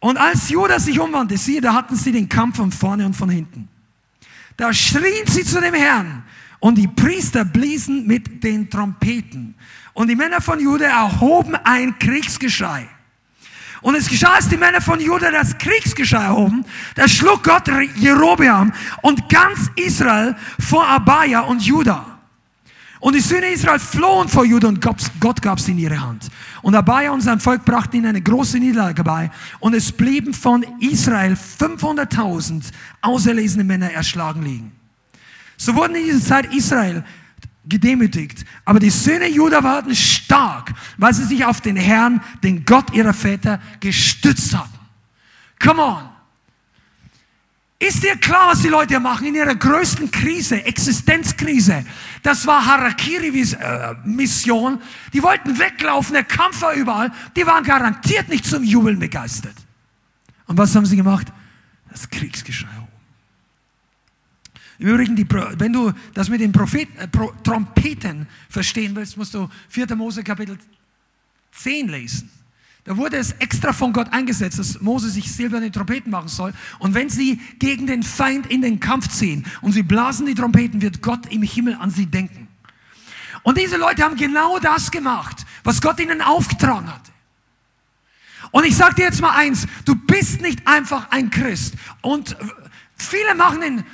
Und 0.00 0.18
als 0.18 0.50
Judas 0.50 0.84
sich 0.84 1.00
umwandte, 1.00 1.38
siehe, 1.38 1.62
da 1.62 1.72
hatten 1.72 1.96
sie 1.96 2.12
den 2.12 2.28
Kampf 2.28 2.58
von 2.58 2.70
vorne 2.70 3.06
und 3.06 3.16
von 3.16 3.30
hinten. 3.30 3.70
Da 4.58 4.74
schrien 4.74 5.26
sie 5.26 5.46
zu 5.46 5.62
dem 5.62 5.72
Herrn 5.72 6.24
und 6.60 6.76
die 6.76 6.88
Priester 6.88 7.46
bliesen 7.46 8.06
mit 8.06 8.44
den 8.44 8.68
Trompeten. 8.68 9.54
Und 9.94 10.08
die 10.08 10.14
Männer 10.14 10.42
von 10.42 10.60
Juda 10.60 10.84
erhoben 10.84 11.56
ein 11.56 11.98
Kriegsgeschrei. 11.98 12.86
Und 13.84 13.96
es 13.96 14.08
geschah, 14.08 14.36
als 14.36 14.48
die 14.48 14.56
Männer 14.56 14.80
von 14.80 14.98
Juda 14.98 15.30
das 15.30 15.58
Kriegsgeschrei 15.58 16.22
erhoben, 16.22 16.64
da 16.94 17.06
schlug 17.06 17.42
Gott 17.42 17.68
Jerobeam 17.96 18.72
und 19.02 19.28
ganz 19.28 19.70
Israel 19.76 20.34
vor 20.58 20.88
Abaya 20.88 21.40
und 21.40 21.60
Juda. 21.60 22.18
Und 23.00 23.14
die 23.14 23.20
Söhne 23.20 23.48
Israel 23.48 23.78
flohen 23.78 24.30
vor 24.30 24.46
Juda 24.46 24.68
und 24.68 24.80
Gott 24.80 25.42
gab 25.42 25.60
sie 25.60 25.72
in 25.72 25.78
ihre 25.78 26.00
Hand. 26.00 26.30
Und 26.62 26.74
Abaya 26.74 27.10
und 27.10 27.20
sein 27.20 27.40
Volk 27.40 27.66
brachten 27.66 27.98
ihnen 27.98 28.06
eine 28.06 28.22
große 28.22 28.58
Niederlage 28.58 29.04
bei. 29.04 29.30
Und 29.60 29.74
es 29.74 29.92
blieben 29.92 30.32
von 30.32 30.64
Israel 30.80 31.34
500.000 31.34 32.62
auserlesene 33.02 33.64
Männer 33.64 33.92
erschlagen 33.92 34.44
liegen. 34.44 34.72
So 35.58 35.74
wurden 35.74 35.94
in 35.96 36.04
dieser 36.04 36.24
Zeit 36.24 36.54
Israel 36.54 37.04
gedemütigt. 37.66 38.46
Aber 38.64 38.80
die 38.80 38.88
Söhne 38.88 39.28
Juda 39.28 39.62
waren 39.62 39.94
stark, 40.34 40.74
weil 40.98 41.14
sie 41.14 41.24
sich 41.24 41.44
auf 41.44 41.60
den 41.60 41.76
Herrn, 41.76 42.20
den 42.42 42.64
Gott 42.64 42.92
ihrer 42.92 43.14
Väter, 43.14 43.60
gestützt 43.80 44.56
hatten. 44.56 44.78
Come 45.62 45.82
on. 45.82 46.08
Ist 47.78 48.02
dir 48.02 48.16
klar, 48.16 48.52
was 48.52 48.62
die 48.62 48.68
Leute 48.68 48.98
machen 48.98 49.26
in 49.26 49.34
ihrer 49.34 49.54
größten 49.54 50.10
Krise, 50.10 50.64
Existenzkrise? 50.64 51.84
Das 52.22 52.46
war 52.46 52.64
Harakiri-Mission. 52.64 54.80
Die 55.12 55.22
wollten 55.22 55.58
weglaufen, 55.58 56.14
der 56.14 56.24
Kampf 56.24 56.62
war 56.62 56.72
überall. 56.72 57.12
Die 57.36 57.46
waren 57.46 57.62
garantiert 57.62 58.30
nicht 58.30 58.46
zum 58.46 58.64
Jubeln 58.64 58.98
begeistert. 58.98 59.56
Und 60.46 60.56
was 60.56 60.74
haben 60.74 60.86
sie 60.86 60.96
gemacht? 60.96 61.30
Das 61.90 62.08
Kriegsgeschrei. 62.08 62.70
Im 64.78 64.88
Übrigen, 64.88 65.16
die, 65.16 65.26
wenn 65.58 65.72
du 65.72 65.92
das 66.14 66.28
mit 66.28 66.40
den 66.40 66.52
Propheten, 66.52 66.96
äh, 66.98 67.08
Trompeten 67.42 68.26
verstehen 68.48 68.94
willst, 68.96 69.16
musst 69.16 69.34
du 69.34 69.48
4. 69.68 69.94
Mose 69.94 70.24
Kapitel 70.24 70.58
10 71.52 71.88
lesen. 71.88 72.30
Da 72.84 72.96
wurde 72.96 73.16
es 73.16 73.32
extra 73.32 73.72
von 73.72 73.94
Gott 73.94 74.12
eingesetzt, 74.12 74.58
dass 74.58 74.80
Mose 74.80 75.08
sich 75.08 75.32
silberne 75.32 75.70
Trompeten 75.70 76.10
machen 76.10 76.28
soll. 76.28 76.52
Und 76.78 76.92
wenn 76.94 77.08
sie 77.08 77.40
gegen 77.58 77.86
den 77.86 78.02
Feind 78.02 78.46
in 78.50 78.60
den 78.60 78.78
Kampf 78.78 79.08
ziehen 79.08 79.46
und 79.62 79.72
sie 79.72 79.82
blasen 79.82 80.26
die 80.26 80.34
Trompeten, 80.34 80.82
wird 80.82 81.00
Gott 81.00 81.32
im 81.32 81.42
Himmel 81.42 81.76
an 81.76 81.90
sie 81.90 82.06
denken. 82.06 82.48
Und 83.42 83.58
diese 83.58 83.78
Leute 83.78 84.02
haben 84.02 84.16
genau 84.16 84.58
das 84.58 84.90
gemacht, 84.90 85.46
was 85.62 85.80
Gott 85.80 85.98
ihnen 85.98 86.20
aufgetragen 86.20 86.92
hatte. 86.92 87.10
Und 88.50 88.64
ich 88.64 88.76
sage 88.76 88.96
dir 88.96 89.04
jetzt 89.04 89.20
mal 89.20 89.34
eins, 89.34 89.66
du 89.84 89.94
bist 89.94 90.42
nicht 90.42 90.66
einfach 90.66 91.10
ein 91.10 91.30
Christ. 91.30 91.74
Und 92.02 92.36
viele 92.96 93.34
machen 93.34 93.60
den, 93.62 93.84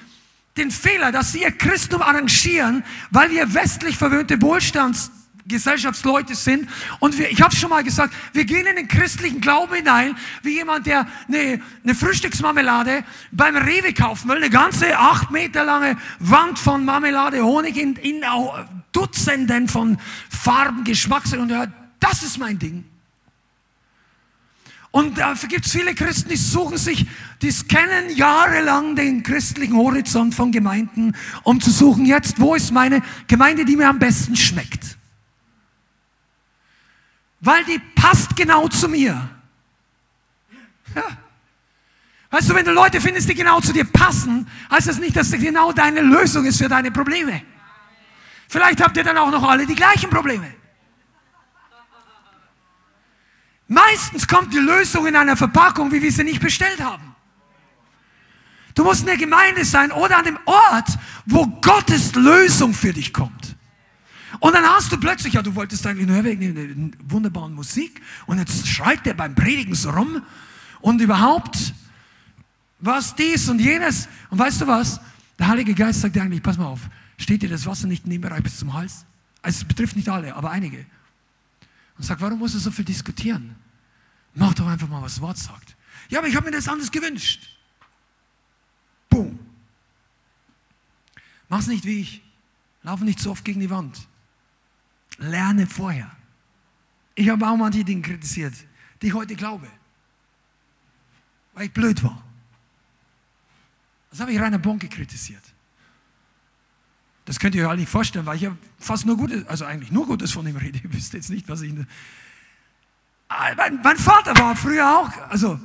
den 0.61 0.71
Fehler, 0.71 1.11
dass 1.11 1.33
sie 1.33 1.43
ihr 1.43 1.53
Christum 1.53 2.03
arrangieren, 2.03 2.85
weil 3.11 3.31
wir 3.31 3.55
westlich 3.55 3.97
verwöhnte 3.97 4.41
Wohlstands 4.41 5.11
Gesellschaftsleute 5.51 6.35
sind. 6.35 6.69
Und 7.01 7.19
wir, 7.19 7.31
ich 7.31 7.43
habe 7.43 7.55
schon 7.55 7.71
mal 7.71 7.83
gesagt, 7.83 8.15
wir 8.33 8.45
gehen 8.45 8.67
in 8.67 8.77
den 8.77 8.89
christlichen 8.89 9.41
Glauben 9.41 9.75
hinein, 9.75 10.17
wie 10.43 10.55
jemand, 10.55 10.87
der 10.87 11.07
eine, 11.29 11.61
eine 11.83 11.95
Frühstücksmarmelade 11.95 13.05
beim 13.33 13.57
Rewe 13.57 13.93
kaufen 13.93 14.29
will, 14.29 14.37
eine 14.37 14.51
ganze 14.51 14.97
acht 14.97 15.31
Meter 15.31 15.65
lange 15.65 15.97
Wand 16.21 16.59
von 16.59 16.85
Marmelade, 16.85 17.43
Honig 17.43 17.77
in, 17.77 17.97
in 17.97 18.23
Dutzenden 18.93 19.69
von 19.69 19.99
Farben, 20.29 20.85
Geschmacksrichtungen. 20.85 21.51
Und 21.51 21.59
hört, 21.59 21.71
das 21.99 22.23
ist 22.23 22.39
mein 22.39 22.59
Ding. 22.59 22.90
Und 24.93 25.19
dafür 25.19 25.49
gibt 25.49 25.67
es 25.67 25.73
viele 25.73 25.95
Christen, 25.95 26.31
die 26.31 26.37
suchen 26.37 26.77
sich, 26.77 27.07
die 27.43 27.51
scannen 27.51 28.11
jahrelang 28.17 28.97
den 28.97 29.23
christlichen 29.23 29.77
Horizont 29.77 30.35
von 30.35 30.51
Gemeinden, 30.51 31.15
um 31.45 31.61
zu 31.61 31.71
suchen, 31.71 32.07
jetzt, 32.07 32.41
wo 32.41 32.55
ist 32.57 32.73
meine 32.73 33.03
Gemeinde, 33.29 33.65
die 33.65 33.77
mir 33.77 33.89
am 33.89 34.01
besten 34.01 34.35
schmeckt 34.35 34.99
weil 37.41 37.65
die 37.65 37.79
passt 37.95 38.37
genau 38.37 38.69
zu 38.69 38.89
mir. 38.89 39.29
Ja. 40.95 41.05
Weißt 42.31 42.49
du, 42.49 42.55
wenn 42.55 42.65
du 42.65 42.73
Leute 42.73 43.01
findest, 43.01 43.29
die 43.29 43.35
genau 43.35 43.61
zu 43.61 43.73
dir 43.73 43.85
passen, 43.85 44.47
heißt 44.71 44.87
das 44.87 44.99
nicht, 44.99 45.17
dass 45.17 45.31
das 45.31 45.41
genau 45.41 45.73
deine 45.73 46.01
Lösung 46.01 46.45
ist 46.45 46.59
für 46.59 46.69
deine 46.69 46.93
Probleme. 46.93 47.43
Vielleicht 48.49 48.81
habt 48.83 48.97
ihr 48.97 49.05
dann 49.05 49.19
auch 49.19 49.31
noch 49.31 49.49
alle 49.49 49.67
die 49.67 49.75
gleichen 49.75 50.11
Probleme. 50.11 50.55
Meistens 53.71 54.27
kommt 54.27 54.53
die 54.53 54.59
Lösung 54.59 55.07
in 55.07 55.15
einer 55.15 55.37
Verpackung, 55.37 55.93
wie 55.93 56.03
wir 56.03 56.11
sie 56.11 56.25
nicht 56.25 56.41
bestellt 56.41 56.81
haben. 56.81 57.15
Du 58.75 58.83
musst 58.83 59.03
in 59.03 59.07
der 59.07 59.17
Gemeinde 59.17 59.65
sein 59.65 59.93
oder 59.93 60.19
an 60.19 60.25
dem 60.25 60.39
Ort, 60.45 60.89
wo 61.25 61.47
Gottes 61.47 62.17
Lösung 62.17 62.75
für 62.75 62.93
dich 62.93 63.13
kommt. 63.13 63.55
Und 64.41 64.57
dann 64.57 64.65
hast 64.65 64.91
du 64.91 64.99
plötzlich, 64.99 65.35
ja, 65.35 65.43
du 65.43 65.55
wolltest 65.55 65.87
eigentlich 65.87 66.09
nur 66.09 66.25
wegen 66.25 66.55
der 66.57 67.13
wunderbaren 67.13 67.55
Musik 67.55 68.03
und 68.27 68.39
jetzt 68.41 68.67
schreit 68.67 69.07
der 69.07 69.15
beim 69.15 69.37
Predigen 69.37 69.77
so 69.77 69.91
rum 69.91 70.21
und 70.81 71.01
überhaupt 71.01 71.73
was 72.81 73.15
dies 73.15 73.49
und 73.49 73.61
jenes. 73.61 74.09
Und 74.31 74.41
weißt 74.41 74.63
du 74.63 74.67
was? 74.67 75.01
Der 75.39 75.47
Heilige 75.47 75.75
Geist 75.75 76.01
sagt 76.01 76.17
dir 76.17 76.23
eigentlich, 76.23 76.43
pass 76.43 76.59
mal 76.59 76.67
auf, 76.67 76.81
steht 77.19 77.43
dir 77.43 77.49
das 77.49 77.67
Wasser 77.67 77.87
nicht 77.87 78.05
in 78.05 78.11
dem 78.11 78.21
Bereich 78.21 78.43
bis 78.43 78.59
zum 78.59 78.73
Hals? 78.73 79.05
Also 79.43 79.59
es 79.59 79.65
betrifft 79.65 79.95
nicht 79.95 80.09
alle, 80.09 80.35
aber 80.35 80.51
einige. 80.51 80.87
Und 82.01 82.05
sagt, 82.05 82.23
warum 82.23 82.39
musst 82.39 82.55
du 82.55 82.59
so 82.59 82.71
viel 82.71 82.87
diskutieren? 82.87 83.55
Mach 84.33 84.55
doch 84.55 84.67
einfach 84.67 84.89
mal, 84.89 85.03
was 85.03 85.17
das 85.17 85.21
Wort 85.21 85.37
sagt. 85.37 85.77
Ja, 86.09 86.21
aber 86.21 86.29
ich 86.29 86.35
habe 86.35 86.47
mir 86.47 86.57
das 86.57 86.67
anders 86.67 86.91
gewünscht. 86.91 87.59
Boom. 89.11 89.39
Mach's 91.51 91.67
nicht 91.67 91.85
wie 91.85 92.01
ich. 92.01 92.23
Lauf 92.85 93.03
nicht 93.03 93.21
so 93.21 93.31
oft 93.31 93.45
gegen 93.45 93.61
die 93.61 93.69
Wand. 93.69 94.09
Lerne 95.19 95.67
vorher. 95.67 96.11
Ich 97.17 97.29
habe 97.29 97.47
auch 97.47 97.57
manche 97.59 97.85
Dinge 97.85 98.01
kritisiert, 98.01 98.55
die 99.03 99.09
ich 99.09 99.13
heute 99.13 99.37
glaube, 99.37 99.69
weil 101.53 101.67
ich 101.67 101.73
blöd 101.75 102.03
war. 102.03 102.25
Das 104.09 104.21
habe 104.21 104.33
ich 104.33 104.41
Rainer 104.41 104.59
Bonke 104.59 104.89
kritisiert. 104.89 105.50
Das 107.31 107.39
könnt 107.39 107.55
ihr 107.55 107.63
euch 107.63 107.69
alle 107.69 107.79
nicht 107.79 107.89
vorstellen, 107.89 108.27
weil 108.27 108.35
ich 108.35 108.43
ja 108.43 108.57
fast 108.81 109.07
nur 109.07 109.17
Gutes, 109.17 109.47
also 109.47 109.65
eigentlich 109.65 109.93
nur 109.93 110.05
Gutes 110.05 110.33
von 110.33 110.45
ihm 110.49 110.57
rede. 110.57 110.81
Ihr 110.83 110.93
wisst 110.93 111.13
jetzt 111.13 111.31
nicht, 111.31 111.49
was 111.49 111.61
ich. 111.61 111.73
Ah, 113.29 113.55
mein, 113.57 113.81
mein 113.85 113.97
Vater 113.97 114.37
war 114.37 114.57
früher 114.57 114.99
auch, 114.99 115.09
also 115.29 115.61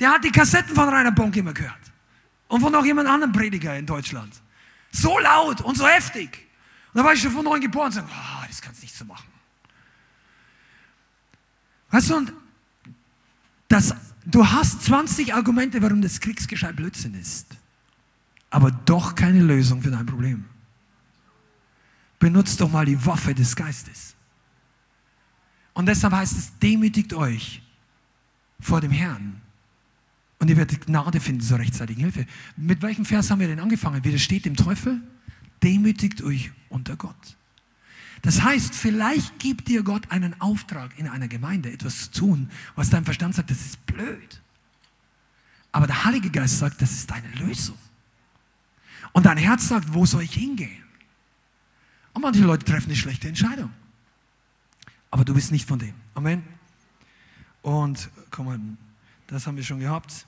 der 0.00 0.12
hat 0.12 0.24
die 0.24 0.30
Kassetten 0.30 0.74
von 0.74 0.88
Rainer 0.88 1.12
Bonke 1.12 1.40
immer 1.40 1.52
gehört. 1.52 1.76
Und 2.48 2.62
von 2.62 2.72
noch 2.72 2.86
jemand 2.86 3.06
anderem 3.06 3.34
Prediger 3.34 3.76
in 3.76 3.84
Deutschland. 3.84 4.32
So 4.92 5.18
laut 5.18 5.60
und 5.60 5.76
so 5.76 5.86
heftig. 5.86 6.48
Und 6.94 7.00
da 7.00 7.04
war 7.04 7.12
ich 7.12 7.20
schon 7.20 7.32
von 7.32 7.44
neuem 7.44 7.60
geboren 7.60 7.88
und 7.88 7.92
sage, 7.92 8.08
oh, 8.10 8.44
das 8.48 8.62
kannst 8.62 8.80
du 8.80 8.86
nicht 8.86 8.96
so 8.96 9.04
machen. 9.04 9.28
Weißt 11.90 12.08
du, 12.08 12.16
und 12.16 12.32
das, 13.68 13.94
du 14.24 14.50
hast 14.50 14.84
20 14.84 15.34
Argumente, 15.34 15.82
warum 15.82 16.00
das 16.00 16.18
Kriegsgeschrei 16.18 16.72
Blödsinn 16.72 17.12
ist, 17.12 17.48
aber 18.48 18.70
doch 18.70 19.14
keine 19.14 19.42
Lösung 19.42 19.82
für 19.82 19.90
dein 19.90 20.06
Problem. 20.06 20.46
Benutzt 22.18 22.60
doch 22.60 22.70
mal 22.70 22.86
die 22.86 23.04
Waffe 23.04 23.34
des 23.34 23.54
Geistes. 23.56 24.14
Und 25.72 25.86
deshalb 25.86 26.14
heißt 26.14 26.38
es, 26.38 26.58
demütigt 26.58 27.12
euch 27.12 27.62
vor 28.60 28.80
dem 28.80 28.92
Herrn. 28.92 29.40
Und 30.38 30.48
ihr 30.48 30.56
werdet 30.56 30.86
Gnade 30.86 31.20
finden 31.20 31.40
zur 31.40 31.58
rechtzeitigen 31.58 32.00
Hilfe. 32.00 32.26
Mit 32.56 32.82
welchem 32.82 33.04
Vers 33.04 33.30
haben 33.30 33.40
wir 33.40 33.48
denn 33.48 33.60
angefangen? 33.60 34.04
Widersteht 34.04 34.44
dem 34.44 34.56
Teufel? 34.56 35.00
demütigt 35.64 36.22
euch 36.22 36.52
unter 36.68 36.96
Gott. 36.96 37.36
Das 38.22 38.42
heißt, 38.42 38.74
vielleicht 38.74 39.38
gibt 39.38 39.68
dir 39.68 39.82
Gott 39.82 40.10
einen 40.10 40.40
Auftrag 40.40 40.98
in 40.98 41.08
einer 41.08 41.28
Gemeinde, 41.28 41.72
etwas 41.72 42.10
zu 42.10 42.20
tun, 42.20 42.50
was 42.74 42.90
dein 42.90 43.04
Verstand 43.04 43.34
sagt, 43.34 43.50
das 43.50 43.60
ist 43.60 43.84
blöd. 43.86 44.40
Aber 45.72 45.86
der 45.86 46.04
Heilige 46.04 46.30
Geist 46.30 46.58
sagt, 46.58 46.80
das 46.80 46.92
ist 46.92 47.10
deine 47.10 47.28
Lösung. 47.34 47.76
Und 49.12 49.26
dein 49.26 49.36
Herz 49.36 49.68
sagt, 49.68 49.92
wo 49.92 50.06
soll 50.06 50.22
ich 50.22 50.34
hingehen? 50.34 50.83
Und 52.14 52.22
manche 52.22 52.42
Leute 52.42 52.64
treffen 52.64 52.86
eine 52.86 52.96
schlechte 52.96 53.28
Entscheidung. 53.28 53.70
Aber 55.10 55.24
du 55.24 55.34
bist 55.34 55.52
nicht 55.52 55.68
von 55.68 55.78
dem. 55.78 55.94
Amen. 56.14 56.42
Und 57.62 58.08
komm 58.30 58.46
mal, 58.46 58.58
das 59.26 59.46
haben 59.46 59.56
wir 59.56 59.64
schon 59.64 59.80
gehabt. 59.80 60.26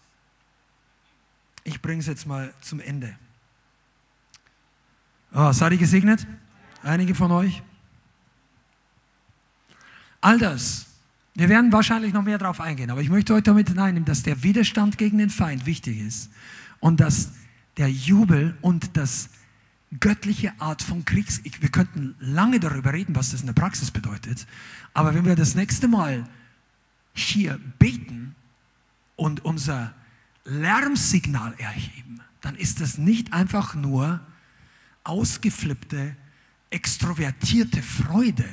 Ich 1.65 1.81
bringe 1.81 2.01
es 2.01 2.07
jetzt 2.07 2.27
mal 2.27 2.53
zum 2.61 2.81
Ende. 2.81 3.17
Oh, 5.33 5.53
seid 5.53 5.73
ihr 5.73 5.79
gesegnet? 5.79 6.27
Einige 6.83 7.15
von 7.15 7.31
euch? 7.33 7.63
All 10.21 10.39
das. 10.39 10.87
Wir 11.35 11.49
werden 11.49 11.71
wahrscheinlich 11.73 12.13
noch 12.13 12.23
mehr 12.23 12.39
darauf 12.39 12.61
eingehen, 12.61 12.91
aber 12.91 13.03
ich 13.03 13.11
möchte 13.11 13.35
heute 13.35 13.51
damit 13.51 13.69
hineinnehmen, 13.69 14.07
dass 14.07 14.23
der 14.23 14.43
Widerstand 14.43 14.97
gegen 14.97 15.19
den 15.19 15.29
Feind 15.29 15.67
wichtig 15.67 15.99
ist 15.99 16.31
und 16.81 17.01
dass 17.01 17.33
der 17.77 17.91
Jubel 17.91 18.57
und 18.63 18.97
das 18.97 19.29
göttliche 20.01 20.53
Art 20.61 20.83
von 20.83 21.05
Kriegs... 21.05 21.41
Wir 21.61 21.69
könnten 21.71 22.15
lange 22.19 22.61
darüber 22.61 22.93
reden, 22.93 23.15
was 23.15 23.31
das 23.31 23.41
in 23.41 23.47
der 23.47 23.55
Praxis 23.55 23.91
bedeutet, 23.91 24.47
aber 24.95 25.15
wenn 25.15 25.25
wir 25.25 25.37
das 25.37 25.55
nächste 25.55 25.89
Mal 25.89 26.29
hier 27.13 27.59
beten 27.79 28.35
und 29.17 29.45
unser 29.45 29.95
Lärmsignal 30.45 31.55
erheben, 31.59 32.21
dann 32.41 32.55
ist 32.55 32.81
das 32.81 32.99
nicht 32.99 33.33
einfach 33.33 33.75
nur 33.75 34.21
ausgeflippte, 35.05 36.17
extrovertierte 36.71 37.83
Freude. 37.83 38.49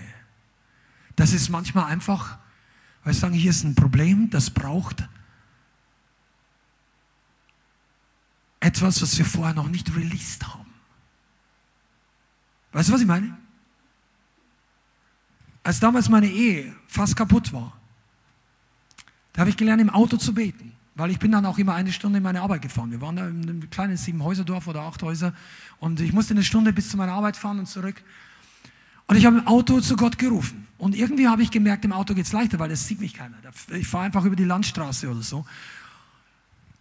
Das 1.16 1.34
ist 1.34 1.50
manchmal 1.50 1.86
einfach, 1.86 2.38
weil 3.04 3.14
ich 3.14 3.20
sagen, 3.20 3.34
hier 3.34 3.52
ist 3.52 3.64
ein 3.64 3.76
Problem, 3.76 4.30
das 4.30 4.50
braucht 4.50 5.08
etwas, 8.60 9.02
was 9.02 9.18
wir 9.18 9.26
vorher 9.26 9.54
noch 9.54 9.68
nicht 9.68 9.94
released 9.96 10.48
haben. 10.48 10.63
Weißt 12.74 12.90
du, 12.90 12.94
was 12.94 13.02
ich 13.02 13.08
meine? 13.08 13.38
Als 15.64 15.80
damals 15.80 16.10
meine 16.10 16.28
Ehe 16.28 16.76
fast 16.88 17.16
kaputt 17.16 17.54
war, 17.54 17.74
da 19.32 19.42
habe 19.42 19.50
ich 19.50 19.58
gelernt, 19.58 19.82
im 19.82 19.90
Auto 19.90 20.18
zu 20.18 20.34
beten. 20.34 20.74
Weil 20.96 21.10
ich 21.10 21.18
bin 21.18 21.32
dann 21.32 21.46
auch 21.46 21.58
immer 21.58 21.74
eine 21.74 21.92
Stunde 21.92 22.18
in 22.18 22.24
meine 22.24 22.42
Arbeit 22.42 22.62
gefahren. 22.62 22.92
Wir 22.92 23.02
waren 23.02 23.16
da 23.16 23.28
in 23.28 23.42
einem 23.42 23.70
kleinen 23.70 23.98
Siebenhäuserdorf 23.98 24.68
oder 24.68 24.82
acht 24.82 25.02
Häuser 25.02 25.34
und 25.80 26.00
ich 26.00 26.14
musste 26.14 26.36
eine 26.36 26.44
Stunde 26.44 26.72
bis 26.72 26.90
zu 26.90 26.98
meiner 26.98 27.14
Arbeit 27.14 27.36
fahren 27.36 27.58
und 27.58 27.68
zurück. 27.68 28.04
Und 29.08 29.16
ich 29.16 29.26
habe 29.26 29.40
im 29.40 29.48
Auto 29.48 29.82
zu 29.82 29.96
Gott 29.96 30.18
gerufen. 30.18 30.68
Und 30.78 30.96
irgendwie 30.96 31.28
habe 31.28 31.42
ich 31.42 31.52
gemerkt, 31.52 31.84
im 31.86 31.94
Auto 31.94 32.14
geht 32.14 32.26
es 32.26 32.32
leichter, 32.32 32.60
weil 32.60 32.70
das 32.70 32.88
sieht 32.88 33.00
mich 33.00 33.14
keiner. 33.14 33.38
Ich 33.72 33.88
fahre 33.88 34.06
einfach 34.06 34.24
über 34.24 34.36
die 34.36 34.44
Landstraße 34.44 35.10
oder 35.10 35.22
so. 35.22 35.46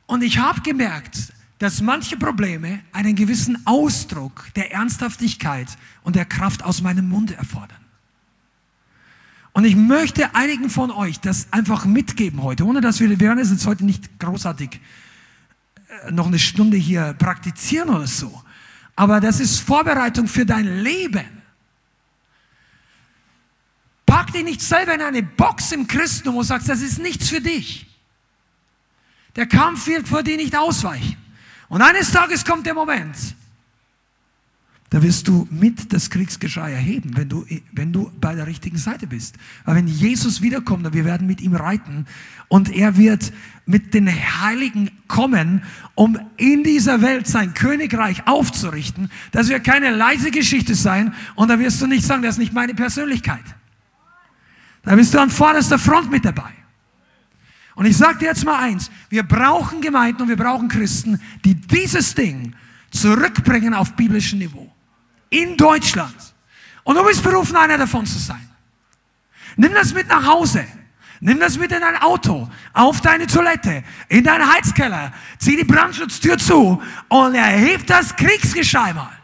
Und 0.06 0.23
ich 0.23 0.39
habe 0.39 0.60
gemerkt, 0.60 1.32
dass 1.62 1.80
manche 1.80 2.16
Probleme 2.16 2.80
einen 2.90 3.14
gewissen 3.14 3.64
Ausdruck 3.68 4.48
der 4.56 4.72
Ernsthaftigkeit 4.72 5.68
und 6.02 6.16
der 6.16 6.24
Kraft 6.24 6.64
aus 6.64 6.82
meinem 6.82 7.09
Munde 7.09 7.36
erfordern. 7.36 7.78
Und 9.52 9.64
ich 9.64 9.76
möchte 9.76 10.34
einigen 10.34 10.70
von 10.70 10.90
euch 10.90 11.20
das 11.20 11.52
einfach 11.52 11.84
mitgeben 11.84 12.43
heute, 12.43 12.66
ohne 12.66 12.80
dass 12.80 12.98
wir, 12.98 13.09
wir 13.10 13.20
werden 13.20 13.39
es 13.39 13.52
jetzt 13.52 13.64
heute 13.64 13.84
nicht 13.84 14.18
großartig 14.18 14.80
äh, 16.06 16.10
noch 16.10 16.26
eine 16.26 16.40
Stunde 16.40 16.76
hier 16.76 17.12
praktizieren 17.12 17.90
oder 17.90 18.09
so. 18.09 18.43
Aber 18.97 19.20
das 19.20 19.39
ist 19.39 19.60
Vorbereitung 19.60 20.26
für 20.26 20.44
dein 20.44 20.82
Leben. 20.82 21.43
Pack 24.05 24.32
dich 24.32 24.43
nicht 24.43 24.60
selber 24.60 24.97
in 24.97 25.02
eine 25.02 25.22
Box 25.22 25.70
im 25.70 25.86
Christentum 25.86 26.39
und 26.39 26.44
sagst, 26.44 26.68
das 26.68 26.80
ist 26.80 26.98
nichts 26.98 27.28
für 27.28 27.40
dich. 27.40 27.86
Der 29.36 29.47
Kampf 29.47 29.86
wird 29.86 30.09
vor 30.09 30.24
dir 30.24 30.36
nicht 30.36 30.56
ausweichen. 30.56 31.22
Und 31.73 31.81
eines 31.81 32.11
Tages 32.11 32.44
kommt 32.44 32.66
der 32.66 32.74
Moment, 32.74 33.16
da 34.90 35.03
wirst 35.03 35.27
du 35.27 35.49
mit 35.51 35.90
das 35.90 36.11
Kriegsgeschrei 36.11 36.70
erheben, 36.70 37.16
wenn 37.16 37.31
du, 37.31 37.47
wenn 37.73 37.94
du 37.94 38.12
bei 38.20 38.35
der 38.35 38.47
richtigen 38.47 38.77
Seite 38.77 39.07
bist. 39.07 39.36
Aber 39.65 39.77
wenn 39.77 39.86
Jesus 39.86 40.43
wiederkommt 40.43 40.85
und 40.86 40.93
wir 40.93 41.07
werden 41.07 41.27
mit 41.27 41.40
ihm 41.40 41.55
reiten 41.55 42.05
und 42.49 42.69
er 42.69 42.99
wird 42.99 43.32
mit 43.65 43.94
den 43.94 44.07
Heiligen 44.07 44.90
kommen, 45.09 45.62
um 45.94 46.19
in 46.36 46.62
dieser 46.62 47.01
Welt 47.01 47.27
sein 47.27 47.55
Königreich 47.55 48.27
aufzurichten, 48.27 49.11
das 49.31 49.49
wird 49.49 49.65
keine 49.65 49.93
leise 49.93 50.31
Geschichte 50.31 50.74
sein 50.74 51.15
und 51.36 51.49
da 51.49 51.59
wirst 51.59 51.81
du 51.81 51.86
nicht 51.86 52.05
sagen, 52.05 52.20
das 52.20 52.35
ist 52.35 52.40
nicht 52.40 52.53
meine 52.53 52.74
Persönlichkeit. 52.74 53.44
Da 54.82 54.94
bist 54.94 55.15
du 55.15 55.20
an 55.23 55.31
vorderster 55.31 55.78
Front 55.78 56.11
mit 56.11 56.27
dabei. 56.27 56.53
Und 57.74 57.86
ich 57.86 57.97
sage 57.97 58.19
dir 58.19 58.27
jetzt 58.27 58.44
mal 58.44 58.59
eins, 58.59 58.90
wir 59.09 59.23
brauchen 59.23 59.81
Gemeinden 59.81 60.23
und 60.23 60.28
wir 60.28 60.36
brauchen 60.36 60.69
Christen, 60.69 61.20
die 61.44 61.55
dieses 61.55 62.15
Ding 62.15 62.55
zurückbringen 62.90 63.74
auf 63.74 63.94
biblischem 63.94 64.39
Niveau 64.39 64.70
in 65.31 65.57
Deutschland. 65.57 66.15
Und 66.85 66.97
du 66.97 67.05
bist 67.05 67.23
berufen, 67.23 67.57
einer 67.57 67.78
davon 67.78 68.05
zu 68.05 68.19
sein. 68.19 68.49
Nimm 69.57 69.73
das 69.73 69.94
mit 69.94 70.09
nach 70.09 70.27
Hause. 70.27 70.65
Nimm 71.24 71.39
das 71.39 71.57
mit 71.57 71.70
in 71.70 71.81
dein 71.81 71.97
Auto, 71.99 72.51
auf 72.73 73.01
deine 73.01 73.28
Toilette, 73.28 73.85
in 74.09 74.24
deinen 74.24 74.53
Heizkeller, 74.53 75.12
zieh 75.39 75.57
die 75.57 75.62
Brandschutztür 75.62 76.36
zu 76.36 76.82
und 77.09 77.35
erheb 77.36 77.86
das 77.86 78.16
Kriegsgeschrei 78.16 78.93
mal. 78.93 79.22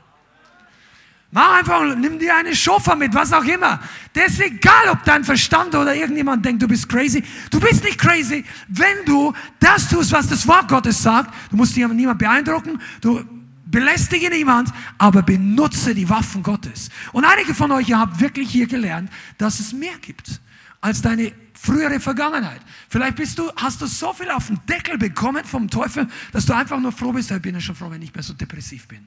Mach 1.30 1.58
einfach, 1.58 1.94
nimm 1.94 2.18
dir 2.18 2.34
eine 2.36 2.56
Schofa 2.56 2.94
mit, 2.94 3.12
was 3.12 3.32
auch 3.34 3.44
immer. 3.44 3.80
Das 4.14 4.28
ist 4.28 4.40
egal, 4.40 4.88
ob 4.90 5.04
dein 5.04 5.24
Verstand 5.24 5.74
oder 5.74 5.94
irgendjemand 5.94 6.44
denkt, 6.44 6.62
du 6.62 6.68
bist 6.68 6.88
crazy. 6.88 7.22
Du 7.50 7.60
bist 7.60 7.84
nicht 7.84 7.98
crazy, 7.98 8.44
wenn 8.68 9.04
du 9.04 9.34
das 9.60 9.88
tust, 9.90 10.10
was 10.12 10.26
das 10.26 10.46
Wort 10.48 10.68
Gottes 10.68 11.02
sagt. 11.02 11.34
Du 11.50 11.56
musst 11.56 11.76
dich 11.76 11.84
aber 11.84 11.92
niemand 11.92 12.18
beeindrucken. 12.18 12.80
Du 13.02 13.22
belästige 13.66 14.30
niemand, 14.30 14.72
aber 14.96 15.22
benutze 15.22 15.94
die 15.94 16.08
Waffen 16.08 16.42
Gottes. 16.42 16.88
Und 17.12 17.26
einige 17.26 17.54
von 17.54 17.70
euch 17.72 17.92
habt 17.92 18.20
wirklich 18.20 18.50
hier 18.50 18.66
gelernt, 18.66 19.10
dass 19.36 19.60
es 19.60 19.74
mehr 19.74 19.98
gibt 20.00 20.40
als 20.80 21.02
deine 21.02 21.32
frühere 21.52 22.00
Vergangenheit. 22.00 22.60
Vielleicht 22.88 23.16
bist 23.16 23.38
du, 23.38 23.50
hast 23.56 23.82
du 23.82 23.86
so 23.86 24.12
viel 24.12 24.30
auf 24.30 24.46
den 24.46 24.60
Deckel 24.66 24.96
bekommen 24.96 25.44
vom 25.44 25.68
Teufel, 25.68 26.06
dass 26.32 26.46
du 26.46 26.54
einfach 26.54 26.80
nur 26.80 26.92
froh 26.92 27.12
bist, 27.12 27.30
ich 27.30 27.42
bin 27.42 27.54
ja 27.54 27.60
schon 27.60 27.74
froh, 27.74 27.86
wenn 27.86 27.96
ich 27.96 28.08
nicht 28.08 28.14
mehr 28.14 28.22
so 28.22 28.32
depressiv 28.32 28.86
bin. 28.86 29.06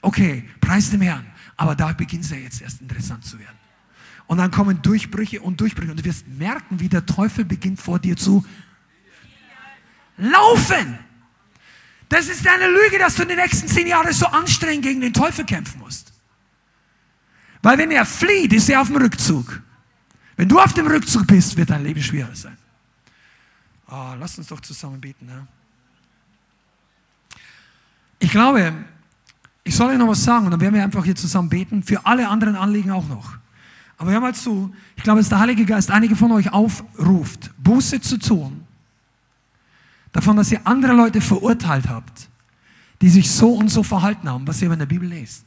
Okay, 0.00 0.48
preis 0.60 0.90
dem 0.90 1.00
Herrn. 1.00 1.24
Aber 1.62 1.76
da 1.76 1.92
beginnt 1.92 2.24
es 2.24 2.30
ja 2.30 2.38
jetzt 2.38 2.60
erst 2.60 2.80
interessant 2.80 3.24
zu 3.24 3.38
werden. 3.38 3.56
Und 4.26 4.38
dann 4.38 4.50
kommen 4.50 4.82
Durchbrüche 4.82 5.40
und 5.40 5.60
Durchbrüche. 5.60 5.92
Und 5.92 6.00
du 6.00 6.04
wirst 6.04 6.26
merken, 6.26 6.80
wie 6.80 6.88
der 6.88 7.06
Teufel 7.06 7.44
beginnt 7.44 7.80
vor 7.80 8.00
dir 8.00 8.16
zu 8.16 8.44
laufen. 10.16 10.98
Das 12.08 12.28
ist 12.28 12.44
eine 12.48 12.66
Lüge, 12.66 12.98
dass 12.98 13.14
du 13.14 13.22
in 13.22 13.28
den 13.28 13.38
nächsten 13.38 13.68
zehn 13.68 13.86
Jahren 13.86 14.12
so 14.12 14.26
anstrengend 14.26 14.82
gegen 14.82 15.00
den 15.02 15.12
Teufel 15.12 15.44
kämpfen 15.44 15.78
musst. 15.78 16.12
Weil 17.62 17.78
wenn 17.78 17.92
er 17.92 18.06
flieht, 18.06 18.52
ist 18.52 18.68
er 18.68 18.80
auf 18.80 18.88
dem 18.88 18.96
Rückzug. 18.96 19.62
Wenn 20.34 20.48
du 20.48 20.58
auf 20.58 20.72
dem 20.72 20.88
Rückzug 20.88 21.28
bist, 21.28 21.56
wird 21.56 21.70
dein 21.70 21.84
Leben 21.84 22.02
schwerer 22.02 22.34
sein. 22.34 22.58
Oh, 23.88 24.14
lass 24.18 24.36
uns 24.36 24.48
doch 24.48 24.60
zusammen 24.60 25.00
beten. 25.00 25.28
Ja? 25.28 25.46
Ich 28.18 28.32
glaube, 28.32 28.84
ich 29.64 29.76
soll 29.76 29.90
euch 29.90 29.98
noch 29.98 30.08
was 30.08 30.24
sagen 30.24 30.46
und 30.46 30.50
dann 30.50 30.60
werden 30.60 30.74
wir 30.74 30.82
einfach 30.82 31.04
hier 31.04 31.14
zusammen 31.14 31.48
beten. 31.48 31.82
Für 31.82 32.04
alle 32.04 32.28
anderen 32.28 32.56
Anliegen 32.56 32.90
auch 32.90 33.06
noch. 33.08 33.36
Aber 33.98 34.10
hör 34.10 34.20
mal 34.20 34.34
zu. 34.34 34.74
Ich 34.96 35.02
glaube, 35.02 35.20
dass 35.20 35.28
der 35.28 35.38
Heilige 35.38 35.64
Geist 35.64 35.90
einige 35.90 36.16
von 36.16 36.32
euch 36.32 36.52
aufruft, 36.52 37.50
Buße 37.62 38.00
zu 38.00 38.18
tun 38.18 38.62
Davon, 40.12 40.36
dass 40.36 40.52
ihr 40.52 40.60
andere 40.66 40.92
Leute 40.92 41.20
verurteilt 41.20 41.88
habt, 41.88 42.28
die 43.00 43.08
sich 43.08 43.30
so 43.30 43.54
und 43.54 43.68
so 43.68 43.82
verhalten 43.82 44.28
haben, 44.28 44.46
was 44.46 44.60
ihr 44.60 44.70
in 44.70 44.78
der 44.78 44.86
Bibel 44.86 45.08
lest. 45.08 45.44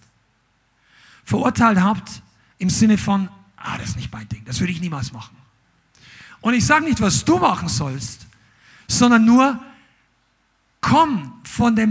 Verurteilt 1.23 1.79
habt 1.79 2.23
im 2.57 2.69
Sinne 2.69 2.97
von, 2.97 3.29
ah, 3.57 3.77
das 3.77 3.89
ist 3.89 3.95
nicht 3.95 4.11
mein 4.11 4.27
Ding, 4.27 4.43
das 4.45 4.59
würde 4.59 4.73
ich 4.73 4.81
niemals 4.81 5.11
machen. 5.11 5.37
Und 6.41 6.53
ich 6.55 6.65
sage 6.65 6.83
nicht, 6.83 6.99
was 6.99 7.23
du 7.25 7.37
machen 7.37 7.69
sollst, 7.69 8.27
sondern 8.87 9.25
nur, 9.25 9.59
komm 10.81 11.33
von 11.43 11.75
der 11.75 11.87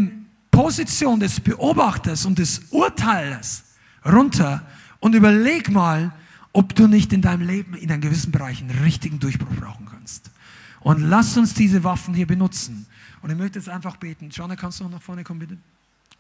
Position 0.55 1.19
des 1.19 1.41
Beobachters 1.41 2.25
und 2.27 2.39
des 2.39 2.61
Urteilers 2.71 3.65
runter 4.05 4.65
und 5.01 5.15
überleg 5.15 5.71
mal, 5.71 6.13
ob 6.53 6.75
du 6.75 6.87
nicht 6.87 7.13
in 7.13 7.21
deinem 7.21 7.47
Leben 7.47 7.75
in 7.75 7.91
einem 7.91 8.01
gewissen 8.01 8.31
Bereich 8.31 8.61
einen 8.61 8.71
richtigen 8.71 9.19
Durchbruch 9.19 9.55
brauchen 9.57 9.87
kannst. 9.91 10.31
Und 10.81 11.01
lasst 11.01 11.37
uns 11.37 11.55
diese 11.55 11.83
Waffen 11.83 12.15
hier 12.15 12.27
benutzen. 12.27 12.87
Und 13.21 13.31
ich 13.31 13.37
möchte 13.37 13.59
jetzt 13.59 13.69
einfach 13.69 13.97
beten. 13.97 14.31
Joanna, 14.31 14.55
kannst 14.55 14.79
du 14.79 14.85
noch 14.85 14.93
nach 14.93 15.03
vorne 15.03 15.25
kommen, 15.25 15.41
bitte? 15.41 15.57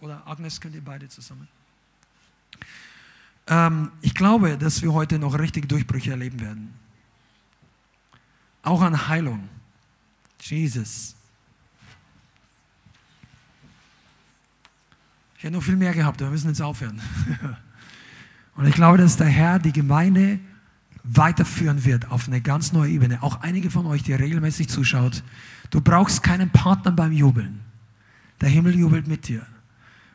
Oder 0.01 0.27
Agnes, 0.27 0.61
könnt 0.61 0.75
ihr 0.75 0.85
beide 0.85 1.09
zusammen? 1.09 1.47
Ähm, 3.47 3.93
ich 4.01 4.15
glaube, 4.15 4.59
dass 4.59 4.83
wir 4.83 4.93
heute 4.93 5.19
noch 5.19 5.39
richtige 5.39 5.69
Durchbrüche 5.69 6.11
erleben 6.11 6.41
werden. 6.41 6.75
Auch 8.63 8.81
an 8.81 9.07
Heilung. 9.07 9.49
Jesus. 10.41 11.15
Ich 15.45 15.47
hätte 15.47 15.59
noch 15.59 15.63
viel 15.63 15.77
mehr 15.77 15.93
gehabt, 15.93 16.23
aber 16.23 16.31
wir 16.31 16.33
müssen 16.33 16.49
jetzt 16.49 16.63
aufhören. 16.63 16.99
Und 18.57 18.67
ich 18.67 18.75
glaube, 18.75 18.97
dass 18.97 19.19
der 19.19 19.27
Herr 19.27 19.59
die 19.59 19.73
Gemeinde 19.73 20.39
weiterführen 21.03 21.85
wird 21.85 22.11
auf 22.11 22.29
eine 22.29 22.41
ganz 22.41 22.73
neue 22.73 22.91
Ebene. 22.91 23.23
Auch 23.23 23.43
einige 23.43 23.69
von 23.69 23.85
euch, 23.85 24.03
die 24.03 24.15
regelmäßig 24.15 24.71
zuschaut, 24.71 25.23
du 25.69 25.83
brauchst 25.83 26.23
keinen 26.23 26.49
Partner 26.49 26.93
beim 26.93 27.13
Jubeln. 27.13 27.61
Der 28.41 28.49
Himmel 28.49 28.75
jubelt 28.75 29.07
mit 29.07 29.29
dir. 29.29 29.43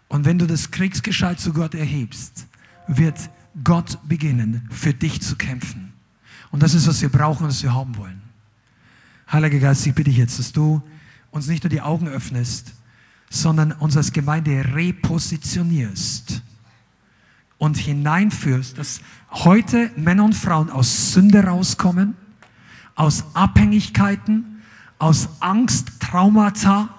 Und 0.07 0.26
wenn 0.26 0.39
du 0.39 0.47
das 0.47 0.72
Kriegsgeschrei 0.72 1.35
zu 1.35 1.53
Gott 1.53 1.76
erhebst, 1.76 2.47
wird 2.88 3.30
Gott 3.64 3.99
beginnen, 4.07 4.68
für 4.72 4.95
dich 4.95 5.22
zu 5.22 5.35
kämpfen. 5.35 5.93
Und 6.49 6.64
das 6.64 6.73
ist, 6.73 6.88
was 6.88 7.03
wir 7.03 7.10
brauchen 7.10 7.43
und 7.43 7.49
was 7.49 7.61
wir 7.61 7.76
haben 7.76 7.95
wollen. 7.97 8.23
Heiliger 9.31 9.60
Geist, 9.60 9.85
ich 9.85 9.93
bitte 9.93 10.10
dich 10.10 10.18
jetzt, 10.18 10.39
dass 10.39 10.53
du 10.53 10.81
uns 11.30 11.45
nicht 11.45 11.64
nur 11.64 11.69
die 11.69 11.81
Augen 11.81 12.07
öffnest, 12.07 12.73
sondern 13.30 13.72
uns 13.73 13.95
als 13.95 14.11
Gemeinde 14.11 14.65
repositionierst 14.73 16.41
und 17.57 17.77
hineinführst, 17.77 18.77
dass 18.77 19.01
heute 19.31 19.91
Männer 19.95 20.26
und 20.26 20.35
Frauen 20.35 20.69
aus 20.69 21.14
Sünde 21.14 21.43
rauskommen, 21.43 22.15
aus 22.95 23.23
Abhängigkeiten, 23.34 24.61
aus 24.97 25.30
Angst, 25.39 25.91
Traumata, 25.99 26.89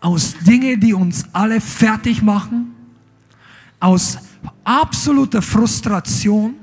aus 0.00 0.36
Dinge, 0.40 0.78
die 0.78 0.94
uns 0.94 1.26
alle 1.32 1.60
fertig 1.60 2.22
machen, 2.22 2.74
aus 3.80 4.18
absoluter 4.64 5.42
Frustration. 5.42 6.54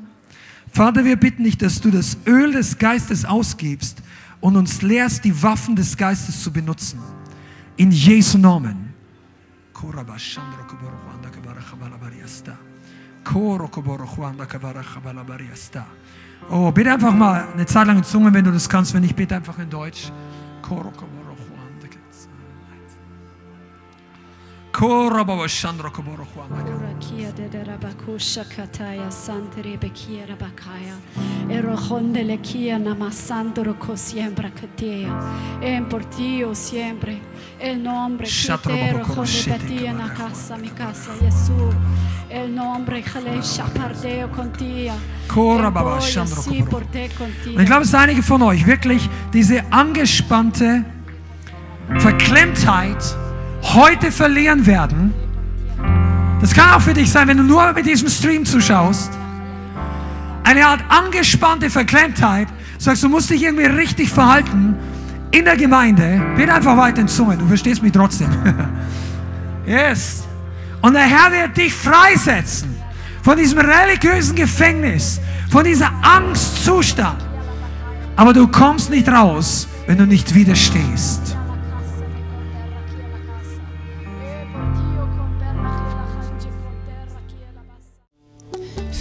Vater, 0.72 1.06
wir 1.06 1.15
bitten 1.15 1.43
dich, 1.43 1.57
dass 1.57 1.80
du 1.80 1.91
das 1.91 2.18
Öl 2.26 2.52
des 2.52 2.77
Geistes 2.77 3.23
ausgibst 3.23 4.02
und 4.41 4.57
uns 4.57 4.81
lehrst, 4.81 5.23
die 5.23 5.41
Waffen 5.41 5.76
des 5.76 5.95
Geistes 5.95 6.43
zu 6.43 6.52
benutzen. 6.52 6.99
In 7.77 7.91
Jesu 7.91 8.38
Namen. 8.38 8.93
Oh, 16.49 16.72
bitte 16.72 16.93
einfach 16.93 17.14
mal 17.14 17.47
eine 17.53 17.65
Zeit 17.65 17.88
lang 17.88 17.97
in 17.97 18.03
Zunge, 18.03 18.34
wenn 18.34 18.45
du 18.45 18.52
das 18.52 18.69
kannst. 18.69 18.93
Wenn 18.93 19.02
nicht, 19.02 19.15
bitte 19.15 19.35
einfach 19.35 19.57
in 19.60 19.69
Deutsch. 19.69 20.11
Rakia 26.81 27.31
de 27.31 27.47
de 27.47 27.64
rabakusha 27.64 28.43
kataya 28.43 29.10
santere 29.10 29.77
bekiera 29.80 30.35
bakaya. 30.35 30.97
Erojonde 31.49 32.26
le 32.26 32.38
kia 32.39 32.77
namasandro 32.77 33.76
co 33.80 33.95
siembra 33.95 34.49
katea. 34.49 35.61
En 35.61 35.85
por 35.85 36.03
siempre. 36.53 37.22
El 37.57 37.81
nombre 37.84 38.27
kitero 38.27 39.02
koroshete 39.02 39.60
batia 39.60 39.93
na 39.93 40.14
casa 40.14 40.57
mi 40.57 40.69
casa 40.69 41.11
Jesús. 41.22 41.73
El 42.30 42.53
nombre 42.53 43.02
jale 43.02 43.41
shapardeo 43.41 44.30
contia. 44.35 44.95
Kora 45.30 45.69
baba 45.72 46.02
shandro 46.02 46.41
Und 46.41 47.61
ich 47.61 47.65
glaube, 47.65 47.84
dass 47.84 47.93
einige 47.93 48.22
von 48.22 48.41
euch 48.41 48.65
wirklich 48.65 49.10
diese 49.31 49.64
angespannte 49.72 50.84
Verklemmtheit 51.97 53.15
heute 53.74 54.12
verlieren 54.12 54.66
werden. 54.66 55.14
Das 56.42 56.54
kann 56.54 56.70
auch 56.74 56.82
für 56.82 56.94
dich 56.94 57.12
sein, 57.12 57.28
wenn 57.28 57.38
du 57.38 57.44
nur 57.44 57.74
mit 57.74 57.86
diesem 57.86 58.10
Stream 58.10 58.46
zuschaust. 58.46 59.12
Eine 60.44 60.66
Art 60.68 60.84
angespannte 60.90 61.70
Verklemmtheit. 61.70 62.48
Sagst, 62.78 63.04
du 63.04 63.10
musst 63.10 63.30
dich 63.30 63.44
irgendwie 63.44 63.66
richtig 63.66 64.10
verhalten 64.10 64.76
in 65.32 65.46
der 65.46 65.58
Gemeinde. 65.58 66.22
Bitte 66.36 66.54
einfach 66.54 66.78
weiter 66.78 67.02
in 67.02 67.08
Zunge, 67.08 67.38
du 67.38 67.48
verstehst 67.48 67.82
mich 67.82 67.92
trotzdem. 67.92 68.30
yes. 69.66 70.24
Und 70.82 70.94
der 70.94 71.04
Herr 71.04 71.32
wird 71.32 71.58
dich 71.58 71.74
freisetzen 71.74 72.76
von 73.24 73.38
diesem 73.38 73.58
religiösen 73.58 74.36
Gefängnis, 74.36 75.20
von 75.50 75.64
dieser 75.64 75.92
Angstzustand. 76.04 77.18
Aber 78.16 78.34
du 78.34 78.48
kommst 78.48 78.92
nicht 78.92 79.10
raus, 79.10 79.68
wenn 79.88 79.98
du 79.98 80.06
nicht 80.06 80.36
widerstehst. 80.36 81.36